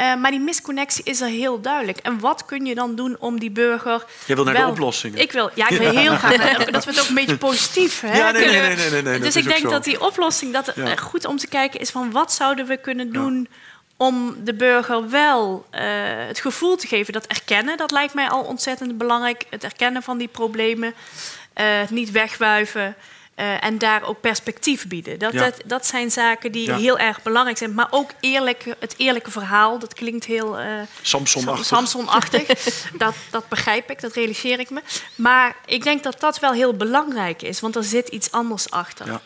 Uh, 0.00 0.14
maar 0.14 0.30
die 0.30 0.40
misconnectie 0.40 1.04
is 1.04 1.20
er 1.20 1.28
heel 1.28 1.60
duidelijk. 1.60 1.98
En 1.98 2.20
wat 2.20 2.44
kun 2.44 2.66
je 2.66 2.74
dan 2.74 2.94
doen 2.94 3.16
om 3.18 3.38
die 3.38 3.50
burger. 3.50 4.04
Jij 4.26 4.36
wil 4.36 4.44
naar 4.44 4.54
wel... 4.54 4.64
de 4.64 4.70
oplossingen. 4.70 5.18
Ik 5.18 5.32
wil, 5.32 5.50
ja, 5.54 5.68
ik 5.68 5.78
wil 5.78 5.96
heel 5.96 6.16
graag 6.16 6.64
dat 6.70 6.84
we 6.84 6.90
het 6.90 7.00
ook 7.00 7.08
een 7.08 7.14
beetje 7.14 7.36
positief 7.36 8.00
hè, 8.00 8.18
ja, 8.18 8.30
nee, 8.30 8.46
nee, 8.46 8.60
nee, 8.60 8.76
nee, 8.76 8.90
nee, 8.90 9.02
nee 9.02 9.20
Dus 9.20 9.36
ik 9.36 9.44
denk 9.44 9.70
dat 9.70 9.84
die 9.84 10.00
oplossing, 10.00 10.52
dat 10.52 10.72
ja. 10.74 10.96
goed 10.96 11.24
om 11.24 11.36
te 11.36 11.48
kijken 11.48 11.80
is 11.80 11.90
van 11.90 12.10
wat 12.10 12.32
zouden 12.32 12.66
we 12.66 12.76
kunnen 12.76 13.12
doen. 13.12 13.48
Ja 13.50 13.56
om 14.00 14.36
de 14.44 14.54
burger 14.54 15.10
wel 15.10 15.66
uh, 15.74 15.80
het 16.26 16.40
gevoel 16.40 16.76
te 16.76 16.86
geven, 16.86 17.12
dat 17.12 17.26
erkennen, 17.26 17.76
dat 17.76 17.90
lijkt 17.90 18.14
mij 18.14 18.28
al 18.28 18.42
ontzettend 18.42 18.98
belangrijk. 18.98 19.46
Het 19.50 19.64
erkennen 19.64 20.02
van 20.02 20.18
die 20.18 20.28
problemen, 20.28 20.94
uh, 21.60 21.66
niet 21.88 22.10
wegwuiven. 22.10 22.96
Uh, 23.36 23.64
en 23.64 23.78
daar 23.78 24.02
ook 24.02 24.20
perspectief 24.20 24.86
bieden. 24.88 25.18
Dat, 25.18 25.32
ja. 25.32 25.44
dat, 25.44 25.62
dat, 25.64 25.86
zijn 25.86 26.10
zaken 26.10 26.52
die 26.52 26.66
ja. 26.66 26.76
heel 26.76 26.98
erg 26.98 27.22
belangrijk 27.22 27.58
zijn. 27.58 27.74
Maar 27.74 27.86
ook 27.90 28.10
eerlijk, 28.20 28.64
het 28.78 28.94
eerlijke 28.96 29.30
verhaal, 29.30 29.78
dat 29.78 29.94
klinkt 29.94 30.24
heel... 30.24 30.60
Uh, 30.60 30.66
Samson-achtig. 31.02 31.66
Samson-achtig. 31.66 32.46
dat, 32.98 33.14
dat 33.30 33.48
begrijp 33.48 33.90
ik, 33.90 34.00
dat 34.00 34.12
realiseer 34.12 34.60
ik 34.60 34.70
me. 34.70 34.82
Maar 35.14 35.56
ik 35.66 35.82
denk 35.82 36.02
dat 36.02 36.20
dat 36.20 36.38
wel 36.38 36.52
heel 36.52 36.74
belangrijk 36.74 37.42
is. 37.42 37.60
Want 37.60 37.76
er 37.76 37.84
zit 37.84 38.08
iets 38.08 38.30
anders 38.30 38.70
achter. 38.70 39.06
Ja. 39.06 39.20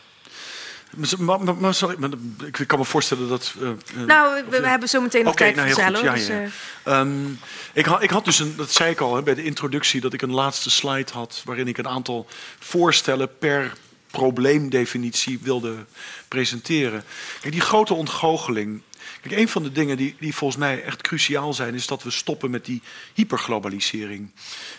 Maar, 1.19 1.45
maar, 1.45 1.57
maar, 1.57 1.75
sorry, 1.75 1.97
ik 2.45 2.67
kan 2.67 2.79
me 2.79 2.85
voorstellen 2.85 3.29
dat. 3.29 3.55
Uh, 3.61 3.71
nou, 4.07 4.45
we, 4.51 4.61
we, 4.61 4.69
hebben 4.69 4.89
zo 4.89 5.01
meteen 5.01 5.25
nog 5.25 5.33
okay, 5.33 5.53
tijd 5.53 5.77
nou, 5.77 5.93
voor 5.93 6.05
ja, 6.05 6.13
dus, 6.13 6.27
ja. 6.27 6.43
Uh... 6.85 6.99
Um, 6.99 7.39
ik, 7.73 7.85
had, 7.85 8.03
ik 8.03 8.11
had 8.11 8.25
dus 8.25 8.39
een, 8.39 8.57
dat 8.57 8.73
zei 8.73 8.91
ik 8.91 9.01
al 9.01 9.15
hè, 9.15 9.23
bij 9.23 9.35
de 9.35 9.45
introductie, 9.45 10.01
dat 10.01 10.13
ik 10.13 10.23
een 10.23 10.33
laatste 10.33 10.71
slide 10.71 11.13
had 11.13 11.43
waarin 11.45 11.69
ik 11.69 11.79
een 11.79 11.89
aantal 11.89 12.27
voorstellen 12.59 13.39
per 13.39 13.73
probleemdefinitie 14.11 15.39
wilde 15.43 15.75
presenteren. 16.29 17.05
Kijk, 17.41 17.53
die 17.53 17.63
grote 17.63 17.95
ontgoocheling. 17.95 18.83
Kijk, 19.21 19.41
een 19.41 19.49
van 19.49 19.63
de 19.63 19.73
dingen 19.73 19.97
die, 19.97 20.17
die 20.19 20.35
volgens 20.35 20.61
mij 20.61 20.83
echt 20.83 21.03
cruciaal 21.03 21.53
zijn, 21.53 21.75
is 21.75 21.87
dat 21.87 22.03
we 22.03 22.11
stoppen 22.11 22.51
met 22.51 22.65
die 22.65 22.83
hyperglobalisering. 23.15 24.31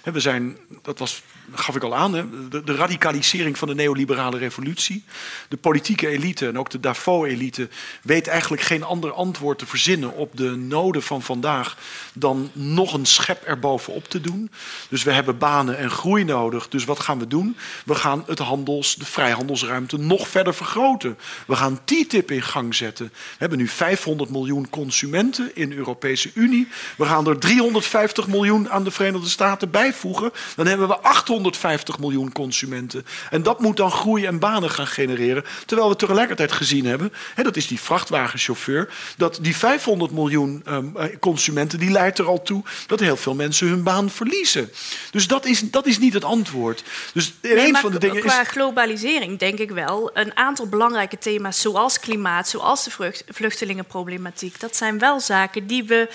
We 0.03 0.19
zijn, 0.19 0.57
dat 0.81 0.99
was 0.99 1.21
gaf 1.53 1.75
ik 1.75 1.83
al 1.83 1.95
aan, 1.95 2.13
hè, 2.13 2.49
de, 2.49 2.75
radicalisering 2.75 3.57
van 3.57 3.67
de 3.67 3.75
neoliberale 3.75 4.37
revolutie. 4.37 5.03
De 5.49 5.57
politieke 5.57 6.07
elite 6.07 6.47
en 6.47 6.59
ook 6.59 6.69
de 6.69 6.79
Davos-elite 6.79 7.69
weet 8.01 8.27
eigenlijk 8.27 8.61
geen 8.61 8.83
ander 8.83 9.11
antwoord 9.11 9.59
te 9.59 9.65
verzinnen 9.65 10.15
op 10.15 10.37
de 10.37 10.49
noden 10.55 11.03
van 11.03 11.21
vandaag 11.21 11.77
dan 12.13 12.49
nog 12.53 12.93
een 12.93 13.05
schep 13.05 13.43
erbovenop 13.43 14.07
te 14.07 14.21
doen. 14.21 14.51
Dus 14.89 15.03
we 15.03 15.11
hebben 15.11 15.37
banen 15.37 15.77
en 15.77 15.89
groei 15.89 16.23
nodig. 16.23 16.69
Dus 16.69 16.85
wat 16.85 16.99
gaan 16.99 17.19
we 17.19 17.27
doen? 17.27 17.57
We 17.85 17.95
gaan 17.95 18.23
het 18.27 18.39
handels, 18.39 18.95
de 18.95 19.05
vrijhandelsruimte 19.05 19.97
nog 19.97 20.27
verder 20.27 20.55
vergroten. 20.55 21.17
We 21.47 21.55
gaan 21.55 21.79
TTIP 21.83 22.31
in 22.31 22.41
gang 22.41 22.75
zetten. 22.75 23.05
We 23.05 23.35
hebben 23.37 23.57
nu 23.57 23.67
500 23.67 24.29
miljoen 24.29 24.69
consumenten 24.69 25.51
in 25.53 25.69
de 25.69 25.75
Europese 25.75 26.31
Unie. 26.33 26.67
We 26.97 27.05
gaan 27.05 27.27
er 27.27 27.39
350 27.39 28.27
miljoen 28.27 28.69
aan 28.69 28.83
de 28.83 28.91
Verenigde 28.91 29.29
Staten 29.29 29.69
bijvoegen. 29.71 30.31
Dan 30.55 30.67
hebben 30.67 30.87
we 30.87 30.97
800 30.97 31.34
850 31.35 31.99
miljoen 31.99 32.31
consumenten. 32.31 33.05
En 33.29 33.43
dat 33.43 33.59
moet 33.59 33.77
dan 33.77 33.91
groei 33.91 34.25
en 34.25 34.39
banen 34.39 34.71
gaan 34.71 34.87
genereren. 34.87 35.43
Terwijl 35.65 35.89
we 35.89 35.95
tegelijkertijd 35.95 36.51
gezien 36.51 36.85
hebben, 36.85 37.13
hè, 37.35 37.43
dat 37.43 37.55
is 37.55 37.67
die 37.67 37.79
vrachtwagenchauffeur, 37.79 38.89
dat 39.17 39.39
die 39.41 39.55
500 39.55 40.11
miljoen 40.11 40.63
um, 40.67 40.93
consumenten, 41.19 41.79
die 41.79 41.91
leidt 41.91 42.19
er 42.19 42.27
al 42.27 42.41
toe 42.41 42.63
dat 42.87 42.99
heel 42.99 43.17
veel 43.17 43.35
mensen 43.35 43.67
hun 43.67 43.83
baan 43.83 44.09
verliezen. 44.09 44.71
Dus 45.11 45.27
dat 45.27 45.45
is, 45.45 45.71
dat 45.71 45.85
is 45.85 45.99
niet 45.99 46.13
het 46.13 46.23
antwoord. 46.23 46.83
Dus 47.13 47.33
nee, 47.41 47.67
een 47.67 47.75
van 47.75 47.91
de 47.91 47.99
dingen 47.99 48.21
qua 48.21 48.41
is... 48.41 48.47
globalisering 48.47 49.39
denk 49.39 49.59
ik 49.59 49.71
wel 49.71 50.09
een 50.13 50.37
aantal 50.37 50.67
belangrijke 50.67 51.17
thema's, 51.17 51.61
zoals 51.61 51.99
klimaat, 51.99 52.47
zoals 52.47 52.83
de 52.83 53.13
vluchtelingenproblematiek. 53.27 54.59
Dat 54.59 54.75
zijn 54.75 54.99
wel 54.99 55.19
zaken 55.19 55.67
die 55.67 55.83
we 55.83 56.09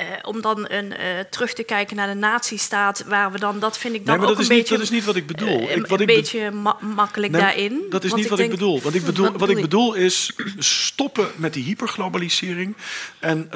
uh, 0.00 0.04
om 0.22 0.40
dan 0.40 0.70
een, 0.70 0.86
uh, 0.90 0.96
terug 1.30 1.52
te 1.52 1.62
kijken 1.62 1.96
naar 1.96 2.06
de 2.06 2.14
nazistaat, 2.14 3.04
waar 3.06 3.32
we 3.32 3.38
dan, 3.38 3.58
dat 3.58 3.78
vind 3.78 3.94
ik 3.94 4.06
dan 4.06 4.20
nee, 4.20 4.28
ook 4.28 4.38
een 4.38 4.48
beetje... 4.48 4.74
dat 4.74 4.82
is 4.82 4.90
niet 4.90 5.04
wat 5.04 5.16
ik 5.16 5.26
bedoel. 5.26 5.60
Uh, 5.60 5.76
ik, 5.76 5.86
wat 5.86 6.00
een 6.00 6.08
ik 6.08 6.16
beetje 6.16 6.50
ma 6.50 6.76
makkelijk 6.80 7.32
nee, 7.32 7.40
daarin. 7.40 7.82
Dat 7.90 8.04
is 8.04 8.14
niet 8.14 8.28
wat 8.28 8.38
denk... 8.38 8.52
ik 8.52 8.58
bedoel. 8.58 8.80
Wat 8.80 8.94
ik 8.94 9.04
bedoel, 9.10 9.30
wat, 9.30 9.40
wat 9.40 9.48
ik 9.48 9.60
bedoel 9.60 9.94
is 9.94 10.32
stoppen 10.58 11.28
met 11.36 11.52
die 11.52 11.64
hyperglobalisering 11.64 12.76
en 13.18 13.48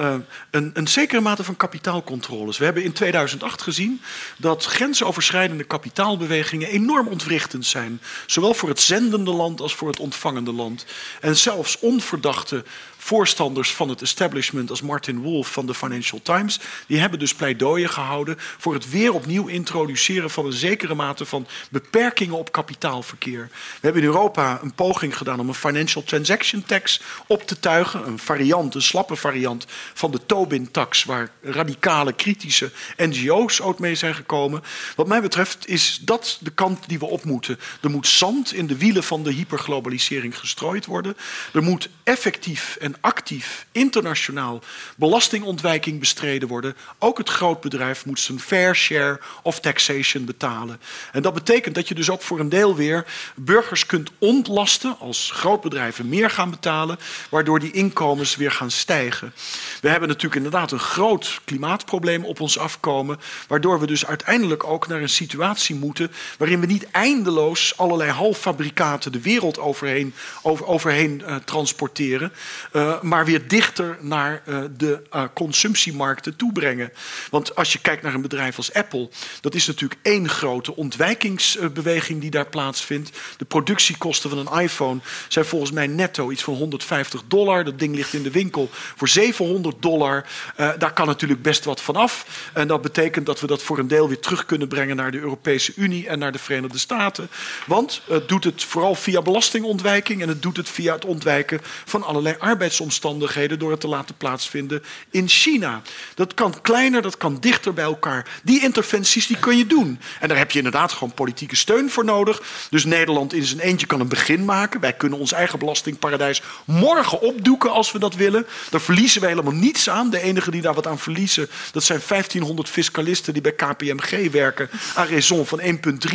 een, 0.51 0.71
een 0.75 0.89
zekere 0.89 1.21
mate 1.21 1.45
van 1.45 1.57
kapitaalcontroles. 1.57 2.59
We 2.59 2.65
hebben 2.65 2.83
in 2.83 2.93
2008 2.93 3.63
gezien 3.63 4.01
dat 4.37 4.65
grensoverschrijdende 4.65 5.65
kapitaalbewegingen 5.65 6.69
enorm 6.69 7.07
ontwrichtend 7.09 7.67
zijn. 7.67 8.01
Zowel 8.27 8.55
voor 8.55 8.69
het 8.69 8.81
zendende 8.81 9.33
land 9.33 9.61
als 9.61 9.75
voor 9.75 9.89
het 9.89 10.01
ontvangende 10.01 10.53
land. 10.53 10.85
En 11.21 11.37
zelfs 11.37 11.79
onverdachte 11.79 12.65
voorstanders 13.03 13.75
van 13.75 13.89
het 13.89 14.03
establishment 14.03 14.71
als 14.71 14.83
Martin 14.83 15.21
Wolf 15.21 15.53
van 15.53 15.67
de 15.67 15.75
Financial 15.75 16.21
Times, 16.23 16.61
die 16.87 16.99
hebben 16.99 17.19
dus 17.19 17.35
pleidooien 17.35 17.91
gehouden 17.91 18.37
voor 18.39 18.75
het 18.75 18.91
weer 18.91 19.13
opnieuw 19.13 19.47
introduceren 19.47 20.31
van 20.31 20.47
een 20.47 20.53
zekere 20.53 20.95
mate 20.95 21.25
van 21.25 21.47
beperkingen 21.71 22.37
op 22.37 22.53
kapitaalverkeer. 22.53 23.49
We 23.51 23.79
hebben 23.81 24.03
in 24.03 24.09
Europa 24.09 24.59
een 24.63 24.75
poging 24.75 25.17
gedaan 25.17 25.41
om 25.41 25.49
een 25.49 25.55
financial 25.55 26.03
transaction 26.03 26.63
tax 26.63 27.01
op 27.27 27.43
te 27.43 27.61
tuigen, 27.61 28.07
een 28.07 28.19
variant, 28.19 28.75
een 28.75 28.83
slappe 28.83 29.17
variant 29.17 29.67
van 29.95 30.11
de 30.11 30.27
Tobin-tax, 30.27 31.05
waar 31.05 31.31
radicale, 31.43 32.13
kritische 32.13 32.71
NGO's 32.97 33.61
ook 33.61 33.79
mee 33.79 33.95
zijn 33.95 34.15
gekomen. 34.15 34.63
Wat 34.97 35.07
mij 35.07 35.21
betreft 35.21 35.69
is 35.69 36.01
dat 36.03 36.39
de 36.41 36.51
kant 36.51 36.89
die 36.89 36.99
we 36.99 37.07
op 37.07 37.25
moeten. 37.25 37.59
Er 37.81 37.91
moet 37.91 38.07
zand 38.07 38.55
in 38.55 38.67
de 38.67 38.77
wielen 38.77 39.05
van 39.05 39.23
de 39.23 39.33
hyperglobalisering 39.33 40.39
gestrooid 40.39 40.87
worden. 40.87 41.17
Er 41.53 41.63
moet 41.63 41.89
effectief 42.03 42.77
en 42.81 42.90
actief 43.01 43.67
internationaal 43.73 44.61
belastingontwijking 44.97 45.99
bestreden 45.99 46.49
worden. 46.49 46.77
Ook 46.99 47.19
het 47.19 47.29
grootbedrijf 47.29 48.07
moet 48.07 48.21
zijn 48.21 48.41
fair 48.41 48.77
share 48.77 49.21
of 49.43 49.61
taxation 49.61 50.25
betalen. 50.25 50.81
En 51.13 51.23
dat 51.23 51.35
betekent 51.35 51.75
dat 51.75 51.89
je 51.89 51.95
dus 51.95 52.11
ook 52.11 52.23
voor 52.23 52.41
een 52.41 52.49
deel 52.49 52.77
weer 52.77 53.07
burgers 53.35 53.87
kunt 53.87 54.11
ontlasten 54.19 54.97
als 54.99 55.31
grootbedrijven 55.35 56.09
meer 56.09 56.31
gaan 56.31 56.51
betalen, 56.51 56.99
waardoor 57.31 57.61
die 57.61 57.73
inkomens 57.73 58.37
weer 58.37 58.53
gaan 58.53 58.71
stijgen. 58.71 59.33
We 59.81 59.89
hebben 59.89 60.09
natuurlijk 60.09 60.37
inderdaad 60.37 60.73
een 60.73 60.79
groot 60.79 61.41
klimaatprobleem 61.45 62.25
op 62.25 62.41
ons 62.41 62.59
afkomen, 62.59 63.21
waardoor 63.49 63.81
we 63.81 63.87
dus 63.87 64.07
uiteindelijk 64.07 64.65
ook 64.65 64.87
naar 64.87 65.01
een 65.01 65.09
situatie 65.09 65.75
moeten 65.75 66.13
waarin 66.39 66.61
we 66.61 66.67
niet 66.67 66.91
eindeloos 66.91 67.77
allerlei 67.77 68.11
halffabrikaten 68.11 69.13
de 69.13 69.21
wereld 69.21 69.59
overheen, 69.59 70.15
over, 70.43 70.67
overheen 70.67 71.23
uh, 71.27 71.37
transporteren, 71.45 72.33
uh, 72.73 72.80
maar 73.03 73.25
weer 73.25 73.49
dichter 73.49 73.99
naar 74.01 74.43
uh, 74.47 74.59
de 74.77 75.03
consumptiemarkten 75.35 76.37
toebrengen. 76.37 76.93
Want 77.31 77.55
als 77.55 77.73
je 77.73 77.79
kijkt 77.79 78.03
naar 78.03 78.15
een 78.15 78.23
bedrijf 78.23 78.57
als 78.57 78.73
Apple, 78.73 79.09
dat 79.41 79.55
is 79.55 79.67
natuurlijk 79.67 80.01
één 80.03 80.29
grote 80.29 80.77
ontwijkingsbeweging 80.77 82.21
die 82.21 82.31
daar 82.31 82.47
plaatsvindt. 82.47 83.11
De 83.37 83.45
productiekosten 83.45 84.31
van 84.31 84.39
een 84.39 84.61
iPhone 84.61 85.01
zijn 85.29 85.45
volgens 85.45 85.71
mij 85.71 85.87
netto 85.87 86.31
iets 86.31 86.43
van 86.43 86.55
150 86.55 87.23
dollar. 87.27 87.65
Dat 87.65 87.79
ding 87.79 87.95
ligt 87.95 88.13
in 88.13 88.23
de 88.23 88.31
winkel 88.31 88.69
voor 88.73 89.09
700 89.09 89.83
dollar. 89.83 90.27
daar 90.57 90.93
kan 90.93 91.07
natuurlijk 91.07 91.43
best 91.43 91.65
wat 91.65 91.81
van 91.81 91.97
af. 91.97 92.27
En 92.53 92.69
dat 92.69 92.83
betekent 92.83 93.27
dat 93.27 93.41
we 93.41 93.47
dat 93.47 93.63
voor 93.63 93.79
een 93.79 93.89
deel 93.89 94.09
weer 94.09 94.21
terug 94.21 94.47
kunnen 94.47 94.69
brengen 94.69 94.97
naar 94.97 95.11
de 95.11 95.19
Europese 95.19 95.73
Unie 95.77 96.09
en 96.09 96.19
naar 96.19 96.33
de 96.33 96.39
Verenigde 96.39 96.79
Staten. 96.79 97.31
Want 97.67 98.03
het 98.09 98.29
doet 98.29 98.45
het 98.45 98.65
vooral 98.65 98.95
via 98.95 99.23
belastingontwijking 99.23 100.23
en 100.23 100.29
het 100.29 100.43
doet 100.43 100.57
het 100.57 100.69
via 100.69 100.95
het 100.95 101.05
ontwijken 101.05 101.61
van 101.85 102.03
allerlei 102.03 102.37
arbeidsomstandigheden 102.71 103.59
door 103.59 103.71
het 103.71 103.81
te 103.81 103.89
laten 103.89 104.17
plaatsvinden 104.17 104.83
in 105.11 105.29
China. 105.29 105.83
Dat 106.15 106.35
kan 106.35 106.61
kleiner, 106.61 107.03
dat 107.03 107.17
kan 107.17 107.37
dichter 107.41 107.73
bij 107.75 107.85
elkaar. 107.85 108.41
Die 108.43 108.63
interventies 108.63 109.27
die 109.27 109.39
kun 109.39 109.57
je 109.57 109.67
doen. 109.67 110.01
En 110.21 110.29
daar 110.29 110.39
heb 110.39 110.51
je 110.51 110.59
inderdaad 110.59 110.93
gewoon 110.93 111.15
politieke 111.15 111.57
steun 111.57 111.91
voor 111.91 112.05
nodig. 112.05 112.43
Dus 112.71 112.85
Nederland 112.85 113.33
in 113.33 113.45
zijn 113.45 113.61
eentje 113.61 113.87
kan 113.87 114.01
een 114.01 114.09
begin 114.09 114.45
maken. 114.45 114.81
Wij 114.81 114.93
kunnen 114.93 115.19
ons 115.19 115.33
eigen 115.33 115.59
belastingparadijs 115.59 116.43
morgen 116.65 117.21
opdoeken 117.21 117.71
als 117.71 117.93
we 117.93 117.99
dat 117.99 118.15
willen. 118.15 118.47
Daar 118.71 118.81
verliezen 118.81 119.21
we 119.21 119.27
helemaal 119.27 119.53
niets 119.53 119.91
aan. 119.91 120.11
De 120.11 120.21
enige 120.21 120.51
die 120.51 120.63
daar 120.63 120.75
wat 120.75 120.87
aan 120.87 120.99
verliezen, 120.99 121.49
dat 121.73 121.85
zijn 121.85 122.01
1500 122.09 122.69
fiscalisten 122.69 123.33
die 123.33 123.43
bij 123.43 123.53
KPMG 123.53 124.31
werken. 124.31 124.71
Aan 124.95 125.07
raison 125.07 125.47
van 125.47 125.61
1,3 125.61 125.69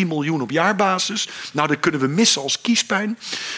miljoen 0.08 0.42
op 0.42 0.52
jaarbasis. 0.52 1.30
Nou, 1.52 1.68
dat 1.68 1.80
kunnen 1.80 2.02
we 2.02 2.08
missen 2.08 2.42
als 2.42 2.62
kiespijn. 2.62 3.18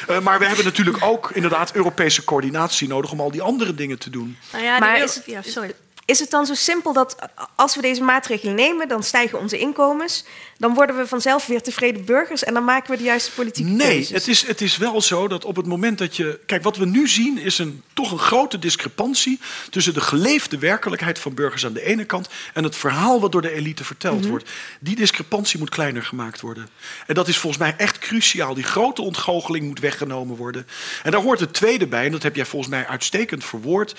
Uh, 0.09 0.19
maar 0.19 0.39
we 0.39 0.45
hebben 0.45 0.65
natuurlijk 0.65 0.97
ook 1.03 1.31
inderdaad 1.33 1.71
Europese 1.71 2.23
coördinatie 2.23 2.86
nodig 2.87 3.11
om 3.11 3.19
al 3.19 3.31
die 3.31 3.41
andere 3.41 3.73
dingen 3.73 3.99
te 3.99 4.09
doen. 4.09 4.37
Nou 4.51 4.63
ja, 4.63 4.79
maar 4.79 5.03
is 5.03 5.15
het, 5.15 5.25
ja, 5.25 5.41
sorry. 5.41 5.73
Is 6.07 6.19
het 6.19 6.29
dan 6.29 6.45
zo 6.45 6.53
simpel 6.53 6.93
dat 6.93 7.15
als 7.55 7.75
we 7.75 7.81
deze 7.81 8.03
maatregelen 8.03 8.55
nemen, 8.55 8.87
dan 8.87 9.03
stijgen 9.03 9.39
onze 9.39 9.57
inkomens, 9.57 10.23
dan 10.57 10.73
worden 10.73 10.97
we 10.97 11.07
vanzelf 11.07 11.45
weer 11.45 11.61
tevreden 11.61 12.05
burgers 12.05 12.43
en 12.43 12.53
dan 12.53 12.63
maken 12.63 12.91
we 12.91 12.97
de 12.97 13.03
juiste 13.03 13.31
politieke 13.31 13.71
nee, 13.71 13.87
keuzes? 13.87 14.09
Nee, 14.09 14.19
het 14.19 14.27
is, 14.27 14.47
het 14.47 14.61
is 14.61 14.77
wel 14.77 15.01
zo 15.01 15.27
dat 15.27 15.45
op 15.45 15.55
het 15.55 15.65
moment 15.65 15.97
dat 15.97 16.15
je. 16.15 16.39
Kijk, 16.45 16.63
wat 16.63 16.77
we 16.77 16.85
nu 16.85 17.07
zien 17.07 17.37
is 17.37 17.57
een, 17.57 17.83
toch 17.93 18.11
een 18.11 18.19
grote 18.19 18.59
discrepantie 18.59 19.39
tussen 19.69 19.93
de 19.93 20.01
geleefde 20.01 20.57
werkelijkheid 20.57 21.19
van 21.19 21.33
burgers 21.33 21.65
aan 21.65 21.73
de 21.73 21.85
ene 21.85 22.05
kant 22.05 22.29
en 22.53 22.63
het 22.63 22.75
verhaal 22.75 23.19
wat 23.19 23.31
door 23.31 23.41
de 23.41 23.51
elite 23.51 23.83
verteld 23.83 24.21
mm 24.21 24.29
wordt. 24.29 24.49
Die 24.79 24.95
discrepantie 24.95 25.59
moet 25.59 25.69
kleiner 25.69 26.03
gemaakt 26.03 26.41
worden. 26.41 26.69
En 27.07 27.15
dat 27.15 27.27
is 27.27 27.37
volgens 27.37 27.61
mij 27.61 27.75
echt 27.77 27.99
cruciaal. 27.99 28.53
Die 28.53 28.63
grote 28.63 29.01
ontgoocheling 29.01 29.65
moet 29.65 29.79
weggenomen 29.79 30.35
worden. 30.35 30.67
En 31.03 31.11
daar 31.11 31.21
hoort 31.21 31.39
het 31.39 31.53
tweede 31.53 31.87
bij, 31.87 32.05
en 32.05 32.11
dat 32.11 32.23
heb 32.23 32.35
jij 32.35 32.45
volgens 32.45 32.71
mij 32.71 32.87
uitstekend 32.87 33.43
verwoord. 33.43 33.95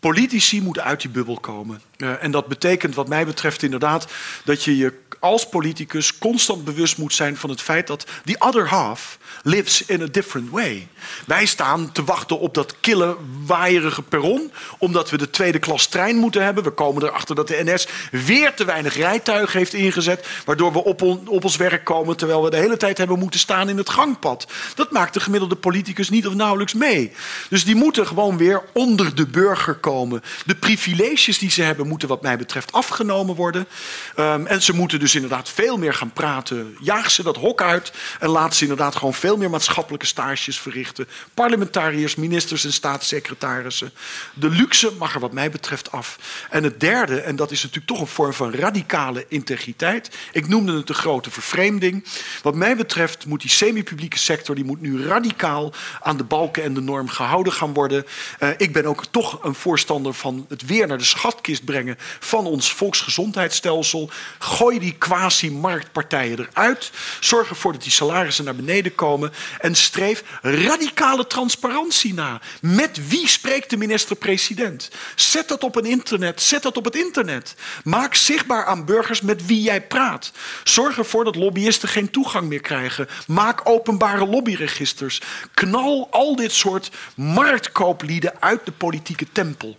Politici 0.00 0.62
moeten 0.62 0.84
uit 0.84 1.00
die 1.00 1.10
bubbel 1.10 1.40
komen. 1.40 1.80
Uh, 1.96 2.22
en 2.22 2.30
dat 2.30 2.46
betekent, 2.46 2.94
wat 2.94 3.08
mij 3.08 3.26
betreft, 3.26 3.62
inderdaad 3.62 4.06
dat 4.44 4.62
je 4.64 4.76
je 4.76 5.04
als 5.20 5.48
politicus 5.48 6.18
constant 6.18 6.64
bewust 6.64 6.98
moet 6.98 7.14
zijn 7.14 7.36
van 7.36 7.50
het 7.50 7.62
feit 7.62 7.86
dat 7.86 8.06
the 8.24 8.36
other 8.38 8.68
half 8.68 9.18
lives 9.46 9.84
in 9.86 10.02
a 10.02 10.06
different 10.10 10.50
way. 10.50 10.88
Wij 11.26 11.46
staan 11.46 11.92
te 11.92 12.04
wachten 12.04 12.38
op 12.38 12.54
dat 12.54 12.74
kille, 12.80 13.16
waaierige 13.46 14.02
perron, 14.02 14.52
omdat 14.78 15.10
we 15.10 15.16
de 15.16 15.30
tweede 15.30 15.58
klas 15.58 15.86
trein 15.86 16.16
moeten 16.16 16.44
hebben. 16.44 16.64
We 16.64 16.70
komen 16.70 17.02
erachter 17.02 17.34
dat 17.34 17.48
de 17.48 17.62
NS 17.64 17.88
weer 18.10 18.54
te 18.54 18.64
weinig 18.64 18.96
rijtuigen 18.96 19.58
heeft 19.58 19.74
ingezet, 19.74 20.26
waardoor 20.44 20.72
we 20.72 20.84
op, 20.84 21.02
on, 21.02 21.28
op 21.28 21.44
ons 21.44 21.56
werk 21.56 21.84
komen 21.84 22.16
terwijl 22.16 22.42
we 22.42 22.50
de 22.50 22.56
hele 22.56 22.76
tijd 22.76 22.98
hebben 22.98 23.18
moeten 23.18 23.40
staan 23.40 23.68
in 23.68 23.76
het 23.76 23.88
gangpad. 23.88 24.46
Dat 24.74 24.90
maakt 24.90 25.14
de 25.14 25.20
gemiddelde 25.20 25.56
politicus 25.56 26.10
niet 26.10 26.26
of 26.26 26.34
nauwelijks 26.34 26.74
mee. 26.74 27.12
Dus 27.48 27.64
die 27.64 27.74
moeten 27.74 28.06
gewoon 28.06 28.36
weer 28.36 28.62
onder 28.72 29.14
de 29.14 29.26
burger 29.26 29.74
komen. 29.74 30.22
De 30.46 30.54
privileges 30.54 31.38
die 31.38 31.50
ze 31.50 31.62
hebben 31.62 31.88
moeten 31.88 32.08
wat 32.08 32.22
mij 32.22 32.36
betreft 32.36 32.72
afgenomen 32.72 33.34
worden. 33.34 33.66
Um, 34.18 34.46
en 34.46 34.62
ze 34.62 34.74
moeten 34.74 35.00
dus 35.00 35.14
inderdaad 35.14 35.48
veel 35.48 35.78
meer 35.78 35.94
gaan 35.94 36.12
praten. 36.12 36.76
Jaag 36.80 37.10
ze 37.10 37.22
dat 37.22 37.36
hok 37.36 37.62
uit 37.62 37.92
en 38.18 38.28
laat 38.28 38.54
ze 38.54 38.62
inderdaad 38.62 38.96
gewoon 38.96 39.14
veel 39.14 39.35
meer 39.36 39.50
maatschappelijke 39.50 40.06
stages 40.06 40.60
verrichten. 40.60 41.08
Parlementariërs, 41.34 42.14
ministers 42.14 42.64
en 42.64 42.72
staatssecretarissen. 42.72 43.92
De 44.34 44.50
luxe 44.50 44.92
mag 44.98 45.14
er 45.14 45.20
wat 45.20 45.32
mij 45.32 45.50
betreft 45.50 45.92
af. 45.92 46.18
En 46.50 46.64
het 46.64 46.80
derde, 46.80 47.20
en 47.20 47.36
dat 47.36 47.50
is 47.50 47.62
natuurlijk 47.62 47.86
toch 47.86 48.00
een 48.00 48.06
vorm 48.06 48.32
van 48.32 48.54
radicale 48.54 49.24
integriteit. 49.28 50.10
Ik 50.32 50.48
noemde 50.48 50.76
het 50.76 50.86
de 50.86 50.94
grote 50.94 51.30
vervreemding. 51.30 52.04
Wat 52.42 52.54
mij 52.54 52.76
betreft 52.76 53.26
moet 53.26 53.40
die 53.40 53.50
semi-publieke 53.50 54.18
sector 54.18 54.54
die 54.54 54.64
moet 54.64 54.80
nu 54.80 55.06
radicaal 55.06 55.72
aan 56.00 56.16
de 56.16 56.24
balken 56.24 56.62
en 56.62 56.74
de 56.74 56.80
norm 56.80 57.08
gehouden 57.08 57.52
gaan 57.52 57.72
worden. 57.72 58.06
Uh, 58.40 58.48
ik 58.56 58.72
ben 58.72 58.86
ook 58.86 59.04
toch 59.10 59.44
een 59.44 59.54
voorstander 59.54 60.14
van 60.14 60.46
het 60.48 60.66
weer 60.66 60.86
naar 60.86 60.98
de 60.98 61.04
schatkist 61.04 61.64
brengen 61.64 61.98
van 62.20 62.46
ons 62.46 62.72
volksgezondheidsstelsel. 62.72 64.10
Gooi 64.38 64.78
die 64.78 64.92
quasi-marktpartijen 64.92 66.38
eruit. 66.38 66.90
Zorg 67.20 67.48
ervoor 67.48 67.72
dat 67.72 67.82
die 67.82 67.92
salarissen 67.92 68.44
naar 68.44 68.56
beneden 68.56 68.94
komen. 68.94 69.25
En 69.58 69.74
streef 69.74 70.22
radicale 70.42 71.26
transparantie 71.26 72.14
na. 72.14 72.40
Met 72.60 73.08
wie 73.08 73.28
spreekt 73.28 73.70
de 73.70 73.76
minister-president? 73.76 74.90
Zet 75.14 75.48
dat 75.48 75.62
op 75.62 75.76
een 75.76 75.84
internet. 75.84 76.42
Zet 76.42 76.62
dat 76.62 76.76
op 76.76 76.84
het 76.84 76.96
internet. 76.96 77.54
Maak 77.84 78.14
zichtbaar 78.14 78.64
aan 78.64 78.84
burgers 78.84 79.20
met 79.20 79.46
wie 79.46 79.62
jij 79.62 79.82
praat. 79.82 80.32
Zorg 80.64 80.98
ervoor 80.98 81.24
dat 81.24 81.36
lobbyisten 81.36 81.88
geen 81.88 82.10
toegang 82.10 82.48
meer 82.48 82.60
krijgen. 82.60 83.08
Maak 83.26 83.60
openbare 83.68 84.26
lobbyregisters. 84.26 85.20
Knal 85.54 86.08
al 86.10 86.36
dit 86.36 86.52
soort 86.52 86.90
marktkooplieden 87.16 88.32
uit 88.40 88.64
de 88.64 88.72
politieke 88.72 89.26
tempel 89.32 89.78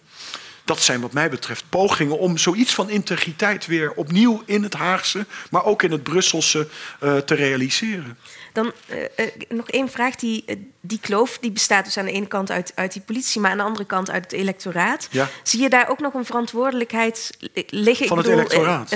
dat 0.67 0.81
zijn 0.81 1.01
wat 1.01 1.13
mij 1.13 1.29
betreft 1.29 1.63
pogingen 1.69 2.19
om 2.19 2.37
zoiets 2.37 2.73
van 2.73 2.89
integriteit 2.89 3.65
weer 3.65 3.91
opnieuw 3.91 4.43
in 4.45 4.63
het 4.63 4.73
Haagse, 4.73 5.25
maar 5.49 5.65
ook 5.65 5.83
in 5.83 5.91
het 5.91 6.03
Brusselse 6.03 6.67
uh, 7.03 7.17
te 7.17 7.35
realiseren. 7.35 8.17
Dan 8.57 8.71
uh, 8.91 8.97
uh, 8.99 9.25
nog 9.49 9.69
één 9.69 9.89
vraag. 9.89 10.15
Die, 10.15 10.45
die 10.81 10.99
kloof 10.99 11.37
die 11.37 11.51
bestaat 11.51 11.85
dus 11.85 11.97
aan 11.97 12.05
de 12.05 12.11
ene 12.11 12.27
kant 12.27 12.51
uit, 12.51 12.71
uit 12.75 12.93
die 12.93 13.01
politie, 13.01 13.41
maar 13.41 13.51
aan 13.51 13.57
de 13.57 13.63
andere 13.63 13.85
kant 13.85 14.09
uit 14.11 14.23
het 14.23 14.33
electoraat. 14.33 15.07
Ja. 15.11 15.29
Zie 15.43 15.61
je 15.61 15.69
daar 15.69 15.89
ook 15.89 15.99
nog 15.99 16.13
een 16.13 16.25
verantwoordelijkheid 16.25 17.37
liggen? 17.69 18.07
Van 18.07 18.17
het 18.17 18.25
bedoel, 18.25 18.39
electoraat? 18.39 18.89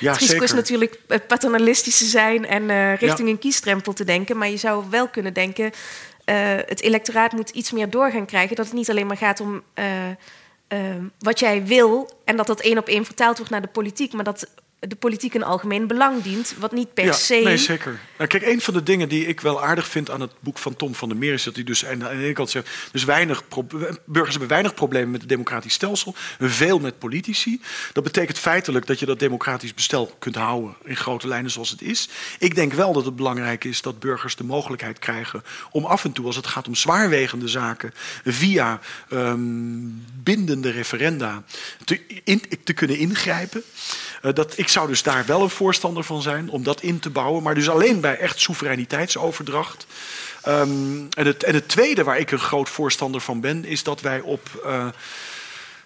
ja, 0.00 0.10
het 0.12 0.20
risico 0.20 0.42
is 0.42 0.52
natuurlijk 0.52 1.00
paternalistisch 1.26 1.98
te 1.98 2.04
zijn 2.04 2.46
en 2.46 2.94
richting 2.96 3.28
ja. 3.28 3.34
een 3.34 3.38
kiestrempel 3.38 3.92
te 3.92 4.04
denken, 4.04 4.36
maar 4.38 4.48
je 4.48 4.56
zou 4.56 4.84
wel 4.90 5.08
kunnen 5.08 5.32
denken. 5.32 5.72
het 6.66 6.80
electoraat 6.80 7.32
moet 7.32 7.50
iets 7.50 7.72
meer 7.72 7.90
doorgaan 7.90 8.26
krijgen. 8.26 8.56
Dat 8.56 8.66
het 8.66 8.74
niet 8.74 8.90
alleen 8.90 9.06
maar 9.06 9.16
gaat 9.16 9.40
om 9.40 9.62
uh, 10.72 10.78
wat 11.18 11.38
jij 11.38 11.66
wil 11.66 12.10
en 12.24 12.36
dat 12.36 12.46
dat 12.46 12.60
één 12.60 12.78
op 12.78 12.88
één 12.88 13.04
vertaald 13.04 13.36
wordt 13.36 13.52
naar 13.52 13.62
de 13.62 13.68
politiek, 13.68 14.12
maar 14.12 14.24
dat 14.24 14.46
de 14.88 14.96
politiek 14.96 15.34
een 15.34 15.44
algemeen 15.44 15.86
belang 15.86 16.22
dient, 16.22 16.54
wat 16.58 16.72
niet 16.72 16.94
per 16.94 17.04
ja, 17.04 17.12
se. 17.12 17.40
Nee, 17.44 17.56
zeker. 17.56 18.00
Nou, 18.16 18.28
kijk, 18.28 18.46
een 18.46 18.60
van 18.60 18.74
de 18.74 18.82
dingen 18.82 19.08
die 19.08 19.26
ik 19.26 19.40
wel 19.40 19.62
aardig 19.62 19.88
vind 19.88 20.10
aan 20.10 20.20
het 20.20 20.32
boek 20.40 20.58
van 20.58 20.76
Tom 20.76 20.94
van 20.94 21.08
der 21.08 21.18
Meer 21.18 21.32
is 21.32 21.42
dat 21.42 21.54
hij 21.54 21.64
dus 21.64 21.86
aan 21.86 21.98
de 21.98 22.08
ene 22.08 22.32
kant 22.32 22.50
zegt, 22.50 22.68
dus 22.92 23.04
weinig 23.04 23.42
burgers 24.04 24.30
hebben 24.30 24.48
weinig 24.48 24.74
problemen 24.74 25.10
met 25.10 25.20
het 25.20 25.28
democratisch 25.28 25.72
stelsel, 25.72 26.14
veel 26.38 26.78
met 26.78 26.98
politici. 26.98 27.60
Dat 27.92 28.04
betekent 28.04 28.38
feitelijk 28.38 28.86
dat 28.86 28.98
je 28.98 29.06
dat 29.06 29.18
democratisch 29.18 29.74
bestel 29.74 30.14
kunt 30.18 30.34
houden 30.34 30.74
in 30.84 30.96
grote 30.96 31.28
lijnen 31.28 31.50
zoals 31.50 31.70
het 31.70 31.82
is. 31.82 32.08
Ik 32.38 32.54
denk 32.54 32.72
wel 32.72 32.92
dat 32.92 33.04
het 33.04 33.16
belangrijk 33.16 33.64
is 33.64 33.82
dat 33.82 34.00
burgers 34.00 34.36
de 34.36 34.44
mogelijkheid 34.44 34.98
krijgen 34.98 35.42
om 35.70 35.84
af 35.84 36.04
en 36.04 36.12
toe, 36.12 36.26
als 36.26 36.36
het 36.36 36.46
gaat 36.46 36.66
om 36.66 36.74
zwaarwegende 36.74 37.48
zaken, 37.48 37.92
via 38.24 38.80
um, 39.10 40.04
bindende 40.22 40.70
referenda 40.70 41.44
te, 41.84 42.00
in, 42.24 42.42
te 42.64 42.72
kunnen 42.72 42.98
ingrijpen. 42.98 43.62
Uh, 44.24 44.32
dat, 44.34 44.58
ik 44.58 44.68
zou 44.68 44.88
dus 44.88 45.02
daar 45.02 45.26
wel 45.26 45.42
een 45.42 45.50
voorstander 45.50 46.04
van 46.04 46.22
zijn 46.22 46.50
om 46.50 46.62
dat 46.62 46.80
in 46.80 46.98
te 46.98 47.10
bouwen, 47.10 47.42
maar 47.42 47.54
dus 47.54 47.68
alleen 47.68 48.00
bij 48.00 48.18
echt 48.18 48.40
soevereiniteitsoverdracht. 48.40 49.86
Um, 50.48 51.08
en, 51.10 51.26
het, 51.26 51.42
en 51.42 51.54
het 51.54 51.68
tweede 51.68 52.04
waar 52.04 52.18
ik 52.18 52.30
een 52.30 52.38
groot 52.38 52.68
voorstander 52.68 53.20
van 53.20 53.40
ben, 53.40 53.64
is 53.64 53.82
dat 53.82 54.00
wij 54.00 54.20
op. 54.20 54.40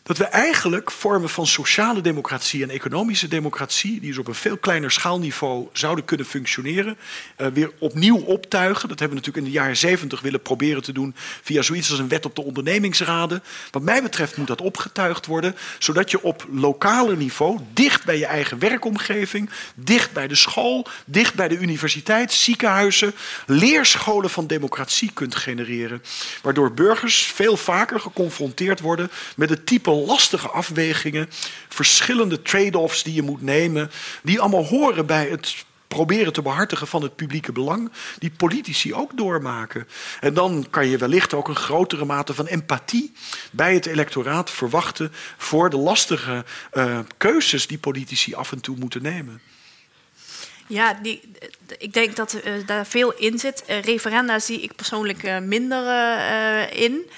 Dat 0.08 0.18
we 0.18 0.24
eigenlijk 0.24 0.90
vormen 0.90 1.28
van 1.28 1.46
sociale 1.46 2.00
democratie 2.00 2.62
en 2.62 2.70
economische 2.70 3.28
democratie, 3.28 4.00
die 4.00 4.08
dus 4.08 4.18
op 4.18 4.26
een 4.26 4.34
veel 4.34 4.56
kleiner 4.56 4.90
schaalniveau 4.90 5.68
zouden 5.72 6.04
kunnen 6.04 6.26
functioneren, 6.26 6.96
uh, 7.38 7.46
weer 7.46 7.70
opnieuw 7.78 8.16
optuigen. 8.16 8.88
Dat 8.88 8.98
hebben 8.98 9.18
we 9.18 9.24
natuurlijk 9.24 9.46
in 9.46 9.52
de 9.52 9.58
jaren 9.58 9.76
zeventig 9.76 10.20
willen 10.20 10.42
proberen 10.42 10.82
te 10.82 10.92
doen 10.92 11.14
via 11.42 11.62
zoiets 11.62 11.90
als 11.90 11.98
een 11.98 12.08
wet 12.08 12.26
op 12.26 12.34
de 12.34 12.42
ondernemingsraden. 12.42 13.42
Wat 13.70 13.82
mij 13.82 14.02
betreft 14.02 14.36
moet 14.36 14.46
dat 14.46 14.60
opgetuigd 14.60 15.26
worden, 15.26 15.56
zodat 15.78 16.10
je 16.10 16.22
op 16.22 16.46
lokaler 16.52 17.16
niveau, 17.16 17.58
dicht 17.72 18.04
bij 18.04 18.18
je 18.18 18.26
eigen 18.26 18.58
werkomgeving, 18.58 19.50
dicht 19.74 20.12
bij 20.12 20.28
de 20.28 20.34
school, 20.34 20.86
dicht 21.04 21.34
bij 21.34 21.48
de 21.48 21.58
universiteit, 21.58 22.32
ziekenhuizen, 22.32 23.14
leerscholen 23.46 24.30
van 24.30 24.46
democratie 24.46 25.10
kunt 25.14 25.34
genereren. 25.34 26.02
Waardoor 26.42 26.72
burgers 26.72 27.22
veel 27.22 27.56
vaker 27.56 28.00
geconfronteerd 28.00 28.80
worden 28.80 29.10
met 29.36 29.50
het 29.50 29.66
type 29.66 29.96
lastige 30.06 30.48
afwegingen, 30.48 31.28
verschillende 31.68 32.42
trade-offs 32.42 33.02
die 33.02 33.14
je 33.14 33.22
moet 33.22 33.42
nemen, 33.42 33.90
die 34.22 34.40
allemaal 34.40 34.66
horen 34.66 35.06
bij 35.06 35.28
het 35.28 35.66
proberen 35.88 36.32
te 36.32 36.42
behartigen 36.42 36.86
van 36.86 37.02
het 37.02 37.16
publieke 37.16 37.52
belang, 37.52 37.90
die 38.18 38.30
politici 38.30 38.94
ook 38.94 39.16
doormaken. 39.16 39.88
En 40.20 40.34
dan 40.34 40.66
kan 40.70 40.86
je 40.86 40.98
wellicht 40.98 41.34
ook 41.34 41.48
een 41.48 41.56
grotere 41.56 42.04
mate 42.04 42.34
van 42.34 42.46
empathie 42.46 43.12
bij 43.50 43.74
het 43.74 43.86
electoraat 43.86 44.50
verwachten 44.50 45.12
voor 45.36 45.70
de 45.70 45.76
lastige 45.76 46.44
uh, 46.72 46.98
keuzes 47.16 47.66
die 47.66 47.78
politici 47.78 48.34
af 48.34 48.52
en 48.52 48.60
toe 48.60 48.76
moeten 48.76 49.02
nemen. 49.02 49.40
Ja, 50.66 50.94
die, 51.02 51.20
ik 51.78 51.92
denk 51.92 52.16
dat 52.16 52.34
uh, 52.44 52.52
daar 52.66 52.86
veel 52.86 53.12
in 53.12 53.38
zit. 53.38 53.64
Referenda 53.66 54.38
zie 54.38 54.60
ik 54.60 54.76
persoonlijk 54.76 55.40
minder 55.40 55.82
in. 56.72 57.10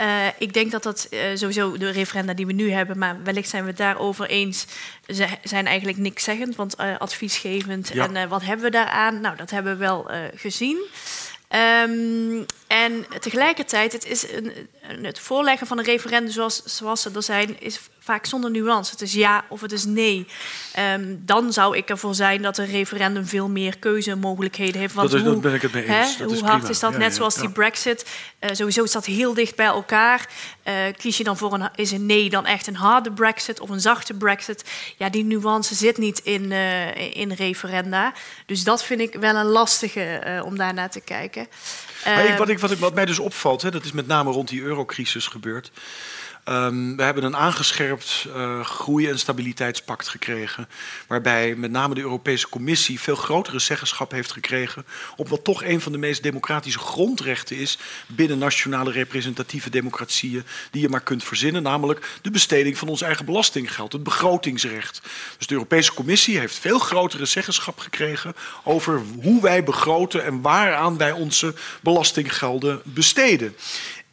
Uh, 0.00 0.26
ik 0.38 0.52
denk 0.52 0.70
dat 0.70 0.82
dat 0.82 1.06
uh, 1.10 1.20
sowieso 1.34 1.76
de 1.76 1.90
referenda 1.90 2.34
die 2.34 2.46
we 2.46 2.52
nu 2.52 2.70
hebben, 2.70 2.98
maar 2.98 3.22
wellicht 3.24 3.48
zijn 3.48 3.62
we 3.62 3.68
het 3.68 3.78
daarover 3.78 4.26
eens, 4.26 4.66
ze 5.06 5.26
zijn 5.42 5.66
eigenlijk 5.66 5.98
niks 5.98 6.24
zeggend, 6.24 6.56
want 6.56 6.80
uh, 6.80 6.98
adviesgevend. 6.98 7.90
Ja. 7.94 8.12
En 8.12 8.28
wat 8.28 8.42
hebben 8.42 8.64
we 8.64 8.70
daaraan? 8.70 9.20
Nou, 9.20 9.36
dat 9.36 9.50
hebben 9.50 9.72
we 9.72 9.78
wel 9.78 10.10
gezien. 10.34 10.86
Um, 11.86 12.46
en 12.66 13.06
tegelijkertijd, 13.20 13.92
het, 13.92 14.06
is 14.06 14.32
een, 14.32 14.52
het 15.02 15.18
voorleggen 15.18 15.66
van 15.66 15.78
een 15.78 15.84
referendum 15.84 16.32
zoals, 16.32 16.62
zoals 16.64 17.02
ze 17.02 17.10
er 17.14 17.22
zijn, 17.22 17.60
is 17.60 17.80
vaak 18.04 18.26
zonder 18.26 18.50
nuance. 18.50 18.90
Het 18.90 19.00
is 19.00 19.12
ja 19.12 19.44
of 19.48 19.60
het 19.60 19.72
is 19.72 19.84
nee. 19.84 20.26
Um, 20.78 21.22
dan 21.24 21.52
zou 21.52 21.76
ik 21.76 21.88
ervoor 21.88 22.14
zijn 22.14 22.42
dat 22.42 22.58
een 22.58 22.66
referendum 22.66 23.26
veel 23.26 23.48
meer 23.48 23.78
keuzemogelijkheden 23.78 24.80
heeft. 24.80 24.94
Want 24.94 25.10
dat, 25.10 25.20
is, 25.20 25.24
hoe, 25.24 25.32
dat 25.32 25.42
ben 25.42 25.54
ik 25.54 25.62
het 25.62 25.72
mee 25.72 25.84
eens. 25.84 26.18
Hè, 26.18 26.24
hoe 26.24 26.34
hard 26.34 26.56
prima. 26.56 26.68
is 26.68 26.78
dat? 26.78 26.92
Ja, 26.92 26.98
Net 26.98 27.10
ja, 27.10 27.14
zoals 27.14 27.34
die 27.34 27.50
brexit. 27.50 28.06
Uh, 28.40 28.50
sowieso 28.52 28.82
is 28.82 28.92
dat 28.92 29.04
heel 29.04 29.34
dicht 29.34 29.56
bij 29.56 29.66
elkaar. 29.66 30.28
Uh, 30.68 30.74
kies 30.96 31.16
je 31.16 31.24
dan 31.24 31.36
voor 31.36 31.52
een, 31.52 31.68
is 31.74 31.90
een 31.90 32.06
nee 32.06 32.30
dan 32.30 32.46
echt 32.46 32.66
een 32.66 32.76
harde 32.76 33.12
brexit 33.12 33.60
of 33.60 33.70
een 33.70 33.80
zachte 33.80 34.14
brexit? 34.14 34.64
Ja, 34.96 35.08
die 35.08 35.24
nuance 35.24 35.74
zit 35.74 35.98
niet 35.98 36.18
in, 36.18 36.50
uh, 36.50 37.16
in 37.16 37.32
referenda. 37.32 38.12
Dus 38.46 38.64
dat 38.64 38.84
vind 38.84 39.00
ik 39.00 39.14
wel 39.14 39.34
een 39.34 39.46
lastige 39.46 40.42
om 40.44 40.56
daar 40.56 40.74
naar 40.74 40.90
te 40.90 41.00
kijken. 41.00 41.46
Maar 42.04 42.24
ik, 42.24 42.38
wat, 42.38 42.48
ik, 42.48 42.58
wat, 42.58 42.70
ik, 42.70 42.78
wat 42.78 42.94
mij 42.94 43.04
dus 43.04 43.18
opvalt, 43.18 43.62
hè, 43.62 43.70
dat 43.70 43.84
is 43.84 43.92
met 43.92 44.06
name 44.06 44.30
rond 44.30 44.48
die 44.48 44.62
eurocrisis 44.62 45.26
gebeurd. 45.26 45.70
Um, 46.48 46.96
we 46.96 47.02
hebben 47.02 47.24
een 47.24 47.36
aangescherpt 47.36 48.26
uh, 48.28 48.60
groei- 48.60 49.08
en 49.08 49.18
stabiliteitspact 49.18 50.08
gekregen. 50.08 50.68
Waarbij 51.06 51.54
met 51.54 51.70
name 51.70 51.94
de 51.94 52.00
Europese 52.00 52.48
Commissie 52.48 53.00
veel 53.00 53.14
grotere 53.16 53.58
zeggenschap 53.58 54.10
heeft 54.10 54.32
gekregen. 54.32 54.86
op 55.16 55.28
wat 55.28 55.44
toch 55.44 55.64
een 55.64 55.80
van 55.80 55.92
de 55.92 55.98
meest 55.98 56.22
democratische 56.22 56.78
grondrechten 56.78 57.56
is. 57.56 57.78
binnen 58.06 58.38
nationale 58.38 58.90
representatieve 58.90 59.70
democratieën. 59.70 60.44
die 60.70 60.82
je 60.82 60.88
maar 60.88 61.00
kunt 61.00 61.24
verzinnen. 61.24 61.62
Namelijk 61.62 62.18
de 62.22 62.30
besteding 62.30 62.78
van 62.78 62.88
ons 62.88 63.02
eigen 63.02 63.24
belastinggeld, 63.24 63.92
het 63.92 64.02
begrotingsrecht. 64.02 65.00
Dus 65.38 65.46
de 65.46 65.54
Europese 65.54 65.94
Commissie 65.94 66.38
heeft 66.38 66.58
veel 66.58 66.78
grotere 66.78 67.24
zeggenschap 67.24 67.78
gekregen. 67.78 68.34
over 68.64 69.02
hoe 69.22 69.42
wij 69.42 69.64
begroten 69.64 70.24
en 70.24 70.40
waaraan 70.40 70.96
wij 70.96 71.12
onze 71.12 71.54
belastinggelden 71.80 72.80
besteden. 72.84 73.54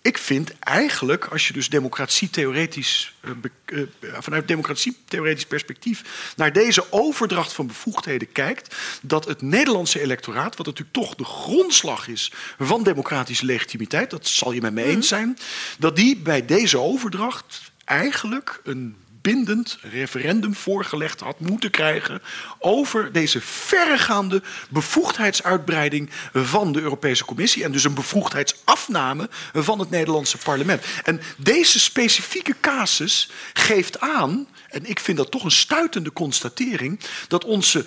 Ik 0.02 0.18
vind 0.18 0.60
eigenlijk, 0.60 1.26
als 1.26 1.48
je 1.48 1.54
dus 1.54 1.70
democratie-theoretisch, 1.70 3.14
uh, 3.26 3.32
uh, 3.66 3.88
vanuit 4.20 4.48
democratie-theoretisch 4.48 5.46
perspectief 5.46 6.34
naar 6.36 6.54
deze 6.54 6.92
overdracht 6.92 7.54
van 7.54 7.68
bevoegdheden 7.68 8.32
kijkt, 8.32 8.76
dat 9.02 9.26
het 9.26 9.42
Nederlandse 9.42 10.02
electoraat, 10.02 10.56
wat 10.56 10.66
natuurlijk 10.66 10.96
toch 10.96 11.16
de 11.16 11.24
grondslag 11.24 12.08
is 12.08 12.32
van 12.60 12.84
democratische 12.84 13.46
legitimiteit, 13.46 14.10
dat 14.10 14.28
zal 14.28 14.52
je 14.52 14.62
met 14.62 14.74
me 14.74 14.84
eens 14.84 15.10
mhm. 15.10 15.20
zijn, 15.20 15.38
dat 15.78 15.96
die 15.96 16.18
bij 16.18 16.46
deze 16.46 16.80
overdracht 16.80 17.72
eigenlijk 17.86 18.62
een 18.64 18.96
bindend 19.22 19.78
referendum 19.82 20.56
voorgelegd 20.56 21.20
had 21.20 21.40
moeten 21.40 21.72
krijgen 21.72 22.22
over 22.60 23.12
deze 23.12 23.42
verregaande 23.42 24.42
bevoegdheidsuitbreiding 24.70 26.10
van 26.34 26.72
de 26.72 26.82
Europese 26.82 27.26
Commissie 27.26 27.64
en 27.64 27.72
dus 27.72 27.84
een 27.84 27.94
bevoegdheidsafname 27.94 29.30
van 29.54 29.80
het 29.80 29.90
Nederlandse 29.90 30.38
parlement. 30.38 30.84
En 31.04 31.22
deze 31.38 31.80
specifieke 31.80 32.56
casus 32.62 33.30
geeft 33.54 34.00
aan, 34.00 34.48
en 34.70 34.86
ik 34.86 35.00
vind 35.00 35.18
dat 35.18 35.32
toch 35.32 35.44
een 35.44 35.52
stuitende 35.52 36.14
constatering, 36.14 37.00
dat 37.28 37.46
onze 37.46 37.86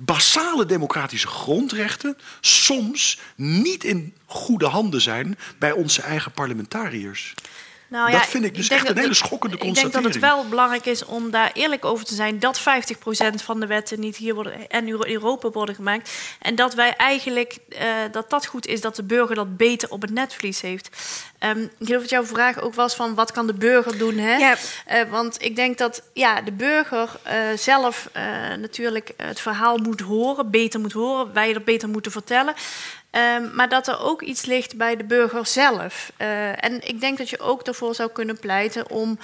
basale 0.00 0.66
democratische 0.66 1.26
grondrechten 1.28 2.16
soms 2.40 3.18
niet 3.36 3.84
in 3.84 4.14
goede 4.26 4.66
handen 4.66 5.00
zijn 5.00 5.38
bij 5.58 5.72
onze 5.72 6.02
eigen 6.02 6.32
parlementariërs. 6.32 7.34
Nou, 7.94 8.10
dat 8.10 8.20
ja, 8.20 8.26
vind 8.26 8.44
ik 8.44 8.54
dus 8.54 8.68
echt 8.68 8.88
een 8.88 8.98
hele 8.98 9.14
schokkende 9.14 9.56
constatering. 9.56 9.94
Ik 9.94 10.02
denk 10.02 10.04
dat 10.04 10.22
het 10.22 10.32
wel 10.32 10.48
belangrijk 10.48 10.86
is 10.86 11.04
om 11.04 11.30
daar 11.30 11.50
eerlijk 11.52 11.84
over 11.84 12.04
te 12.04 12.14
zijn... 12.14 12.38
dat 12.38 12.60
50% 12.60 12.62
van 13.34 13.60
de 13.60 13.66
wetten 13.66 14.00
niet 14.00 14.16
hier 14.16 14.34
worden 14.34 14.68
en 14.68 14.88
in 14.88 15.04
Europa 15.06 15.50
worden 15.50 15.74
gemaakt. 15.74 16.10
En 16.40 16.54
dat 16.54 16.74
wij 16.74 16.96
eigenlijk, 16.96 17.58
uh, 17.68 17.78
dat 18.12 18.30
dat 18.30 18.46
goed 18.46 18.66
is 18.66 18.80
dat 18.80 18.96
de 18.96 19.02
burger 19.02 19.34
dat 19.34 19.56
beter 19.56 19.90
op 19.90 20.02
het 20.02 20.10
netvlies 20.10 20.60
heeft. 20.60 20.88
Um, 21.40 21.62
ik 21.62 21.86
geloof 21.86 22.00
dat 22.00 22.10
jouw 22.10 22.24
vraag 22.24 22.60
ook 22.60 22.74
was 22.74 22.94
van 22.94 23.14
wat 23.14 23.32
kan 23.32 23.46
de 23.46 23.54
burger 23.54 23.98
doen? 23.98 24.18
Hè? 24.18 24.36
Ja. 24.36 24.56
Uh, 24.92 25.10
want 25.10 25.42
ik 25.42 25.56
denk 25.56 25.78
dat 25.78 26.02
ja, 26.12 26.40
de 26.40 26.52
burger 26.52 27.08
uh, 27.26 27.32
zelf 27.56 28.08
natuurlijk 28.60 29.12
het 29.16 29.40
verhaal 29.40 29.78
moet 29.78 30.00
horen, 30.00 30.50
beter 30.50 30.80
moet 30.80 30.92
horen. 30.92 31.32
Wij 31.32 31.54
er 31.54 31.62
beter 31.62 31.88
moeten 31.88 32.12
vertellen. 32.12 32.54
Um, 33.16 33.50
maar 33.54 33.68
dat 33.68 33.88
er 33.88 34.00
ook 34.00 34.22
iets 34.22 34.44
ligt 34.44 34.76
bij 34.76 34.96
de 34.96 35.04
burger 35.04 35.46
zelf. 35.46 36.12
Uh, 36.18 36.64
en 36.64 36.88
ik 36.88 37.00
denk 37.00 37.18
dat 37.18 37.30
je 37.30 37.40
ook 37.40 37.62
ervoor 37.62 37.94
zou 37.94 38.10
kunnen 38.10 38.38
pleiten 38.38 38.90
om 38.90 39.18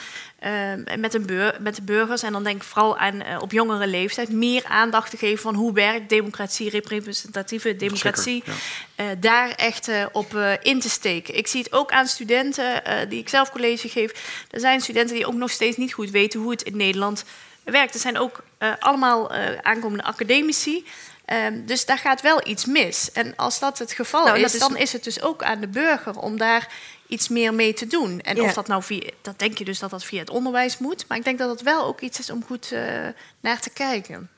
uh, 0.45 0.97
met, 0.97 1.15
een 1.15 1.27
bur 1.27 1.57
met 1.61 1.75
de 1.75 1.83
burgers, 1.83 2.23
en 2.23 2.33
dan 2.33 2.45
denk 2.45 2.57
ik 2.57 2.62
vooral 2.62 2.99
aan 2.99 3.15
uh, 3.15 3.37
op 3.41 3.53
jongere 3.53 3.87
leeftijd, 3.87 4.33
meer 4.33 4.65
aandacht 4.65 5.11
te 5.11 5.17
geven 5.17 5.43
van 5.43 5.55
hoe 5.55 5.73
werkt 5.73 6.09
democratie, 6.09 6.71
representatieve 6.71 7.77
democratie, 7.77 8.43
Zeker, 8.45 8.61
ja. 8.97 9.15
daar 9.15 9.51
echt 9.51 9.91
op 10.12 10.37
in 10.62 10.81
te 10.81 10.91
steken. 10.91 11.37
Ik 11.37 11.47
zie 11.47 11.62
het 11.62 11.73
ook 11.73 11.91
aan 11.91 12.07
studenten 12.07 12.83
die 13.09 13.21
ik 13.21 13.29
zelf 13.29 13.51
college 13.51 13.89
geef. 13.89 14.43
Er 14.51 14.61
zijn 14.61 14.81
studenten 14.81 15.17
die 15.17 15.27
ook 15.27 15.35
nog 15.35 15.51
steeds 15.51 15.77
niet 15.77 15.93
goed 15.93 16.11
weten 16.11 16.41
hoe 16.41 16.51
het 16.51 16.62
in 16.62 16.77
Nederland 16.77 17.25
werkt. 17.65 17.95
Er 17.95 18.01
zijn 18.01 18.19
ook 18.19 18.43
allemaal 18.79 19.33
aankomende 19.62 20.05
academici. 20.05 20.85
Um, 21.32 21.66
dus 21.66 21.85
daar 21.85 21.98
gaat 21.98 22.20
wel 22.20 22.47
iets 22.47 22.65
mis. 22.65 23.12
En 23.12 23.36
als 23.36 23.59
dat 23.59 23.78
het 23.78 23.93
geval 23.93 24.24
nou, 24.24 24.39
is, 24.39 24.55
is, 24.55 24.61
dan 24.61 24.77
is 24.77 24.93
het 24.93 25.05
dus 25.05 25.23
ook 25.23 25.43
aan 25.43 25.61
de 25.61 25.69
burger 25.69 26.19
om 26.19 26.39
daar 26.39 26.69
iets 27.07 27.28
meer 27.28 27.55
mee 27.55 27.74
te 27.74 27.86
doen. 27.86 28.20
En 28.20 28.36
ja. 28.36 28.43
of 28.43 28.52
dat 28.52 28.66
nou 28.66 28.82
via, 28.82 29.11
dat 29.20 29.39
denk 29.39 29.59
je 29.59 29.65
dus 29.65 29.78
dat 29.78 29.90
dat 29.90 30.05
via 30.05 30.19
het 30.19 30.31
onderwijs 30.31 30.78
moet. 30.78 31.05
Maar 31.09 31.19
ik 31.19 31.24
denk 31.24 31.39
dat 31.39 31.51
het 31.51 31.62
wel 31.62 31.85
ook 31.85 32.01
iets 32.01 32.19
is 32.19 32.31
om 32.31 32.44
goed 32.44 32.70
uh, 32.73 33.07
naar 33.40 33.61
te 33.61 33.70
kijken. 33.70 34.31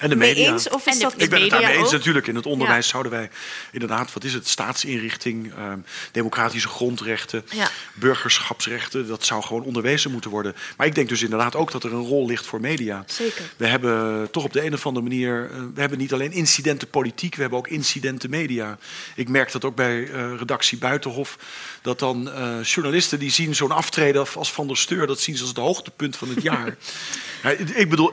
En 0.00 0.08
de 0.08 0.16
media. 0.16 0.52
Eens, 0.52 0.68
of 0.68 0.86
is 0.86 0.98
dat 0.98 1.14
ik 1.16 1.30
ben 1.30 1.40
het 1.40 1.50
daarmee 1.50 1.76
eens 1.76 1.90
natuurlijk. 1.90 2.26
In 2.26 2.34
het 2.34 2.46
onderwijs 2.46 2.84
ja. 2.84 2.90
zouden 2.90 3.12
wij 3.12 3.30
inderdaad, 3.72 4.12
wat 4.12 4.24
is 4.24 4.32
het, 4.32 4.48
staatsinrichting, 4.48 5.52
eh, 5.56 5.72
democratische 6.12 6.68
grondrechten, 6.68 7.44
ja. 7.50 7.68
burgerschapsrechten, 7.94 9.06
dat 9.06 9.24
zou 9.24 9.42
gewoon 9.42 9.62
onderwezen 9.62 10.10
moeten 10.10 10.30
worden. 10.30 10.56
Maar 10.76 10.86
ik 10.86 10.94
denk 10.94 11.08
dus 11.08 11.22
inderdaad 11.22 11.56
ook 11.56 11.72
dat 11.72 11.84
er 11.84 11.92
een 11.92 12.06
rol 12.06 12.26
ligt 12.26 12.46
voor 12.46 12.60
media. 12.60 13.04
Zeker. 13.06 13.44
We 13.56 13.66
hebben 13.66 14.30
toch 14.30 14.44
op 14.44 14.52
de 14.52 14.64
een 14.64 14.74
of 14.74 14.86
andere 14.86 15.06
manier, 15.06 15.50
uh, 15.50 15.58
we 15.74 15.80
hebben 15.80 15.98
niet 15.98 16.12
alleen 16.12 16.32
incidenten 16.32 16.88
politiek, 16.88 17.34
we 17.34 17.40
hebben 17.40 17.58
ook 17.58 17.68
incidenten 17.68 18.30
media. 18.30 18.78
Ik 19.14 19.28
merk 19.28 19.52
dat 19.52 19.64
ook 19.64 19.74
bij 19.74 19.98
uh, 19.98 20.38
redactie 20.38 20.78
Buitenhof, 20.78 21.38
dat 21.82 21.98
dan 21.98 22.30
journalisten 22.62 23.18
die 23.18 23.30
zien 23.30 23.54
zo'n 23.54 23.70
aftreden 23.70 24.26
als 24.34 24.52
Van 24.52 24.66
der 24.66 24.76
Steur, 24.76 25.06
dat 25.06 25.20
zien 25.20 25.34
ze 25.34 25.40
als 25.40 25.50
het 25.50 25.58
hoogtepunt 25.58 26.16
van 26.16 26.28
het 26.28 26.42
jaar. 26.42 26.76
ik 27.52 27.90
bedoel, 27.90 28.10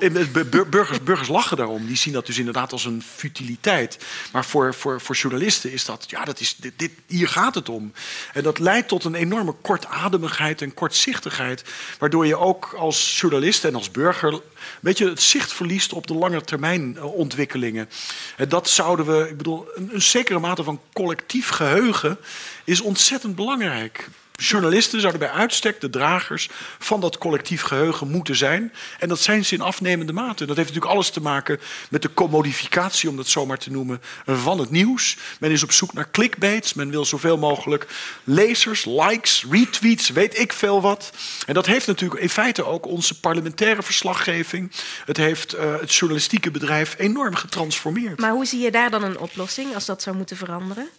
burgers, 0.69 1.03
burgers 1.03 1.27
lachen 1.27 1.57
daarom. 1.57 1.85
Die 1.85 1.95
zien 1.95 2.13
dat 2.13 2.25
dus 2.25 2.37
inderdaad 2.37 2.71
als 2.71 2.85
een 2.85 3.03
futiliteit. 3.15 3.97
Maar 4.31 4.45
voor, 4.45 4.73
voor, 4.73 5.01
voor 5.01 5.15
journalisten 5.15 5.71
is 5.71 5.85
dat, 5.85 6.05
ja, 6.07 6.25
dat 6.25 6.39
is, 6.39 6.55
dit, 6.75 6.91
hier 7.07 7.27
gaat 7.27 7.55
het 7.55 7.69
om. 7.69 7.93
En 8.33 8.43
dat 8.43 8.59
leidt 8.59 8.87
tot 8.87 9.03
een 9.03 9.15
enorme 9.15 9.55
kortademigheid 9.61 10.61
en 10.61 10.73
kortzichtigheid. 10.73 11.63
Waardoor 11.99 12.25
je 12.25 12.37
ook 12.37 12.73
als 12.77 13.19
journalist 13.19 13.65
en 13.65 13.75
als 13.75 13.91
burger 13.91 14.41
weet 14.81 14.97
je, 14.97 15.09
het 15.09 15.21
zicht 15.21 15.53
verliest 15.53 15.93
op 15.93 16.07
de 16.07 16.13
lange 16.13 16.41
termijn 16.41 16.97
eh, 16.97 17.13
ontwikkelingen. 17.13 17.89
En 18.37 18.49
dat 18.49 18.69
zouden 18.69 19.05
we, 19.05 19.29
ik 19.29 19.37
bedoel, 19.37 19.67
een, 19.75 19.89
een 19.93 20.01
zekere 20.01 20.39
mate 20.39 20.63
van 20.63 20.81
collectief 20.93 21.49
geheugen 21.49 22.17
is 22.63 22.81
ontzettend 22.81 23.35
belangrijk 23.35 24.09
Journalisten 24.47 24.99
zouden 24.99 25.19
bij 25.21 25.29
uitstek 25.29 25.81
de 25.81 25.89
dragers 25.89 26.49
van 26.79 27.01
dat 27.01 27.17
collectief 27.17 27.61
geheugen 27.61 28.11
moeten 28.11 28.35
zijn. 28.35 28.73
En 28.99 29.09
dat 29.09 29.19
zijn 29.19 29.45
ze 29.45 29.53
in 29.53 29.61
afnemende 29.61 30.13
mate. 30.13 30.45
Dat 30.45 30.55
heeft 30.55 30.67
natuurlijk 30.67 30.93
alles 30.93 31.09
te 31.09 31.21
maken 31.21 31.59
met 31.89 32.01
de 32.01 32.13
commodificatie, 32.13 33.09
om 33.09 33.15
dat 33.15 33.27
zo 33.27 33.45
maar 33.45 33.57
te 33.57 33.71
noemen, 33.71 34.01
van 34.25 34.59
het 34.59 34.69
nieuws. 34.69 35.17
Men 35.39 35.51
is 35.51 35.63
op 35.63 35.71
zoek 35.71 35.93
naar 35.93 36.11
clickbaits. 36.11 36.73
Men 36.73 36.89
wil 36.89 37.05
zoveel 37.05 37.37
mogelijk 37.37 37.87
lezers, 38.23 38.85
likes, 38.85 39.45
retweets, 39.49 40.09
weet 40.09 40.39
ik 40.39 40.53
veel 40.53 40.81
wat. 40.81 41.11
En 41.45 41.53
dat 41.53 41.65
heeft 41.65 41.87
natuurlijk 41.87 42.21
in 42.21 42.29
feite 42.29 42.65
ook 42.65 42.85
onze 42.85 43.19
parlementaire 43.19 43.83
verslaggeving. 43.83 44.71
Het 45.05 45.17
heeft 45.17 45.55
uh, 45.55 45.79
het 45.79 45.93
journalistieke 45.93 46.51
bedrijf 46.51 46.95
enorm 46.97 47.35
getransformeerd. 47.35 48.19
Maar 48.19 48.31
hoe 48.31 48.45
zie 48.45 48.59
je 48.59 48.71
daar 48.71 48.89
dan 48.89 49.03
een 49.03 49.19
oplossing 49.19 49.73
als 49.73 49.85
dat 49.85 50.01
zou 50.01 50.15
moeten 50.15 50.37
veranderen? 50.37 50.89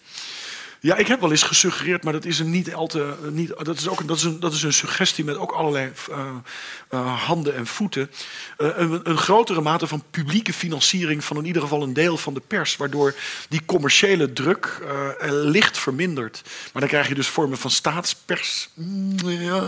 Ja, 0.82 0.96
ik 0.96 1.06
heb 1.06 1.20
wel 1.20 1.30
eens 1.30 1.42
gesuggereerd, 1.42 2.04
maar 2.04 2.12
dat 2.12 2.24
is 2.24 2.38
een 2.38 2.50
niet 2.50 2.74
al 2.74 2.86
te. 2.86 3.14
Niet, 3.30 3.52
dat, 3.62 3.78
is 3.78 3.88
ook 3.88 4.00
een, 4.00 4.06
dat, 4.06 4.16
is 4.16 4.22
een, 4.22 4.40
dat 4.40 4.52
is 4.52 4.62
een 4.62 4.72
suggestie 4.72 5.24
met 5.24 5.36
ook 5.36 5.52
allerlei 5.52 5.92
uh, 6.10 6.16
uh, 6.90 7.24
handen 7.26 7.54
en 7.54 7.66
voeten. 7.66 8.10
Uh, 8.58 8.68
een, 8.74 9.00
een, 9.02 9.16
grotere 9.18 9.60
mate 9.60 9.86
van 9.86 10.02
publieke 10.10 10.52
financiering 10.52 11.24
van 11.24 11.36
in 11.36 11.44
ieder 11.44 11.62
geval 11.62 11.82
een 11.82 11.92
deel 11.92 12.16
van 12.16 12.34
de 12.34 12.42
pers, 12.46 12.76
waardoor 12.76 13.14
die 13.48 13.62
commerciële 13.66 14.32
druk 14.32 14.82
licht 15.28 15.78
vermindert. 15.78 16.42
Maar 16.72 16.82
dan 16.82 16.90
krijg 16.90 17.08
je 17.08 17.14
dus 17.14 17.28
vormen 17.28 17.58
van 17.58 17.70
staatspers. 17.70 18.68
Mm, 18.74 19.30
ja, 19.30 19.60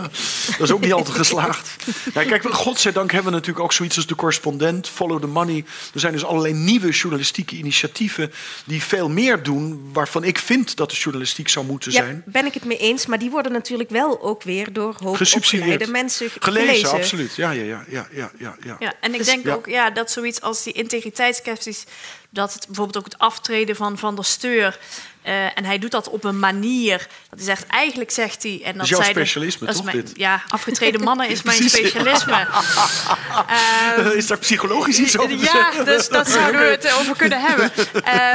dat 0.47 0.59
is 0.59 0.71
ook 0.71 0.81
niet 0.81 0.93
altijd 0.93 1.17
geslaagd. 1.25 1.85
Ja, 2.13 2.23
kijk, 2.23 2.43
godzijdank 2.43 3.11
hebben 3.11 3.31
we 3.31 3.37
natuurlijk 3.37 3.65
ook 3.65 3.73
zoiets 3.73 3.95
als 3.95 4.07
de 4.07 4.15
correspondent, 4.15 4.89
Follow 4.89 5.21
the 5.21 5.27
Money. 5.27 5.65
Er 5.93 5.99
zijn 5.99 6.13
dus 6.13 6.25
allerlei 6.25 6.53
nieuwe 6.53 6.89
journalistieke 6.89 7.55
initiatieven 7.55 8.33
die 8.65 8.83
veel 8.83 9.09
meer 9.09 9.43
doen, 9.43 9.89
waarvan 9.93 10.23
ik 10.23 10.37
vind 10.37 10.75
dat 10.75 10.89
de 10.89 11.03
journalistiek 11.05 11.49
zou 11.49 11.65
moeten 11.65 11.91
ja, 11.91 12.03
zijn. 12.03 12.23
Ben 12.25 12.45
ik 12.45 12.53
het 12.53 12.65
mee 12.65 12.77
eens, 12.77 13.05
maar 13.05 13.19
die 13.19 13.29
worden 13.29 13.51
natuurlijk 13.51 13.89
wel 13.89 14.21
ook 14.21 14.43
weer 14.43 14.73
door 14.73 14.95
hoogopgeleide 14.99 15.87
mensen 15.87 16.29
gelezen. 16.39 16.67
gelezen. 16.67 16.89
absoluut. 16.91 17.35
Ja, 17.35 17.51
ja, 17.51 17.63
ja, 17.63 17.85
ja, 17.89 18.07
ja, 18.11 18.31
ja, 18.37 18.55
ja. 18.63 18.75
ja 18.79 18.93
en 19.01 19.11
ik 19.11 19.17
dus, 19.17 19.27
denk 19.27 19.47
ook 19.47 19.67
ja, 19.67 19.89
dat 19.89 20.11
zoiets 20.11 20.41
als 20.41 20.63
die 20.63 20.73
integriteitskwesties, 20.73 21.83
dat 22.29 22.53
het 22.53 22.65
bijvoorbeeld 22.65 22.97
ook 22.97 23.11
het 23.11 23.17
aftreden 23.17 23.75
van 23.75 23.97
Van 23.97 24.15
der 24.15 24.25
Steur. 24.25 24.79
Uh, 25.27 25.57
en 25.57 25.65
hij 25.65 25.79
doet 25.79 25.91
dat 25.91 26.09
op 26.09 26.23
een 26.23 26.39
manier 26.39 26.97
dat 27.29 27.39
hij 27.39 27.43
zegt, 27.43 27.67
eigenlijk 27.67 28.11
zegt 28.11 28.43
hij... 28.43 28.61
En 28.63 28.73
dat 28.73 28.83
is 28.83 28.89
jouw 28.89 29.01
zei 29.01 29.11
specialisme, 29.11 29.67
de, 29.67 29.73
toch? 29.73 29.83
Mijn, 29.83 29.97
dit? 29.97 30.11
Ja, 30.15 30.43
afgetreden 30.47 31.01
mannen 31.01 31.29
is 31.29 31.43
mijn 31.51 31.69
specialisme. 31.69 32.47
um, 33.97 34.11
is 34.17 34.27
daar 34.27 34.37
psychologisch 34.37 34.99
iets 34.99 35.17
over 35.17 35.37
Ja, 35.37 35.83
dus 35.83 36.09
dat 36.09 36.27
zouden 36.37 36.61
we 36.61 36.67
het 36.67 36.93
over 36.99 37.15
kunnen 37.15 37.41
hebben. 37.41 37.71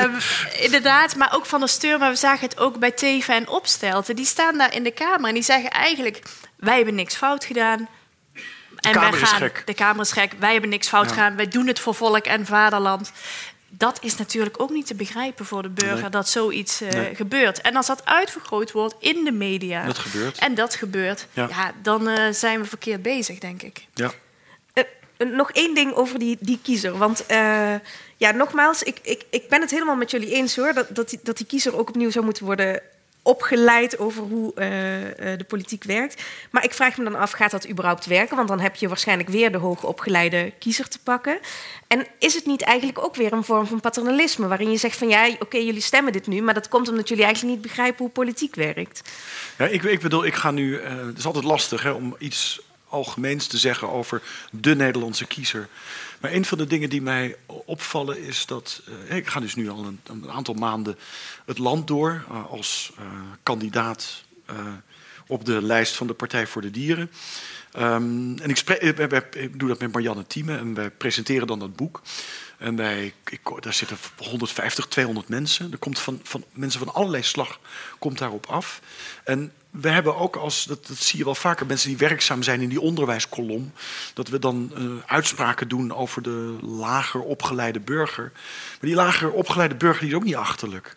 Um, 0.03 0.17
inderdaad, 0.59 1.17
maar 1.17 1.35
ook 1.35 1.47
Van 1.47 1.61
der 1.61 1.69
Steur, 1.69 1.99
maar 1.99 2.11
we 2.11 2.17
zagen 2.17 2.49
het 2.49 2.59
ook 2.59 2.79
bij 2.79 2.91
Teven 2.91 3.35
en 3.35 3.49
Opstelten. 3.49 4.17
Die 4.17 4.27
staan 4.27 4.59
daar 4.59 4.75
in 4.75 4.83
de 4.83 4.91
Kamer 4.91 5.29
en 5.29 5.35
die 5.35 5.43
zeggen 5.43 5.71
eigenlijk... 5.71 6.23
wij 6.57 6.77
hebben 6.77 6.95
niks 6.95 7.15
fout 7.17 7.45
gedaan, 7.45 7.89
en 8.81 9.01
wij 9.01 9.13
gaan, 9.13 9.51
de 9.65 9.75
Kamer 9.75 10.01
is 10.01 10.13
gek. 10.13 10.33
Wij 10.39 10.53
hebben 10.53 10.71
niks 10.71 10.89
fout 10.89 11.05
ja. 11.05 11.11
gedaan. 11.11 11.37
Wij 11.37 11.49
doen 11.49 11.67
het 11.67 11.81
voor 11.81 11.95
volk 11.95 12.25
en 12.25 12.47
vaderland 12.47 13.13
dat 13.71 13.99
is 14.03 14.17
natuurlijk 14.17 14.61
ook 14.61 14.71
niet 14.71 14.87
te 14.87 14.95
begrijpen 14.95 15.45
voor 15.45 15.63
de 15.63 15.69
burger 15.69 16.01
nee. 16.01 16.11
dat 16.11 16.29
zoiets 16.29 16.83
uh, 16.83 16.91
nee. 16.91 17.15
gebeurt. 17.15 17.61
En 17.61 17.77
als 17.77 17.87
dat 17.87 18.05
uitvergroot 18.05 18.73
wordt 18.73 18.95
in 18.99 19.25
de 19.25 19.33
media. 19.33 19.87
Dat 19.87 19.99
gebeurt. 19.99 20.39
En 20.39 20.55
dat 20.55 20.75
gebeurt. 20.75 21.27
Ja, 21.33 21.49
ja 21.49 21.73
dan 21.83 22.09
uh, 22.09 22.31
zijn 22.31 22.61
we 22.61 22.67
verkeerd 22.67 23.03
bezig, 23.03 23.39
denk 23.39 23.63
ik. 23.63 23.87
Ja. 23.95 24.11
Uh, 24.75 25.33
nog 25.33 25.53
één 25.53 25.75
ding 25.75 25.93
over 25.93 26.19
die, 26.19 26.37
die 26.41 26.59
kiezer. 26.63 26.99
Want 26.99 27.25
ja, 28.17 28.31
nogmaals, 28.31 28.83
ik, 28.83 28.99
ik, 29.03 29.25
ik 29.31 29.49
ben 29.49 29.61
het 29.61 29.71
helemaal 29.71 29.97
met 29.97 30.11
jullie 30.11 30.35
eens 30.35 30.57
hoor. 30.57 30.73
Dat, 30.73 30.87
dat, 30.95 31.11
die, 31.11 31.19
dat 31.23 31.37
die 31.37 31.47
kiezer 31.47 31.77
ook 31.77 31.89
opnieuw 31.89 32.11
zou 32.11 32.25
moeten 32.25 32.45
worden 32.45 32.83
opgeleid 33.23 33.99
over 33.99 34.23
hoe 34.23 34.53
uh, 34.55 35.01
uh, 35.01 35.39
de 35.39 35.45
politiek 35.45 35.85
werkt. 35.85 36.23
Maar 36.51 36.65
ik 36.65 36.75
vraag 36.75 36.97
me 36.97 37.05
dan 37.05 37.15
af, 37.15 37.31
gaat 37.31 37.51
dat 37.51 37.69
überhaupt 37.69 38.07
werken? 38.07 38.37
Want 38.37 38.49
dan 38.49 38.61
heb 38.61 38.77
je 38.77 38.89
waarschijnlijk 38.89 39.29
weer 39.29 39.53
de 39.53 39.59
hoogopgeleide 39.59 40.53
kiezer 40.59 40.89
te 40.89 40.99
pakken. 40.99 41.39
En 41.87 42.07
is 42.19 42.35
het 42.35 42.47
niet 42.47 42.63
eigenlijk 42.63 42.99
ook 42.99 43.15
weer 43.15 43.33
een 43.33 43.45
vorm 43.45 43.67
van 43.67 43.81
paternalisme... 43.81 44.47
waarin 44.47 44.71
je 44.71 44.77
zegt 44.77 44.97
van 44.97 45.09
ja, 45.09 45.29
oké, 45.39 45.57
jullie 45.57 45.81
stemmen 45.81 46.13
dit 46.13 46.27
nu... 46.27 46.43
maar 46.43 46.55
dat 46.55 46.69
komt 46.69 46.89
omdat 46.89 47.09
jullie 47.09 47.25
eigenlijk 47.25 47.55
niet 47.55 47.67
begrijpen 47.67 47.99
hoe 47.99 48.13
politiek 48.13 48.55
werkt? 48.55 49.03
Ja, 49.59 49.67
ik, 49.67 49.83
ik 49.83 50.01
bedoel, 50.01 50.25
ik 50.25 50.35
ga 50.35 50.51
nu... 50.51 50.81
Uh, 50.81 51.07
het 51.07 51.19
is 51.19 51.27
altijd 51.27 51.45
lastig 51.45 51.83
hè, 51.83 51.91
om 51.91 52.17
iets 52.19 52.61
algemeens 52.89 53.47
te 53.47 53.59
zeggen 53.59 53.91
over 53.91 54.23
de 54.51 54.77
Nederlandse 54.77 55.27
kiezer. 55.27 55.69
Maar 56.21 56.33
een 56.33 56.45
van 56.45 56.59
de 56.59 56.67
dingen 56.67 56.91
die 56.91 57.03
mij 57.03 57.37
opvallen 57.47 58.23
is 58.23 58.47
dat. 58.47 58.83
Uh, 59.09 59.17
ik 59.17 59.27
ga 59.27 59.41
dus 59.41 59.55
nu 59.55 59.71
al 59.71 59.85
een, 59.85 60.01
een, 60.07 60.31
aantal 60.31 60.55
maanden 60.55 60.99
het 61.45 61.59
land 61.59 61.87
door 61.87 62.25
uh, 62.31 62.51
als 62.51 62.93
uh, 62.99 63.07
kandidaat 63.43 64.25
op 65.27 65.45
de 65.45 65.63
lijst 65.63 65.97
van 65.97 66.07
de 66.07 66.13
Partij 66.13 66.47
voor 66.47 66.63
de 66.63 66.71
Dieren. 66.71 67.11
Um, 67.79 68.39
en 68.39 68.51
ik, 68.51 68.57
spreek, 68.57 68.81
ik, 68.81 69.35
ik, 69.35 69.59
doe 69.59 69.69
dat 69.69 69.81
met 69.81 69.93
Marianne 69.93 70.27
Thieme 70.27 70.57
en 70.57 70.75
wij 70.75 70.91
presenteren 70.91 71.47
dan 71.47 71.59
dat 71.59 71.77
boek. 71.77 72.03
En 72.59 72.77
wij, 72.77 73.15
ik, 73.31 73.41
daar 73.61 73.73
zitten 73.73 73.97
150, 74.17 74.87
200 74.87 75.29
mensen. 75.29 75.73
Er 75.73 75.79
komt 75.79 75.99
van, 75.99 76.21
van 76.23 76.45
mensen 76.53 76.81
van 76.81 76.95
allerlei 76.95 77.23
slag 77.23 77.61
komt 77.99 78.19
daarop 78.19 78.47
af. 78.47 78.81
En 79.25 79.53
we 79.71 79.89
hebben 79.89 80.17
ook 80.17 80.37
als, 80.37 80.65
dat, 80.65 80.87
dat, 80.87 80.97
zie 80.97 81.19
je 81.19 81.25
wel 81.25 81.35
vaker, 81.35 81.67
mensen 81.67 81.89
die 81.89 81.97
werkzaam 81.97 82.43
zijn 82.43 82.61
in 82.61 82.69
die 82.69 82.81
onderwijskolom, 82.81 83.73
dat 84.15 84.29
we 84.29 84.39
dan 84.39 84.73
uh, 84.79 84.91
uitspraken 85.07 85.69
doen 85.69 85.95
over 85.95 86.23
de 86.23 86.59
lager 86.63 87.21
opgeleide 87.21 87.81
burger. 87.81 88.31
Maar 88.33 88.79
die 88.81 88.95
lager 88.95 89.31
opgeleide 89.31 89.75
burger 89.75 90.01
die 90.01 90.11
is 90.11 90.17
ook 90.17 90.25
niet 90.25 90.37
achterlijk. 90.37 90.97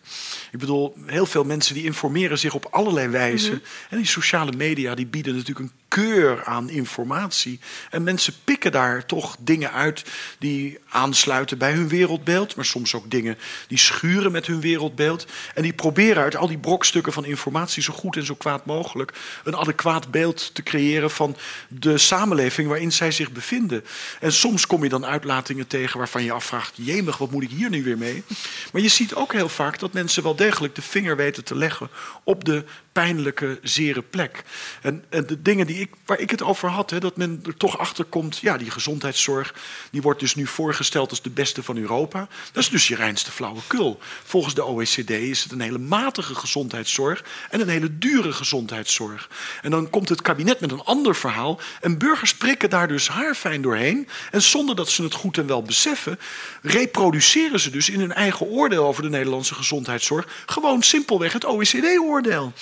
Ik 0.52 0.58
bedoel, 0.58 0.96
heel 1.06 1.26
veel 1.26 1.44
mensen 1.44 1.74
die 1.74 1.84
informeren 1.84 2.38
zich 2.38 2.54
op 2.54 2.66
allerlei 2.70 3.08
wijzen. 3.08 3.52
Mm 3.52 3.58
-hmm. 3.58 3.88
En 3.90 3.96
die 3.96 4.06
sociale 4.06 4.52
media 4.52 4.94
die 4.94 5.06
bieden 5.06 5.36
natuurlijk 5.36 5.70
een 5.70 5.76
keur 5.94 6.44
aan 6.44 6.70
informatie. 6.70 7.60
En 7.90 8.02
mensen 8.02 8.34
pikken 8.44 8.72
daar 8.72 9.06
toch 9.06 9.36
dingen 9.40 9.72
uit 9.72 10.04
die 10.38 10.78
aansluiten 10.88 11.58
bij 11.58 11.72
hun 11.72 11.88
wereldbeeld, 11.88 12.56
maar 12.56 12.64
soms 12.64 12.94
ook 12.94 13.10
dingen 13.10 13.38
die 13.68 13.78
schuren 13.78 14.32
met 14.32 14.46
hun 14.46 14.60
wereldbeeld. 14.60 15.26
En 15.54 15.62
die 15.62 15.72
proberen 15.72 16.22
uit 16.22 16.36
al 16.36 16.46
die 16.46 16.58
brokstukken 16.58 17.12
van 17.12 17.24
informatie 17.24 17.82
zo 17.82 17.92
goed 17.92 18.16
en 18.16 18.24
zo 18.24 18.34
kwaad 18.34 18.66
mogelijk 18.66 19.12
een 19.44 19.56
adequaat 19.56 20.10
beeld 20.10 20.54
te 20.54 20.62
creëren 20.62 21.10
van 21.10 21.36
de 21.68 21.98
samenleving 21.98 22.68
waarin 22.68 22.92
zij 22.92 23.10
zich 23.10 23.32
bevinden. 23.32 23.84
En 24.20 24.32
soms 24.32 24.66
kom 24.66 24.82
je 24.82 24.88
dan 24.88 25.06
uitlatingen 25.06 25.66
tegen 25.66 25.98
waarvan 25.98 26.24
je 26.24 26.32
afvraagt: 26.32 26.72
jemig, 26.74 27.18
wat 27.18 27.30
moet 27.30 27.42
ik 27.42 27.50
hier 27.50 27.70
nu 27.70 27.82
weer 27.82 27.98
mee? 27.98 28.22
Maar 28.72 28.82
je 28.82 28.88
ziet 28.88 29.14
ook 29.14 29.32
heel 29.32 29.48
vaak 29.48 29.78
dat 29.78 29.92
mensen 29.92 30.22
wel 30.22 30.36
degelijk 30.36 30.74
de 30.74 30.82
vinger 30.82 31.16
weten 31.16 31.44
te 31.44 31.56
leggen 31.56 31.88
op 32.24 32.44
de 32.44 32.64
pijnlijke, 32.94 33.58
zere 33.62 34.02
plek. 34.02 34.44
En, 34.82 35.04
en 35.08 35.26
de 35.26 35.42
dingen 35.42 35.66
die 35.66 35.80
ik, 35.80 35.90
waar 36.06 36.18
ik 36.18 36.30
het 36.30 36.42
over 36.42 36.68
had, 36.68 36.90
hè, 36.90 37.00
dat 37.00 37.16
men 37.16 37.42
er 37.46 37.56
toch 37.56 37.78
achter 37.78 38.04
komt, 38.04 38.38
ja, 38.38 38.56
die 38.56 38.70
gezondheidszorg, 38.70 39.54
die 39.90 40.02
wordt 40.02 40.20
dus 40.20 40.34
nu 40.34 40.46
voorgesteld 40.46 41.10
als 41.10 41.22
de 41.22 41.30
beste 41.30 41.62
van 41.62 41.76
Europa. 41.76 42.28
Dat 42.52 42.62
is 42.62 42.68
dus 42.68 42.88
je 42.88 42.94
reinste 42.94 43.30
flauwekul. 43.30 43.98
Volgens 44.24 44.54
de 44.54 44.64
OECD 44.64 45.10
is 45.10 45.42
het 45.42 45.52
een 45.52 45.60
hele 45.60 45.78
matige 45.78 46.34
gezondheidszorg 46.34 47.24
en 47.50 47.60
een 47.60 47.68
hele 47.68 47.98
dure 47.98 48.32
gezondheidszorg. 48.32 49.28
En 49.62 49.70
dan 49.70 49.90
komt 49.90 50.08
het 50.08 50.22
kabinet 50.22 50.60
met 50.60 50.72
een 50.72 50.84
ander 50.84 51.16
verhaal 51.16 51.60
en 51.80 51.98
burgers 51.98 52.34
prikken 52.34 52.70
daar 52.70 52.88
dus 52.88 53.08
haarfijn 53.08 53.62
doorheen. 53.62 54.08
En 54.30 54.42
zonder 54.42 54.76
dat 54.76 54.88
ze 54.88 55.02
het 55.02 55.14
goed 55.14 55.38
en 55.38 55.46
wel 55.46 55.62
beseffen, 55.62 56.18
reproduceren 56.62 57.60
ze 57.60 57.70
dus 57.70 57.88
in 57.88 58.00
hun 58.00 58.12
eigen 58.12 58.46
oordeel 58.46 58.86
over 58.86 59.02
de 59.02 59.08
Nederlandse 59.08 59.54
gezondheidszorg 59.54 60.28
gewoon 60.46 60.82
simpelweg 60.82 61.32
het 61.32 61.44
OECD-oordeel. 61.44 62.52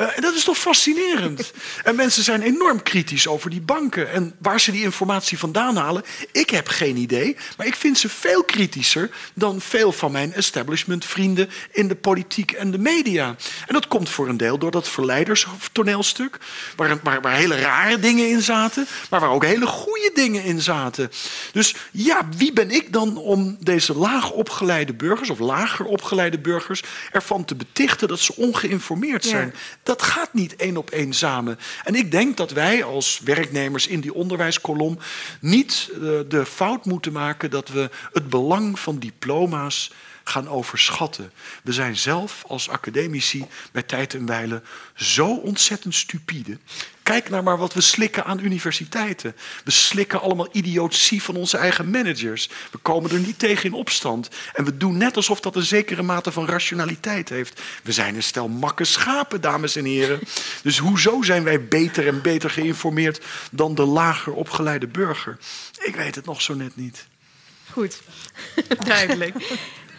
Uh, 0.00 0.16
en 0.16 0.22
dat 0.22 0.34
is 0.34 0.44
toch 0.44 0.58
fascinerend? 0.58 1.52
en 1.84 1.94
mensen 1.94 2.22
zijn 2.22 2.42
enorm 2.42 2.82
kritisch 2.82 3.26
over 3.26 3.50
die 3.50 3.60
banken 3.60 4.10
en 4.10 4.34
waar 4.38 4.60
ze 4.60 4.72
die 4.72 4.82
informatie 4.82 5.38
vandaan 5.38 5.76
halen. 5.76 6.02
Ik 6.32 6.50
heb 6.50 6.68
geen 6.68 6.96
idee, 6.96 7.36
maar 7.56 7.66
ik 7.66 7.74
vind 7.74 7.98
ze 7.98 8.08
veel 8.08 8.44
kritischer 8.44 9.10
dan 9.34 9.60
veel 9.60 9.92
van 9.92 10.12
mijn 10.12 10.32
establishmentvrienden 10.32 11.50
in 11.70 11.88
de 11.88 11.94
politiek 11.94 12.52
en 12.52 12.70
de 12.70 12.78
media. 12.78 13.36
En 13.66 13.74
dat 13.74 13.88
komt 13.88 14.08
voor 14.08 14.28
een 14.28 14.36
deel 14.36 14.58
door 14.58 14.70
dat 14.70 14.88
verleiderstoneelstuk, 14.88 16.38
waar, 16.76 16.98
waar, 17.02 17.20
waar 17.20 17.34
hele 17.34 17.60
rare 17.60 17.98
dingen 17.98 18.28
in 18.28 18.42
zaten, 18.42 18.86
maar 19.10 19.20
waar 19.20 19.30
ook 19.30 19.44
hele 19.44 19.66
goede 19.66 20.10
dingen 20.14 20.44
in 20.44 20.60
zaten. 20.60 21.10
Dus 21.52 21.74
ja, 21.90 22.28
wie 22.36 22.52
ben 22.52 22.70
ik 22.70 22.92
dan 22.92 23.16
om 23.16 23.56
deze 23.60 23.94
laag 23.94 24.30
opgeleide 24.30 24.94
burgers 24.94 25.30
of 25.30 25.38
lager 25.38 25.84
opgeleide 25.84 26.38
burgers 26.38 26.82
ervan 27.12 27.44
te 27.44 27.54
betichten 27.54 28.08
dat 28.08 28.20
ze 28.20 28.36
ongeïnformeerd 28.36 29.24
zijn? 29.24 29.52
Ja 29.54 29.82
dat 29.84 30.02
gaat 30.02 30.32
niet 30.32 30.56
één 30.56 30.76
op 30.76 30.90
één 30.90 31.12
samen. 31.12 31.58
En 31.84 31.94
ik 31.94 32.10
denk 32.10 32.36
dat 32.36 32.50
wij 32.50 32.84
als 32.84 33.20
werknemers 33.24 33.86
in 33.86 34.00
die 34.00 34.14
onderwijskolom 34.14 34.98
niet 35.40 35.90
uh, 35.92 35.98
de 36.28 36.46
fout 36.46 36.84
moeten 36.84 37.12
maken 37.12 37.50
dat 37.50 37.68
we 37.68 37.90
het 38.12 38.28
belang 38.28 38.78
van 38.78 38.98
diploma's 38.98 39.92
gaan 40.24 40.48
overschatten. 40.48 41.32
We 41.62 41.72
zijn 41.72 41.96
zelf 41.96 42.44
als 42.46 42.68
academici 42.68 43.46
bij 43.72 43.82
tijd 43.82 44.14
en 44.14 44.26
wijle 44.26 44.62
zo 44.94 45.34
ontzettend 45.34 45.94
stupide. 45.94 46.58
Kijk 47.02 47.30
naar 47.30 47.42
maar 47.42 47.58
wat 47.58 47.74
we 47.74 47.80
slikken 47.80 48.24
aan 48.24 48.40
universiteiten. 48.40 49.36
We 49.64 49.70
slikken 49.70 50.20
allemaal 50.20 50.48
idiotie 50.52 51.22
van 51.22 51.36
onze 51.36 51.56
eigen 51.56 51.90
managers. 51.90 52.48
We 52.70 52.78
komen 52.78 53.10
er 53.10 53.18
niet 53.18 53.38
tegen 53.38 53.64
in 53.64 53.74
opstand. 53.74 54.28
En 54.52 54.64
we 54.64 54.76
doen 54.76 54.96
net 54.96 55.16
alsof 55.16 55.40
dat 55.40 55.56
een 55.56 55.62
zekere 55.62 56.02
mate 56.02 56.32
van 56.32 56.46
rationaliteit 56.46 57.28
heeft. 57.28 57.60
We 57.82 57.92
zijn 57.92 58.14
een 58.14 58.22
stel 58.22 58.48
makke 58.48 58.84
schapen, 58.84 59.40
dames 59.40 59.76
en 59.76 59.84
heren. 59.84 60.20
Dus 60.62 60.78
hoezo 60.78 61.22
zijn 61.22 61.44
wij 61.44 61.68
beter 61.68 62.06
en 62.06 62.22
beter 62.22 62.50
geïnformeerd 62.50 63.24
dan 63.50 63.74
de 63.74 63.84
lager 63.84 64.32
opgeleide 64.32 64.86
burger? 64.86 65.38
Ik 65.82 65.96
weet 65.96 66.14
het 66.14 66.24
nog 66.24 66.42
zo 66.42 66.54
net 66.54 66.76
niet. 66.76 67.06
Goed, 67.70 68.00
duidelijk. 68.84 69.34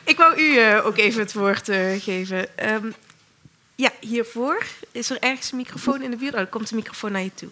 Ik 0.06 0.18
wou 0.18 0.42
u 0.42 0.60
uh, 0.60 0.86
ook 0.86 0.98
even 0.98 1.22
het 1.22 1.34
woord 1.34 1.70
uh, 1.70 2.02
geven. 2.02 2.48
Um, 2.74 2.94
ja, 3.76 3.92
hiervoor. 4.00 4.66
Is 4.92 5.10
er 5.10 5.20
ergens 5.20 5.52
een 5.52 5.58
microfoon 5.58 6.02
in 6.02 6.12
de 6.12 6.18
buurt? 6.18 6.34
Oh, 6.34 6.40
dan 6.40 6.50
komt 6.50 6.70
de 6.70 6.76
microfoon 6.76 7.12
naar 7.12 7.24
je 7.24 7.34
toe. 7.34 7.50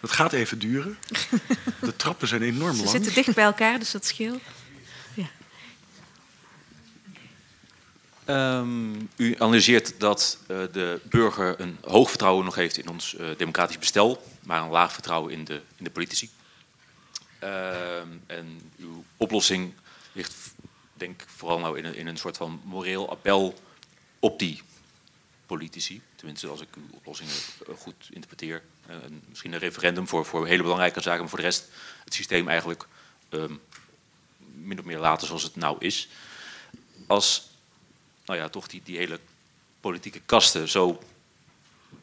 Dat 0.00 0.12
gaat 0.12 0.32
even 0.32 0.58
duren. 0.58 0.98
De 1.80 1.96
trappen 1.96 2.28
zijn 2.28 2.42
enorm 2.42 2.76
lang. 2.76 2.76
Ze 2.76 2.88
zitten 2.88 3.14
dicht 3.14 3.34
bij 3.34 3.44
elkaar, 3.44 3.78
dus 3.78 3.90
dat 3.90 4.06
scheelt. 4.06 4.42
Ja. 5.14 5.28
Um, 8.58 9.08
u 9.16 9.34
analyseert 9.38 9.94
dat 9.98 10.38
uh, 10.48 10.58
de 10.72 11.00
burger 11.02 11.60
een 11.60 11.78
hoog 11.80 12.08
vertrouwen 12.08 12.44
nog 12.44 12.54
heeft 12.54 12.76
in 12.76 12.88
ons 12.88 13.14
uh, 13.14 13.26
democratisch 13.36 13.78
bestel, 13.78 14.26
maar 14.42 14.62
een 14.62 14.68
laag 14.68 14.92
vertrouwen 14.92 15.32
in 15.32 15.44
de, 15.44 15.60
in 15.76 15.84
de 15.84 15.90
politici. 15.90 16.30
Uh, 17.42 17.98
en 18.26 18.60
uw 18.78 19.04
oplossing 19.16 19.72
denk 21.00 21.24
vooral 21.26 21.58
nou 21.58 21.78
in 21.78 21.84
een, 21.84 21.94
in 21.94 22.06
een 22.06 22.16
soort 22.16 22.36
van 22.36 22.60
moreel 22.64 23.10
appel 23.10 23.54
op 24.18 24.38
die 24.38 24.62
politici. 25.46 26.02
Tenminste, 26.14 26.48
als 26.48 26.60
ik 26.60 26.68
uw 26.76 26.88
oplossingen 26.90 27.34
eh, 27.68 27.74
goed 27.76 28.08
interpreteer. 28.10 28.62
Uh, 28.90 28.96
misschien 29.28 29.52
een 29.52 29.58
referendum 29.58 30.08
voor, 30.08 30.24
voor 30.24 30.46
hele 30.46 30.62
belangrijke 30.62 31.00
zaken, 31.00 31.20
maar 31.20 31.28
voor 31.28 31.38
de 31.38 31.44
rest 31.44 31.68
het 32.04 32.14
systeem 32.14 32.48
eigenlijk 32.48 32.86
um, 33.30 33.60
min 34.38 34.78
of 34.78 34.84
meer 34.84 34.98
laten 34.98 35.26
zoals 35.26 35.42
het 35.42 35.56
nou 35.56 35.76
is. 35.78 36.08
Als 37.06 37.48
nou 38.24 38.38
ja, 38.38 38.48
toch 38.48 38.66
die, 38.66 38.82
die 38.84 38.96
hele 38.96 39.20
politieke 39.80 40.20
kasten 40.26 40.68
zo. 40.68 41.02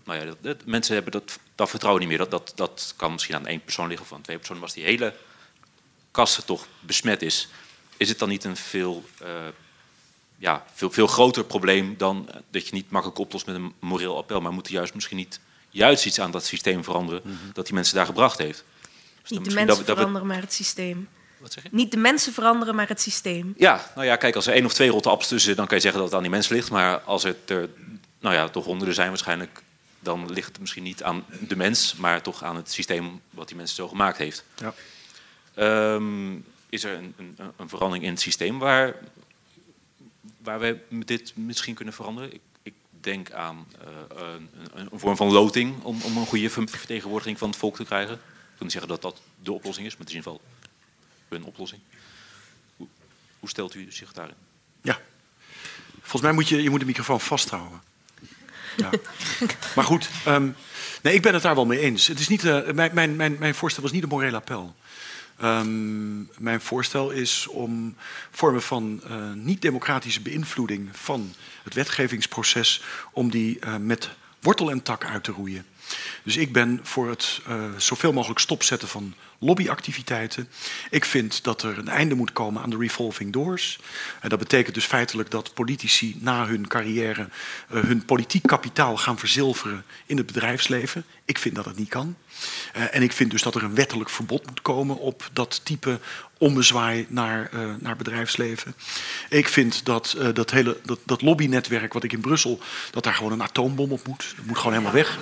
Nou 0.03 0.19
ja, 0.19 0.33
dat, 0.41 0.65
mensen 0.65 0.93
hebben 0.93 1.11
dat, 1.11 1.39
dat 1.55 1.69
vertrouwen 1.69 2.01
niet 2.01 2.17
meer. 2.17 2.29
Dat, 2.29 2.31
dat, 2.31 2.51
dat 2.55 2.93
kan 2.95 3.11
misschien 3.11 3.35
aan 3.35 3.47
één 3.47 3.63
persoon 3.63 3.87
liggen 3.87 4.05
of 4.05 4.13
aan 4.13 4.21
twee 4.21 4.37
personen. 4.37 4.61
Maar 4.61 4.69
als 4.69 4.79
die 4.79 4.87
hele 4.87 5.15
kasten 6.11 6.45
toch 6.45 6.67
besmet 6.79 7.21
is, 7.21 7.47
is 7.97 8.09
het 8.09 8.19
dan 8.19 8.29
niet 8.29 8.43
een 8.43 8.57
veel 8.57 9.03
uh, 9.21 9.27
ja, 10.37 10.65
veel, 10.73 10.91
veel 10.91 11.07
groter 11.07 11.43
probleem 11.43 11.95
dan 11.97 12.29
dat 12.51 12.67
je 12.67 12.73
niet 12.73 12.91
makkelijk 12.91 13.19
oplost 13.19 13.45
met 13.45 13.55
een 13.55 13.73
moreel 13.79 14.17
appel. 14.17 14.41
Maar 14.41 14.51
moet 14.51 14.67
er 14.67 14.73
juist 14.73 14.93
misschien 14.93 15.17
niet 15.17 15.39
juist 15.69 16.05
iets 16.05 16.19
aan 16.19 16.31
dat 16.31 16.45
systeem 16.45 16.83
veranderen 16.83 17.21
mm 17.23 17.37
-hmm. 17.41 17.49
dat 17.53 17.65
die 17.65 17.73
mensen 17.73 17.95
daar 17.95 18.05
gebracht 18.05 18.37
heeft. 18.37 18.63
Dus 19.21 19.29
niet 19.29 19.49
de 19.49 19.53
mensen 19.53 19.85
dat, 19.85 19.85
veranderen, 19.85 20.13
dat 20.13 20.21
we... 20.21 20.27
maar 20.27 20.41
het 20.41 20.53
systeem. 20.53 21.07
Wat 21.37 21.53
zeg 21.53 21.63
je? 21.63 21.69
Niet 21.71 21.91
de 21.91 21.97
mensen 21.97 22.33
veranderen, 22.33 22.75
maar 22.75 22.87
het 22.87 23.01
systeem. 23.01 23.53
Ja, 23.57 23.91
nou 23.95 24.07
ja, 24.07 24.15
kijk, 24.15 24.35
als 24.35 24.47
er 24.47 24.53
één 24.53 24.65
of 24.65 24.73
twee 24.73 24.89
rotte 24.89 25.09
appels 25.09 25.27
tussen 25.27 25.55
dan 25.55 25.67
kan 25.67 25.75
je 25.77 25.83
zeggen 25.83 26.01
dat 26.01 26.09
het 26.09 26.17
aan 26.17 26.25
die 26.25 26.35
mensen 26.35 26.55
ligt. 26.55 26.71
Maar 26.71 26.99
als 26.99 27.23
het 27.23 27.49
er, 27.49 27.69
nou 28.19 28.35
ja, 28.35 28.49
toch 28.49 28.65
honderden 28.65 28.95
zijn 28.95 29.09
waarschijnlijk, 29.09 29.61
dan 29.99 30.31
ligt 30.31 30.47
het 30.47 30.59
misschien 30.59 30.83
niet 30.83 31.03
aan 31.03 31.25
de 31.47 31.55
mens, 31.55 31.95
maar 31.95 32.21
toch 32.21 32.43
aan 32.43 32.55
het 32.55 32.71
systeem 32.71 33.21
wat 33.29 33.47
die 33.47 33.57
mensen 33.57 33.75
zo 33.75 33.87
gemaakt 33.87 34.17
heeft. 34.17 34.43
Ja. 34.55 34.73
Um, 35.93 36.45
is 36.69 36.83
er 36.83 36.97
een, 36.97 37.13
een, 37.17 37.37
een 37.57 37.69
verandering 37.69 38.05
in 38.05 38.11
het 38.11 38.21
systeem 38.21 38.59
waar 38.59 38.95
waar 40.47 40.59
wij 40.59 40.81
dit 40.89 41.33
misschien 41.35 41.75
kunnen 41.75 41.93
veranderen? 41.93 42.33
Ik, 42.33 42.41
ik 42.63 42.73
denk 42.89 43.31
aan 43.31 43.67
uh, 43.83 44.25
een, 44.33 44.49
een, 44.91 44.99
vorm 44.99 45.15
van 45.15 45.31
loting 45.31 45.83
om, 45.83 46.01
om, 46.01 46.17
een 46.17 46.25
goede 46.25 46.49
vertegenwoordiging 46.49 47.37
van 47.37 47.49
het 47.49 47.57
volk 47.57 47.75
te 47.75 47.85
krijgen. 47.85 48.13
Ik 48.13 48.19
wil 48.63 48.67
niet 48.67 48.71
zeggen 48.71 48.89
dat 48.89 49.01
dat 49.01 49.21
de 49.43 49.51
oplossing 49.51 49.87
is, 49.87 49.91
maar 49.97 50.07
het 50.07 50.15
is 50.15 50.15
in 50.15 50.23
ieder 50.23 50.39
geval 50.39 51.37
een 51.37 51.43
oplossing. 51.43 51.81
Hoe, 53.39 53.49
stelt 53.49 53.75
u 53.75 53.91
zich 53.91 54.13
daarin? 54.13 54.35
Ja, 54.81 54.99
volgens 55.93 56.21
mij 56.21 56.31
moet 56.31 56.47
je, 56.47 56.63
je 56.63 56.69
moet 56.69 56.79
de 56.79 56.85
microfoon 56.85 57.21
vasthouden. 57.21 57.81
Ja. 58.77 58.89
maar 59.75 59.85
goed, 59.85 60.09
um, 60.27 60.55
nee, 61.01 61.13
ik 61.13 61.21
ben 61.21 61.33
het 61.33 61.43
daar 61.43 61.55
wel 61.55 61.65
mee 61.65 61.79
eens. 61.79 62.07
Het 62.07 62.19
is 62.19 62.27
niet, 62.27 62.43
uh, 62.43 62.71
mijn, 62.71 62.93
mijn, 62.93 63.15
mijn, 63.15 63.35
mijn 63.39 63.55
voorstel 63.55 63.83
was 63.83 63.91
niet 63.91 64.03
een 64.03 64.09
moreel 64.09 64.35
appel. 64.35 64.75
Um, 65.43 66.29
mijn 66.37 66.61
voorstel 66.61 67.11
is 67.11 67.47
om 67.47 67.95
vormen 68.31 68.61
van 68.61 69.01
uh, 69.07 69.33
niet-democratische 69.33 70.21
beïnvloeding 70.21 70.89
van 70.91 71.33
het 71.63 71.73
wetgevingsproces, 71.73 72.83
om 73.11 73.29
die 73.29 73.59
uh, 73.59 73.75
met 73.75 74.09
wortel 74.39 74.71
en 74.71 74.83
tak 74.83 75.05
uit 75.05 75.23
te 75.23 75.31
roeien. 75.31 75.65
Dus 76.23 76.37
ik 76.37 76.53
ben 76.53 76.79
voor 76.83 77.09
het 77.09 77.41
uh, 77.49 77.63
zoveel 77.77 78.13
mogelijk 78.13 78.39
stopzetten 78.39 78.87
van 78.87 79.13
lobbyactiviteiten. 79.39 80.49
Ik 80.89 81.05
vind 81.05 81.43
dat 81.43 81.63
er 81.63 81.77
een 81.77 81.87
einde 81.87 82.15
moet 82.15 82.31
komen 82.31 82.61
aan 82.61 82.69
de 82.69 82.77
revolving 82.77 83.33
doors. 83.33 83.79
En 84.21 84.29
dat 84.29 84.39
betekent 84.39 84.75
dus 84.75 84.85
feitelijk 84.85 85.31
dat 85.31 85.53
politici 85.53 86.17
na 86.19 86.47
hun 86.47 86.67
carrière 86.67 87.29
uh, 87.71 87.83
hun 87.83 88.05
politiek 88.05 88.43
kapitaal 88.43 88.97
gaan 88.97 89.19
verzilveren 89.19 89.85
in 90.05 90.17
het 90.17 90.25
bedrijfsleven. 90.25 91.05
Ik 91.25 91.37
vind 91.37 91.55
dat 91.55 91.65
het 91.65 91.77
niet 91.77 91.89
kan. 91.89 92.15
Uh, 92.75 92.95
en 92.95 93.01
ik 93.01 93.11
vind 93.11 93.31
dus 93.31 93.41
dat 93.41 93.55
er 93.55 93.63
een 93.63 93.75
wettelijk 93.75 94.09
verbod 94.09 94.45
moet 94.45 94.61
komen 94.61 94.97
op 94.97 95.29
dat 95.33 95.61
type 95.63 95.99
ommezwaai 96.37 97.05
naar, 97.09 97.49
uh, 97.53 97.59
naar 97.79 97.95
bedrijfsleven. 97.95 98.75
Ik 99.29 99.47
vind 99.47 99.85
dat 99.85 100.15
uh, 100.17 100.27
dat 100.33 100.51
hele 100.51 100.77
dat, 100.83 100.99
dat 101.05 101.21
lobbynetwerk 101.21 101.93
wat 101.93 102.03
ik 102.03 102.13
in 102.13 102.21
Brussel, 102.21 102.59
dat 102.91 103.03
daar 103.03 103.13
gewoon 103.13 103.31
een 103.31 103.43
atoombom 103.43 103.91
op 103.91 104.07
moet. 104.07 104.33
Dat 104.35 104.45
moet 104.45 104.57
gewoon 104.57 104.71
helemaal 104.73 104.93
weg. 104.93 105.17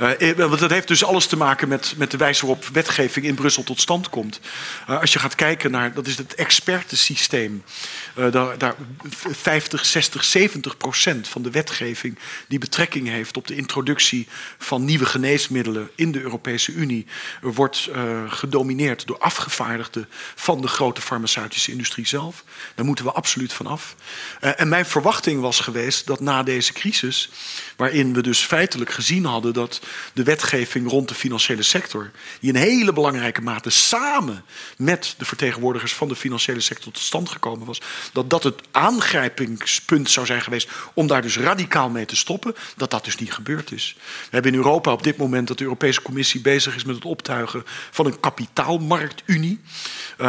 Uh, 0.00 0.32
want 0.32 0.58
dat 0.58 0.70
heeft 0.70 0.88
dus 0.88 1.04
alles 1.04 1.26
te 1.26 1.36
maken 1.36 1.68
met, 1.68 1.94
met 1.96 2.10
de 2.10 2.16
wijze 2.16 2.46
waarop 2.46 2.66
wetgeving 2.66 3.26
in 3.26 3.34
Brussel 3.34 3.64
tot 3.64 3.80
stand 3.80 4.08
komt. 4.08 4.40
als 4.86 5.12
je 5.12 5.18
gaat 5.18 5.34
kijken 5.34 5.70
naar, 5.70 5.94
dat 5.94 6.06
is 6.06 6.18
het 6.18 6.34
expertensysteem. 6.34 7.64
daar, 8.14 8.58
daar 8.58 8.74
50, 9.08 9.84
60, 9.84 10.24
70 10.24 10.76
procent 10.76 11.28
van 11.28 11.42
de 11.42 11.50
wetgeving 11.50 12.18
die 12.48 12.58
betrekking 12.58 13.08
heeft 13.08 13.36
op 13.36 13.46
de 13.46 13.56
introductie 13.56 14.28
van 14.58 14.84
nieuwe 14.84 15.06
geneesmiddelen 15.06 15.90
in 15.94 16.12
de 16.12 16.20
Europese 16.20 16.72
Unie, 16.72 17.06
wordt 17.40 17.90
gedomineerd 18.28 19.06
door 19.06 19.18
afgevaardigden 19.18 20.08
van 20.44 20.60
de 20.60 20.68
grote 20.68 21.00
farmaceutische 21.00 21.70
industrie 21.70 22.06
zelf. 22.06 22.44
Daar 22.74 22.84
moeten 22.84 23.04
we 23.04 23.12
absoluut 23.12 23.52
van 23.52 23.66
af. 23.66 23.94
Uh, 24.40 24.60
en 24.60 24.68
mijn 24.68 24.86
verwachting 24.86 25.40
was 25.40 25.60
geweest 25.60 26.06
dat 26.06 26.20
na 26.20 26.42
deze 26.42 26.72
crisis, 26.72 27.30
waarin 27.76 28.14
we 28.14 28.22
dus 28.22 28.38
feitelijk 28.40 28.90
gezien 28.90 29.24
hadden 29.24 29.52
dat 29.52 29.80
de 30.12 30.22
wetgeving 30.22 30.90
rond 30.90 31.08
de 31.08 31.14
financiële 31.14 31.62
sector, 31.62 32.10
die 32.40 32.52
in 32.52 32.56
hele 32.56 32.92
belangrijke 32.92 33.40
mate 33.40 33.70
samen 33.70 34.44
met 34.76 35.14
de 35.18 35.24
vertegenwoordigers 35.24 35.94
van 35.94 36.08
de 36.08 36.16
financiële 36.16 36.60
sector 36.60 36.92
tot 36.92 37.02
stand 37.02 37.28
gekomen 37.28 37.66
was, 37.66 37.80
dat 38.12 38.30
dat 38.30 38.42
het 38.42 38.62
aangrijpingspunt 38.70 40.10
zou 40.10 40.26
zijn 40.26 40.42
geweest 40.42 40.68
om 40.94 41.06
daar 41.06 41.22
dus 41.22 41.38
radicaal 41.38 41.90
mee 41.90 42.06
te 42.06 42.16
stoppen, 42.16 42.54
dat 42.76 42.90
dat 42.90 43.04
dus 43.04 43.16
niet 43.16 43.32
gebeurd 43.32 43.72
is. 43.72 43.96
We 43.98 44.28
hebben 44.30 44.52
in 44.52 44.58
Europa 44.58 44.92
op 44.92 45.02
dit 45.02 45.16
moment 45.16 45.48
dat 45.48 45.58
de 45.58 45.64
Europese 45.64 46.02
Commissie 46.02 46.40
bezig 46.40 46.76
is 46.76 46.84
met 46.84 46.94
het 46.94 47.04
optuigen 47.04 47.64
van 47.90 48.06
een 48.06 48.20
kapitaalmarktunie. 48.20 49.60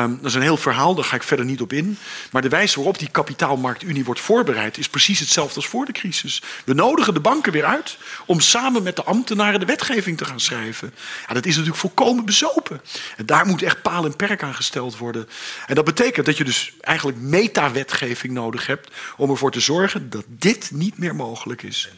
Um, 0.06 0.18
dat 0.18 0.26
is 0.26 0.34
een 0.34 0.42
heel 0.42 0.58
verhaal, 0.58 0.96
daar 0.96 1.06
ga 1.06 1.16
ik 1.16 1.24
verder 1.24 1.46
niet 1.46 1.62
op 1.62 1.74
in. 1.74 1.98
Maar 2.32 2.42
de 2.42 2.50
wijze 2.50 2.76
waarop 2.76 3.00
die 3.00 3.10
kapitaalmarktunie 3.10 4.06
wordt 4.06 4.20
voorbereid 4.20 4.78
is 4.78 4.90
precies 4.90 5.20
hetzelfde 5.20 5.56
als 5.56 5.68
voor 5.68 5.86
de 5.86 5.92
crisis. 5.92 6.42
We 6.66 6.74
nodigen 6.74 7.14
de 7.14 7.20
banken 7.20 7.52
weer 7.52 7.66
uit 7.66 7.98
om 8.26 8.40
samen 8.40 8.84
met 8.84 8.96
de 8.96 9.04
ambtenaren 9.04 9.60
de 9.60 9.66
wetgeving 9.66 10.18
te 10.18 10.26
gaan 10.26 10.40
schrijven. 10.40 10.94
Ja, 11.28 11.34
dat 11.34 11.46
is 11.46 11.52
natuurlijk 11.52 11.80
volkomen 11.80 12.26
bezopen. 12.26 12.82
En 13.18 13.26
daar 13.26 13.46
moet 13.46 13.62
echt 13.62 13.82
paal 13.82 14.06
en 14.06 14.16
perk 14.16 14.44
aan 14.44 14.56
gesteld 14.56 14.98
worden. 14.98 15.30
En 15.68 15.76
dat 15.76 15.86
betekent 15.86 16.26
dat 16.26 16.38
je 16.38 16.44
dus 16.44 16.74
eigenlijk 16.82 17.18
meta-wetgeving 17.18 18.34
nodig 18.34 18.68
hebt 18.68 18.92
om 19.18 19.30
ervoor 19.30 19.52
te 19.52 19.60
zorgen 19.60 20.10
dat 20.10 20.24
dit 20.28 20.72
niet 20.72 20.98
meer 20.98 21.16
mogelijk 21.16 21.64
is. 21.64 21.90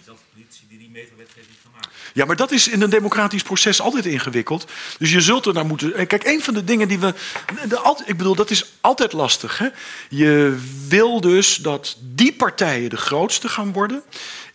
Ja, 2.18 2.26
maar 2.26 2.36
dat 2.36 2.52
is 2.52 2.68
in 2.68 2.82
een 2.82 2.90
democratisch 2.90 3.44
proces 3.44 3.82
altijd 3.82 4.06
ingewikkeld. 4.06 4.66
Dus 5.00 5.12
je 5.12 5.22
zult 5.22 5.46
er 5.46 5.54
naar 5.54 5.66
moeten. 5.66 5.94
Eh, 5.94 6.08
kijk, 6.08 6.26
een 6.26 6.42
van 6.42 6.54
de 6.54 6.64
dingen 6.64 6.88
die 6.88 7.00
we. 7.00 7.14
De, 7.68 8.04
ik 8.06 8.18
bedoel, 8.18 8.36
dat 8.36 8.50
is 8.50 8.66
altijd 8.82 9.14
lastig. 9.14 9.58
Hè? 9.58 9.68
Je 10.10 10.58
wil 10.88 11.22
dus 11.22 11.56
dat 11.56 11.98
die 12.02 12.34
partijen 12.34 12.90
de 12.90 12.98
grootste 12.98 13.50
gaan 13.50 13.72
worden 13.72 14.04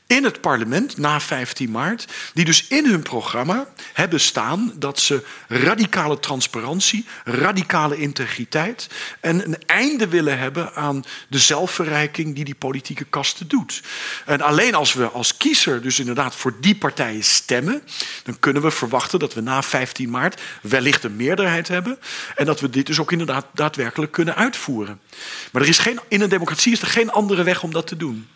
in 0.06 0.24
het 0.24 0.40
parlement 0.40 0.96
na 0.96 1.20
15 1.20 1.70
maart, 1.70 2.06
die 2.34 2.44
dus 2.44 2.66
in 2.66 2.86
hun 2.86 3.02
programma 3.02 3.66
hebben 3.92 4.20
staan 4.20 4.72
dat 4.74 5.00
ze 5.00 5.24
radicale 5.48 6.20
transparantie, 6.20 7.06
radicale 7.24 7.96
integriteit 7.96 8.88
en 9.20 9.44
een 9.44 9.56
einde 9.66 10.08
willen 10.08 10.38
hebben 10.38 10.74
aan 10.74 11.04
de 11.28 11.38
zelfverrijking 11.38 12.34
die 12.34 12.44
die 12.44 12.54
politieke 12.54 13.04
kasten 13.04 13.48
doet. 13.48 13.82
En 14.26 14.40
alleen 14.40 14.74
als 14.74 14.92
we 14.92 15.08
als 15.08 15.36
kiezer 15.36 15.82
dus 15.82 15.98
inderdaad 15.98 16.34
voor 16.34 16.54
die 16.60 16.76
partijen 16.76 17.24
stemmen, 17.24 17.82
dan 18.24 18.38
kunnen 18.38 18.62
we 18.62 18.70
verwachten 18.70 19.18
dat 19.18 19.34
we 19.34 19.40
na 19.40 19.62
15 19.62 20.10
maart 20.10 20.40
wellicht 20.62 21.04
een 21.04 21.16
meerderheid 21.16 21.68
hebben 21.68 21.98
en 22.36 22.44
dat 22.44 22.60
we 22.60 22.70
dit 22.70 22.86
dus 22.86 22.98
ook 22.98 23.12
inderdaad 23.12 23.46
daadwerkelijk 23.54 24.12
kunnen 24.12 24.36
uitvoeren. 24.36 25.00
Maar 25.52 25.62
er 25.62 25.68
is 25.68 25.78
geen, 25.78 26.00
in 26.08 26.20
een 26.20 26.28
democratie 26.28 26.72
is 26.72 26.80
er 26.80 26.86
geen 26.86 27.10
andere 27.10 27.42
weg 27.42 27.62
om 27.62 27.72
dat 27.72 27.86
te 27.86 27.96
doen. 27.96 28.28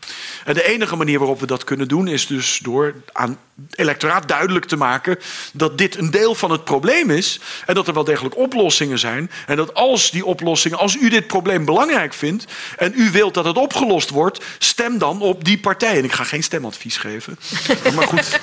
En 0.45 0.55
de 0.55 0.65
enige 0.65 0.97
manier 0.97 1.19
waarop 1.19 1.41
we 1.41 1.47
dat 1.47 1.56
kunnen 1.65 1.89
doen 1.89 2.09
is 2.09 2.27
dus 2.27 2.59
door 2.63 2.95
aan 3.13 3.39
het 3.69 3.79
electoraat 3.79 4.29
duidelijk 4.29 4.65
te 4.65 4.77
maken 4.77 5.19
dat 5.53 5.79
dit 5.79 5.97
een 5.97 6.11
deel 6.11 6.35
van 6.35 6.51
het 6.51 6.65
probleem 6.65 7.11
is 7.11 7.41
en 7.67 7.75
dat 7.75 7.89
er 7.89 7.95
wel 7.95 8.05
degelijk 8.05 8.37
oplossingen 8.37 8.99
zijn. 8.99 9.31
En 9.47 9.57
dat 9.57 9.75
als 9.75 10.11
die 10.11 10.25
oplossingen, 10.25 10.79
als 10.79 10.97
u 10.97 11.09
dit 11.09 11.27
probleem 11.27 11.65
belangrijk 11.65 12.15
vindt 12.15 12.45
en 12.77 12.93
u 12.97 13.11
wilt 13.11 13.35
dat 13.35 13.45
het 13.45 13.57
opgelost 13.57 14.11
wordt, 14.11 14.45
stem 14.59 14.99
dan 14.99 15.21
op 15.21 15.45
die 15.45 15.59
partij. 15.59 15.99
En 15.99 16.05
ik 16.05 16.13
ga 16.13 16.25
geen 16.25 16.43
stemadvies 16.43 16.97
geven. 16.97 17.39
maar 17.95 18.07
goed. 18.07 18.41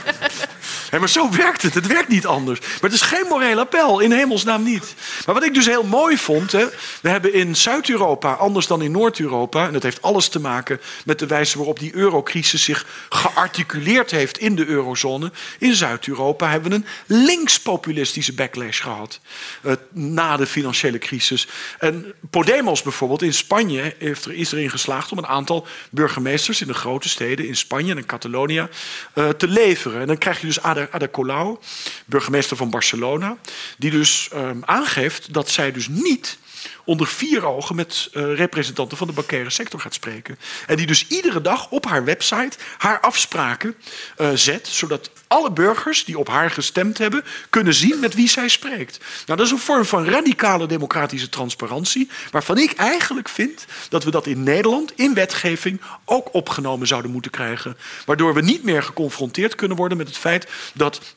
Maar 1.00 1.10
zo 1.10 1.32
werkt 1.32 1.62
het. 1.62 1.74
Het 1.74 1.88
werkt 1.88 2.08
niet 2.10 2.26
anders. 2.26 2.60
Maar 2.60 2.80
het 2.82 2.94
is 2.94 3.02
geen 3.02 3.26
moreel 3.30 3.60
appel. 3.60 4.00
In 4.00 4.12
hemelsnaam 4.12 4.64
niet. 4.64 4.94
Maar 5.26 5.36
wat 5.36 5.44
ik 5.44 5.54
dus 5.54 5.66
heel 5.66 5.84
mooi 5.84 6.18
vond. 6.18 6.52
We 6.52 7.10
hebben 7.10 7.34
in 7.34 7.56
Zuid-Europa, 7.56 8.34
anders 8.34 8.68
dan 8.68 8.82
in 8.82 8.92
Noord-Europa. 8.92 9.68
En 9.68 9.74
dat 9.74 9.84
heeft 9.84 10.02
alles 10.02 10.28
te 10.28 10.40
maken 10.40 10.82
met 11.06 11.20
de 11.20 11.28
wijze 11.28 11.58
waarop 11.58 11.80
die 11.80 11.96
eurocrisis 11.96 12.64
zich 12.64 12.86
gearticuleerd 13.10 14.12
heeft 14.12 14.38
in 14.38 14.56
de 14.56 14.66
eurozone. 14.66 15.32
In 15.60 15.76
Zuid-Europa 15.76 16.50
hebben 16.50 16.70
we 16.70 16.76
een 16.76 16.86
linkspopulistische 17.06 18.34
backlash 18.34 18.82
gehad. 18.82 19.20
Uh, 19.62 19.74
na 19.90 20.38
de 20.38 20.46
financiële 20.46 20.98
crisis. 20.98 21.48
En 21.80 22.14
Podemos 22.30 22.82
bijvoorbeeld 22.82 23.22
in 23.22 23.34
Spanje 23.34 23.96
heeft 23.98 24.26
er, 24.26 24.34
is 24.34 24.52
erin 24.52 24.70
geslaagd 24.70 25.12
om 25.12 25.18
een 25.18 25.28
aantal 25.28 25.68
burgemeesters 25.90 26.62
in 26.62 26.68
de 26.68 26.74
grote 26.74 27.10
steden 27.10 27.48
in 27.48 27.56
Spanje 27.56 27.92
en 27.92 27.98
in 27.98 28.06
Catalonia 28.06 28.70
uh, 29.16 29.30
te 29.30 29.48
leveren. 29.48 30.02
En 30.02 30.08
dan 30.08 30.18
krijg 30.18 30.40
je 30.40 30.48
dus 30.48 30.62
Ada, 30.62 30.83
Ada 30.92 31.10
Colau, 31.10 31.58
burgemeester 32.06 32.58
van 32.58 32.70
Barcelona, 32.70 33.38
die 33.78 33.92
dus 33.92 34.30
um, 34.34 34.62
aangeeft 34.66 35.34
dat 35.34 35.50
zij 35.50 35.72
dus 35.72 35.88
niet 35.88 36.38
onder 36.84 37.08
vier 37.08 37.46
ogen 37.46 37.76
met 37.76 38.10
uh, 38.14 38.36
representanten 38.36 38.98
van 38.98 39.08
de 39.08 39.14
bankaire 39.14 39.50
sector 39.50 39.80
gaat 39.80 39.94
spreken. 39.94 40.40
En 40.68 40.76
die 40.76 40.86
dus 40.86 41.08
iedere 41.08 41.42
dag 41.42 41.70
op 41.70 41.86
haar 41.86 42.04
website 42.04 42.58
haar 42.78 43.00
afspraken 43.00 43.76
uh, 44.18 44.30
zet, 44.34 44.68
zodat 44.68 45.10
alle 45.28 45.52
burgers 45.52 46.06
die 46.06 46.18
op 46.18 46.28
haar 46.28 46.52
gestemd 46.52 46.98
hebben 46.98 47.24
kunnen 47.50 47.74
zien 47.74 48.00
met 48.00 48.14
wie 48.14 48.30
zij 48.30 48.48
spreekt. 48.48 49.00
Nou, 49.26 49.38
dat 49.38 49.46
is 49.46 49.52
een 49.52 49.60
vorm 49.60 49.86
van 49.86 50.06
radicale 50.06 50.68
democratische 50.68 51.30
transparantie, 51.30 52.10
waarvan 52.32 52.58
ik 52.58 52.74
eigenlijk 52.74 53.30
vind 53.30 53.66
dat 53.90 54.04
we 54.04 54.12
dat 54.12 54.28
in 54.28 54.44
Nederland 54.44 54.94
in 54.96 55.14
wetgeving 55.14 55.82
ook 56.06 56.34
opgenomen 56.34 56.88
zouden 56.88 57.12
moeten 57.12 57.32
krijgen. 57.32 57.78
Waardoor 58.06 58.34
we 58.34 58.42
niet 58.42 58.64
meer 58.64 58.84
geconfronteerd 58.84 59.56
kunnen 59.56 59.78
worden 59.78 59.98
met 59.98 60.08
het 60.08 60.18
feit 60.18 60.48
dat 60.74 61.16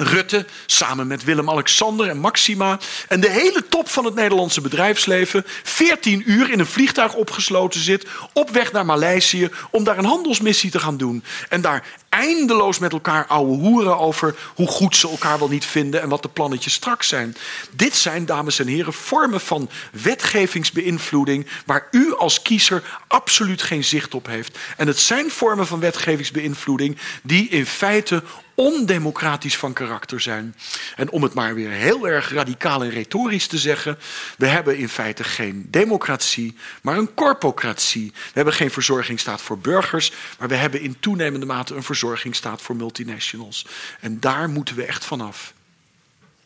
Rutte 0.00 0.46
samen 0.66 1.06
met 1.06 1.24
Willem-Alexander 1.24 2.08
en 2.08 2.18
Maxima 2.18 2.78
en 3.08 3.20
de 3.20 3.30
hele 3.30 3.64
top 3.68 3.88
van 3.88 4.04
het 4.04 4.14
Nederlandse 4.14 4.60
bedrijfsleven 4.60 5.44
14 5.62 6.22
uur 6.30 6.50
in 6.50 6.58
een 6.58 6.66
vliegtuig 6.66 7.14
opgesloten 7.14 7.80
zit 7.80 8.06
op 8.32 8.50
weg 8.50 8.72
naar 8.72 8.86
Maleisië 8.86 9.50
om 9.70 9.84
daar 9.84 9.98
een 9.98 10.04
handelsmissie 10.04 10.70
te 10.70 10.78
gaan 10.78 10.96
doen. 10.96 11.24
En 11.48 11.60
daar 11.60 11.84
eindeloos 12.08 12.78
met 12.78 12.92
elkaar 12.92 13.26
ouwe 13.26 13.56
hoeren 13.56 13.98
over 13.98 14.34
hoe 14.54 14.66
goed 14.66 14.96
ze 14.96 15.08
elkaar 15.08 15.38
wel 15.38 15.48
niet 15.48 15.66
vinden 15.66 16.02
en 16.02 16.08
wat 16.08 16.22
de 16.22 16.28
plannetjes 16.28 16.72
straks 16.72 17.08
zijn. 17.08 17.36
Dit 17.70 17.96
zijn, 17.96 18.26
dames 18.26 18.58
en 18.58 18.66
heren, 18.66 18.92
vormen 18.92 19.40
van 19.40 19.70
wetgevingsbeïnvloeding 19.92 21.46
waar 21.66 21.88
u 21.90 22.14
als 22.14 22.42
kiezer 22.42 22.82
absoluut 23.06 23.62
geen 23.62 23.84
zicht 23.84 24.14
op 24.14 24.26
heeft. 24.26 24.58
En 24.76 24.86
het 24.86 24.98
zijn 24.98 25.30
vormen 25.30 25.66
van 25.66 25.80
wetgevingsbeïnvloeding 25.80 26.98
die 27.22 27.48
in 27.48 27.66
feite 27.66 28.22
ondemocratisch 28.58 29.56
van 29.56 29.72
karakter 29.72 30.20
zijn. 30.20 30.54
En 30.96 31.10
om 31.10 31.22
het 31.22 31.34
maar 31.34 31.54
weer 31.54 31.70
heel 31.70 32.08
erg 32.08 32.32
radicaal 32.32 32.82
en 32.82 32.90
retorisch 32.90 33.46
te 33.46 33.58
zeggen, 33.58 33.98
we 34.38 34.46
hebben 34.46 34.78
in 34.78 34.88
feite 34.88 35.24
geen 35.24 35.66
democratie, 35.70 36.56
maar 36.82 36.96
een 36.96 37.14
corpocratie. 37.14 38.12
We 38.14 38.32
hebben 38.32 38.54
geen 38.54 38.70
verzorgingsstaat 38.70 39.40
voor 39.40 39.58
burgers, 39.58 40.12
maar 40.38 40.48
we 40.48 40.54
hebben 40.54 40.80
in 40.80 41.00
toenemende 41.00 41.46
mate 41.46 41.74
een 41.74 41.82
verzorgingsstaat 41.82 42.62
voor 42.62 42.76
multinationals. 42.76 43.66
En 44.00 44.20
daar 44.20 44.48
moeten 44.48 44.76
we 44.76 44.84
echt 44.84 45.04
vanaf. 45.04 45.52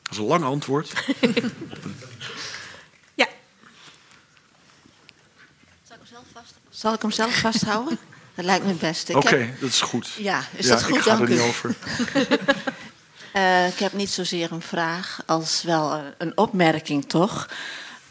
Dat 0.02 0.12
is 0.12 0.18
een 0.18 0.24
lang 0.24 0.44
antwoord. 0.44 0.92
ja. 3.14 3.28
Zal 5.82 5.96
ik 5.96 5.98
hem 5.98 6.06
zelf, 6.10 6.24
vast... 6.32 6.54
Zal 6.70 6.94
ik 6.94 7.02
hem 7.02 7.10
zelf 7.10 7.38
vasthouden? 7.38 7.98
Dat 8.34 8.44
lijkt 8.44 8.64
me 8.64 8.70
het 8.70 8.80
beste. 8.80 9.16
Oké, 9.16 9.26
okay, 9.26 9.54
dat 9.60 9.68
is 9.68 9.80
goed. 9.80 10.08
Ja, 10.18 10.44
is 10.56 10.66
ja, 10.66 10.72
dat 10.74 10.82
goed? 10.82 10.96
Ik 10.96 11.02
ga 11.02 11.16
Dank 11.16 11.28
er 11.28 11.28
u. 11.28 11.32
niet 11.32 11.42
over. 11.42 11.74
uh, 13.36 13.66
ik 13.72 13.78
heb 13.78 13.92
niet 13.92 14.10
zozeer 14.10 14.52
een 14.52 14.62
vraag 14.62 15.22
als 15.26 15.62
wel 15.62 16.00
een 16.18 16.36
opmerking, 16.36 17.08
toch? 17.08 17.48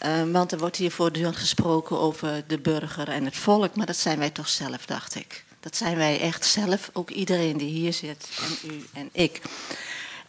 Uh, 0.06 0.32
want 0.32 0.52
er 0.52 0.58
wordt 0.58 0.78
hier 0.78 0.92
voortdurend 0.92 1.38
gesproken 1.38 2.00
over 2.00 2.44
de 2.48 2.60
burger 2.60 3.10
en 3.10 3.26
het 3.26 3.38
volk, 3.38 3.76
maar 3.76 3.86
dat 3.86 3.98
zijn 3.98 4.20
wij 4.20 4.30
toch 4.30 4.50
zelf, 4.50 4.86
dacht 4.86 5.16
ik. 5.16 5.44
Dat 5.60 5.76
zijn 5.76 5.98
wij 5.98 6.20
echt 6.20 6.46
zelf, 6.46 6.90
ook 6.94 7.10
iedereen 7.10 7.58
die 7.58 7.70
hier 7.70 7.94
zit, 7.94 8.30
en 8.40 8.70
u 8.72 8.86
en 8.94 9.10
ik. 9.12 9.42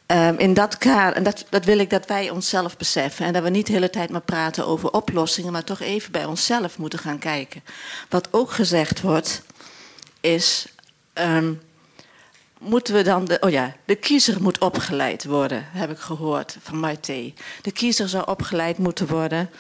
Um, 0.07 0.39
in 0.39 0.55
dat 0.55 0.79
kader, 0.79 1.17
en 1.17 1.23
dat, 1.23 1.45
dat 1.49 1.65
wil 1.65 1.79
ik 1.79 1.91
dat 1.91 2.07
wij 2.07 2.31
onszelf 2.31 2.77
beseffen. 2.77 3.27
En 3.27 3.33
dat 3.33 3.43
we 3.43 3.49
niet 3.49 3.67
de 3.67 3.73
hele 3.73 3.91
tijd 3.91 4.11
maar 4.11 4.21
praten 4.21 4.67
over 4.67 4.91
oplossingen, 4.91 5.53
maar 5.53 5.65
toch 5.65 5.81
even 5.81 6.13
bij 6.13 6.25
onszelf 6.25 6.79
moeten 6.79 6.99
gaan 6.99 7.19
kijken. 7.19 7.63
Wat 8.09 8.29
ook 8.31 8.53
gezegd 8.53 9.01
wordt, 9.01 9.43
is. 10.23 10.67
Um, 11.15 11.61
moeten 12.63 12.95
we 12.95 13.03
dan. 13.03 13.25
De, 13.25 13.39
oh 13.41 13.51
ja, 13.51 13.75
de 13.85 13.95
kiezer 13.95 14.43
moet 14.43 14.59
opgeleid 14.59 15.25
worden, 15.25 15.65
heb 15.69 15.91
ik 15.91 15.99
gehoord 15.99 16.57
van 16.63 16.81
Maite. 16.81 17.33
De 17.63 17.73
kiezer 17.73 18.09
zou 18.09 18.27
opgeleid 18.27 18.79
moeten 18.79 19.07
worden. 19.07 19.51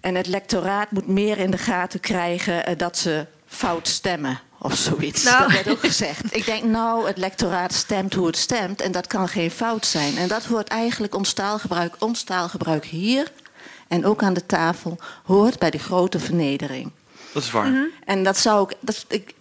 En 0.00 0.14
het 0.14 0.26
lectoraat 0.26 0.90
moet 0.90 1.06
meer 1.06 1.38
in 1.38 1.50
de 1.50 1.58
gaten 1.58 2.00
krijgen 2.00 2.70
uh, 2.70 2.78
dat 2.78 2.98
ze 2.98 3.26
fout 3.46 3.88
stemmen 3.88 4.40
of 4.58 4.74
zoiets. 4.76 5.22
Nou. 5.22 5.42
Dat 5.42 5.52
werd 5.52 5.68
ook 5.68 5.80
gezegd. 5.80 6.36
Ik 6.36 6.44
denk, 6.44 6.64
nou, 6.64 7.06
het 7.06 7.16
lectoraat 7.16 7.72
stemt 7.72 8.14
hoe 8.14 8.26
het 8.26 8.36
stemt 8.36 8.80
en 8.80 8.92
dat 8.92 9.06
kan 9.06 9.28
geen 9.28 9.50
fout 9.50 9.86
zijn. 9.86 10.16
En 10.16 10.28
dat 10.28 10.44
hoort 10.44 10.68
eigenlijk 10.68 11.14
ons 11.14 11.32
taalgebruik, 11.32 11.94
ons 11.98 12.22
taalgebruik 12.22 12.84
hier 12.84 13.32
en 13.88 14.04
ook 14.04 14.22
aan 14.22 14.34
de 14.34 14.46
tafel, 14.46 14.98
hoort 15.24 15.58
bij 15.58 15.70
de 15.70 15.78
grote 15.78 16.18
vernedering. 16.18 16.90
Dat 17.32 17.42
is 17.42 17.50
waar. 17.50 17.66
Mm 17.66 17.74
-hmm. 17.74 17.90
En 18.04 18.24
dat 18.24 18.38
zou 18.38 18.70
ik. 18.70 18.76
Dat, 18.80 19.04
ik 19.08 19.34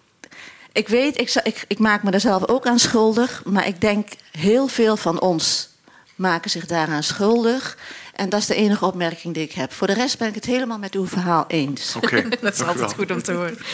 ik 0.71 0.87
weet, 0.87 1.19
ik, 1.19 1.33
ik, 1.43 1.65
ik 1.67 1.79
maak 1.79 2.03
me 2.03 2.11
er 2.11 2.19
zelf 2.19 2.47
ook 2.47 2.65
aan 2.65 2.79
schuldig, 2.79 3.41
maar 3.45 3.67
ik 3.67 3.81
denk 3.81 4.07
heel 4.31 4.67
veel 4.67 4.97
van 4.97 5.19
ons 5.19 5.69
maken 6.15 6.49
zich 6.49 6.65
daaraan 6.65 7.03
schuldig. 7.03 7.77
En 8.13 8.29
dat 8.29 8.39
is 8.39 8.45
de 8.45 8.55
enige 8.55 8.85
opmerking 8.85 9.33
die 9.33 9.43
ik 9.43 9.51
heb. 9.51 9.73
Voor 9.73 9.87
de 9.87 9.93
rest 9.93 10.17
ben 10.17 10.27
ik 10.27 10.35
het 10.35 10.45
helemaal 10.45 10.77
met 10.77 10.93
uw 10.93 11.07
verhaal 11.07 11.45
eens. 11.47 11.95
Oké, 11.95 12.05
okay, 12.05 12.29
dat 12.41 12.53
is 12.53 12.61
altijd 12.61 12.93
goed 12.93 13.11
om 13.11 13.21
te 13.21 13.31
horen. 13.31 13.57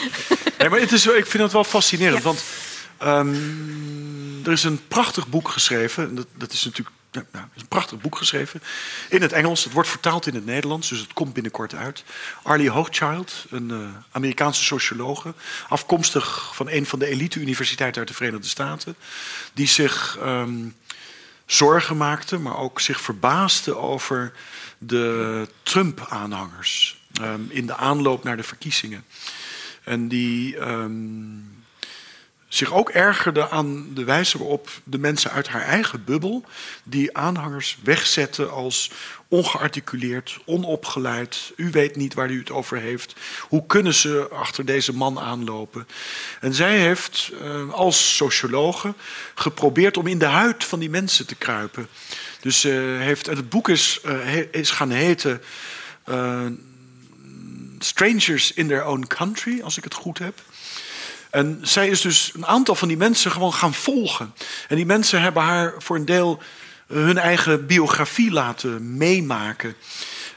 Nee, 0.58 0.68
maar 0.68 0.80
het 0.80 0.92
is, 0.92 1.06
ik 1.06 1.26
vind 1.26 1.42
het 1.42 1.52
wel 1.52 1.64
fascinerend, 1.64 2.22
ja. 2.22 2.24
want 2.24 2.42
um, 3.04 4.42
er 4.44 4.52
is 4.52 4.64
een 4.64 4.80
prachtig 4.88 5.28
boek 5.28 5.48
geschreven. 5.48 6.14
Dat, 6.14 6.26
dat 6.36 6.52
is 6.52 6.64
natuurlijk 6.64 6.96
ja, 7.10 7.24
nou, 7.32 7.44
een 7.54 7.68
prachtig 7.68 8.00
boek 8.00 8.16
geschreven. 8.16 8.62
In 9.08 9.22
het 9.22 9.32
Engels. 9.32 9.64
Het 9.64 9.72
wordt 9.72 9.88
vertaald 9.88 10.26
in 10.26 10.34
het 10.34 10.44
Nederlands, 10.44 10.88
dus 10.88 10.98
het 10.98 11.12
komt 11.12 11.32
binnenkort 11.32 11.74
uit. 11.74 12.04
Arlie 12.42 12.70
Hochschild, 12.70 13.46
een 13.50 13.68
uh, 13.68 13.88
Amerikaanse 14.10 14.64
sociologe. 14.64 15.34
Afkomstig 15.68 16.50
van 16.54 16.68
een 16.68 16.86
van 16.86 16.98
de 16.98 17.06
elite-universiteiten 17.06 17.98
uit 17.98 18.08
de 18.08 18.14
Verenigde 18.14 18.48
Staten. 18.48 18.96
Die 19.52 19.66
zich 19.66 20.18
um, 20.22 20.76
zorgen 21.46 21.96
maakte, 21.96 22.38
maar 22.38 22.56
ook 22.56 22.80
zich 22.80 23.00
verbaasde 23.00 23.76
over 23.76 24.32
de 24.78 25.48
Trump-aanhangers. 25.62 27.00
Um, 27.20 27.46
in 27.50 27.66
de 27.66 27.76
aanloop 27.76 28.24
naar 28.24 28.36
de 28.36 28.42
verkiezingen. 28.42 29.04
En 29.84 30.08
die 30.08 30.56
zich 32.48 32.72
ook 32.72 32.90
ergerde 32.90 33.48
aan 33.48 33.94
de 33.94 34.04
wijze 34.04 34.38
waarop 34.38 34.70
de 34.84 34.98
mensen 34.98 35.30
uit 35.30 35.48
haar 35.48 35.62
eigen 35.62 36.04
bubbel 36.04 36.44
die 36.82 37.16
aanhangers 37.16 37.78
wegzetten 37.82 38.50
als 38.50 38.90
ongearticuleerd, 39.28 40.38
onopgeleid. 40.44 41.52
U 41.56 41.70
weet 41.70 41.96
niet 41.96 42.14
waar 42.14 42.30
u 42.30 42.38
het 42.38 42.50
over 42.50 42.78
heeft. 42.78 43.14
Hoe 43.40 43.66
kunnen 43.66 43.94
ze 43.94 44.28
achter 44.32 44.64
deze 44.64 44.92
man 44.92 45.18
aanlopen? 45.20 45.88
En 46.40 46.54
zij 46.54 46.78
heeft 46.78 47.30
uh, 47.42 47.72
als 47.72 48.16
sociologe 48.16 48.94
geprobeerd 49.34 49.96
om 49.96 50.06
in 50.06 50.18
de 50.18 50.24
huid 50.24 50.64
van 50.64 50.78
die 50.78 50.90
mensen 50.90 51.26
te 51.26 51.34
kruipen. 51.34 51.88
Dus 52.40 52.64
uh, 52.64 52.72
heeft, 53.00 53.26
het 53.26 53.48
boek 53.48 53.68
is, 53.68 54.00
uh, 54.04 54.52
is 54.52 54.70
gaan 54.70 54.90
heten 54.90 55.42
Strangers 57.78 58.52
in 58.52 58.68
Their 58.68 58.84
Own 58.84 59.06
Country, 59.06 59.60
als 59.60 59.76
ik 59.76 59.84
het 59.84 59.94
goed 59.94 60.18
heb. 60.18 60.40
En 61.30 61.58
zij 61.62 61.88
is 61.88 62.00
dus 62.00 62.32
een 62.34 62.46
aantal 62.46 62.74
van 62.74 62.88
die 62.88 62.96
mensen 62.96 63.30
gewoon 63.30 63.54
gaan 63.54 63.74
volgen. 63.74 64.34
En 64.68 64.76
die 64.76 64.86
mensen 64.86 65.22
hebben 65.22 65.42
haar 65.42 65.74
voor 65.78 65.96
een 65.96 66.04
deel 66.04 66.42
hun 66.86 67.18
eigen 67.18 67.66
biografie 67.66 68.30
laten 68.30 68.96
meemaken. 68.96 69.74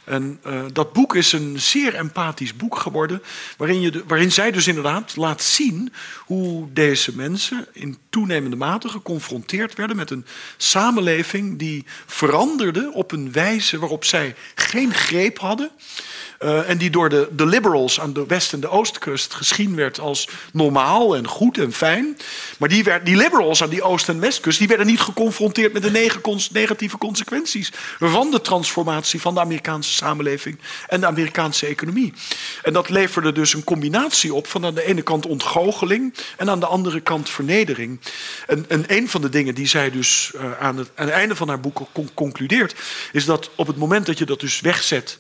En 0.04 0.40
uh, 0.48 0.62
dat 0.74 0.94
boek 0.94 1.16
is 1.16 1.32
een 1.32 1.60
zeer 1.60 1.96
empathisch 1.96 2.56
boek 2.56 2.78
geworden, 2.78 3.22
waarin, 3.58 3.82
je 3.82 4.04
waarin 4.08 4.32
zij 4.32 4.52
dus 4.52 4.68
inderdaad 4.68 5.16
laat 5.16 5.42
zien 5.42 5.94
hoe 6.18 6.74
deze 6.74 7.16
mensen 7.16 7.68
in 7.74 7.98
toenemende 8.10 8.56
mate 8.56 8.90
geconfronteerd 8.90 9.76
werden 9.76 9.96
met 9.96 10.12
een 10.12 10.26
samenleving 10.58 11.60
die 11.60 11.86
veranderde 12.06 12.92
op 12.94 13.12
een 13.12 13.32
wijze 13.32 13.80
waarop 13.80 14.06
zij 14.06 14.36
geen 14.56 14.94
greep 14.94 15.40
hadden. 15.40 15.72
Uh, 16.44 16.70
en 16.70 16.78
die 16.78 16.90
door 16.90 17.10
de, 17.10 17.46
liberals 17.46 18.00
aan 18.00 18.14
de 18.14 18.26
west- 18.28 18.54
en 18.54 18.60
de 18.60 18.70
oostkust 18.70 19.34
gezien 19.34 19.76
werd 19.76 20.00
als 20.00 20.28
normaal 20.54 21.16
en 21.16 21.28
goed 21.28 21.58
en 21.58 21.74
fijn. 21.74 22.18
Maar 22.58 22.70
die, 22.70 22.84
werd, 22.84 23.06
die 23.06 23.16
liberals 23.16 23.64
aan 23.64 23.70
die 23.70 23.82
oost- 23.82 24.10
en 24.10 24.20
westkust 24.20 24.60
die 24.60 24.68
werden 24.68 24.86
niet 24.86 25.00
geconfronteerd 25.00 25.74
met 25.74 25.82
de 25.82 26.12
negatieve 26.52 26.98
consequenties 26.98 27.72
van 28.00 28.32
de 28.32 28.42
transformatie 28.42 29.22
van 29.22 29.34
de 29.34 29.40
Amerikaanse 29.40 29.92
samenleving 29.92 30.58
en 30.88 31.00
de 31.00 31.06
Amerikaanse 31.06 31.66
economie. 31.66 32.14
En 32.64 32.74
dat 32.74 32.90
leverde 32.90 33.32
dus 33.32 33.54
een 33.54 33.64
combinatie 33.64 34.34
op 34.34 34.48
van 34.48 34.66
aan 34.66 34.76
de 34.76 34.86
ene 34.86 35.02
kant 35.02 35.26
ontgoocheling 35.26 36.14
en 36.38 36.50
aan 36.50 36.60
de 36.60 36.66
andere 36.66 37.00
kant 37.00 37.30
vernedering. 37.30 38.00
En, 38.48 38.66
en 38.68 38.84
een 38.88 39.10
van 39.10 39.22
de 39.22 39.30
dingen 39.30 39.56
die 39.56 39.68
zij 39.68 39.92
dus 39.92 40.32
uh, 40.36 40.60
aan, 40.60 40.78
het, 40.78 40.92
aan 40.96 41.06
het 41.06 41.16
einde 41.16 41.36
van 41.36 41.48
haar 41.48 41.60
boek 41.60 41.80
concludeert, 42.14 42.76
is 43.12 43.26
dat 43.26 43.50
op 43.56 43.68
het 43.68 43.78
moment 43.78 44.06
dat 44.06 44.18
je 44.18 44.26
dat 44.26 44.40
dus 44.40 44.62
wegzet 44.62 45.20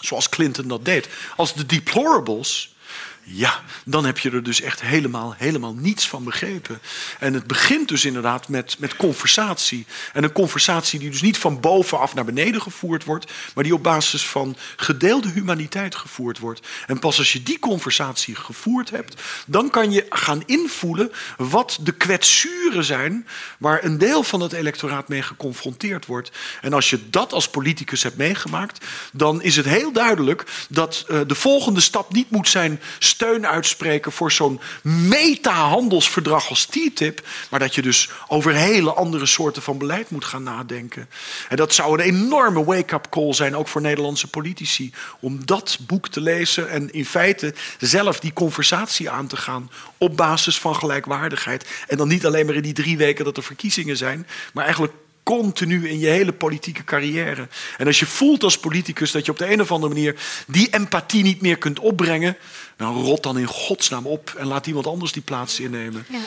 zoals 0.00 0.28
Clinton 0.28 0.68
dat 0.68 0.84
deed. 0.84 1.08
Als 1.36 1.54
de 1.54 1.66
deplorables 1.66 2.74
ja, 3.22 3.62
dan 3.84 4.04
heb 4.04 4.18
je 4.18 4.30
er 4.30 4.42
dus 4.42 4.60
echt 4.60 4.80
helemaal, 4.80 5.34
helemaal 5.36 5.74
niets 5.74 6.08
van 6.08 6.24
begrepen. 6.24 6.80
En 7.18 7.34
het 7.34 7.46
begint 7.46 7.88
dus 7.88 8.04
inderdaad 8.04 8.48
met, 8.48 8.76
met 8.78 8.96
conversatie. 8.96 9.86
En 10.12 10.24
een 10.24 10.32
conversatie 10.32 10.98
die 10.98 11.10
dus 11.10 11.22
niet 11.22 11.38
van 11.38 11.60
bovenaf 11.60 12.14
naar 12.14 12.24
beneden 12.24 12.62
gevoerd 12.62 13.04
wordt, 13.04 13.32
maar 13.54 13.64
die 13.64 13.74
op 13.74 13.82
basis 13.82 14.26
van 14.26 14.56
gedeelde 14.76 15.30
humaniteit 15.30 15.94
gevoerd 15.94 16.38
wordt. 16.38 16.66
En 16.86 16.98
pas 16.98 17.18
als 17.18 17.32
je 17.32 17.42
die 17.42 17.58
conversatie 17.58 18.34
gevoerd 18.34 18.90
hebt, 18.90 19.22
dan 19.46 19.70
kan 19.70 19.92
je 19.92 20.06
gaan 20.08 20.42
invoelen 20.46 21.12
wat 21.36 21.78
de 21.80 21.92
kwetsuren 21.92 22.84
zijn 22.84 23.26
waar 23.58 23.84
een 23.84 23.98
deel 23.98 24.22
van 24.22 24.40
het 24.40 24.52
electoraat 24.52 25.08
mee 25.08 25.22
geconfronteerd 25.22 26.06
wordt. 26.06 26.30
En 26.60 26.72
als 26.72 26.90
je 26.90 27.10
dat 27.10 27.32
als 27.32 27.48
politicus 27.48 28.02
hebt 28.02 28.16
meegemaakt, 28.16 28.86
dan 29.12 29.42
is 29.42 29.56
het 29.56 29.66
heel 29.66 29.92
duidelijk 29.92 30.44
dat 30.68 31.04
uh, 31.08 31.20
de 31.26 31.34
volgende 31.34 31.80
stap 31.80 32.12
niet 32.12 32.30
moet 32.30 32.48
zijn 32.48 32.80
steun 33.20 33.46
uitspreken 33.46 34.12
voor 34.12 34.32
zo'n 34.32 34.60
meta-handelsverdrag 34.82 36.48
als 36.48 36.64
TTIP. 36.64 37.26
Maar 37.50 37.60
dat 37.60 37.74
je 37.74 37.82
dus 37.82 38.10
over 38.28 38.54
hele 38.54 38.92
andere 38.92 39.26
soorten 39.26 39.62
van 39.62 39.78
beleid 39.78 40.10
moet 40.10 40.24
gaan 40.24 40.42
nadenken. 40.42 41.08
En 41.48 41.56
dat 41.56 41.74
zou 41.74 41.92
een 41.92 42.04
enorme 42.04 42.64
wake-up 42.64 43.06
call 43.10 43.32
zijn, 43.32 43.56
ook 43.56 43.68
voor 43.68 43.80
Nederlandse 43.80 44.26
politici. 44.26 44.92
Om 45.20 45.46
dat 45.46 45.78
boek 45.86 46.08
te 46.08 46.20
lezen 46.20 46.70
en 46.70 46.92
in 46.92 47.06
feite 47.06 47.54
zelf 47.78 48.20
die 48.20 48.32
conversatie 48.32 49.10
aan 49.10 49.26
te 49.26 49.36
gaan. 49.36 49.70
Op 49.98 50.16
basis 50.16 50.58
van 50.58 50.76
gelijkwaardigheid. 50.76 51.66
En 51.88 51.96
dan 51.96 52.08
niet 52.08 52.26
alleen 52.26 52.46
maar 52.46 52.54
in 52.54 52.62
die 52.62 52.72
drie 52.72 52.96
weken 52.96 53.24
dat 53.24 53.36
er 53.36 53.42
verkiezingen 53.42 53.96
zijn, 53.96 54.26
maar 54.52 54.64
eigenlijk 54.64 54.92
continu 55.22 55.88
in 55.88 55.98
je 55.98 56.06
hele 56.06 56.32
politieke 56.32 56.84
carrière. 56.84 57.48
En 57.78 57.86
als 57.86 57.98
je 57.98 58.06
voelt 58.06 58.42
als 58.42 58.58
politicus 58.58 59.12
dat 59.12 59.24
je 59.24 59.30
op 59.30 59.38
de 59.38 59.52
een 59.52 59.60
of 59.60 59.72
andere 59.72 59.94
manier 59.94 60.14
die 60.46 60.68
empathie 60.70 61.22
niet 61.22 61.40
meer 61.40 61.58
kunt 61.58 61.78
opbrengen, 61.78 62.36
nou 62.80 62.96
rot 62.96 63.22
dan 63.22 63.38
in 63.38 63.46
godsnaam 63.46 64.06
op 64.06 64.34
en 64.38 64.46
laat 64.46 64.66
iemand 64.66 64.86
anders 64.86 65.12
die 65.12 65.22
plaats 65.22 65.60
innemen. 65.60 66.06
Ja. 66.08 66.18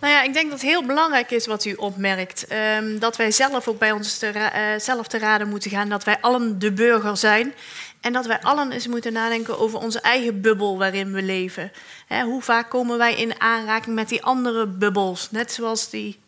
Nou 0.00 0.12
ja, 0.12 0.22
ik 0.22 0.32
denk 0.32 0.50
dat 0.50 0.60
het 0.60 0.70
heel 0.70 0.86
belangrijk 0.86 1.30
is 1.30 1.46
wat 1.46 1.64
u 1.64 1.74
opmerkt. 1.74 2.46
Um, 2.80 2.98
dat 2.98 3.16
wij 3.16 3.30
zelf 3.30 3.68
ook 3.68 3.78
bij 3.78 3.92
ons 3.92 4.18
te 4.18 4.32
uh, 4.34 4.80
zelf 4.80 5.06
te 5.06 5.18
raden 5.18 5.48
moeten 5.48 5.70
gaan. 5.70 5.88
Dat 5.88 6.04
wij 6.04 6.20
allen 6.20 6.58
de 6.58 6.72
burger 6.72 7.16
zijn. 7.16 7.54
En 8.00 8.12
dat 8.12 8.26
wij 8.26 8.40
allen 8.40 8.72
eens 8.72 8.86
moeten 8.86 9.12
nadenken 9.12 9.58
over 9.58 9.78
onze 9.78 10.00
eigen 10.00 10.40
bubbel 10.40 10.78
waarin 10.78 11.12
we 11.12 11.22
leven. 11.22 11.72
Hoe 12.24 12.42
vaak 12.42 12.70
komen 12.70 12.98
wij 12.98 13.14
in 13.14 13.40
aanraking 13.40 13.94
met 13.94 14.08
die 14.08 14.22
andere 14.22 14.66
bubbels? 14.66 15.30
Net 15.30 15.52
zoals 15.52 15.90
die 15.90 16.18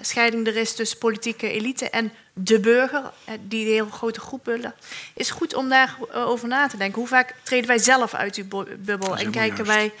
scheiding 0.00 0.46
er 0.46 0.56
is 0.56 0.74
tussen 0.74 0.98
politieke 0.98 1.50
elite 1.50 1.90
en 1.90 2.12
de 2.32 2.60
burger, 2.60 3.00
uh, 3.00 3.34
die 3.40 3.66
heel 3.66 3.86
grote 3.86 4.20
groep 4.20 4.44
willen, 4.44 4.74
is 5.14 5.30
goed 5.30 5.54
om 5.54 5.68
daarover 5.68 6.48
na 6.48 6.66
te 6.66 6.76
denken. 6.76 6.98
Hoe 6.98 7.08
vaak 7.08 7.34
treden 7.42 7.66
wij 7.66 7.78
zelf 7.78 8.14
uit 8.14 8.34
die 8.34 8.44
bubbel 8.78 9.16
en 9.16 9.30
kijken 9.30 9.64
wij 9.64 9.92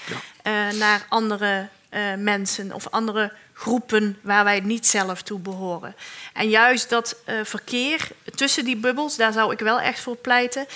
ja. 0.42 0.68
uh, 0.68 0.78
naar 0.78 1.06
andere 1.08 1.68
mensen 2.18 2.72
of 2.72 2.88
andere 2.90 3.32
groepen 3.52 4.18
waar 4.20 4.44
wij 4.44 4.60
niet 4.60 4.86
zelf 4.86 5.22
toe 5.22 5.38
behoren. 5.38 5.94
En 6.32 6.48
juist 6.48 6.88
dat 6.88 7.16
verkeer 7.42 8.08
tussen 8.34 8.64
die 8.64 8.76
bubbels, 8.76 9.16
daar 9.16 9.32
zou 9.32 9.52
ik 9.52 9.58
wel 9.58 9.80
echt 9.80 10.00
voor 10.00 10.16
pleiten, 10.16 10.66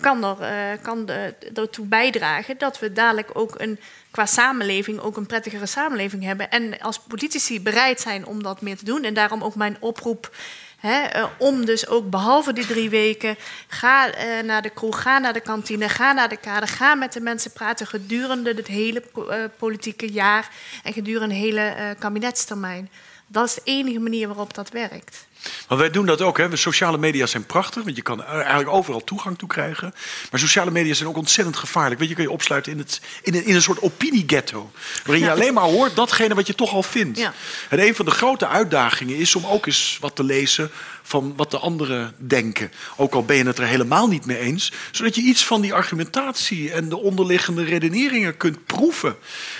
kan, 0.00 0.24
er, 0.24 0.78
kan 0.78 1.08
ertoe 1.54 1.86
bijdragen 1.86 2.58
dat 2.58 2.78
we 2.78 2.92
dadelijk 2.92 3.30
ook 3.32 3.60
een 3.60 3.80
qua 4.10 4.26
samenleving 4.26 5.00
ook 5.00 5.16
een 5.16 5.26
prettigere 5.26 5.66
samenleving 5.66 6.22
hebben. 6.22 6.50
En 6.50 6.80
als 6.80 6.98
politici 6.98 7.60
bereid 7.60 8.00
zijn 8.00 8.26
om 8.26 8.42
dat 8.42 8.60
meer 8.60 8.76
te 8.76 8.84
doen. 8.84 9.04
En 9.04 9.14
daarom 9.14 9.42
ook 9.42 9.54
mijn 9.54 9.76
oproep. 9.80 10.36
uh, 10.84 11.24
om 11.38 11.64
dus 11.64 11.86
ook 11.86 12.10
behalve 12.10 12.52
die 12.52 12.66
drie 12.66 12.90
weken, 12.90 13.36
ga 13.66 14.08
uh, 14.08 14.42
naar 14.42 14.62
de 14.62 14.70
kroeg, 14.70 15.02
ga 15.02 15.18
naar 15.18 15.32
de 15.32 15.40
kantine, 15.40 15.88
ga 15.88 16.12
naar 16.12 16.28
de 16.28 16.36
kade, 16.36 16.66
ga 16.66 16.94
met 16.94 17.12
de 17.12 17.20
mensen 17.20 17.52
praten 17.52 17.86
gedurende 17.86 18.54
het 18.54 18.66
hele 18.66 19.02
uh, 19.16 19.44
politieke 19.58 20.12
jaar 20.12 20.50
en 20.82 20.92
gedurende 20.92 21.34
de 21.34 21.40
hele 21.40 21.96
kabinetstermijn. 21.98 22.90
Dat 23.26 23.46
is 23.46 23.54
de 23.54 23.60
enige 23.64 23.98
manier 23.98 24.26
waarop 24.26 24.54
dat 24.54 24.70
werkt. 24.70 25.28
Maar 25.68 25.78
wij 25.78 25.90
doen 25.90 26.06
dat 26.06 26.20
ook. 26.20 26.38
Hè. 26.38 26.56
Sociale 26.56 26.98
media 26.98 27.26
zijn 27.26 27.46
prachtig, 27.46 27.84
want 27.84 27.96
je 27.96 28.02
kan 28.02 28.24
eigenlijk 28.24 28.68
overal 28.68 29.04
toegang 29.04 29.38
toe 29.38 29.48
krijgen. 29.48 29.94
Maar 30.30 30.40
sociale 30.40 30.70
media 30.70 30.94
zijn 30.94 31.08
ook 31.08 31.16
ontzettend 31.16 31.56
gevaarlijk. 31.56 32.00
Weet 32.00 32.08
je, 32.08 32.14
kan 32.14 32.24
je 32.24 32.30
opsluiten 32.30 32.72
in, 32.72 32.78
het, 32.78 33.00
in, 33.22 33.34
een, 33.34 33.44
in 33.44 33.54
een 33.54 33.62
soort 33.62 33.82
opinieghetto. 33.82 34.70
Waarin 35.04 35.24
je 35.24 35.30
alleen 35.30 35.54
maar 35.54 35.64
hoort 35.64 35.96
datgene 35.96 36.34
wat 36.34 36.46
je 36.46 36.54
toch 36.54 36.72
al 36.72 36.82
vindt. 36.82 37.30
En 37.68 37.80
een 37.80 37.94
van 37.94 38.04
de 38.04 38.10
grote 38.10 38.46
uitdagingen 38.46 39.16
is 39.16 39.34
om 39.34 39.46
ook 39.46 39.66
eens 39.66 39.98
wat 40.00 40.16
te 40.16 40.24
lezen 40.24 40.70
van 41.10 41.32
wat 41.36 41.50
de 41.50 41.58
anderen 41.58 42.14
denken. 42.16 42.72
Ook 42.96 43.14
al 43.14 43.24
ben 43.24 43.36
je 43.36 43.44
het 43.44 43.58
er 43.58 43.66
helemaal 43.66 44.08
niet 44.08 44.26
mee 44.26 44.38
eens. 44.38 44.72
Zodat 44.90 45.14
je 45.14 45.20
iets 45.20 45.44
van 45.44 45.60
die 45.60 45.74
argumentatie 45.74 46.72
en 46.72 46.88
de 46.88 46.98
onderliggende 46.98 47.64
redeneringen 47.64 48.36
kunt 48.36 48.66
proeven. 48.66 49.16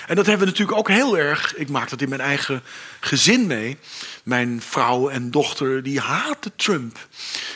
En 0.07 0.15
dat 0.15 0.25
hebben 0.25 0.45
we 0.45 0.51
natuurlijk 0.51 0.77
ook 0.77 0.87
heel 0.87 1.17
erg. 1.17 1.55
Ik 1.55 1.69
maak 1.69 1.89
dat 1.89 2.01
in 2.01 2.09
mijn 2.09 2.21
eigen 2.21 2.63
gezin 2.99 3.47
mee. 3.47 3.77
Mijn 4.23 4.61
vrouw 4.61 5.09
en 5.09 5.31
dochter 5.31 5.83
die 5.83 5.99
haten 5.99 6.51
Trump. 6.55 7.07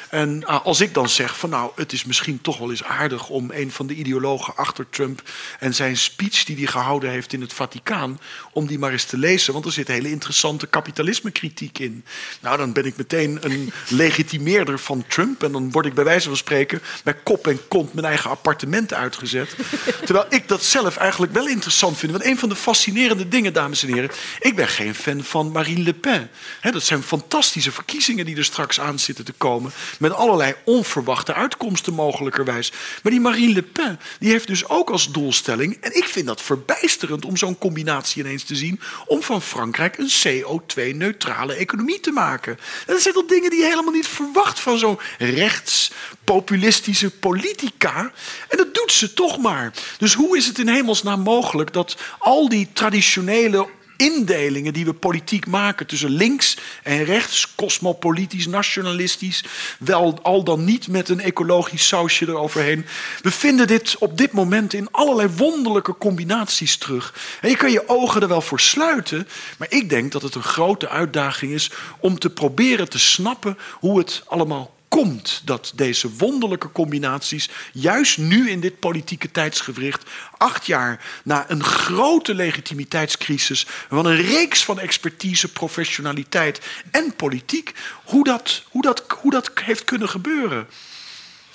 En 0.10 0.42
uh, 0.42 0.66
als 0.66 0.82
ik 0.82 0.94
dan 0.94 1.10
zeg 1.10 1.38
van 1.38 1.50
nou, 1.50 1.72
het 1.76 1.94
is 1.94 2.06
misschien 2.06 2.42
toch 2.42 2.58
wel 2.58 2.70
eens 2.70 2.84
aardig 2.84 3.30
om 3.30 3.52
een 3.52 3.72
van 3.72 3.88
de 3.88 3.94
ideologen 3.94 4.56
achter 4.56 4.90
Trump 4.90 5.22
en 5.60 5.76
zijn 5.76 5.98
speech 5.98 6.44
die 6.44 6.56
hij 6.56 6.66
gehouden 6.66 7.10
heeft 7.10 7.34
in 7.34 7.42
het 7.42 7.54
Vaticaan, 7.54 8.20
om 8.52 8.68
die 8.68 8.80
maar 8.80 8.92
eens 8.92 9.04
te 9.04 9.18
lezen, 9.18 9.54
want 9.54 9.66
er 9.66 9.72
zit 9.72 9.88
hele 9.88 10.10
interessante 10.10 10.68
kapitalisme-kritiek 10.68 11.80
in. 11.80 12.06
Nou, 12.42 12.58
dan 12.58 12.74
ben 12.74 12.86
ik 12.86 12.98
meteen 12.98 13.38
een 13.42 13.72
legitimeerder 13.88 14.80
van 14.80 15.06
Trump 15.08 15.44
en 15.44 15.52
dan 15.52 15.72
word 15.72 15.86
ik 15.86 15.94
bij 15.94 16.04
wijze 16.04 16.28
van 16.28 16.38
spreken 16.38 16.82
bij 17.04 17.14
kop 17.24 17.48
en 17.48 17.68
kont 17.68 17.94
mijn 17.94 18.06
eigen 18.06 18.30
appartement 18.30 18.94
uitgezet. 18.94 19.56
Terwijl 20.06 20.26
ik 20.30 20.48
dat 20.48 20.64
zelf 20.64 20.98
eigenlijk 20.98 21.34
wel 21.34 21.48
interessant 21.48 21.98
vind. 21.98 22.12
Want 22.12 22.26
een 22.26 22.38
van 22.38 22.50
de 22.50 22.56
fascinerende 22.56 23.28
dingen, 23.28 23.54
dames 23.54 23.84
en 23.84 23.94
heren, 23.94 24.12
ik 24.40 24.56
ben 24.56 24.68
geen 24.68 24.96
fan 24.96 25.24
van 25.24 25.52
Marine 25.52 25.84
Le 25.84 25.94
Pen. 25.94 26.30
He, 26.60 26.72
dat 26.72 26.84
zijn 26.84 27.04
fantastische 27.04 27.72
verkiezingen 27.72 28.26
die 28.26 28.38
er 28.38 28.44
straks 28.44 28.80
aan 28.80 29.00
zitten 29.00 29.26
te 29.26 29.34
komen. 29.34 29.72
Met 30.00 30.12
allerlei 30.12 30.54
onverwachte 30.64 31.34
uitkomsten 31.34 31.94
mogelijkerwijs. 31.94 32.72
Maar 33.04 33.12
die 33.12 33.22
Marine 33.22 33.54
Le 33.54 33.62
Pen 33.62 34.00
die 34.20 34.32
heeft 34.32 34.48
dus 34.48 34.68
ook 34.68 34.90
als 34.90 35.12
doelstelling... 35.12 35.78
en 35.82 35.96
ik 35.96 36.06
vind 36.06 36.26
dat 36.26 36.42
verbijsterend 36.42 37.26
om 37.26 37.38
zo'n 37.38 37.58
combinatie 37.58 38.24
ineens 38.24 38.44
te 38.44 38.56
zien... 38.56 38.80
om 39.08 39.22
van 39.22 39.42
Frankrijk 39.42 39.98
een 39.98 40.12
CO2-neutrale 40.28 41.54
economie 41.54 42.00
te 42.00 42.12
maken. 42.12 42.54
En 42.88 42.94
dat 42.94 43.02
zijn 43.02 43.14
toch 43.14 43.26
dingen 43.26 43.50
die 43.50 43.60
je 43.60 43.66
helemaal 43.76 44.00
niet 44.00 44.08
verwacht... 44.08 44.60
van 44.60 44.78
zo'n 44.78 45.00
rechtspopulistische 45.18 47.10
politica. 47.10 48.12
En 48.48 48.58
dat 48.58 48.74
doet 48.74 48.92
ze 48.92 49.14
toch 49.14 49.38
maar. 49.38 49.74
Dus 49.98 50.14
hoe 50.14 50.38
is 50.38 50.48
het 50.48 50.60
in 50.60 50.68
hemelsnaam 50.68 51.22
mogelijk... 51.22 51.74
dat 51.74 51.98
al 52.18 52.50
die 52.50 52.70
traditionele 52.74 53.68
indelingen 53.98 54.74
die 54.74 54.86
we 54.86 54.94
politiek 54.94 55.48
maken 55.48 55.88
tussen 55.88 56.10
links 56.10 56.58
en 56.84 57.04
rechts, 57.04 57.56
cosmopolitisch, 57.56 58.48
nationalistisch, 58.48 59.44
wel 59.80 60.20
al 60.22 60.44
dan 60.44 60.64
niet 60.64 60.88
met 60.88 61.10
een 61.10 61.20
ecologisch 61.20 61.88
sausje 61.88 62.28
eroverheen. 62.28 62.86
We 63.22 63.32
vinden 63.32 63.68
dit 63.68 63.98
op 64.00 64.18
dit 64.18 64.32
moment 64.32 64.74
in 64.74 64.92
allerlei 64.92 65.30
wonderlijke 65.38 65.98
combinaties 65.98 66.78
terug. 66.78 67.38
En 67.42 67.50
je 67.50 67.58
kan 67.58 67.72
je 67.72 67.90
ogen 67.90 68.22
er 68.22 68.28
wel 68.28 68.42
voor 68.42 68.60
sluiten, 68.60 69.28
maar 69.58 69.72
ik 69.72 69.90
denk 69.90 70.12
dat 70.12 70.22
het 70.22 70.36
een 70.36 70.44
grote 70.44 70.90
uitdaging 70.90 71.52
is 71.54 71.72
om 72.00 72.20
te 72.20 72.30
proberen 72.30 72.90
te 72.90 73.00
snappen 73.00 73.58
hoe 73.80 73.98
het 73.98 74.24
allemaal 74.26 74.75
komt 74.88 75.42
dat 75.46 75.72
deze 75.76 76.10
wonderlijke 76.16 76.72
combinaties, 76.72 77.50
juist 77.74 78.18
nu 78.18 78.50
in 78.50 78.60
dit 78.60 78.80
politieke 78.80 79.32
tijdsgewricht, 79.32 80.10
acht 80.38 80.66
jaar 80.66 81.06
na 81.24 81.46
een 81.48 81.64
grote 81.64 82.34
legitimiteitscrisis, 82.36 83.66
van 83.90 84.06
een 84.06 84.22
reeks 84.22 84.64
van 84.64 84.80
expertise, 84.80 85.52
professionaliteit 85.52 86.62
en 86.92 87.16
politiek, 87.16 87.74
hoe 88.04 88.24
dat, 88.24 88.64
hoe 88.70 88.82
dat, 88.82 89.04
hoe 89.20 89.32
dat 89.32 89.52
heeft 89.64 89.84
kunnen 89.84 90.10
gebeuren. 90.10 90.68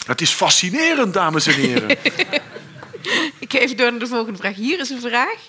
Het 0.04 0.20
is 0.20 0.32
fascinerend, 0.32 1.14
dames 1.14 1.46
en 1.46 1.54
heren. 1.54 1.88
Ik 3.38 3.52
ga 3.52 3.58
even 3.58 3.76
door 3.76 3.90
naar 3.90 4.00
de 4.00 4.06
volgende 4.06 4.38
vraag. 4.38 4.54
Hier 4.54 4.80
is 4.80 4.90
een 4.90 5.00
vraag. 5.00 5.48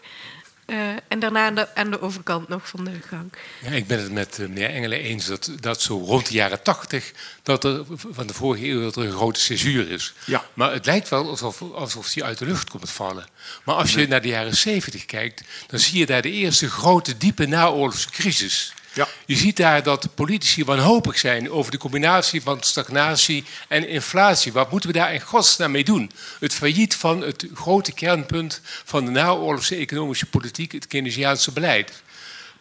Uh, 0.72 0.90
en 1.08 1.20
daarna 1.20 1.46
aan 1.46 1.56
de, 1.56 1.76
aan 1.76 1.92
de, 1.92 2.02
overkant 2.02 2.48
nog 2.48 2.68
van 2.68 2.84
de 2.84 2.92
gang. 3.08 3.34
Ja, 3.62 3.70
ik 3.72 3.88
ben 3.88 4.00
het 4.00 4.12
met 4.12 4.38
uh, 4.40 4.48
meneer 4.48 4.70
Engelen 4.70 5.00
eens 5.00 5.26
dat, 5.26 5.52
dat 5.60 5.82
zo 5.82 5.98
rond 5.98 6.28
de 6.28 6.34
jaren 6.34 6.64
tachtig... 6.64 7.12
dat 7.44 7.64
er 7.64 7.86
van 8.12 8.28
de 8.28 8.34
vorige 8.34 8.68
eeuw 8.68 8.82
dat 8.82 8.96
er 8.96 9.04
een 9.04 9.12
grote 9.12 9.40
césuur 9.40 9.90
is. 9.92 10.14
Ja. 10.26 10.46
Maar 10.54 10.72
het 10.72 10.86
lijkt 10.86 11.10
wel 11.10 11.30
alsof, 11.30 11.62
alsof 11.62 12.10
die 12.10 12.24
uit 12.24 12.38
de 12.38 12.46
lucht 12.46 12.70
komt 12.70 12.90
vallen. 12.90 13.28
Maar 13.64 13.76
als 13.76 13.92
je 13.92 13.98
nee. 13.98 14.08
naar 14.08 14.22
de 14.22 14.28
jaren 14.28 14.56
zeventig 14.56 15.06
kijkt... 15.06 15.44
dan 15.68 15.80
zie 15.80 16.00
je 16.00 16.06
daar 16.06 16.22
de 16.22 16.32
eerste 16.32 16.70
grote, 16.70 17.18
diepe 17.18 17.46
naoorlogse 17.46 18.10
crisis... 18.10 18.74
Ja. 18.94 19.08
Je 19.26 19.36
ziet 19.36 19.58
daar 19.58 19.84
dat 19.84 20.16
politici 20.16 20.64
wanhopig 20.64 21.18
zijn 21.18 21.52
over 21.52 21.72
de 21.72 21.78
combinatie 21.78 22.42
van 22.42 22.64
stagnatie 22.64 23.44
en 23.68 23.88
inflatie. 23.88 24.54
Wat 24.54 24.72
moeten 24.72 24.90
we 24.92 24.98
daar 24.98 25.14
in 25.14 25.22
godsnaam 25.22 25.72
mee 25.72 25.84
doen? 25.84 26.12
Het 26.40 26.54
failliet 26.54 26.96
van 26.96 27.22
het 27.22 27.46
grote 27.54 27.92
kernpunt 27.92 28.62
van 28.64 29.06
de 29.06 29.12
naoorlogse 29.12 29.76
economische 29.76 30.26
politiek, 30.26 30.72
het 30.72 30.88
Keynesiaanse 30.88 31.52
beleid. 31.52 32.02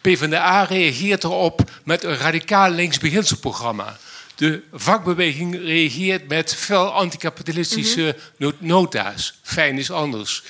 PvdA 0.01 0.63
reageert 0.63 1.23
erop 1.23 1.71
met 1.83 2.03
een 2.03 2.17
radicaal 2.17 2.69
links 2.69 2.97
beginselprogramma. 2.97 3.97
De 4.35 4.63
vakbeweging 4.73 5.55
reageert 5.55 6.27
met 6.27 6.55
fel 6.55 6.93
anticapitalistische 6.93 8.15
mm 8.37 8.47
-hmm. 8.47 8.67
nota's. 8.67 9.39
Fijn 9.41 9.77
is 9.77 9.91
anders. 9.91 10.43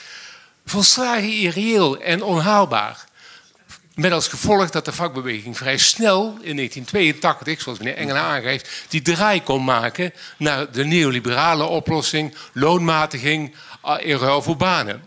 Volslagen 0.66 1.34
irreëel 1.34 2.02
en 2.02 2.24
onhaalbaar. 2.24 3.10
Met 4.02 4.12
als 4.12 4.28
gevolg 4.28 4.70
dat 4.70 4.86
de 4.86 4.92
vakbeweging 4.92 5.58
vrij 5.58 5.78
snel 5.78 6.24
in 6.42 6.56
1982, 6.56 7.62
zoals 7.62 7.78
meneer 7.78 7.96
Engelen 7.96 8.22
aangeeft, 8.22 8.70
die 8.90 9.02
draai 9.02 9.44
kon 9.44 9.64
maken 9.64 10.14
naar 10.38 10.72
de 10.72 10.86
neoliberale 10.86 11.64
oplossing, 11.64 12.36
loonmatiging 12.54 13.56
in 14.00 14.18
ruil 14.18 14.42
voor 14.42 14.58
banen. 14.58 15.04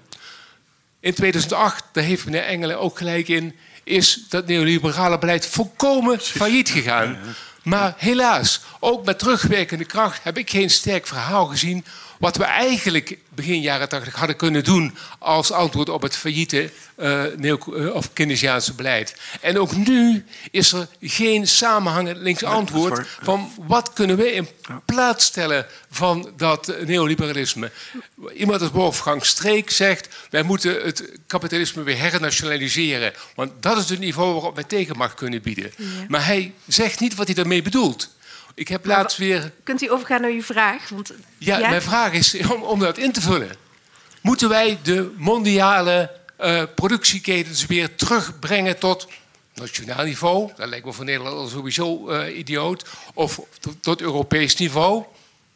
In 1.01 1.15
2008, 1.15 1.85
daar 1.93 2.05
heeft 2.05 2.25
meneer 2.25 2.45
Engelen 2.45 2.79
ook 2.79 2.99
gelijk 2.99 3.29
in, 3.29 3.57
is 3.85 4.25
dat 4.29 4.47
neoliberale 4.47 5.19
beleid 5.19 5.47
volkomen 5.47 6.21
failliet 6.21 6.71
gegaan. 6.71 7.19
Maar 7.63 7.95
helaas, 7.97 8.61
ook 8.81 9.05
met 9.05 9.19
terugwerkende 9.19 9.85
kracht 9.85 10.23
heb 10.23 10.39
ik 10.39 10.51
geen 10.51 10.71
sterk 10.71 11.07
verhaal 11.07 11.47
gezien 11.47 11.85
wat 12.25 12.37
we 12.37 12.45
eigenlijk 12.45 13.19
begin 13.35 13.61
jaren 13.61 13.89
80 13.89 14.15
hadden 14.15 14.37
kunnen 14.37 14.65
doen 14.65 14.95
als 15.19 15.53
antwoord 15.53 15.89
op 15.89 16.03
het 16.03 16.17
failliete 16.17 16.71
uh, 16.97 17.95
of 17.95 18.13
Keynesiaanse 18.13 18.75
beleid. 18.75 19.17
En 19.41 19.59
ook 19.59 19.77
nu 19.77 20.25
is 20.51 20.73
er 20.73 20.89
geen 21.01 21.49
samenhangend 21.49 22.17
links 22.17 22.45
antwoord 22.45 23.07
van 23.23 23.53
wat 23.67 23.93
kunnen 23.93 24.17
we 24.17 24.33
in 24.33 24.49
plaats 24.85 25.25
stellen 25.25 25.67
van 25.91 26.33
dat 26.37 26.75
neoliberalisme. 26.87 27.71
Iemand 28.35 28.61
als 28.61 28.71
Wolfgang 28.71 29.25
Streek 29.25 29.71
zegt 29.71 30.09
wij 30.31 30.43
moeten 30.43 30.85
het 30.85 31.11
kapitalisme 31.27 31.83
weer 31.83 31.99
hernationaliseren, 31.99 33.13
want 33.35 33.53
dat 33.61 33.77
is 33.77 33.89
het 33.89 33.99
niveau 33.99 34.33
waarop 34.33 34.55
wij 34.55 34.65
tegenmacht 34.65 35.15
kunnen 35.15 35.43
bieden. 35.43 35.73
Ja. 35.77 35.85
Maar 36.09 36.27
hij 36.27 36.53
zegt 36.67 37.01
niet 37.01 37.15
wat 37.15 37.27
hij 37.27 37.35
daarmee 37.35 37.63
bedoelt. 37.63 38.09
Ik 38.55 38.69
heb 38.69 38.87
laatst 38.87 39.19
weer. 39.19 39.53
Kunt 39.63 39.83
u 39.83 39.91
overgaan 39.91 40.21
naar 40.21 40.31
uw 40.31 40.43
vraag? 40.43 40.89
Want, 40.89 41.13
ja, 41.39 41.59
ja, 41.59 41.69
mijn 41.69 41.83
vraag 41.83 42.13
is 42.13 42.35
om, 42.35 42.63
om 42.63 42.79
dat 42.79 42.99
in 42.99 43.13
te 43.13 43.21
vullen. 43.21 43.51
Moeten 44.21 44.49
wij 44.49 44.79
de 44.83 45.13
mondiale 45.17 46.11
uh, 46.41 46.63
productieketens 46.75 47.67
weer 47.67 47.95
terugbrengen 47.95 48.79
tot 48.79 49.09
nationaal 49.55 50.05
niveau? 50.05 50.51
Dat 50.57 50.69
lijkt 50.69 50.87
me 50.87 50.93
voor 50.93 51.05
Nederland 51.05 51.51
sowieso 51.51 52.11
uh, 52.11 52.39
idioot. 52.39 52.89
Of 53.15 53.41
tot, 53.61 53.83
tot 53.83 54.01
Europees 54.01 54.57
niveau? 54.57 55.05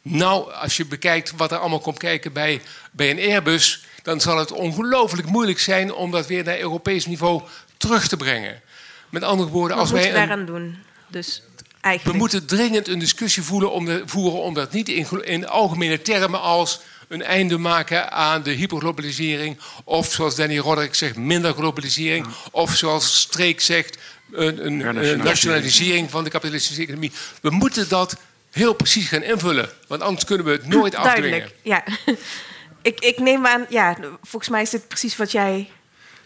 Nou, 0.01 0.53
als 0.53 0.77
je 0.77 0.85
bekijkt 0.85 1.33
wat 1.35 1.51
er 1.51 1.57
allemaal 1.57 1.79
komt 1.79 1.97
kijken 1.97 2.33
bij, 2.33 2.61
bij 2.91 3.09
een 3.09 3.31
Airbus, 3.31 3.85
dan 4.03 4.21
zal 4.21 4.37
het 4.37 4.51
ongelooflijk 4.51 5.27
moeilijk 5.27 5.59
zijn 5.59 5.93
om 5.93 6.11
dat 6.11 6.27
weer 6.27 6.43
naar 6.43 6.59
Europees 6.59 7.05
niveau 7.05 7.41
terug 7.77 8.07
te 8.07 8.17
brengen. 8.17 8.61
Met 9.09 9.23
andere 9.23 9.49
woorden, 9.49 9.77
wat 9.77 9.85
als 9.85 9.93
wij. 9.93 10.11
Wat 10.11 10.19
moeten 10.19 10.37
we 10.37 10.43
daaraan 10.43 10.61
doen? 10.61 10.77
Dus 11.07 11.41
Eigenlijk. 11.81 12.17
We 12.17 12.23
moeten 12.23 12.45
dringend 12.47 12.87
een 12.87 12.99
discussie 12.99 13.43
voeren 13.43 13.71
om, 13.71 13.85
de, 13.85 14.03
voeren 14.05 14.41
om 14.41 14.53
dat 14.53 14.71
niet 14.71 14.89
in, 14.89 15.25
in 15.25 15.47
algemene 15.47 16.01
termen 16.01 16.41
als 16.41 16.79
een 17.07 17.23
einde 17.23 17.57
maken 17.57 18.11
aan 18.11 18.43
de 18.43 18.51
hyperglobalisering. 18.51 19.57
Of 19.83 20.11
zoals 20.11 20.35
Danny 20.35 20.57
Roderick 20.57 20.95
zegt, 20.95 21.15
minder 21.15 21.53
globalisering. 21.53 22.25
Ja. 22.25 22.31
Of 22.51 22.75
zoals 22.75 23.19
Streek 23.19 23.61
zegt, 23.61 23.97
een, 24.31 24.65
een, 24.65 25.05
een 25.05 25.17
nationalisering 25.17 26.09
van 26.09 26.23
de 26.23 26.29
kapitalistische 26.29 26.81
economie. 26.81 27.11
We 27.41 27.49
moeten 27.49 27.89
dat 27.89 28.17
heel 28.51 28.73
precies 28.73 29.07
gaan 29.07 29.23
invullen. 29.23 29.69
Want 29.87 30.01
anders 30.01 30.25
kunnen 30.25 30.45
we 30.45 30.51
het 30.51 30.67
nooit 30.67 30.91
Duidelijk, 30.91 31.43
afdwingen. 31.43 31.85
ja. 32.05 32.13
ik, 32.91 32.99
ik 32.99 33.19
neem 33.19 33.45
aan, 33.45 33.65
ja, 33.69 33.97
volgens 34.21 34.51
mij 34.51 34.61
is 34.61 34.69
dit 34.69 34.87
precies 34.87 35.17
wat 35.17 35.31
jij 35.31 35.69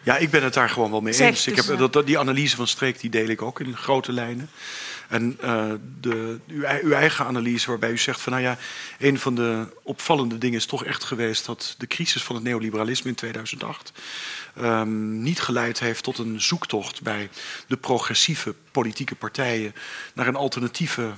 ja, 0.04 0.18
ik 0.18 0.30
ben 0.30 0.44
het 0.44 0.54
daar 0.54 0.70
gewoon 0.70 0.92
wel 0.92 1.02
mee 1.02 1.14
Zegt 1.14 1.30
eens. 1.30 1.48
Ik 1.48 1.56
dus, 1.56 1.68
heb, 1.68 1.92
dat, 1.92 2.06
die 2.06 2.20
analyse 2.20 2.56
van 2.56 2.68
Streek 2.68 3.00
die 3.00 3.10
deel 3.10 3.28
ik 3.28 3.42
ook 3.42 3.60
in 3.60 3.78
grote 3.78 4.12
lijnen. 4.12 4.50
En 5.14 5.38
uh, 5.44 5.72
de, 6.02 6.40
uw, 6.84 6.92
eigen 6.92 7.26
analyse, 7.26 7.70
waarbij 7.70 7.92
u 7.92 7.98
zegt 7.98 8.22
van 8.22 8.32
nou 8.32 8.44
ja, 8.44 8.58
een 9.00 9.20
van 9.20 9.36
de 9.36 9.66
opvallende 9.84 10.38
dingen 10.38 10.58
is 10.58 10.66
toch 10.66 10.86
echt 10.86 11.04
geweest 11.04 11.46
dat 11.46 11.76
de 11.78 11.88
crisis 11.88 12.24
van 12.24 12.36
het 12.36 12.44
neoliberalisme 12.44 13.10
in 13.10 13.16
2008 13.16 13.92
um, 14.60 15.22
niet 15.22 15.42
geleid 15.42 15.80
heeft 15.80 16.04
tot 16.04 16.18
een 16.18 16.42
zoektocht 16.42 17.02
bij 17.02 17.30
de 17.68 17.78
progressieve 17.78 18.56
politieke 18.72 19.16
partijen 19.16 19.76
naar 20.14 20.28
een 20.28 20.36
alternatieve 20.36 21.12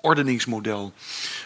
ordeningsmodel. 0.00 0.92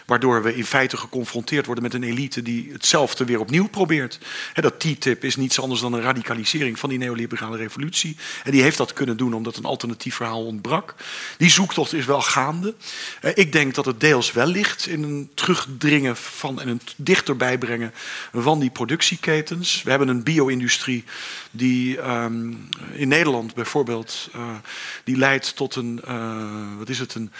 Waardoor 0.05 0.43
we 0.43 0.55
in 0.55 0.65
feite 0.65 0.97
geconfronteerd 0.97 1.65
worden 1.65 1.83
met 1.83 1.93
een 1.93 2.03
elite 2.03 2.41
die 2.41 2.71
hetzelfde 2.71 3.25
weer 3.25 3.39
opnieuw 3.39 3.67
probeert. 3.67 4.19
He, 4.53 4.61
dat 4.61 4.79
TTIP 4.79 5.23
is 5.23 5.35
niets 5.35 5.59
anders 5.59 5.81
dan 5.81 5.93
een 5.93 6.01
radicalisering 6.01 6.79
van 6.79 6.89
die 6.89 6.97
neoliberale 6.97 7.57
revolutie. 7.57 8.17
En 8.43 8.51
die 8.51 8.61
heeft 8.61 8.77
dat 8.77 8.93
kunnen 8.93 9.17
doen 9.17 9.33
omdat 9.33 9.55
een 9.55 9.65
alternatief 9.65 10.15
verhaal 10.15 10.45
ontbrak. 10.45 10.95
Die 11.37 11.49
zoektocht 11.49 11.93
is 11.93 12.05
wel 12.05 12.21
gaande. 12.21 12.75
Eh, 13.21 13.31
ik 13.35 13.51
denk 13.51 13.75
dat 13.75 13.85
het 13.85 13.99
deels 13.99 14.31
wel 14.31 14.47
ligt 14.47 14.87
in 14.87 15.03
een 15.03 15.31
terugdringen 15.33 16.17
van 16.17 16.61
en 16.61 16.67
een 16.67 16.81
dichterbij 16.95 17.57
brengen 17.57 17.93
van 18.33 18.59
die 18.59 18.69
productieketens. 18.69 19.83
We 19.83 19.89
hebben 19.89 20.07
een 20.07 20.23
bio-industrie 20.23 21.03
die 21.51 22.09
um, 22.09 22.69
in 22.93 23.07
Nederland 23.07 23.53
bijvoorbeeld, 23.53 24.29
uh, 24.35 24.41
die 25.03 25.17
leidt 25.17 25.55
tot 25.55 25.75
een, 25.75 26.01
uh, 26.07 26.77
wat 26.77 26.89
is 26.89 26.99
het, 26.99 27.15
een 27.15 27.31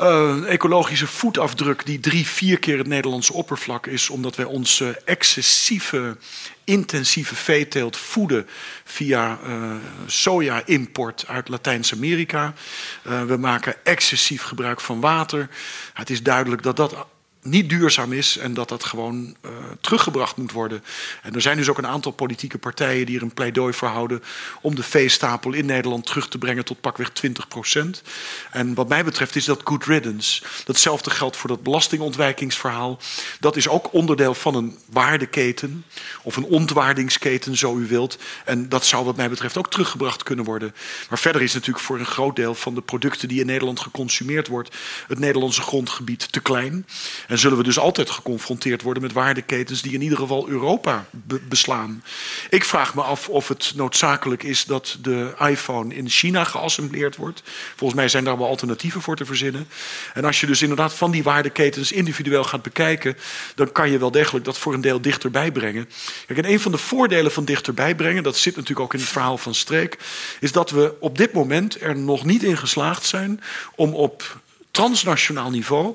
uh, 0.00 0.52
ecologische 0.52 1.06
voetafdruk 1.06 1.86
die 1.86 2.00
drie, 2.00 2.26
vier 2.26 2.58
keer 2.58 2.78
het 2.78 2.86
Nederlandse 2.86 3.32
oppervlak 3.32 3.86
is, 3.86 4.10
omdat 4.10 4.36
wij 4.36 4.44
onze 4.44 5.00
excessieve, 5.04 6.16
intensieve 6.64 7.34
veeteelt 7.34 7.96
voeden 7.96 8.48
via 8.84 9.38
uh, 9.46 9.74
soja-import 10.06 11.24
uit 11.26 11.48
Latijns-Amerika. 11.48 12.54
We 13.02 13.36
maken 13.36 13.84
excessief 13.84 14.42
gebruik 14.42 14.80
van 14.80 15.00
water. 15.00 15.48
Het 15.92 16.10
is 16.10 16.22
duidelijk 16.22 16.62
dat 16.62 16.76
dat 16.76 17.06
niet 17.48 17.68
duurzaam 17.68 18.12
is 18.12 18.38
en 18.38 18.54
dat 18.54 18.68
dat 18.68 18.84
gewoon 18.84 19.36
uh, 19.44 19.50
teruggebracht 19.80 20.36
moet 20.36 20.52
worden. 20.52 20.84
En 21.22 21.34
er 21.34 21.40
zijn 21.40 21.56
dus 21.56 21.68
ook 21.68 21.78
een 21.78 21.86
aantal 21.86 22.12
politieke 22.12 22.58
partijen 22.58 23.06
die 23.06 23.16
er 23.16 23.22
een 23.22 23.34
pleidooi 23.34 23.72
voor 23.72 23.88
houden 23.88 24.22
om 24.60 24.74
de 24.74 24.82
veestapel 24.82 25.52
in 25.52 25.66
Nederland 25.66 26.06
terug 26.06 26.28
te 26.28 26.38
brengen 26.38 26.64
tot 26.64 26.80
pakweg 26.80 27.10
20 27.10 27.48
procent. 27.48 28.02
En 28.50 28.74
wat 28.74 28.88
mij 28.88 29.04
betreft 29.04 29.36
is 29.36 29.44
dat 29.44 29.60
good 29.64 29.84
riddance. 29.84 30.42
Datzelfde 30.64 31.10
geldt 31.10 31.36
voor 31.36 31.48
dat 31.48 31.62
belastingontwijkingsverhaal. 31.62 32.98
Dat 33.40 33.56
is 33.56 33.68
ook 33.68 33.92
onderdeel 33.92 34.34
van 34.34 34.54
een 34.54 34.78
waardeketen 34.90 35.84
of 36.22 36.36
een 36.36 36.44
ontwaardingsketen, 36.44 37.56
zo 37.56 37.76
u 37.76 37.86
wilt. 37.86 38.18
En 38.44 38.68
dat 38.68 38.84
zou 38.84 39.04
wat 39.04 39.16
mij 39.16 39.28
betreft 39.28 39.56
ook 39.56 39.70
teruggebracht 39.70 40.22
kunnen 40.22 40.44
worden. 40.44 40.74
Maar 41.08 41.18
verder 41.18 41.42
is 41.42 41.54
natuurlijk 41.54 41.84
voor 41.84 41.98
een 41.98 42.06
groot 42.06 42.36
deel 42.36 42.54
van 42.54 42.74
de 42.74 42.80
producten 42.80 43.28
die 43.28 43.40
in 43.40 43.46
Nederland 43.46 43.80
geconsumeerd 43.80 44.48
wordt, 44.48 44.76
het 45.08 45.18
Nederlandse 45.18 45.62
grondgebied 45.62 46.32
te 46.32 46.40
klein. 46.40 46.86
En 47.28 47.35
zullen 47.38 47.58
we 47.58 47.64
dus 47.64 47.78
altijd 47.78 48.10
geconfronteerd 48.10 48.82
worden 48.82 49.02
met 49.02 49.12
waardeketens 49.12 49.82
die 49.82 49.92
in 49.92 50.02
ieder 50.02 50.18
geval 50.18 50.48
Europa 50.48 51.06
be 51.10 51.40
beslaan. 51.48 52.02
Ik 52.50 52.64
vraag 52.64 52.94
me 52.94 53.02
af 53.02 53.28
of 53.28 53.48
het 53.48 53.72
noodzakelijk 53.76 54.42
is 54.42 54.64
dat 54.64 54.98
de 55.00 55.34
iPhone 55.38 55.94
in 55.94 56.08
China 56.08 56.44
geassembleerd 56.44 57.16
wordt. 57.16 57.42
Volgens 57.76 58.00
mij 58.00 58.08
zijn 58.08 58.24
daar 58.24 58.38
wel 58.38 58.46
alternatieven 58.46 59.02
voor 59.02 59.16
te 59.16 59.24
verzinnen. 59.24 59.68
En 60.14 60.24
als 60.24 60.40
je 60.40 60.46
dus 60.46 60.62
inderdaad 60.62 60.94
van 60.94 61.10
die 61.10 61.22
waardeketens 61.22 61.92
individueel 61.92 62.44
gaat 62.44 62.62
bekijken, 62.62 63.16
dan 63.54 63.72
kan 63.72 63.90
je 63.90 63.98
wel 63.98 64.10
degelijk 64.10 64.44
dat 64.44 64.58
voor 64.58 64.74
een 64.74 64.80
deel 64.80 65.00
dichterbij 65.00 65.52
brengen. 65.52 65.88
Kijk, 66.26 66.38
en 66.38 66.50
een 66.50 66.60
van 66.60 66.72
de 66.72 66.78
voordelen 66.78 67.32
van 67.32 67.44
dichterbij 67.44 67.94
brengen, 67.94 68.22
dat 68.22 68.36
zit 68.36 68.54
natuurlijk 68.54 68.80
ook 68.80 68.94
in 68.94 69.00
het 69.00 69.08
verhaal 69.08 69.38
van 69.38 69.54
Streek, 69.54 69.98
is 70.40 70.52
dat 70.52 70.70
we 70.70 70.94
op 71.00 71.18
dit 71.18 71.32
moment 71.32 71.80
er 71.80 71.96
nog 71.96 72.24
niet 72.24 72.42
in 72.42 72.56
geslaagd 72.56 73.04
zijn 73.06 73.40
om 73.74 73.94
op 73.94 74.40
transnationaal 74.76 75.50
niveau 75.50 75.94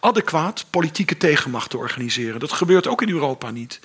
adequaat 0.00 0.64
politieke 0.70 1.16
tegenmacht 1.16 1.70
te 1.70 1.76
organiseren. 1.76 2.40
Dat 2.40 2.52
gebeurt 2.52 2.86
ook 2.86 3.02
in 3.02 3.08
Europa 3.08 3.50
niet. 3.50 3.80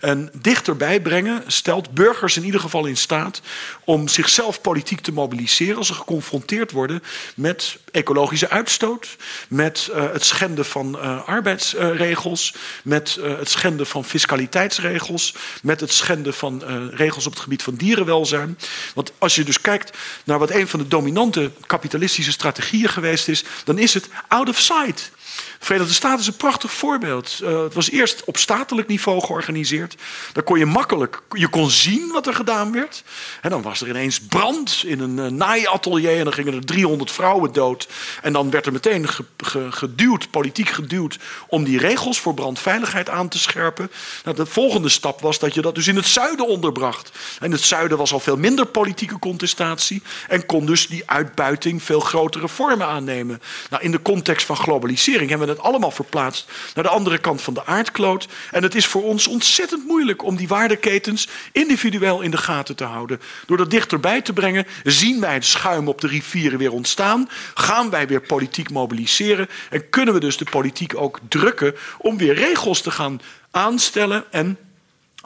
En 0.00 0.30
dichterbij 0.32 1.00
brengen 1.00 1.42
stelt 1.46 1.90
burgers 1.90 2.36
in 2.36 2.44
ieder 2.44 2.60
geval 2.60 2.86
in 2.86 2.96
staat 2.96 3.40
om 3.84 4.08
zichzelf 4.08 4.60
politiek 4.60 5.00
te 5.00 5.12
mobiliseren 5.12 5.76
als 5.76 5.86
ze 5.86 5.94
geconfronteerd 5.94 6.72
worden 6.72 7.02
met 7.34 7.78
ecologische 7.90 8.50
uitstoot, 8.50 9.16
met 9.48 9.88
uh, 9.90 10.12
het 10.12 10.24
schenden 10.24 10.64
van 10.64 10.96
uh, 10.96 11.28
arbeidsregels, 11.28 12.54
met 12.84 13.16
uh, 13.20 13.38
het 13.38 13.48
schenden 13.48 13.86
van 13.86 14.04
fiscaliteitsregels, 14.04 15.34
met 15.62 15.80
het 15.80 15.92
schenden 15.92 16.34
van 16.34 16.62
regels 16.90 17.26
op 17.26 17.32
het 17.32 17.42
gebied 17.42 17.62
van 17.62 17.74
dierenwelzijn. 17.74 18.58
Want 18.94 19.12
als 19.18 19.34
je 19.34 19.44
dus 19.44 19.60
kijkt 19.60 19.96
naar 20.24 20.38
wat 20.38 20.50
een 20.50 20.68
van 20.68 20.78
de 20.78 20.88
dominante 20.88 21.50
kapitalistische 21.66 22.32
strategieën 22.32 22.88
geweest 22.88 23.28
is, 23.28 23.44
dan 23.64 23.78
is 23.78 23.87
het 23.94 24.08
out 24.28 24.48
of 24.48 24.58
sight. 24.58 25.10
De 25.58 25.64
Verenigde 25.64 25.94
Staten 25.94 26.20
is 26.20 26.26
een 26.26 26.36
prachtig 26.36 26.72
voorbeeld. 26.72 27.40
Uh, 27.42 27.62
het 27.62 27.74
was 27.74 27.90
eerst 27.90 28.24
op 28.24 28.36
statelijk 28.36 28.88
niveau 28.88 29.20
georganiseerd. 29.20 29.96
Daar 30.32 30.42
kon 30.42 30.58
je 30.58 30.66
makkelijk, 30.66 31.22
je 31.30 31.48
kon 31.48 31.70
zien 31.70 32.10
wat 32.12 32.26
er 32.26 32.34
gedaan 32.34 32.72
werd. 32.72 33.02
En 33.42 33.50
dan 33.50 33.62
was 33.62 33.80
er 33.80 33.88
ineens 33.88 34.20
brand 34.20 34.82
in 34.86 35.00
een 35.00 35.16
uh, 35.16 35.26
naaiatelier 35.26 36.18
en 36.18 36.24
dan 36.24 36.32
gingen 36.32 36.54
er 36.54 36.64
300 36.64 37.12
vrouwen 37.12 37.52
dood. 37.52 37.88
En 38.22 38.32
dan 38.32 38.50
werd 38.50 38.66
er 38.66 38.72
meteen 38.72 39.08
ge, 39.08 39.24
ge, 39.36 39.72
geduwd, 39.72 40.30
politiek 40.30 40.68
geduwd, 40.68 41.18
om 41.48 41.64
die 41.64 41.78
regels 41.78 42.20
voor 42.20 42.34
brandveiligheid 42.34 43.08
aan 43.08 43.28
te 43.28 43.38
scherpen. 43.38 43.90
Nou, 44.24 44.36
de 44.36 44.46
volgende 44.46 44.88
stap 44.88 45.20
was 45.20 45.38
dat 45.38 45.54
je 45.54 45.60
dat 45.60 45.74
dus 45.74 45.86
in 45.86 45.96
het 45.96 46.06
zuiden 46.06 46.46
onderbracht. 46.46 47.10
En 47.40 47.52
het 47.52 47.62
zuiden 47.62 47.98
was 47.98 48.12
al 48.12 48.20
veel 48.20 48.36
minder 48.36 48.66
politieke 48.66 49.18
contestatie 49.18 50.02
en 50.28 50.46
kon 50.46 50.66
dus 50.66 50.86
die 50.86 51.02
uitbuiting 51.06 51.82
veel 51.82 52.00
grotere 52.00 52.48
vormen 52.48 52.86
aannemen. 52.86 53.42
Nou, 53.70 53.82
in 53.82 53.90
de 53.90 54.02
context 54.02 54.46
van 54.46 54.56
globalisering 54.56 55.28
hebben 55.28 55.46
we 55.47 55.47
het 55.48 55.58
allemaal 55.60 55.90
verplaatst 55.90 56.50
naar 56.74 56.84
de 56.84 56.90
andere 56.90 57.18
kant 57.18 57.42
van 57.42 57.54
de 57.54 57.66
aardkloot. 57.66 58.28
En 58.50 58.62
het 58.62 58.74
is 58.74 58.86
voor 58.86 59.02
ons 59.02 59.26
ontzettend 59.26 59.86
moeilijk 59.86 60.22
om 60.22 60.36
die 60.36 60.48
waardeketens 60.48 61.28
individueel 61.52 62.20
in 62.20 62.30
de 62.30 62.36
gaten 62.36 62.76
te 62.76 62.84
houden. 62.84 63.20
Door 63.46 63.56
dat 63.56 63.70
dichterbij 63.70 64.22
te 64.22 64.32
brengen, 64.32 64.66
zien 64.84 65.20
wij 65.20 65.34
het 65.34 65.44
schuim 65.44 65.88
op 65.88 66.00
de 66.00 66.06
rivieren 66.06 66.58
weer 66.58 66.72
ontstaan. 66.72 67.28
Gaan 67.54 67.90
wij 67.90 68.06
weer 68.06 68.20
politiek 68.20 68.70
mobiliseren. 68.70 69.48
En 69.70 69.90
kunnen 69.90 70.14
we 70.14 70.20
dus 70.20 70.36
de 70.36 70.44
politiek 70.50 70.96
ook 70.96 71.18
drukken 71.28 71.74
om 71.98 72.16
weer 72.18 72.34
regels 72.34 72.80
te 72.80 72.90
gaan 72.90 73.20
aanstellen 73.50 74.24
en 74.30 74.58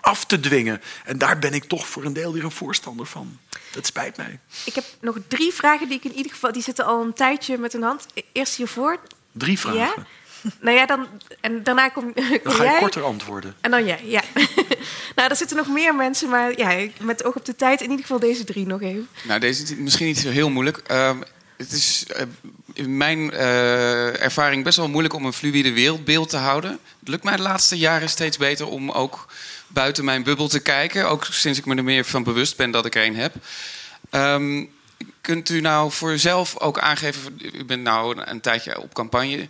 af 0.02 0.24
te 0.24 0.40
dwingen. 0.40 0.82
En 1.04 1.18
daar 1.18 1.38
ben 1.38 1.52
ik 1.52 1.64
toch 1.64 1.86
voor 1.86 2.04
een 2.04 2.12
deel 2.12 2.32
weer 2.32 2.44
een 2.44 2.50
voorstander 2.50 3.06
van. 3.06 3.38
Het 3.74 3.86
spijt 3.86 4.16
mij. 4.16 4.38
Ik 4.64 4.74
heb 4.74 4.84
nog 5.00 5.16
drie 5.28 5.52
vragen 5.52 5.88
die 5.88 5.96
ik 5.96 6.04
in 6.04 6.16
ieder 6.16 6.32
geval... 6.32 6.52
die 6.52 6.62
zitten 6.62 6.84
al 6.84 7.02
een 7.02 7.12
tijdje 7.12 7.58
met 7.58 7.74
een 7.74 7.82
hand. 7.82 8.06
Eerst 8.32 8.56
hiervoor. 8.56 8.98
Drie 9.32 9.58
vragen. 9.58 9.80
Ja? 9.80 9.94
Nou 10.60 10.76
ja, 10.76 10.86
dan, 10.86 11.06
en 11.40 11.62
daarna 11.62 11.88
kom, 11.88 12.12
kom 12.14 12.38
dan 12.42 12.52
ga 12.52 12.64
jij. 12.64 12.72
je 12.72 12.78
korter 12.78 13.02
antwoorden. 13.02 13.54
En 13.60 13.70
dan 13.70 13.84
jij, 13.84 14.00
ja. 14.04 14.22
nou, 15.16 15.30
er 15.30 15.36
zitten 15.36 15.56
nog 15.56 15.68
meer 15.68 15.94
mensen, 15.94 16.28
maar 16.28 16.58
ja, 16.58 16.86
met 17.00 17.24
oog 17.24 17.36
op 17.36 17.44
de 17.44 17.56
tijd 17.56 17.80
in 17.80 17.90
ieder 17.90 18.04
geval 18.04 18.18
deze 18.18 18.44
drie 18.44 18.66
nog 18.66 18.82
even. 18.82 19.08
Nou, 19.22 19.40
deze 19.40 19.62
is 19.62 19.74
misschien 19.74 20.06
niet 20.06 20.18
zo 20.18 20.28
heel 20.28 20.50
moeilijk. 20.50 20.82
Uh, 20.90 21.10
het 21.56 21.72
is 21.72 22.04
uh, 22.16 22.22
in 22.72 22.96
mijn 22.96 23.18
uh, 23.18 24.22
ervaring 24.22 24.64
best 24.64 24.76
wel 24.76 24.88
moeilijk 24.88 25.14
om 25.14 25.24
een 25.24 25.32
fluïde 25.32 25.72
wereldbeeld 25.72 26.28
te 26.28 26.36
houden. 26.36 26.70
Het 26.98 27.08
lukt 27.08 27.24
mij 27.24 27.36
de 27.36 27.42
laatste 27.42 27.78
jaren 27.78 28.08
steeds 28.08 28.36
beter 28.36 28.66
om 28.66 28.90
ook 28.90 29.26
buiten 29.66 30.04
mijn 30.04 30.22
bubbel 30.22 30.48
te 30.48 30.60
kijken. 30.60 31.08
Ook 31.08 31.24
sinds 31.24 31.58
ik 31.58 31.66
me 31.66 31.74
er 31.74 31.84
meer 31.84 32.04
van 32.04 32.22
bewust 32.22 32.56
ben 32.56 32.70
dat 32.70 32.86
ik 32.86 32.94
er 32.94 33.06
een 33.06 33.16
heb. 33.16 33.34
Um, 34.10 34.70
kunt 35.20 35.48
u 35.48 35.60
nou 35.60 35.90
voor 35.90 36.12
uzelf 36.12 36.58
ook 36.58 36.78
aangeven, 36.78 37.38
u 37.52 37.64
bent 37.64 37.82
nou 37.82 38.22
een 38.24 38.40
tijdje 38.40 38.80
op 38.80 38.94
campagne. 38.94 39.48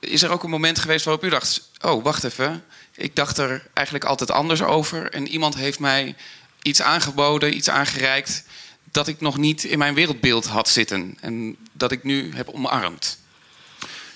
Is 0.00 0.22
er 0.22 0.30
ook 0.30 0.42
een 0.42 0.50
moment 0.50 0.78
geweest 0.78 1.04
waarop 1.04 1.24
u 1.24 1.28
dacht, 1.28 1.70
oh 1.80 2.04
wacht 2.04 2.24
even, 2.24 2.64
ik 2.94 3.16
dacht 3.16 3.38
er 3.38 3.66
eigenlijk 3.72 4.06
altijd 4.06 4.30
anders 4.30 4.62
over 4.62 5.12
en 5.12 5.28
iemand 5.28 5.54
heeft 5.54 5.78
mij 5.78 6.14
iets 6.62 6.82
aangeboden, 6.82 7.56
iets 7.56 7.70
aangereikt 7.70 8.44
dat 8.90 9.08
ik 9.08 9.20
nog 9.20 9.36
niet 9.36 9.64
in 9.64 9.78
mijn 9.78 9.94
wereldbeeld 9.94 10.46
had 10.46 10.68
zitten 10.68 11.16
en 11.20 11.56
dat 11.72 11.92
ik 11.92 12.02
nu 12.02 12.32
heb 12.34 12.48
omarmd? 12.48 13.18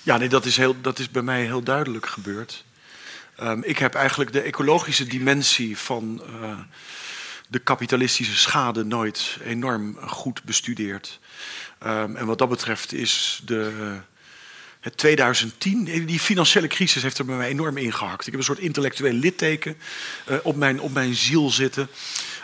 Ja, 0.03 0.17
nee, 0.17 0.29
dat 0.29 0.45
is, 0.45 0.57
heel, 0.57 0.81
dat 0.81 0.99
is 0.99 1.11
bij 1.11 1.21
mij 1.21 1.43
heel 1.43 1.63
duidelijk 1.63 2.05
gebeurd. 2.05 2.63
Um, 3.41 3.63
ik 3.63 3.77
heb 3.77 3.95
eigenlijk 3.95 4.31
de 4.31 4.41
ecologische 4.41 5.05
dimensie 5.05 5.77
van 5.77 6.21
uh, 6.41 6.59
de 7.51 7.59
kapitalistische 7.59 8.37
schade 8.37 8.83
nooit 8.83 9.37
enorm 9.43 9.97
goed 10.01 10.43
bestudeerd. 10.43 11.19
Um, 11.85 12.15
en 12.15 12.25
wat 12.25 12.37
dat 12.37 12.49
betreft 12.49 12.93
is 12.93 13.41
de, 13.45 13.97
het 14.79 14.97
2010, 14.97 16.05
die 16.05 16.19
financiële 16.19 16.67
crisis 16.67 17.01
heeft 17.01 17.17
er 17.17 17.25
bij 17.25 17.35
mij 17.35 17.47
enorm 17.47 17.77
ingehakt. 17.77 18.19
Ik 18.19 18.31
heb 18.31 18.35
een 18.35 18.45
soort 18.45 18.59
intellectueel 18.59 19.13
litteken 19.13 19.77
uh, 20.29 20.37
op, 20.43 20.55
mijn, 20.55 20.81
op 20.81 20.93
mijn 20.93 21.15
ziel 21.15 21.49
zitten. 21.49 21.89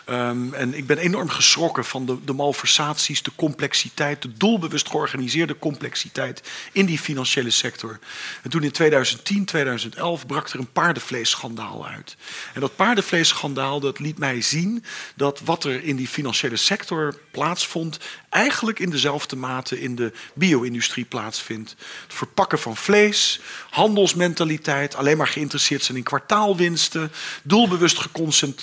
Um, 0.09 0.53
en 0.53 0.73
ik 0.73 0.87
ben 0.87 0.97
enorm 0.97 1.29
geschrokken 1.29 1.85
van 1.85 2.05
de, 2.05 2.23
de 2.23 2.33
malversaties, 2.33 3.23
de 3.23 3.31
complexiteit, 3.35 4.21
de 4.21 4.33
doelbewust 4.33 4.89
georganiseerde 4.89 5.59
complexiteit 5.59 6.43
in 6.71 6.85
die 6.85 6.99
financiële 6.99 7.49
sector. 7.49 7.99
En 8.41 8.49
toen 8.49 8.63
in 8.63 8.71
2010, 8.71 9.45
2011 9.45 10.25
brak 10.25 10.49
er 10.49 10.59
een 10.59 10.71
paardenvleesschandaal 10.71 11.87
uit. 11.87 12.15
En 12.53 12.61
dat 12.61 12.75
paardenvleesschandaal 12.75 13.79
dat 13.79 13.99
liet 13.99 14.17
mij 14.17 14.41
zien 14.41 14.83
dat 15.15 15.41
wat 15.43 15.63
er 15.63 15.83
in 15.83 15.95
die 15.95 16.07
financiële 16.07 16.55
sector 16.55 17.19
plaatsvond, 17.31 17.99
eigenlijk 18.35 18.79
in 18.79 18.89
dezelfde 18.89 19.35
mate 19.35 19.81
in 19.81 19.95
de 19.95 20.11
bio-industrie 20.33 21.05
plaatsvindt. 21.05 21.75
Het 22.03 22.13
verpakken 22.13 22.59
van 22.59 22.77
vlees, 22.77 23.39
handelsmentaliteit, 23.69 24.95
alleen 24.95 25.17
maar 25.17 25.27
geïnteresseerd 25.27 25.83
zijn 25.83 25.97
in 25.97 26.03
kwartaalwinsten, 26.03 27.11
doelbewust 27.43 28.07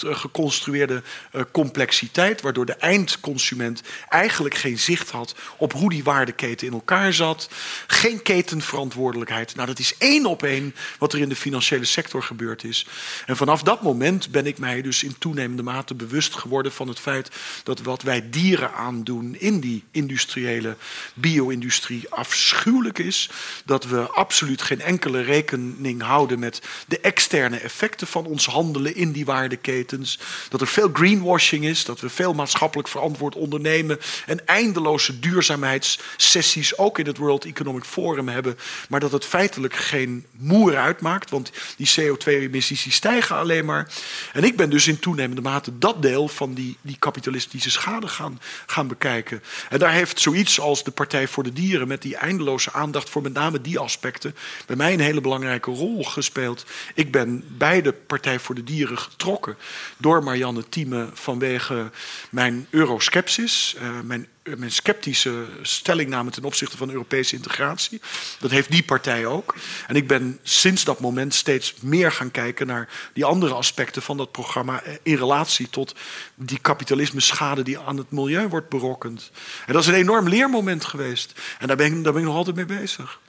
geconstrueerde 0.01 1.03
uh, 1.33 1.43
complexiteit, 1.53 2.41
waardoor 2.41 2.67
de 2.67 2.73
eindconsument 2.73 3.83
eigenlijk 4.09 4.55
geen 4.55 4.79
zicht 4.79 5.11
had 5.11 5.35
op 5.57 5.73
hoe 5.73 5.91
die 5.91 6.05
waardeketen 6.05 6.67
in 6.67 6.73
elkaar 6.73 7.13
zat. 7.13 7.49
Geen 7.87 8.23
ketenverantwoordelijkheid. 8.23 9.55
Nou, 9.55 9.67
dat 9.67 9.79
is 9.79 9.95
één 9.99 10.27
op 10.27 10.43
één 10.43 10.75
wat 10.99 11.13
er 11.13 11.21
in 11.21 11.29
de 11.29 11.37
financiële 11.37 11.85
sector 11.85 12.23
gebeurd 12.23 12.65
is. 12.65 12.87
En 13.27 13.37
vanaf 13.37 13.63
dat 13.63 13.83
moment 13.83 14.31
ben 14.31 14.47
ik 14.47 14.59
mij 14.59 14.83
dus 14.83 15.03
in 15.03 15.19
toenemende 15.19 15.63
mate 15.63 15.95
bewust 15.95 16.35
geworden 16.35 16.73
van 16.73 16.89
het 16.89 16.99
feit 16.99 17.31
dat 17.63 17.81
wat 17.81 18.03
wij 18.03 18.31
dieren 18.31 18.75
aandoen 18.75 19.37
in 19.39 19.61
die 19.63 19.85
industriële 19.91 20.77
bio-industrie 21.15 22.09
afschuwelijk 22.09 22.99
is. 22.99 23.31
Dat 23.65 23.85
we 23.85 24.01
absoluut 24.01 24.63
geen 24.63 24.81
enkele 24.81 25.21
rekening 25.21 26.03
houden 26.03 26.39
met 26.39 26.63
de 26.87 27.01
externe 27.01 27.57
effecten 27.57 28.07
van 28.07 28.27
ons 28.27 28.47
handelen 28.47 28.95
in 28.95 29.13
die 29.13 29.25
waardeketens. 29.25 30.19
Dat 30.49 30.61
er 30.61 30.67
veel 30.67 30.91
greenwashing 30.93 31.65
is, 31.65 31.85
dat 31.85 32.01
we 32.01 32.09
veel 32.09 32.35
maatschappelijk 32.35 32.89
verantwoord 32.89 33.35
ondernemen 33.35 33.99
en 34.27 34.47
eindeloze 34.47 35.19
duurzaamheidssessies 35.19 36.79
ook 36.79 36.99
in 36.99 37.07
het 37.07 37.17
World 37.17 37.45
Economic 37.45 37.85
Forum 37.85 38.29
hebben, 38.29 38.59
maar 38.89 39.01
dat 39.01 39.13
het 39.13 39.25
feitelijk 39.25 39.75
geen 39.75 40.27
moer 40.31 40.77
uitmaakt, 40.77 41.31
want 41.31 41.51
die 41.77 41.91
CO2-emissies 42.01 42.93
stijgen 42.93 43.37
alleen 43.37 43.65
maar. 43.65 43.93
En 44.33 44.45
ik 44.45 44.57
ben 44.57 44.71
dus 44.71 44.87
in 44.87 44.99
toenemende 44.99 45.43
mate 45.43 45.79
dat 45.79 46.03
deel 46.03 46.29
van 46.29 46.55
die, 46.55 46.77
die 46.81 46.97
kapitalistische 46.99 47.71
schade 47.71 48.09
gaan, 48.09 48.41
gaan 48.67 48.89
bekijken. 48.89 49.43
En 49.69 49.79
daar 49.79 49.93
heeft 49.93 50.21
zoiets 50.21 50.61
als 50.61 50.85
de 50.85 50.91
Partij 50.91 51.29
voor 51.29 51.43
de 51.43 51.53
Dieren 51.53 51.89
met 51.89 52.03
die 52.03 52.17
eindeloze 52.17 52.73
aandacht 52.73 53.11
voor 53.11 53.23
met 53.23 53.33
name 53.33 53.61
die 53.61 53.79
aspecten 53.79 54.35
bij 54.67 54.77
mij 54.77 54.93
een 54.93 55.01
hele 55.01 55.21
belangrijke 55.21 55.71
rol 55.71 56.05
gespeeld. 56.05 56.65
Ik 56.95 57.13
ben 57.13 57.45
bij 57.49 57.83
de 57.83 57.93
Partij 57.93 58.39
voor 58.39 58.55
de 58.55 58.65
Dieren 58.65 58.99
getrokken 58.99 59.57
door 59.97 60.23
Marianne 60.23 60.69
Thieme 60.69 61.09
vanwege 61.13 61.91
mijn 62.31 62.67
euroskepsis, 62.71 63.77
uh, 63.79 64.01
mijn 64.05 64.27
mijn 64.43 64.73
sceptische 64.73 65.47
stellingname 65.63 66.31
ten 66.31 66.45
opzichte 66.45 66.77
van 66.77 66.91
Europese 66.91 67.37
integratie. 67.37 68.01
Dat 68.39 68.51
heeft 68.51 68.71
die 68.71 68.85
partij 68.85 69.27
ook. 69.27 69.55
En 69.87 69.97
ik 69.97 70.07
ben 70.07 70.39
sinds 70.43 70.85
dat 70.85 71.01
moment 71.01 71.35
steeds 71.35 71.75
meer 71.81 72.13
gaan 72.13 72.31
kijken 72.31 72.67
naar 72.67 72.89
die 73.13 73.25
andere 73.25 73.55
aspecten 73.55 74.03
van 74.03 74.17
dat 74.17 74.33
programma 74.33 74.83
in 75.03 75.17
relatie 75.17 75.71
tot 75.71 75.95
die 76.35 76.59
kapitalisme 76.59 77.21
schade 77.21 77.63
die 77.63 77.79
aan 77.79 77.97
het 77.97 78.11
milieu 78.11 78.49
wordt 78.49 78.69
berokkend. 78.69 79.31
En 79.67 79.73
dat 79.73 79.83
is 79.83 79.89
een 79.89 79.95
enorm 79.95 80.29
leermoment 80.29 80.85
geweest. 80.85 81.41
En 81.59 81.67
daar 81.67 81.77
ben 81.77 81.87
ik, 81.87 82.05
daar 82.05 82.13
ben 82.13 82.23
ik 82.23 82.29
nog 82.29 82.37
altijd 82.37 82.57
mee 82.57 82.65
bezig. 82.65 83.21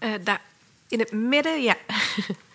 Uh, 0.00 0.14
daar 0.24 0.40
in 0.88 0.98
het 0.98 1.12
midden, 1.12 1.62
ja. 1.62 1.76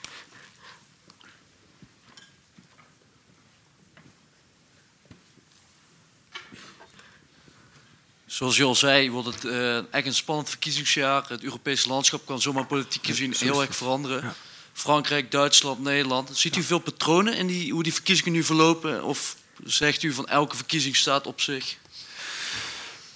Zoals 8.36 8.58
je 8.58 8.64
al 8.64 8.76
zei, 8.76 9.12
wordt 9.12 9.28
het 9.28 9.44
uh, 9.44 9.94
echt 9.94 10.06
een 10.06 10.14
spannend 10.14 10.50
verkiezingsjaar. 10.50 11.26
Het 11.28 11.44
Europese 11.44 11.88
landschap 11.88 12.26
kan 12.26 12.42
zomaar 12.42 12.66
politiek 12.66 13.06
gezien 13.06 13.34
heel 13.38 13.62
erg 13.62 13.76
veranderen. 13.76 14.24
Ja. 14.24 14.36
Frankrijk, 14.74 15.32
Duitsland, 15.32 15.80
Nederland. 15.80 16.38
Ziet 16.38 16.56
u 16.56 16.64
veel 16.64 16.80
patronen 16.80 17.38
in 17.38 17.48
die, 17.48 17.72
hoe 17.72 17.84
die 17.84 17.94
verkiezingen 17.94 18.32
nu 18.32 18.44
verlopen? 18.44 19.04
Of 19.04 19.36
zegt 19.64 20.04
u 20.04 20.14
van 20.14 20.28
elke 20.28 20.56
verkiezing 20.56 20.96
staat 20.96 21.28
op 21.28 21.42
zich? 21.42 21.78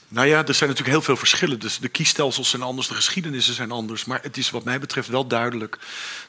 Nou 0.08 0.28
ja, 0.28 0.38
er 0.46 0.54
zijn 0.54 0.70
natuurlijk 0.70 0.98
heel 0.98 1.06
veel 1.06 1.18
verschillen. 1.18 1.60
Dus 1.60 1.80
de 1.80 1.90
kiesstelsels 1.90 2.50
zijn 2.50 2.62
anders, 2.62 2.88
de 2.88 2.96
geschiedenissen 2.96 3.54
zijn 3.54 3.72
anders. 3.72 4.06
Maar 4.06 4.20
het 4.22 4.38
is 4.38 4.50
wat 4.50 4.64
mij 4.64 4.80
betreft 4.80 5.08
wel 5.08 5.28
duidelijk 5.28 5.78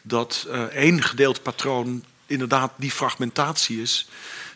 dat 0.02 0.46
uh, 0.48 0.62
één 0.62 1.02
gedeeld 1.02 1.42
patroon 1.42 2.04
inderdaad 2.26 2.72
die 2.76 2.90
fragmentatie 2.90 3.82
is. 3.82 4.06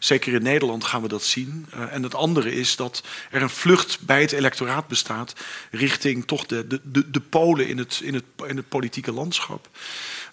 Zeker 0.05 0.35
in 0.35 0.43
Nederland 0.43 0.85
gaan 0.85 1.03
we 1.03 1.09
dat 1.09 1.25
zien. 1.25 1.67
Uh, 1.75 1.93
en 1.93 2.03
het 2.03 2.15
andere 2.15 2.55
is 2.55 2.77
dat 2.77 3.03
er 3.31 3.43
een 3.43 3.51
vlucht 3.51 4.01
bij 4.01 4.21
het 4.21 4.33
electoraat 4.33 4.89
bestaat 4.89 5.33
richting 5.71 6.27
toch 6.27 6.47
de, 6.47 6.67
de, 6.67 6.81
de, 6.83 7.11
de 7.11 7.21
polen 7.21 7.69
in 7.69 7.79
het, 7.79 8.01
in, 8.03 8.15
het, 8.15 8.25
in 8.47 8.57
het 8.57 8.69
politieke 8.69 9.13
landschap. 9.13 9.69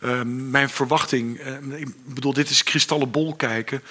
Uh, 0.04 0.22
mijn 0.26 0.70
verwachting, 0.70 1.40
uh, 1.40 1.80
ik 1.80 1.88
bedoel, 2.06 2.34
dit 2.34 2.50
is 2.50 2.64
kristallenbol 2.64 3.36
kijken. 3.36 3.84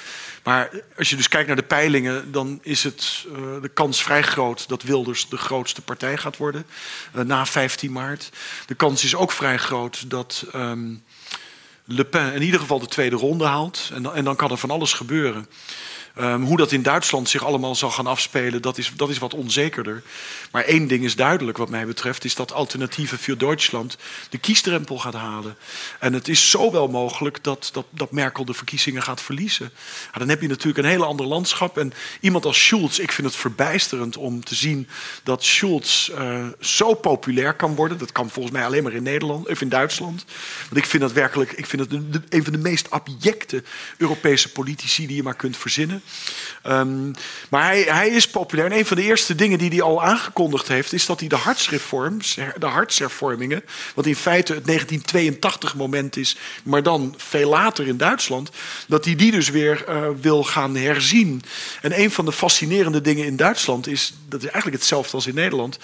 Maar 0.45 0.71
als 0.97 1.11
je 1.11 1.17
dus 1.17 1.29
kijkt 1.29 1.47
naar 1.47 1.57
de 1.57 1.63
peilingen, 1.63 2.33
dan 2.33 2.59
is 2.63 2.83
het 2.83 3.27
uh, 3.29 3.63
de 3.63 3.71
kans 3.75 4.03
vrij 4.03 4.23
groot 4.23 4.69
dat 4.69 4.83
Wilders 4.83 5.29
de 5.29 5.37
grootste 5.37 5.83
partij 5.83 6.17
gaat 6.17 6.37
worden 6.37 6.67
na 7.13 7.47
15 7.47 7.93
maart. 7.93 8.31
De 8.67 8.75
kans 8.75 9.05
is 9.05 9.15
ook 9.15 9.33
vrij 9.33 9.59
groot 9.59 10.11
dat. 10.11 10.45
Um, 10.55 11.03
Le 11.93 12.05
Pen 12.05 12.35
in 12.35 12.43
ieder 12.43 12.61
geval 12.61 12.79
de 12.79 12.87
tweede 12.87 13.17
ronde 13.17 13.45
haalt. 13.45 13.91
En, 13.95 14.15
en 14.15 14.25
dan 14.25 14.37
kan 14.37 14.51
er 14.51 14.57
van 14.57 14.71
alles 14.71 14.93
gebeuren. 14.93 15.47
Um, 16.19 16.43
hoe 16.43 16.57
dat 16.57 16.73
in 16.73 16.83
Duitsland 16.83 17.29
zich 17.29 17.45
allemaal 17.45 17.75
zal 17.75 17.91
gaan 17.91 18.07
afspelen, 18.07 18.63
dat 18.63 18.79
is, 18.79 18.93
dat 18.97 19.09
is 19.09 19.19
wat 19.19 19.35
onzekerder. 19.35 20.03
Maar 20.51 20.65
één 20.65 20.87
ding 20.87 21.05
is 21.05 21.17
duidelijk 21.17 21.59
wat 21.59 21.69
mij 21.69 21.87
betreft, 21.87 22.25
is 22.25 22.35
dat 22.35 22.53
alternatieve 22.53 23.19
voor 23.19 23.39
Duitsland 23.39 23.97
de 24.31 24.39
kiesdrempel 24.39 24.99
gaat 24.99 25.15
halen. 25.15 25.57
En 25.99 26.13
het 26.13 26.29
is 26.29 26.51
zo 26.51 26.73
wel 26.73 26.89
mogelijk 26.89 27.45
dat, 27.45 27.71
dat, 27.91 28.11
Merkel 28.11 28.45
de 28.45 28.55
verkiezingen 28.55 29.03
gaat 29.03 29.23
verliezen. 29.23 29.73
Dan 30.19 30.29
heb 30.29 30.41
je 30.41 30.49
natuurlijk 30.49 30.79
een 30.79 30.91
heel 30.91 31.05
ander 31.05 31.27
landschap. 31.27 31.79
En 31.79 31.93
iemand 32.21 32.45
als 32.45 32.65
Schulz, 32.65 32.99
ik 32.99 33.13
vind 33.13 33.27
het 33.27 33.37
verbijsterend 33.37 34.17
om 34.17 34.45
te 34.45 34.55
zien 34.55 34.89
dat 35.23 35.45
Schulz 35.45 36.09
uh, 36.09 36.47
zo 36.61 36.95
populair 36.95 37.55
kan 37.55 37.75
worden. 37.75 37.99
Dat 37.99 38.13
kan 38.13 38.31
volgens 38.31 38.55
mij 38.55 38.65
alleen 38.65 38.83
maar 38.83 38.93
in 38.93 39.03
Nederland 39.03 39.49
of 39.49 39.61
in 39.61 39.69
Duitsland. 39.69 40.25
Want 40.63 40.77
ik 40.77 40.85
vind 40.85 41.03
dat 41.03 41.13
werkelijk, 41.13 41.53
ik 41.53 41.67
vind 41.67 41.83
het 41.83 42.03
een 42.29 42.45
van 42.45 42.53
de 42.53 42.59
meest 42.59 42.91
abjecte 42.91 43.63
Europese 43.97 44.53
politici 44.53 45.07
die 45.07 45.17
je 45.17 45.23
maar 45.23 45.35
kunt 45.35 45.57
verzinnen. 45.57 46.00
Um, 46.67 47.15
maar 47.51 47.65
hij, 47.65 47.83
hij, 47.83 48.09
is 48.09 48.29
populair. 48.29 48.71
En 48.71 48.79
een 48.79 48.87
van 48.87 48.97
de 48.97 49.03
eerste 49.03 49.35
dingen 49.35 49.59
die 49.59 49.71
hij 49.71 49.83
al 49.83 50.03
aangekondigd 50.03 50.69
heeft, 50.69 50.93
is 50.93 51.07
dat 51.07 51.21
hij 51.21 51.29
de 51.29 51.37
hartsreforms, 51.37 52.39
de 52.59 52.67
hartshervormingen, 52.67 53.65
wat 53.95 54.07
in 54.07 54.17
feite 54.17 54.55
het 54.55 54.67
1982 54.67 55.77
moment 55.77 56.17
is, 56.17 56.37
maar 56.63 56.83
dan 56.83 57.15
veel 57.17 57.49
later 57.49 57.87
in 57.87 57.97
Duitsland, 57.97 58.51
dat 58.87 59.05
hij 59.05 59.17
die 59.17 59.31
dus 59.31 59.51
weer 59.51 59.85
uh, 59.89 60.09
wil 60.21 60.45
gaan 60.45 60.77
herzien. 60.77 61.43
En 61.81 62.01
een 62.01 62.11
van 62.11 62.25
de 62.25 62.33
fascinerende 62.33 63.01
dingen 63.01 63.27
in 63.27 63.37
Duitsland 63.37 63.87
is, 63.87 64.15
dat 64.29 64.41
is 64.41 64.49
eigenlijk 64.49 64.77
hetzelfde 64.77 65.17
als 65.17 65.27
in 65.27 65.35
Nederland, 65.35 65.79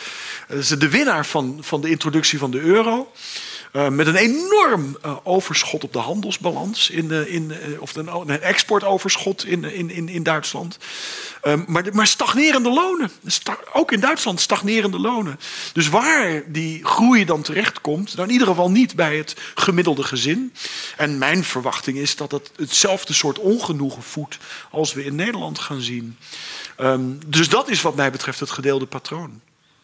uh, 0.51 0.59
is 0.59 0.69
de 0.69 0.89
winnaar 0.89 1.27
van, 1.27 1.59
van 1.61 1.81
de 1.81 1.91
introductie 1.91 2.39
van 2.39 2.51
de 2.51 2.61
euro. 2.61 3.13
Uh, 3.73 3.89
met 3.89 4.07
een 4.07 4.17
enorm 4.17 4.97
uh, 5.05 5.17
overschot 5.23 5.85
op 5.85 5.93
de 5.93 5.99
handelsbalans, 5.99 6.91
in 6.91 7.09
de, 7.09 7.31
in, 7.31 7.53
of 7.79 7.97
een, 7.97 8.09
een, 8.09 8.41
exportoverschot 8.41 9.45
in, 9.47 9.65
in, 9.65 9.91
in, 9.91 10.09
in 10.09 10.23
Duitsland. 10.23 10.79
maar, 11.67 11.85
maar 11.93 12.07
stagnerende 12.07 12.71
lonen. 12.71 13.11
Ook 13.73 13.93
in 13.93 14.01
Duitsland 14.01 14.41
stagnerende 14.41 14.99
lonen. 14.99 15.41
Dus 15.73 15.89
waar 15.89 16.43
die 16.47 16.85
groei 16.85 17.25
dan 17.25 17.43
terechtkomt, 17.43 18.17
dan 18.17 18.27
in 18.27 18.33
ieder 18.33 18.47
geval 18.47 18.71
niet 18.71 18.97
bij 18.97 19.17
het 19.17 19.37
gemiddelde 19.55 20.03
gezin. 20.03 20.53
En 20.97 21.19
mijn 21.19 21.45
verwachting 21.45 21.99
is 21.99 22.17
dat 22.17 22.31
het 22.31 22.51
hetzelfde 22.57 23.13
soort 23.13 23.39
ongenoegen 23.39 24.03
voedt 24.03 24.39
als 24.71 24.93
we 24.93 25.05
in 25.05 25.15
Nederland 25.15 25.59
gaan 25.59 25.81
zien. 25.81 26.17
Um, 26.81 27.19
dus 27.27 27.49
dat 27.49 27.69
is 27.69 27.83
wat 27.83 27.97
mij 27.97 28.11
betreft 28.11 28.41
het 28.41 28.51
gedeelde 28.51 28.87
patroon. 28.87 29.41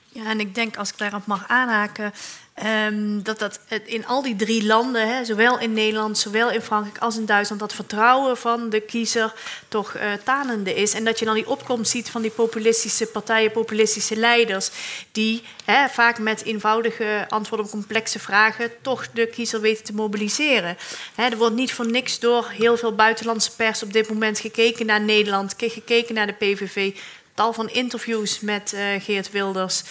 Ja, 0.09 0.24
en 0.24 0.40
ik 0.40 0.54
denk 0.54 0.76
als 0.76 0.88
ik 0.88 0.98
daarop 0.98 1.26
mag 1.26 1.48
aanhaken, 1.48 2.12
Um, 2.60 3.22
dat 3.22 3.38
dat 3.38 3.60
in 3.84 4.06
al 4.06 4.22
die 4.22 4.36
drie 4.36 4.66
landen, 4.66 5.08
hè, 5.08 5.24
zowel 5.24 5.58
in 5.58 5.72
Nederland, 5.72 6.18
zowel 6.18 6.50
in 6.50 6.60
Frankrijk 6.60 6.98
als 6.98 7.16
in 7.16 7.26
Duitsland, 7.26 7.60
dat 7.60 7.74
vertrouwen 7.74 8.36
van 8.36 8.70
de 8.70 8.80
kiezer 8.80 9.34
toch 9.68 9.94
uh, 9.96 10.02
tanende 10.24 10.74
is. 10.74 10.94
En 10.94 11.04
dat 11.04 11.18
je 11.18 11.24
dan 11.24 11.34
die 11.34 11.48
opkomst 11.48 11.90
ziet 11.90 12.10
van 12.10 12.22
die 12.22 12.30
populistische 12.30 13.06
partijen, 13.06 13.52
populistische 13.52 14.16
leiders, 14.16 14.70
die 15.12 15.42
hè, 15.64 15.88
vaak 15.88 16.18
met 16.18 16.44
eenvoudige 16.44 17.26
antwoorden 17.28 17.66
op 17.66 17.72
complexe 17.72 18.18
vragen 18.18 18.70
toch 18.82 19.10
de 19.10 19.26
kiezer 19.26 19.60
weten 19.60 19.84
te 19.84 19.94
mobiliseren. 19.94 20.76
Hè, 21.14 21.24
er 21.24 21.36
wordt 21.36 21.54
niet 21.54 21.72
voor 21.72 21.86
niks 21.86 22.18
door 22.18 22.48
heel 22.50 22.76
veel 22.76 22.94
buitenlandse 22.94 23.56
pers 23.56 23.82
op 23.82 23.92
dit 23.92 24.08
moment 24.08 24.38
gekeken 24.38 24.86
naar 24.86 25.00
Nederland, 25.00 25.54
gekeken 25.58 26.14
naar 26.14 26.26
de 26.26 26.32
PVV 26.32 26.94
tal 27.34 27.52
van 27.52 27.68
interviews 27.68 28.40
met 28.40 28.72
uh, 28.74 28.80
Geert 29.00 29.30
Wilders. 29.30 29.82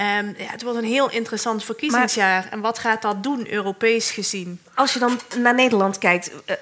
Um, 0.00 0.34
ja, 0.38 0.46
het 0.46 0.62
wordt 0.62 0.78
een 0.78 0.84
heel 0.84 1.10
interessant 1.10 1.64
verkiezingsjaar. 1.64 2.42
Maar, 2.42 2.52
en 2.52 2.60
wat 2.60 2.78
gaat 2.78 3.02
dat 3.02 3.22
doen, 3.22 3.52
Europees 3.52 4.10
gezien? 4.10 4.60
Als 4.74 4.92
je 4.92 4.98
dan 4.98 5.20
naar 5.38 5.54
Nederland 5.54 5.98
kijkt 5.98 6.30
uh, 6.30 6.56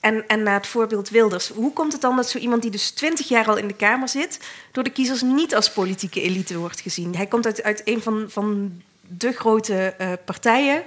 en, 0.00 0.24
en 0.26 0.42
naar 0.42 0.54
het 0.54 0.66
voorbeeld 0.66 1.08
Wilders... 1.08 1.48
hoe 1.48 1.72
komt 1.72 1.92
het 1.92 2.00
dan 2.00 2.16
dat 2.16 2.28
zo 2.28 2.38
iemand 2.38 2.62
die 2.62 2.70
dus 2.70 2.90
twintig 2.90 3.28
jaar 3.28 3.48
al 3.48 3.56
in 3.56 3.68
de 3.68 3.74
Kamer 3.74 4.08
zit... 4.08 4.38
door 4.72 4.84
de 4.84 4.90
kiezers 4.90 5.22
niet 5.22 5.54
als 5.54 5.70
politieke 5.70 6.20
elite 6.20 6.58
wordt 6.58 6.80
gezien? 6.80 7.16
Hij 7.16 7.26
komt 7.26 7.46
uit, 7.46 7.62
uit 7.62 7.82
een 7.84 8.02
van, 8.02 8.26
van 8.28 8.80
de 9.00 9.32
grote 9.32 9.94
uh, 10.00 10.12
partijen... 10.24 10.82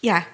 ja, 0.00 0.26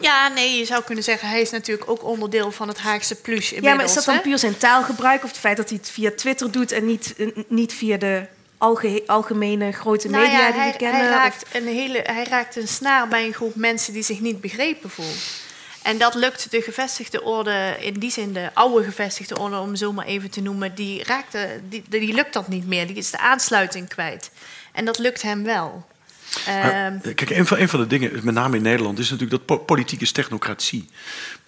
ja, 0.00 0.28
nee, 0.28 0.58
je 0.58 0.64
zou 0.64 0.82
kunnen 0.82 1.04
zeggen, 1.04 1.28
hij 1.28 1.40
is 1.40 1.50
natuurlijk 1.50 1.90
ook 1.90 2.04
onderdeel 2.04 2.52
van 2.52 2.68
het 2.68 2.78
Haagse 2.78 3.14
plus. 3.14 3.48
Ja, 3.48 3.74
maar 3.74 3.84
is 3.84 3.94
dat 3.94 4.04
dan 4.04 4.14
hè? 4.14 4.20
puur 4.20 4.38
zijn 4.38 4.56
taalgebruik 4.56 5.22
of 5.22 5.28
het 5.28 5.38
feit 5.38 5.56
dat 5.56 5.68
hij 5.68 5.78
het 5.78 5.90
via 5.90 6.10
Twitter 6.16 6.50
doet 6.50 6.72
en 6.72 6.86
niet, 6.86 7.14
niet 7.48 7.72
via 7.72 7.96
de 7.96 8.26
alge 8.58 9.02
algemene 9.06 9.72
grote 9.72 10.08
nou 10.08 10.22
media 10.22 10.38
ja, 10.38 10.52
die 10.52 10.60
hij, 10.60 10.72
we 10.72 10.78
kennen? 10.78 11.00
Hij 11.00 11.10
raakt, 11.10 11.44
een 11.52 11.66
hele, 11.66 12.00
hij 12.02 12.24
raakt 12.24 12.56
een 12.56 12.68
snaar 12.68 13.08
bij 13.08 13.26
een 13.26 13.34
groep 13.34 13.54
mensen 13.54 13.92
die 13.92 14.02
zich 14.02 14.20
niet 14.20 14.40
begrepen 14.40 14.90
voelt. 14.90 15.18
En 15.82 15.98
dat 15.98 16.14
lukt 16.14 16.50
de 16.50 16.62
gevestigde 16.62 17.22
orde, 17.22 17.76
in 17.80 17.98
die 17.98 18.10
zin 18.10 18.32
de 18.32 18.50
oude 18.54 18.84
gevestigde 18.84 19.38
orde, 19.38 19.58
om 19.58 19.76
zo 19.76 19.92
maar 19.92 20.06
even 20.06 20.30
te 20.30 20.40
noemen, 20.40 20.74
die, 20.74 21.04
raakte, 21.04 21.60
die, 21.68 21.82
die 21.88 22.14
lukt 22.14 22.32
dat 22.32 22.48
niet 22.48 22.66
meer. 22.66 22.86
Die 22.86 22.96
is 22.96 23.10
de 23.10 23.18
aansluiting 23.18 23.88
kwijt. 23.88 24.30
En 24.72 24.84
dat 24.84 24.98
lukt 24.98 25.22
hem 25.22 25.44
wel. 25.44 25.86
Maar, 26.46 26.98
kijk, 27.14 27.30
een 27.30 27.46
van, 27.46 27.58
een 27.58 27.68
van 27.68 27.80
de 27.80 27.86
dingen, 27.86 28.10
met 28.22 28.34
name 28.34 28.56
in 28.56 28.62
Nederland, 28.62 28.98
is 28.98 29.10
natuurlijk 29.10 29.46
dat 29.46 29.66
politiek 29.66 30.00
is 30.00 30.12
technocratie. 30.12 30.88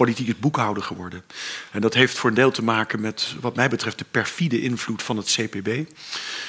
Politiek 0.03 0.29
is 0.29 0.39
boekhouder 0.39 0.83
geworden. 0.83 1.23
En 1.71 1.81
dat 1.81 1.95
heeft 1.95 2.19
voor 2.19 2.31
een 2.31 2.37
deel 2.37 2.51
te 2.51 2.63
maken 2.63 3.01
met, 3.01 3.35
wat 3.41 3.57
mij 3.57 3.69
betreft, 3.69 3.99
de 3.99 4.05
perfide 4.11 4.63
invloed 4.63 5.03
van 5.03 5.17
het 5.17 5.27
CPB. 5.27 5.69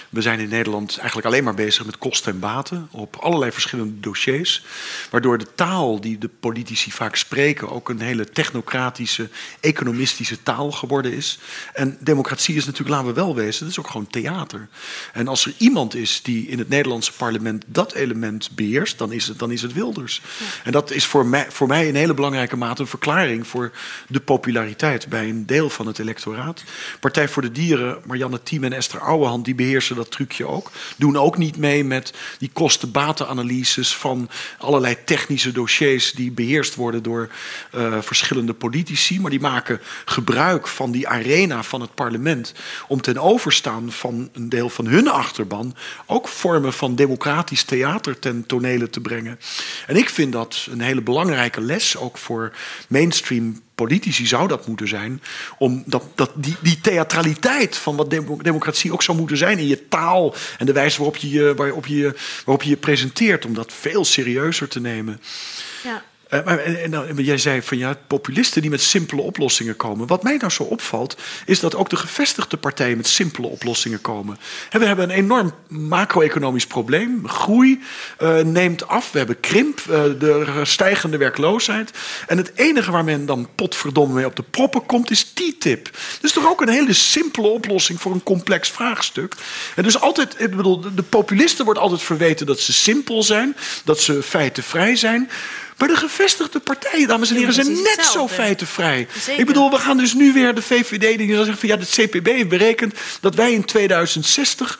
We 0.09 0.21
zijn 0.21 0.39
in 0.39 0.49
Nederland 0.49 0.97
eigenlijk 0.97 1.27
alleen 1.27 1.43
maar 1.43 1.53
bezig 1.53 1.85
met 1.85 1.97
kosten 1.97 2.33
en 2.33 2.39
baten 2.39 2.87
op 2.91 3.15
allerlei 3.15 3.51
verschillende 3.51 3.99
dossiers. 3.99 4.65
Waardoor 5.09 5.37
de 5.37 5.53
taal 5.55 6.01
die 6.01 6.17
de 6.17 6.29
politici 6.39 6.91
vaak 6.91 7.15
spreken 7.15 7.69
ook 7.69 7.89
een 7.89 7.99
hele 7.99 8.29
technocratische, 8.29 9.29
economistische 9.59 10.43
taal 10.43 10.71
geworden 10.71 11.13
is. 11.13 11.39
En 11.73 11.97
democratie 11.99 12.55
is 12.55 12.65
natuurlijk, 12.65 12.89
laten 12.89 13.07
we 13.07 13.13
wel 13.13 13.35
wezen, 13.35 13.59
dat 13.61 13.71
is 13.71 13.79
ook 13.79 13.89
gewoon 13.89 14.07
theater. 14.07 14.67
En 15.13 15.27
als 15.27 15.45
er 15.45 15.53
iemand 15.57 15.95
is 15.95 16.21
die 16.21 16.47
in 16.47 16.59
het 16.59 16.69
Nederlandse 16.69 17.13
parlement 17.13 17.63
dat 17.67 17.93
element 17.93 18.49
beheerst, 18.51 18.97
dan 18.97 19.11
is 19.11 19.27
het, 19.27 19.39
dan 19.39 19.51
is 19.51 19.61
het 19.61 19.73
Wilders. 19.73 20.21
Ja. 20.39 20.45
En 20.63 20.71
dat 20.71 20.91
is 20.91 21.05
voor 21.05 21.25
mij, 21.25 21.45
voor 21.49 21.67
mij 21.67 21.87
in 21.87 21.95
hele 21.95 22.13
belangrijke 22.13 22.57
mate 22.57 22.81
een 22.81 22.87
verklaring 22.87 23.42
voor 23.45 23.71
de 24.07 24.19
populariteit 24.19 25.07
bij 25.07 25.29
een 25.29 25.45
deel 25.45 25.69
van 25.69 25.87
het 25.87 25.99
electoraat. 25.99 26.63
Partij 26.99 27.27
voor 27.27 27.41
de 27.41 27.51
Dieren, 27.51 27.97
Marianne 28.05 28.43
Thiem 28.43 28.63
en 28.63 28.73
Esther 28.73 28.99
Ouwehand, 28.99 29.45
die 29.45 29.55
beheersen 29.55 29.95
dat 29.95 30.11
trucje 30.11 30.47
ook. 30.47 30.71
Doen 30.95 31.17
ook 31.17 31.37
niet 31.37 31.57
mee 31.57 31.83
met 31.83 32.13
die 32.39 32.49
kosten-batenanalyses 32.53 33.95
van 33.95 34.29
allerlei 34.57 34.97
technische 35.05 35.51
dossiers 35.51 36.11
die 36.11 36.31
beheerst 36.31 36.75
worden 36.75 37.03
door 37.03 37.29
uh, 37.75 37.97
verschillende 38.01 38.53
politici. 38.53 39.21
Maar 39.21 39.31
die 39.31 39.39
maken 39.39 39.81
gebruik 40.05 40.67
van 40.67 40.91
die 40.91 41.07
arena 41.07 41.63
van 41.63 41.81
het 41.81 41.93
parlement 41.93 42.53
om 42.87 43.01
ten 43.01 43.17
overstaan 43.17 43.91
van 43.91 44.29
een 44.33 44.49
deel 44.49 44.69
van 44.69 44.85
hun 44.85 45.07
achterban 45.07 45.75
ook 46.05 46.27
vormen 46.27 46.73
van 46.73 46.95
democratisch 46.95 47.63
theater 47.63 48.19
ten 48.19 48.45
tonele 48.45 48.89
te 48.89 48.99
brengen. 48.99 49.39
En 49.87 49.95
ik 49.95 50.09
vind 50.09 50.31
dat 50.31 50.67
een 50.71 50.81
hele 50.81 51.01
belangrijke 51.01 51.61
les 51.61 51.97
ook 51.97 52.17
voor 52.17 52.51
mainstream 52.87 53.32
politici 53.75 54.25
zou 54.25 54.47
dat 54.47 54.67
moeten 54.67 54.87
zijn. 54.87 55.21
Om 55.57 55.83
dat, 55.85 56.03
dat, 56.15 56.31
die, 56.35 56.55
die 56.61 56.79
theatraliteit 56.81 57.77
van 57.77 57.95
wat 57.95 58.09
democratie 58.41 58.93
ook 58.93 59.03
zou 59.03 59.17
moeten 59.17 59.37
zijn 59.37 59.57
in 59.57 59.67
je 59.67 59.87
taal 59.87 60.35
en 60.57 60.65
de 60.65 60.73
wijze 60.73 60.97
waarop 60.97 61.15
je 61.15 61.53
waarop 61.55 61.85
je, 61.85 62.15
waarop 62.45 62.63
je, 62.63 62.69
je 62.69 62.77
presenteert, 62.77 63.45
om 63.45 63.53
dat 63.53 63.73
veel 63.73 64.05
serieuzer 64.05 64.67
te 64.67 64.79
nemen. 64.79 65.21
Ja. 65.83 66.03
Maar, 66.41 66.59
en, 66.59 67.15
jij 67.15 67.37
zei 67.37 67.61
van 67.61 67.77
ja, 67.77 67.97
populisten 68.07 68.61
die 68.61 68.71
met 68.71 68.81
simpele 68.81 69.21
oplossingen 69.21 69.75
komen. 69.75 70.07
Wat 70.07 70.23
mij 70.23 70.37
nou 70.37 70.51
zo 70.51 70.63
opvalt, 70.63 71.17
is 71.45 71.59
dat 71.59 71.75
ook 71.75 71.89
de 71.89 71.95
gevestigde 71.95 72.57
partijen 72.57 72.97
met 72.97 73.07
simpele 73.07 73.47
oplossingen 73.47 74.01
komen. 74.01 74.37
En 74.69 74.79
we 74.79 74.85
hebben 74.85 75.09
een 75.09 75.15
enorm 75.15 75.53
macro-economisch 75.67 76.67
probleem. 76.67 77.27
Groei 77.27 77.81
uh, 78.21 78.39
neemt 78.39 78.87
af, 78.87 79.11
we 79.11 79.17
hebben 79.17 79.39
krimp, 79.39 79.79
uh, 79.89 80.03
de 80.19 80.59
stijgende 80.63 81.17
werkloosheid. 81.17 81.91
En 82.27 82.37
het 82.37 82.51
enige 82.55 82.91
waar 82.91 83.03
men 83.03 83.25
dan 83.25 83.49
potverdomme 83.55 84.13
mee 84.13 84.25
op 84.25 84.35
de 84.35 84.43
proppen 84.43 84.85
komt, 84.85 85.11
is 85.11 85.23
TTIP. 85.23 85.89
Dus 86.21 86.31
toch 86.31 86.49
ook 86.49 86.61
een 86.61 86.69
hele 86.69 86.93
simpele 86.93 87.47
oplossing 87.47 88.01
voor 88.01 88.11
een 88.11 88.23
complex 88.23 88.69
vraagstuk. 88.69 89.35
En 89.75 89.83
dus 89.83 89.99
altijd, 89.99 90.35
ik 90.37 90.55
bedoel, 90.55 90.79
de 90.95 91.03
populisten 91.03 91.65
wordt 91.65 91.79
altijd 91.79 92.01
verweten 92.01 92.45
dat 92.45 92.59
ze 92.59 92.73
simpel 92.73 93.23
zijn, 93.23 93.55
dat 93.83 93.99
ze 93.99 94.23
feitenvrij 94.23 94.95
zijn. 94.95 95.29
Maar 95.77 95.87
de 95.87 95.95
gevestigde 95.95 96.59
partijen, 96.59 97.07
dames 97.07 97.29
en 97.29 97.35
heren, 97.35 97.53
zijn 97.53 97.71
net 97.71 98.05
zo 98.11 98.27
feitenvrij. 98.27 99.07
Ik 99.37 99.45
bedoel, 99.45 99.69
we 99.69 99.77
gaan 99.77 99.97
dus 99.97 100.13
nu 100.13 100.33
weer 100.33 100.55
de 100.55 100.61
VVD 100.61 101.17
die 101.17 101.35
zeggen 101.35 101.57
van 101.57 101.69
ja, 101.69 101.75
de 101.75 101.85
CPB 101.85 102.25
heeft 102.25 102.49
berekend 102.49 102.95
dat 103.21 103.35
wij 103.35 103.51
in 103.51 103.65
2060 103.65 104.79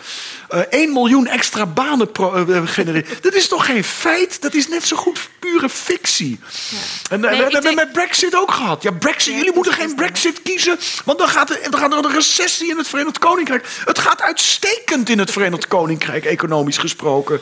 uh, 0.54 0.60
1 0.60 0.94
miljoen 0.94 1.28
extra 1.28 1.66
banen 1.66 2.10
uh, 2.20 2.62
genereren. 2.66 3.06
Dat 3.22 3.34
is 3.34 3.48
toch 3.48 3.66
geen 3.66 3.84
feit? 3.84 4.42
Dat 4.42 4.54
is 4.54 4.68
net 4.68 4.84
zo 4.84 4.96
goed 4.96 5.30
pure 5.40 5.70
fictie. 5.70 6.40
Ja. 6.70 6.78
En 7.10 7.20
nee, 7.20 7.30
we 7.30 7.36
hebben 7.36 7.62
denk... 7.62 7.76
met 7.76 7.92
Brexit 7.92 8.36
ook 8.36 8.52
gehad. 8.52 8.84
Ja, 8.84 8.92
Brexit, 8.92 9.34
jullie 9.36 9.54
moeten 9.54 9.74
geen 9.74 9.96
Brexit 9.96 10.42
kiezen, 10.42 10.80
want 11.06 11.20
dan 11.20 11.28
gaat, 11.28 11.50
er, 11.50 11.72
dan 11.72 11.80
gaat 11.80 11.92
er 11.92 11.98
een 11.98 12.12
recessie 12.12 12.70
in 12.70 12.78
het 12.78 12.88
Verenigd 12.88 13.20
Koninkrijk. 13.20 13.68
Het 13.86 14.00
gaat 14.00 14.22
uitstekend 14.22 15.10
in 15.10 15.20
het 15.20 15.32
Verenigd 15.32 15.68
Koninkrijk, 15.68 16.26
economisch 16.26 16.78
gesproken. 16.78 17.40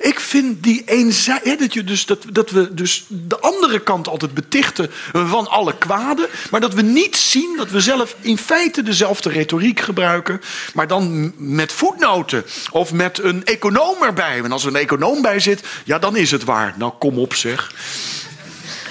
Ik 0.00 0.20
vind 0.20 0.62
die 0.62 0.82
eenzijdigheid, 0.86 1.58
dat, 1.58 1.74
je 1.74 1.84
dus, 1.84 2.06
dat, 2.06 2.24
dat 2.32 2.50
we 2.50 2.74
dus 2.74 3.04
de 3.08 3.38
andere 3.38 3.80
kant 3.80 4.08
altijd 4.08 4.34
betichten 4.34 4.90
van 5.12 5.48
alle 5.48 5.78
kwaden, 5.78 6.26
maar 6.50 6.60
dat 6.60 6.74
we 6.74 6.82
niet 6.82 7.16
zien 7.16 7.56
dat 7.56 7.70
we 7.70 7.80
zelf 7.80 8.16
in 8.20 8.38
feite 8.38 8.82
dezelfde 8.82 9.30
retoriek 9.30 9.80
gebruiken, 9.80 10.40
maar 10.74 10.86
dan 10.86 11.32
met 11.36 11.72
voetnoten 11.72 12.44
of 12.70 12.92
met 12.92 13.18
een 13.18 13.44
econoom 13.44 14.02
erbij. 14.02 14.38
En 14.42 14.52
als 14.52 14.62
er 14.62 14.68
een 14.68 14.80
econoom 14.80 15.22
bij 15.22 15.40
zit, 15.40 15.66
ja, 15.84 15.98
dan 15.98 16.16
is 16.16 16.30
het 16.30 16.44
waar. 16.44 16.74
Nou, 16.76 16.92
kom 16.98 17.18
op 17.18 17.34
zeg. 17.34 17.72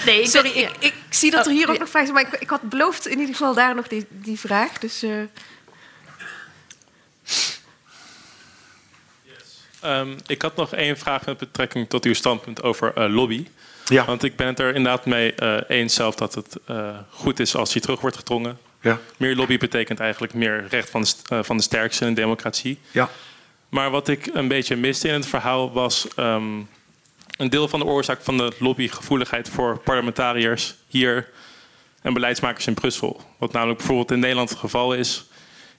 Nee, 0.06 0.28
sorry, 0.28 0.50
ik, 0.50 0.70
ik, 0.80 0.94
zie 1.10 1.32
dat 1.32 1.46
er 1.46 1.52
hier 1.52 1.70
ook 1.70 1.80
nog 1.80 1.90
vragen 1.90 2.14
zijn, 2.14 2.24
maar 2.24 2.34
ik, 2.34 2.42
ik, 2.42 2.50
had 2.50 2.62
beloofd 2.62 3.08
in 3.08 3.20
ieder 3.20 3.36
geval 3.36 3.54
daar 3.54 3.76
nog 3.76 3.88
die, 3.88 4.06
die 4.10 4.40
vraag. 4.40 4.80
Dus, 4.80 5.04
uh... 5.04 5.22
Um, 9.86 10.16
ik 10.28 10.42
had 10.42 10.56
nog 10.56 10.74
één 10.74 10.98
vraag 10.98 11.26
met 11.26 11.38
betrekking 11.38 11.90
tot 11.90 12.06
uw 12.06 12.14
standpunt 12.14 12.64
over 12.64 12.94
uh, 12.98 13.16
lobby. 13.16 13.48
Ja. 13.86 14.06
Want 14.06 14.24
ik 14.24 14.36
ben 14.36 14.48
het 14.48 14.60
er 14.60 14.76
inderdaad 14.76 15.06
mee 15.06 15.34
uh, 15.40 15.58
eens 15.68 15.94
zelf 15.94 16.16
dat 16.16 16.36
het 16.36 16.58
goed 17.10 17.40
is 17.40 17.56
als 17.56 17.74
hij 17.74 17.82
terug 17.82 18.02
wordt 18.02 18.18
gedrongen. 18.18 18.58
Ja. 18.82 19.00
Meer 19.18 19.36
lobby 19.36 19.58
betekent 19.58 20.00
eigenlijk 20.00 20.34
meer 20.34 20.66
recht 20.70 20.90
van 20.90 21.02
de, 21.02 21.44
van 21.44 21.58
de 21.58 21.64
sterkste 21.64 22.04
in 22.04 22.10
een 22.10 22.14
democratie. 22.14 22.80
Ja. 22.92 23.10
Maar 23.74 23.92
wat 23.92 24.08
ik 24.08 24.30
een 24.34 24.48
beetje 24.48 24.76
miste 24.76 25.08
in 25.08 25.14
het 25.14 25.26
verhaal 25.26 25.72
was 25.72 26.08
um, 26.20 26.70
een 27.38 27.50
deel 27.50 27.68
van 27.68 27.80
de 27.80 27.86
oorzaak 27.86 28.22
van 28.22 28.38
de 28.38 28.52
lobbygevoeligheid 28.60 29.50
voor 29.50 29.80
parlementariërs 29.80 30.76
hier 30.88 31.30
en 32.02 32.14
beleidsmakers 32.14 32.68
in 32.68 32.74
Brussel. 32.74 33.22
Wat 33.38 33.52
namelijk 33.52 33.78
bijvoorbeeld 33.78 34.12
in 34.12 34.20
Nederland 34.20 34.50
het 34.50 34.60
geval 34.60 34.94
is, 34.94 35.26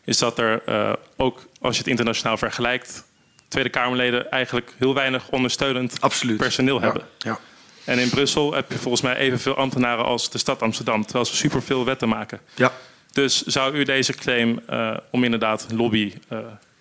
is 0.04 0.18
dat 0.18 0.38
er 0.38 0.62
uh, 0.68 0.92
ook 1.16 1.46
als 1.60 1.74
je 1.74 1.78
het 1.78 1.90
internationaal 1.90 2.36
vergelijkt, 2.36 3.04
Tweede 3.48 3.70
Kamerleden 3.70 4.30
eigenlijk 4.30 4.74
heel 4.78 4.94
weinig 4.94 5.28
ondersteunend 5.30 6.00
Absoluut. 6.00 6.36
personeel 6.36 6.76
ja. 6.76 6.82
hebben. 6.84 7.02
Ja. 7.18 7.38
En 7.84 7.98
in 7.98 8.08
Brussel 8.08 8.54
heb 8.54 8.72
je 8.72 8.78
volgens 8.78 9.02
mij 9.02 9.16
evenveel 9.16 9.56
ambtenaren 9.56 10.04
als 10.04 10.30
de 10.30 10.38
stad 10.38 10.62
Amsterdam, 10.62 11.04
terwijl 11.04 11.24
ze 11.24 11.36
superveel 11.36 11.84
wetten 11.84 12.08
maken. 12.08 12.40
Ja. 12.54 12.72
Dus 13.12 13.42
zou 13.42 13.74
u 13.74 13.84
deze 13.84 14.12
claim 14.12 14.60
uh, 14.70 14.96
om 15.10 15.24
inderdaad 15.24 15.66
lobby 15.72 16.12
uh, 16.32 16.38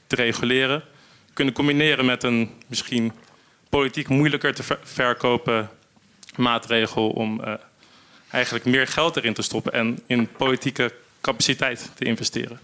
te 0.07 0.15
reguleren 0.15 0.84
kunnen 1.34 1.53
combineren 1.53 2.05
met 2.05 2.23
een 2.23 2.49
misschien 2.68 3.11
politiek 3.69 4.07
moeilijker 4.07 4.53
te 4.53 4.64
verkopen 4.84 5.69
maatregel 6.35 7.10
om 7.10 7.41
uh, 7.41 7.53
eigenlijk 8.30 8.65
meer 8.65 8.88
geld 8.88 9.18
erin 9.18 9.34
te 9.34 9.41
stoppen 9.41 9.73
en 9.73 9.99
in 10.05 10.27
politieke 10.27 10.93
capaciteit 11.22 11.91
te 11.95 12.05
investeren? 12.05 12.60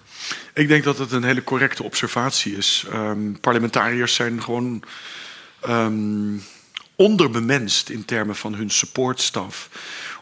Ik 0.53 0.67
denk 0.67 0.83
dat 0.83 0.97
het 0.97 1.11
een 1.11 1.23
hele 1.23 1.43
correcte 1.43 1.83
observatie 1.83 2.57
is. 2.57 2.85
Um, 2.93 3.39
parlementariërs 3.39 4.15
zijn 4.15 4.43
gewoon 4.43 4.83
um, 5.67 6.43
onderbemenst 6.95 7.89
in 7.89 8.05
termen 8.05 8.35
van 8.35 8.53
hun 8.53 8.69
supportstaf. 8.69 9.69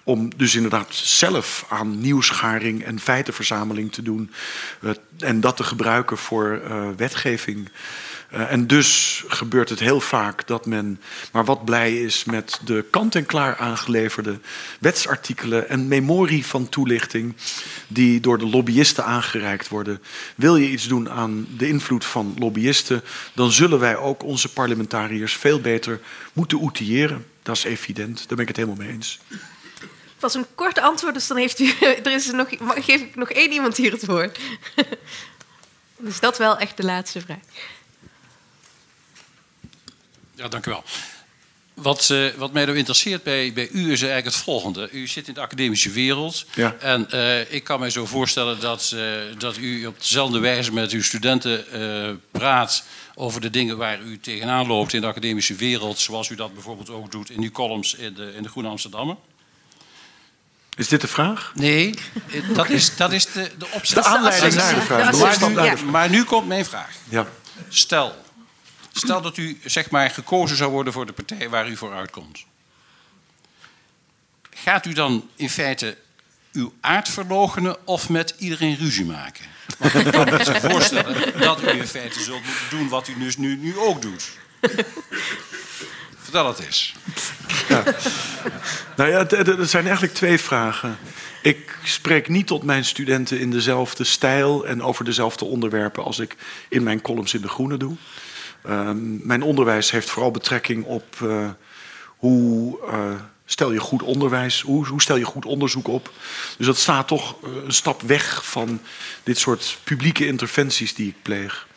Om 0.04 0.30
dus 0.38 0.56
inderdaad 0.56 0.96
zelf 0.96 1.66
aan 1.70 2.00
nieuwsgaring 2.00 2.84
en 2.84 3.00
feitenverzameling 3.00 3.92
te 3.92 4.02
doen. 4.02 4.32
Uh, 4.82 4.92
en 5.20 5.42
dat 5.42 5.58
te 5.58 5.64
gebruiken 5.64 6.18
voor 6.18 6.62
uh, 6.64 6.90
wetgeving. 6.98 7.70
Uh, 8.34 8.52
en 8.52 8.68
dus 8.68 9.24
gebeurt 9.28 9.70
het 9.70 9.80
heel 9.80 10.00
vaak 10.00 10.48
dat 10.48 10.66
men 10.66 11.02
maar 11.32 11.46
wat 11.46 11.66
blij 11.66 12.02
is 12.02 12.24
met 12.24 12.60
de 12.66 12.86
kant-en-klaar 12.90 13.58
aangeleverde 13.58 14.40
wetsartikelen 14.80 15.70
en 15.70 15.88
memorie 15.88 16.46
van 16.46 16.70
toelichting 16.70 17.36
die 17.88 18.20
door 18.20 18.38
de 18.38 18.48
lobbyisten 18.48 19.06
aangereikt 19.06 19.68
worden. 19.68 20.02
Wil 20.36 20.56
je 20.56 20.70
iets 20.70 20.88
doen 20.88 21.10
aan 21.10 21.48
de 21.58 21.68
invloed 21.68 22.06
van 22.06 22.36
lobbyisten, 22.38 23.04
dan 23.34 23.52
zullen 23.52 23.80
wij 23.80 23.98
ook 23.98 24.24
onze 24.24 24.54
parlementariërs 24.54 25.34
veel 25.34 25.62
beter 25.62 26.00
moeten 26.34 26.60
outilleren. 26.60 27.26
Dat 27.44 27.56
is 27.56 27.64
evident, 27.64 28.18
daar 28.18 28.28
ben 28.28 28.40
ik 28.40 28.48
het 28.48 28.58
helemaal 28.58 28.86
mee 28.86 28.90
eens. 28.90 29.20
Het 29.28 30.26
was 30.26 30.34
een 30.34 30.46
kort 30.56 30.80
antwoord, 30.80 31.14
dus 31.14 31.28
dan 31.28 31.38
heeft 31.38 31.60
u, 31.60 31.74
er 32.04 32.12
is 32.12 32.32
nog, 32.32 32.48
geef 32.60 33.02
ik 33.02 33.16
nog 33.16 33.30
één 33.30 33.52
iemand 33.52 33.78
hier 33.78 33.92
het 33.92 34.06
woord. 34.06 34.40
Dus 36.00 36.20
dat 36.20 36.38
wel 36.38 36.58
echt 36.58 36.78
de 36.78 36.84
laatste 36.84 37.22
vraag. 37.22 37.38
Ja, 40.38 40.48
dank 40.48 40.66
u 40.66 40.72
wel. 40.72 40.84
Wat, 41.74 42.10
uh, 42.12 42.34
wat 42.36 42.54
mij 42.54 42.66
nou 42.66 42.78
interesseert 42.78 43.24
bij, 43.24 43.54
bij 43.54 43.70
u 43.72 43.92
is 43.92 44.02
eigenlijk 44.02 44.26
het 44.26 44.36
volgende. 44.36 44.90
U 44.92 45.08
zit 45.08 45.28
in 45.28 45.34
de 45.34 45.40
academische 45.40 45.90
wereld. 45.90 46.46
Ja. 46.54 46.76
En 46.80 47.08
uh, 47.14 47.54
ik 47.54 47.64
kan 47.64 47.80
mij 47.80 47.90
zo 47.90 48.06
voorstellen 48.06 48.60
dat, 48.60 48.92
uh, 48.96 49.02
dat 49.38 49.58
u 49.58 49.86
op 49.86 50.00
dezelfde 50.00 50.40
wijze 50.40 50.74
met 50.74 50.92
uw 50.92 51.02
studenten 51.02 51.66
praat 52.32 52.84
over 53.16 53.42
de 53.42 53.50
dingen 53.50 53.78
waar 53.78 54.02
u 54.02 54.20
tegenaan 54.20 54.68
loopt 54.68 54.94
in 54.94 55.02
de 55.02 55.08
academische 55.08 55.56
wereld. 55.56 56.00
Zoals 56.00 56.30
u 56.30 56.36
dat 56.36 56.54
bijvoorbeeld 56.54 56.90
ook 56.90 57.12
doet 57.12 57.30
in 57.30 57.42
uw 57.42 57.52
columns 57.52 57.94
in 57.94 58.14
de, 58.14 58.34
in 58.36 58.44
de 58.44 58.50
Groene 58.50 58.70
Amsterdammer. 58.70 59.16
Is 60.76 60.88
dit 60.88 61.02
de 61.02 61.08
vraag? 61.08 61.52
Nee, 61.56 61.94
dat 62.54 62.70
is, 62.70 62.96
dat 62.96 63.12
is 63.12 63.26
de, 63.26 63.52
de 63.58 63.68
opzet. 63.72 64.04
De 64.04 64.10
aanleiding 64.10 64.54
naar 64.54 64.76
de 64.76 64.82
vraag. 64.82 65.40
Maar 65.40 65.76
nu, 65.76 65.84
maar 65.84 66.10
nu 66.10 66.24
komt 66.24 66.48
mijn 66.48 66.66
vraag. 66.66 66.96
Ja. 67.10 67.28
Stel, 67.70 68.16
Stel 68.98 69.22
dat 69.22 69.38
u 69.38 69.60
zeg 69.64 69.90
maar 69.90 70.10
gekozen 70.10 70.58
zou 70.58 70.72
worden 70.72 70.94
voor 70.94 71.06
de 71.06 71.14
partij 71.14 71.50
waar 71.50 71.70
u 71.70 71.78
voor 71.78 71.94
uitkomt. 71.94 72.46
Gaat 74.50 74.86
u 74.86 74.94
dan 74.94 75.30
in 75.36 75.50
feite 75.50 75.98
uw 76.52 76.74
aard 76.82 77.10
verloochenen 77.10 77.88
of 77.88 78.10
met 78.10 78.36
iedereen 78.38 78.78
ruzie 78.78 79.06
maken? 79.06 79.46
Want 79.78 79.94
ik 79.94 80.12
kan 80.12 80.26
me 80.26 80.44
zich 80.44 80.60
voorstellen 80.72 81.40
dat 81.40 81.64
u 81.64 81.68
in 81.68 81.88
feite 81.88 82.20
zult 82.20 82.44
moeten 82.46 82.70
doen 82.70 82.90
wat 82.90 83.08
u 83.08 83.20
dus 83.20 83.38
nu, 83.38 83.56
nu 83.56 83.78
ook 83.78 84.02
doet. 84.02 84.32
Vertel 86.18 86.48
het 86.48 86.60
eens. 86.60 86.96
Ja. 87.68 87.84
Nou 88.96 89.10
ja, 89.10 89.30
er 89.30 89.68
zijn 89.68 89.84
eigenlijk 89.84 90.14
twee 90.14 90.40
vragen. 90.40 90.98
Ik 91.42 91.78
spreek 91.84 92.28
niet 92.28 92.48
tot 92.48 92.64
mijn 92.64 92.86
studenten 92.86 93.40
in 93.40 93.52
dezelfde 93.52 94.04
stijl 94.04 94.68
en 94.68 94.84
over 94.84 95.06
dezelfde 95.06 95.46
onderwerpen 95.46 96.04
als 96.04 96.20
ik 96.20 96.36
in 96.70 96.84
mijn 96.84 97.02
columns 97.02 97.34
in 97.34 97.42
de 97.42 97.48
Groene 97.48 97.78
doe. 97.78 97.96
Ehm, 98.64 99.28
mijn 99.28 99.42
onderwijs 99.42 99.92
heeft 99.92 100.10
vooral 100.10 100.32
betrekking 100.32 100.86
op 100.86 101.06
uh, 101.24 101.50
hoe 102.08 102.80
uh, 102.92 103.12
stel 103.46 103.72
je 103.72 103.80
goed 103.80 104.04
onderwijs, 104.04 104.62
hoe, 104.62 104.88
hoe, 104.88 105.02
stel 105.02 105.16
je 105.16 105.26
goed 105.26 105.46
onderzoek 105.46 105.88
op. 105.88 106.12
Dus 106.58 106.66
dat 106.66 106.78
staat 106.78 107.08
toch 107.08 107.36
eh, 107.44 107.50
een 107.66 107.74
stap 107.74 108.02
weg 108.02 108.46
van 108.46 108.82
dit 109.24 109.38
soort 109.38 109.80
publieke 109.84 110.26
interventies 110.26 110.96
die 110.96 111.08
ik 111.08 111.22
pleeg. 111.22 111.68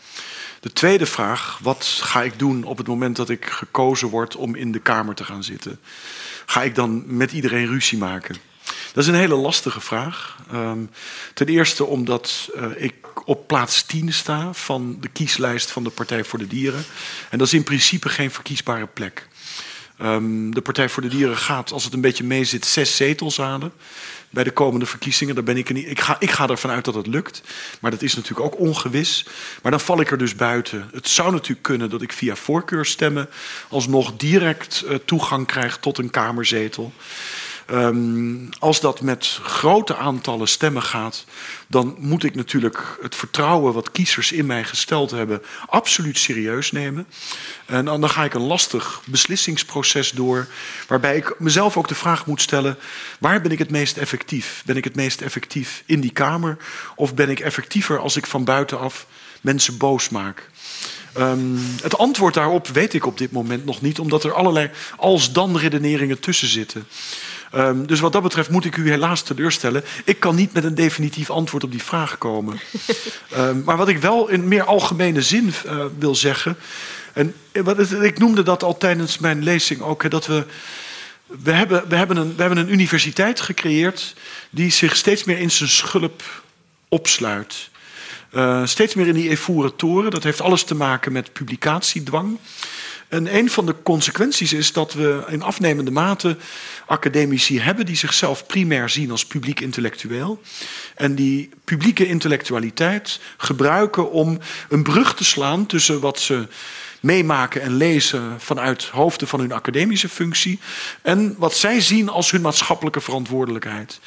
De 0.61 0.73
tweede 0.73 1.07
vraag, 1.07 1.59
wat 1.63 1.85
ga 1.85 2.23
ik 2.23 2.39
doen 2.39 2.65
op 2.65 2.79
het 2.79 2.87
moment 2.87 3.17
dat 3.17 3.29
ik 3.29 3.45
gekozen 3.45 4.09
word 4.09 4.37
om 4.37 4.55
in 4.55 4.73
de 4.73 4.79
Kamer 4.79 5.15
te 5.15 5.25
gaan 5.25 5.45
zitten? 5.45 5.81
Ga 6.47 6.63
ik 6.63 6.75
dan 6.75 7.17
met 7.17 7.33
iedereen 7.33 7.67
ruzie 7.67 7.99
maken? 7.99 8.37
Dat 8.93 9.03
is 9.03 9.07
een 9.07 9.15
hele 9.15 9.35
lastige 9.35 9.81
vraag. 9.81 10.39
Um, 10.53 10.91
ten 11.35 11.47
eerste 11.47 11.85
omdat 11.85 12.51
ik 12.77 12.95
op 13.25 13.47
plaats 13.47 13.83
10 13.83 14.13
sta 14.13 14.53
van 14.53 14.97
de 15.01 15.09
kieslijst 15.09 15.71
van 15.71 15.85
de 15.85 15.91
Partij 15.91 16.25
voor 16.25 16.39
de 16.39 16.47
Dieren. 16.47 16.85
En 17.31 17.39
dat 17.39 17.47
is 17.47 17.55
in 17.55 17.65
principe 17.65 18.09
geen 18.09 18.31
verkiesbare 18.31 18.87
plek. 18.87 19.29
Um, 20.03 20.55
de 20.55 20.61
Partij 20.61 20.89
voor 20.89 21.03
de 21.03 21.09
Dieren 21.09 21.37
gaat, 21.37 21.73
als 21.73 21.85
het 21.85 21.93
een 21.93 22.01
beetje 22.01 22.25
mee 22.25 22.45
zit, 22.45 22.67
zes 22.67 22.97
zetels 22.97 23.37
halen 23.37 23.73
bij 24.31 24.45
de 24.45 24.51
komende 24.51 24.87
verkiezingen. 24.87 25.35
Daar 25.35 25.45
ben 25.45 25.57
ik, 25.57 25.73
niet, 25.73 25.87
ik, 25.91 26.01
ga, 26.01 26.17
ik 26.19 26.31
ga 26.31 26.49
ervan 26.49 26.71
uit 26.71 26.85
dat 26.85 26.95
het 26.95 27.07
lukt. 27.07 27.43
Maar 27.81 27.91
dat 27.91 28.03
is 28.03 28.15
natuurlijk 28.15 28.47
ook 28.47 28.59
ongewis. 28.59 29.27
Maar 29.63 29.71
dan 29.71 29.81
val 29.81 30.01
ik 30.01 30.11
er 30.11 30.19
dus 30.19 30.35
buiten. 30.35 30.91
Het 30.93 31.09
zou 31.09 31.33
natuurlijk 31.33 31.63
kunnen 31.63 31.91
dat 31.91 32.03
ik 32.03 32.13
via 32.13 32.37
voorkeurstemmen 32.37 33.29
alsnog 33.69 34.17
direct 34.17 34.85
uh, 34.87 34.95
toegang 35.05 35.47
krijg 35.47 35.79
tot 35.79 35.99
een 35.99 36.11
kamerzetel. 36.11 36.93
Ehm, 37.71 38.37
als 38.59 38.81
dat 38.81 39.01
met 39.01 39.39
grote 39.43 39.97
aantallen 39.97 40.49
stemmen 40.49 40.83
gaat, 40.83 41.25
dan 41.67 41.97
moet 41.99 42.25
ik 42.25 42.35
natuurlijk 42.35 42.99
het 43.03 43.15
vertrouwen 43.15 43.73
wat 43.73 43.91
kiezers 43.91 44.33
in 44.33 44.47
mij 44.47 44.65
gesteld 44.65 45.11
hebben 45.11 45.43
absoluut 45.67 46.19
serieus 46.19 46.73
nemen. 46.73 47.07
En 47.67 47.85
dan 47.85 48.11
ga 48.11 48.25
ik 48.25 48.35
een 48.35 48.47
lastig 48.47 49.03
beslissingsproces 49.05 50.11
door, 50.11 50.47
waarbij 50.87 51.17
ik 51.17 51.35
mezelf 51.39 51.77
ook 51.77 51.89
de 51.89 51.95
vraag 51.95 52.27
moet 52.27 52.43
stellen: 52.43 52.77
waar 53.19 53.41
ben 53.41 53.51
ik 53.51 53.59
het 53.59 53.71
meest 53.71 53.97
effectief? 53.97 54.63
Ben 54.67 54.77
ik 54.77 54.85
het 54.85 54.97
meest 54.97 55.21
effectief 55.21 55.83
in 55.87 56.01
die 56.01 56.13
Kamer 56.13 56.57
of 56.97 57.15
ben 57.15 57.31
ik 57.31 57.41
effectiever 57.41 57.99
als 57.99 58.17
ik 58.17 58.27
van 58.27 58.45
buitenaf 58.45 59.07
mensen 59.41 59.77
boos 59.77 60.09
maak? 60.09 60.51
Um, 61.19 61.59
het 61.83 61.99
antwoord 61.99 62.35
daarop 62.35 62.69
weet 62.69 62.95
ik 62.95 63.07
op 63.07 63.19
dit 63.19 63.33
moment 63.33 63.65
nog 63.65 63.81
niet, 63.81 63.99
omdat 63.99 64.25
er 64.25 64.33
allerlei 64.33 64.71
als-dan 64.97 65.57
redeneringen 65.57 66.21
tussen 66.21 66.49
zitten. 66.49 66.87
Um, 67.55 67.87
dus 67.87 68.01
wat 68.01 68.13
dat 68.13 68.23
betreft 68.23 68.51
moet 68.51 68.65
ik 68.65 68.77
u 68.77 68.91
helaas 68.91 69.23
teleurstellen. 69.23 69.85
Ik 70.05 70.21
kan 70.21 70.35
niet 70.35 70.53
met 70.53 70.65
een 70.65 70.75
definitief 70.75 71.31
antwoord 71.31 71.65
op 71.65 71.71
die 71.71 71.83
vraag 71.83 72.19
komen. 72.19 72.61
um, 73.37 73.63
maar 73.67 73.77
wat 73.77 73.89
ik 73.89 73.99
wel 73.99 74.29
in 74.29 74.49
meer 74.49 74.65
algemene 74.65 75.23
zin 75.23 75.53
uh, 75.67 75.85
wil 75.99 76.15
zeggen. 76.15 76.57
En 77.13 77.35
wat, 77.53 77.93
ik 77.93 78.19
noemde 78.19 78.43
dat 78.43 78.63
al 78.63 78.77
tijdens 78.77 79.19
mijn 79.19 79.43
lezing 79.43 79.81
ook. 79.81 80.03
Hè, 80.03 80.09
dat 80.09 80.27
we. 80.27 80.45
We 81.43 81.53
hebben, 81.53 81.89
we, 81.89 81.97
hebben 81.97 82.17
een, 82.17 82.37
we 82.37 82.41
hebben 82.41 82.59
een 82.59 82.73
universiteit 82.73 83.41
gecreëerd 83.41 84.15
die 84.51 84.71
zich 84.71 84.97
steeds 84.97 85.25
meer 85.25 85.39
in 85.39 85.51
zijn 85.51 85.69
schulp 85.69 86.23
opsluit. 86.89 87.71
Uh, 88.33 88.67
steeds 88.67 88.95
meer 88.95 89.07
in 89.07 89.15
die 89.15 89.29
evoeren 89.29 89.77
toren. 89.77 90.11
Dat 90.11 90.23
heeft 90.23 90.41
alles 90.41 90.65
te 90.65 90.75
maken 90.75 91.13
met 91.13 91.33
publicatiedwang. 91.33 92.39
En 93.11 93.37
een 93.37 93.51
van 93.51 93.67
de 93.67 93.75
consequenties 93.83 94.53
is 94.53 94.73
dat 94.73 94.93
we 94.93 95.25
in 95.29 95.43
afnemende 95.43 95.91
mate 95.91 96.37
academici 96.87 97.61
hebben 97.61 97.87
die 97.87 97.97
zichzelf 97.97 98.47
primair 98.47 98.89
zien 98.89 99.11
als 99.11 99.27
publiek 99.27 99.61
intellectueel. 99.61 100.41
En 100.95 101.15
die 101.15 101.49
publieke 101.65 102.07
intellectualiteit 102.07 103.21
gebruiken 103.37 104.11
om 104.11 104.39
een 104.69 104.83
brug 104.83 105.15
te 105.15 105.25
slaan 105.25 105.67
tussen 105.67 106.01
wat 106.01 106.21
ze 106.21 106.49
meemaken 107.01 107.63
en 107.63 107.77
lezen 107.77 108.41
vanuit 108.41 108.85
hoofden 108.85 109.29
van 109.29 109.41
hun 109.41 109.53
academische 109.53 110.09
functie 110.09 110.59
en 111.03 111.35
wat 111.39 111.55
zij 111.55 111.81
zien 111.81 112.09
als 112.09 112.31
hun 112.31 112.41
maatschappelijke 112.41 113.01
verantwoordelijkheid. 113.01 114.01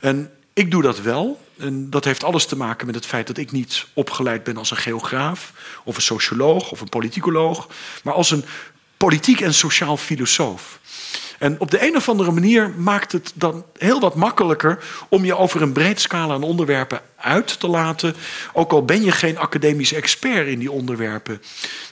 En 0.00 0.30
ik 0.52 0.70
doe 0.70 0.82
dat 0.82 1.00
wel. 1.00 1.40
En 1.58 1.90
dat 1.90 2.04
heeft 2.04 2.24
alles 2.24 2.46
te 2.46 2.56
maken 2.56 2.86
met 2.86 2.94
het 2.94 3.06
feit 3.06 3.26
dat 3.26 3.36
ik 3.36 3.52
niet 3.52 3.86
opgeleid 3.92 4.44
ben 4.44 4.56
als 4.56 4.70
een 4.70 4.76
geograaf, 4.76 5.52
of 5.84 5.96
een 5.96 6.02
socioloog, 6.02 6.70
of 6.70 6.80
een 6.80 6.88
politicoloog, 6.88 7.68
maar 8.04 8.14
als 8.14 8.30
een 8.30 8.44
politiek 8.96 9.40
en 9.40 9.54
sociaal 9.54 9.96
filosoof. 9.96 10.80
En 11.38 11.60
op 11.60 11.70
de 11.70 11.86
een 11.86 11.96
of 11.96 12.08
andere 12.08 12.30
manier 12.30 12.70
maakt 12.76 13.12
het 13.12 13.32
dan 13.34 13.64
heel 13.78 14.00
wat 14.00 14.14
makkelijker 14.14 14.84
om 15.08 15.24
je 15.24 15.36
over 15.36 15.62
een 15.62 15.72
breed 15.72 16.00
scala 16.00 16.34
aan 16.34 16.42
onderwerpen 16.42 17.00
uit 17.22 17.60
te 17.60 17.68
laten. 17.68 18.14
Ook 18.52 18.72
al 18.72 18.84
ben 18.84 19.02
je 19.02 19.12
geen 19.12 19.38
academisch 19.38 19.92
expert 19.92 20.46
in 20.46 20.58
die 20.58 20.70
onderwerpen. 20.70 21.42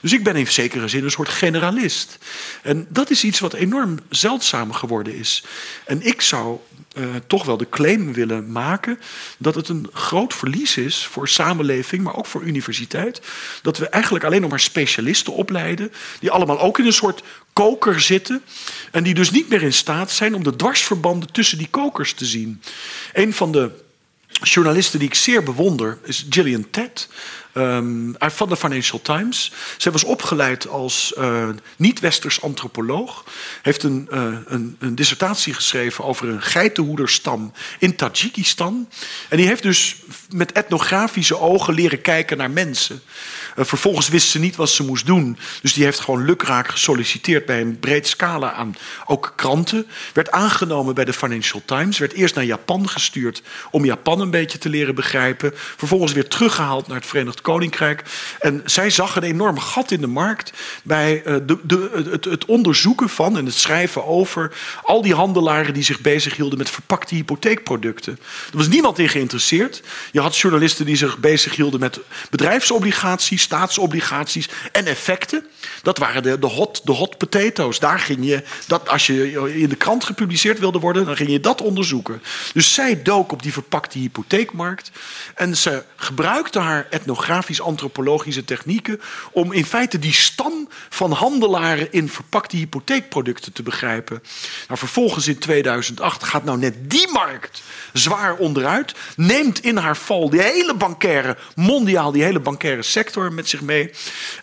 Dus 0.01 0.13
ik 0.13 0.23
ben 0.23 0.35
in 0.35 0.47
zekere 0.47 0.87
zin 0.87 1.03
een 1.03 1.11
soort 1.11 1.29
generalist. 1.29 2.17
En 2.61 2.85
dat 2.89 3.09
is 3.09 3.23
iets 3.23 3.39
wat 3.39 3.53
enorm 3.53 3.99
zeldzaam 4.09 4.73
geworden 4.73 5.15
is. 5.15 5.43
En 5.85 6.01
ik 6.01 6.21
zou 6.21 6.59
uh, 6.97 7.03
toch 7.27 7.45
wel 7.45 7.57
de 7.57 7.69
claim 7.69 8.13
willen 8.13 8.51
maken 8.51 8.99
dat 9.37 9.55
het 9.55 9.69
een 9.69 9.89
groot 9.93 10.33
verlies 10.33 10.77
is 10.77 11.05
voor 11.05 11.27
samenleving, 11.27 12.03
maar 12.03 12.15
ook 12.15 12.25
voor 12.25 12.43
universiteit. 12.43 13.21
Dat 13.61 13.77
we 13.77 13.89
eigenlijk 13.89 14.23
alleen 14.23 14.41
nog 14.41 14.49
maar 14.49 14.59
specialisten 14.59 15.33
opleiden, 15.33 15.91
die 16.19 16.31
allemaal 16.31 16.59
ook 16.59 16.79
in 16.79 16.85
een 16.85 16.93
soort 16.93 17.23
koker 17.53 18.01
zitten. 18.01 18.41
En 18.91 19.03
die 19.03 19.13
dus 19.13 19.31
niet 19.31 19.49
meer 19.49 19.61
in 19.61 19.73
staat 19.73 20.11
zijn 20.11 20.35
om 20.35 20.43
de 20.43 20.55
dwarsverbanden 20.55 21.31
tussen 21.31 21.57
die 21.57 21.69
kokers 21.69 22.13
te 22.13 22.25
zien. 22.25 22.61
Een 23.13 23.33
van 23.33 23.51
de 23.51 23.71
journalisten 24.41 24.99
die 24.99 25.07
ik 25.07 25.15
zeer 25.15 25.43
bewonder 25.43 25.97
is 26.03 26.25
Gillian 26.29 26.69
Tett. 26.69 27.07
Um, 27.53 28.15
van 28.19 28.49
de 28.49 28.57
Financial 28.57 29.01
Times. 29.01 29.51
Zij 29.77 29.91
was 29.91 30.03
opgeleid 30.03 30.67
als 30.67 31.13
uh, 31.17 31.49
niet-westers 31.75 32.41
antropoloog. 32.41 33.23
Heeft 33.61 33.83
een, 33.83 34.07
uh, 34.13 34.35
een, 34.45 34.75
een, 34.79 34.95
dissertatie 34.95 35.53
geschreven 35.53 36.03
over 36.03 36.29
een 36.29 36.41
geitenhoederstam 36.41 37.53
in 37.79 37.95
Tajikistan. 37.95 38.89
En 39.29 39.37
die 39.37 39.47
heeft 39.47 39.63
dus 39.63 39.95
met 40.29 40.51
etnografische 40.51 41.39
ogen 41.39 41.73
leren 41.73 42.01
kijken 42.01 42.37
naar 42.37 42.51
mensen. 42.51 43.01
Uh, 43.57 43.65
vervolgens 43.65 44.09
wist 44.09 44.29
ze 44.29 44.39
niet 44.39 44.55
wat 44.55 44.69
ze 44.69 44.83
moest 44.83 45.05
doen. 45.05 45.37
Dus 45.61 45.73
die 45.73 45.83
heeft 45.83 45.99
gewoon 45.99 46.25
lukraak 46.25 46.67
gesolliciteerd 46.67 47.45
bij 47.45 47.61
een 47.61 47.79
breed 47.79 48.07
scala 48.07 48.53
aan 48.53 48.75
ook 49.05 49.33
kranten. 49.35 49.87
Werd 50.13 50.31
aangenomen 50.31 50.95
bij 50.95 51.05
de 51.05 51.13
Financial 51.13 51.61
Times. 51.65 51.97
Werd 51.97 52.13
eerst 52.13 52.35
naar 52.35 52.43
Japan 52.43 52.89
gestuurd 52.89 53.41
om 53.71 53.85
Japan 53.85 54.19
een 54.19 54.31
beetje 54.31 54.57
te 54.57 54.69
leren 54.69 54.95
begrijpen. 54.95 55.51
Vervolgens 55.55 56.11
weer 56.11 56.27
teruggehaald 56.27 56.87
naar 56.87 56.97
het 56.97 57.05
Verenigd 57.05 57.40
Koninkrijk. 57.41 58.03
En 58.39 58.61
zij 58.65 58.89
zag 58.89 59.15
een 59.15 59.23
enorm 59.23 59.59
gat 59.59 59.91
in 59.91 60.01
de 60.01 60.07
markt 60.07 60.53
bij 60.83 61.21
uh, 61.25 61.35
de, 61.45 61.57
de, 61.63 62.05
het, 62.11 62.25
het, 62.25 62.45
onderzoeken 62.45 63.09
van 63.09 63.37
en 63.37 63.45
het 63.45 63.53
schrijven 63.53 64.05
over 64.05 64.51
al 64.83 65.01
die 65.01 65.15
handelaren 65.15 65.73
die 65.73 65.83
zich 65.83 65.99
bezighielden 65.99 66.57
met 66.57 66.69
verpakte 66.69 67.15
hypotheekproducten. 67.15 68.19
Er 68.51 68.57
was 68.57 68.67
niemand 68.67 68.99
in 68.99 69.09
geïnteresseerd. 69.09 69.81
Je 70.11 70.21
had 70.21 70.37
journalisten 70.37 70.85
die 70.85 70.95
zich 70.95 71.17
bezighielden 71.17 71.79
met 71.79 71.99
bedrijfsobligaties, 72.29 73.41
staatsobligaties 73.41 74.49
en 74.71 74.85
effecten. 74.85 75.45
Dat 75.81 75.97
waren 75.97 76.23
de, 76.23 76.39
de, 76.39 76.47
hot, 76.47 76.81
de 76.83 76.91
hot 76.91 77.17
potatoes. 77.17 77.79
Daar 77.79 77.99
ging 77.99 78.25
je, 78.25 78.43
dat, 78.67 78.89
als 78.89 79.07
je 79.07 79.31
in 79.59 79.69
de 79.69 79.75
krant 79.75 80.03
gepubliceerd 80.03 80.59
wilde 80.59 80.79
worden, 80.79 81.05
dan 81.05 81.15
ging 81.15 81.29
je 81.29 81.39
dat 81.39 81.61
onderzoeken. 81.61 82.21
Dus 82.53 82.73
zij 82.73 83.01
dook 83.01 83.31
op 83.31 83.43
die 83.43 83.53
verpakte 83.53 83.97
hypotheekmarkt 83.97 84.91
en 85.35 85.57
ze 85.57 85.83
gebruikte 85.95 86.59
haar 86.59 86.87
etnografie 86.89 87.29
etnografisch-antropologische 87.31 88.45
technieken 88.45 89.01
om 89.31 89.51
in 89.51 89.65
feite 89.65 89.99
die 89.99 90.13
stam 90.13 90.67
van 90.89 91.11
handelaren 91.11 91.91
in 91.91 92.09
verpakte 92.09 92.57
hypotheekproducten 92.57 93.53
te 93.53 93.63
begrijpen. 93.63 94.23
Nou, 94.67 94.79
vervolgens 94.79 95.27
in 95.27 95.37
2008 95.37 96.23
gaat 96.23 96.43
nou 96.43 96.57
net 96.57 96.89
die 96.89 97.11
markt 97.11 97.61
zwaar 97.93 98.35
onderuit, 98.35 98.93
neemt 99.15 99.63
in 99.63 99.77
haar 99.77 99.97
val 99.97 100.29
die 100.29 100.41
hele 100.41 100.73
bankaire, 100.73 101.37
mondiaal 101.55 102.11
die 102.11 102.23
hele 102.23 102.39
bankaire 102.39 102.81
sector 102.81 103.33
met 103.33 103.49
zich 103.49 103.61
mee. 103.61 103.91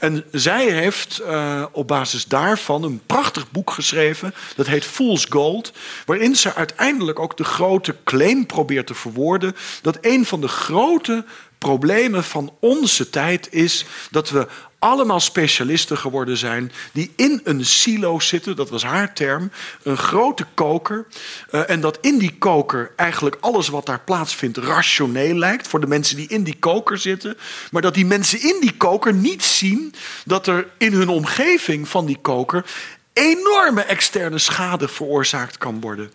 En 0.01 0.25
zij 0.33 0.65
heeft 0.73 1.21
uh, 1.21 1.65
op 1.73 1.89
basis 1.89 2.25
daarvan 2.25 2.83
een 2.83 3.01
prachtig 3.07 3.51
boek 3.51 3.71
geschreven, 3.71 4.35
dat 4.57 4.67
heet 4.67 4.85
Fool's 4.85 5.27
Gold, 5.29 5.73
waarin 6.07 6.37
ze 6.37 6.55
uiteindelijk 6.55 7.19
ook 7.19 7.37
de 7.37 7.45
grote 7.45 7.97
claim 8.05 8.47
probeert 8.47 8.87
te 8.87 8.95
verwoorden 8.95 9.57
dat 9.83 9.99
een 10.01 10.27
van 10.27 10.41
de 10.41 10.49
grote 10.49 11.25
problemen 11.59 12.25
van 12.25 12.53
onze 12.61 13.11
tijd 13.11 13.49
is 13.53 13.85
dat 14.11 14.31
we 14.31 14.49
allemaal 14.79 15.21
specialisten 15.21 15.99
geworden 15.99 16.37
zijn 16.37 16.73
die 16.93 17.13
in 17.17 17.41
een 17.45 17.67
silo 17.67 18.21
zitten, 18.21 18.57
dat 18.57 18.71
was 18.71 18.83
haar 18.83 19.15
term, 19.15 19.51
een 19.83 19.97
grote 19.97 20.47
koker. 20.55 21.07
Uh, 21.51 21.71
en 21.71 21.81
dat 21.81 21.99
in 22.01 22.19
die 22.19 22.35
koker 22.39 22.93
eigenlijk 22.97 23.37
alles 23.41 23.69
wat 23.69 23.87
daar 23.87 24.01
plaatsvindt 24.01 24.57
rationeel 24.57 25.35
lijkt 25.35 25.69
voor 25.69 25.81
de 25.81 25.87
mensen 25.87 26.17
die 26.17 26.29
in 26.29 26.43
die 26.43 26.57
koker 26.59 26.99
zitten. 26.99 27.37
Maar 27.71 27.83
dat 27.83 27.95
die 27.95 28.07
mensen 28.07 28.41
in 28.41 28.57
die 28.61 28.77
koker 28.77 29.15
niet 29.15 29.45
zien 29.45 29.95
dat 30.25 30.47
er 30.47 30.69
in 30.79 30.93
hun 30.93 31.09
omgeving 31.09 31.89
van 31.89 32.07
die 32.07 32.19
koker 32.23 32.65
enorme 33.13 33.83
externe 33.83 34.39
schade 34.39 34.89
veroorzaakt 34.89 35.59
kan 35.59 35.81
worden. 35.81 36.13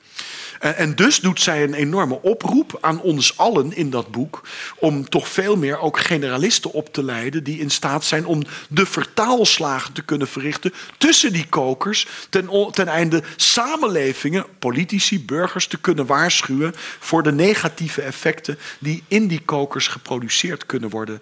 En 0.64 0.96
dus 0.96 1.20
doet 1.20 1.42
zij 1.42 1.64
een 1.64 1.74
enorme 1.74 2.22
oproep 2.22 2.78
aan 2.82 3.02
ons 3.02 3.38
allen 3.38 3.76
in 3.76 3.90
dat 3.90 4.12
boek. 4.12 4.42
om 4.80 5.10
toch 5.10 5.28
veel 5.28 5.56
meer 5.56 5.80
ook 5.80 6.00
generalisten 6.00 6.72
op 6.72 6.94
te 6.94 7.04
leiden. 7.04 7.44
die 7.44 7.60
in 7.60 7.70
staat 7.70 8.06
zijn 8.06 8.26
om 8.26 8.44
de 8.70 8.86
vertaalslagen 8.86 9.94
te 9.94 10.02
kunnen 10.02 10.28
verrichten. 10.28 10.74
tussen 10.98 11.34
die 11.34 11.48
kokers. 11.50 12.08
ten, 12.30 12.50
ten 12.72 12.88
einde 12.88 13.24
samenlevingen, 13.36 14.46
politici, 14.60 15.26
burgers 15.26 15.68
te 15.68 15.78
kunnen 15.78 16.06
waarschuwen. 16.06 16.74
voor 17.00 17.24
de 17.24 17.32
negatieve 17.32 18.02
effecten 18.02 18.58
die 18.80 19.04
in 19.08 19.28
die 19.28 19.42
kokers 19.46 19.88
geproduceerd 19.88 20.66
kunnen 20.66 20.90
worden. 20.90 21.22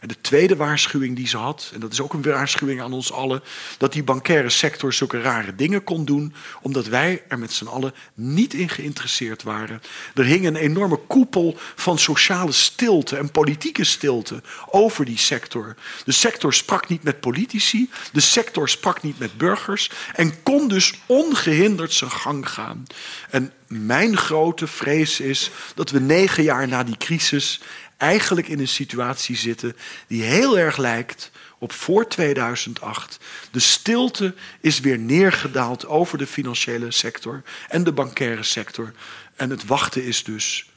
En 0.00 0.08
de 0.08 0.20
tweede 0.20 0.56
waarschuwing 0.56 1.16
die 1.16 1.28
ze 1.28 1.36
had, 1.36 1.70
en 1.74 1.80
dat 1.80 1.92
is 1.92 2.00
ook 2.00 2.12
een 2.12 2.22
waarschuwing 2.22 2.82
aan 2.82 2.92
ons 2.92 3.12
allen, 3.12 3.42
dat 3.78 3.92
die 3.92 4.02
bankaire 4.02 4.50
sector 4.50 4.92
zulke 4.92 5.20
rare 5.20 5.54
dingen 5.54 5.84
kon 5.84 6.04
doen, 6.04 6.34
omdat 6.62 6.86
wij 6.86 7.22
er 7.28 7.38
met 7.38 7.52
z'n 7.52 7.66
allen 7.66 7.94
niet 8.14 8.54
in 8.54 8.68
geïnteresseerd 8.68 9.42
waren. 9.42 9.82
Er 10.14 10.24
hing 10.24 10.46
een 10.46 10.56
enorme 10.56 10.96
koepel 10.96 11.56
van 11.74 11.98
sociale 11.98 12.52
stilte 12.52 13.16
en 13.16 13.30
politieke 13.30 13.84
stilte 13.84 14.42
over 14.70 15.04
die 15.04 15.18
sector. 15.18 15.74
De 16.04 16.12
sector 16.12 16.54
sprak 16.54 16.88
niet 16.88 17.02
met 17.02 17.20
politici, 17.20 17.90
de 18.12 18.20
sector 18.20 18.68
sprak 18.68 19.02
niet 19.02 19.18
met 19.18 19.38
burgers 19.38 19.90
en 20.14 20.42
kon 20.42 20.68
dus 20.68 20.94
ongehinderd 21.06 21.92
zijn 21.92 22.10
gang 22.10 22.48
gaan. 22.48 22.86
En 23.30 23.52
mijn 23.66 24.16
grote 24.16 24.66
vrees 24.66 25.20
is 25.20 25.50
dat 25.74 25.90
we 25.90 26.00
negen 26.00 26.42
jaar 26.42 26.68
na 26.68 26.84
die 26.84 26.96
crisis 26.96 27.60
eigenlijk 28.00 28.48
in 28.48 28.58
een 28.58 28.68
situatie 28.68 29.36
zitten 29.36 29.76
die 30.06 30.22
heel 30.22 30.58
erg 30.58 30.76
lijkt 30.76 31.30
op 31.58 31.72
voor 31.72 32.08
2008. 32.08 33.18
De 33.50 33.60
stilte 33.60 34.34
is 34.60 34.80
weer 34.80 34.98
neergedaald 34.98 35.86
over 35.86 36.18
de 36.18 36.26
financiële 36.26 36.90
sector 36.90 37.42
en 37.68 37.84
de 37.84 37.92
bankaire 37.92 38.42
sector. 38.42 38.92
En 39.36 39.50
het 39.50 39.66
wachten 39.66 40.04
is 40.04 40.24
dus 40.24 40.70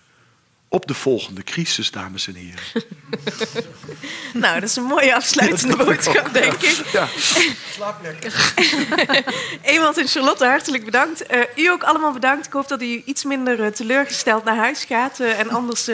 op 0.74 0.88
de 0.88 0.94
volgende 0.94 1.44
crisis, 1.44 1.92
dames 1.92 2.28
en 2.28 2.36
heren. 2.36 2.64
nou, 4.44 4.60
dat 4.60 4.70
is 4.70 4.76
een 4.76 4.84
mooie 4.84 5.16
afsluitende 5.16 5.76
boodschap, 5.86 6.34
denk 6.34 6.54
ik. 6.54 6.86
Ja. 6.92 7.08
Slaap 7.72 8.02
lekker. 8.02 8.54
Ewald 9.74 9.98
en 9.98 10.08
Charlotte, 10.08 10.46
hartelijk 10.46 10.86
bedankt. 10.86 11.32
Uh, 11.32 11.42
u 11.56 11.70
ook 11.70 11.84
allemaal 11.84 12.12
bedankt. 12.12 12.46
Ik 12.46 12.54
hoop 12.54 12.68
dat 12.68 12.82
u 12.82 13.02
iets 13.06 13.24
minder 13.24 13.60
uh, 13.60 13.68
teleurgesteld 13.68 14.44
naar 14.44 14.56
huis 14.56 14.84
gaat. 14.84 15.20
Uh, 15.20 15.40
en 15.40 15.50
anders 15.50 15.90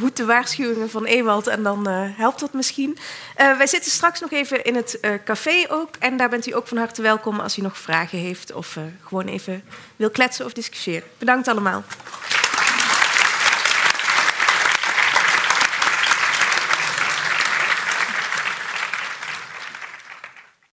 hoed 0.00 0.16
de 0.16 0.24
waarschuwingen 0.24 0.90
van 0.90 1.04
Ewald 1.04 1.46
en 1.46 1.62
dan 1.62 1.86
helpt 1.88 2.40
dat 2.40 2.52
misschien. 2.52 2.98
wij 3.36 3.66
zitten 3.66 3.90
straks 3.90 4.20
nog 4.20 4.30
even 4.30 4.64
in 4.64 4.74
het 4.74 4.98
café 5.24 5.64
ook. 5.68 5.88
En 5.98 6.16
daar 6.16 6.28
bent 6.28 6.46
u 6.46 6.54
ook 6.54 6.68
van 6.68 6.76
harte 6.76 7.02
welkom 7.02 7.40
als 7.40 7.58
u 7.58 7.62
nog 7.62 7.78
vragen 7.78 8.18
heeft... 8.18 8.52
of 8.52 8.78
gewoon 9.04 9.26
even 9.26 9.64
wil 9.96 10.10
kletsen 10.10 10.44
of 10.44 10.52
discussiëren. 10.52 11.08
Bedankt 11.18 11.48
allemaal. 11.48 11.84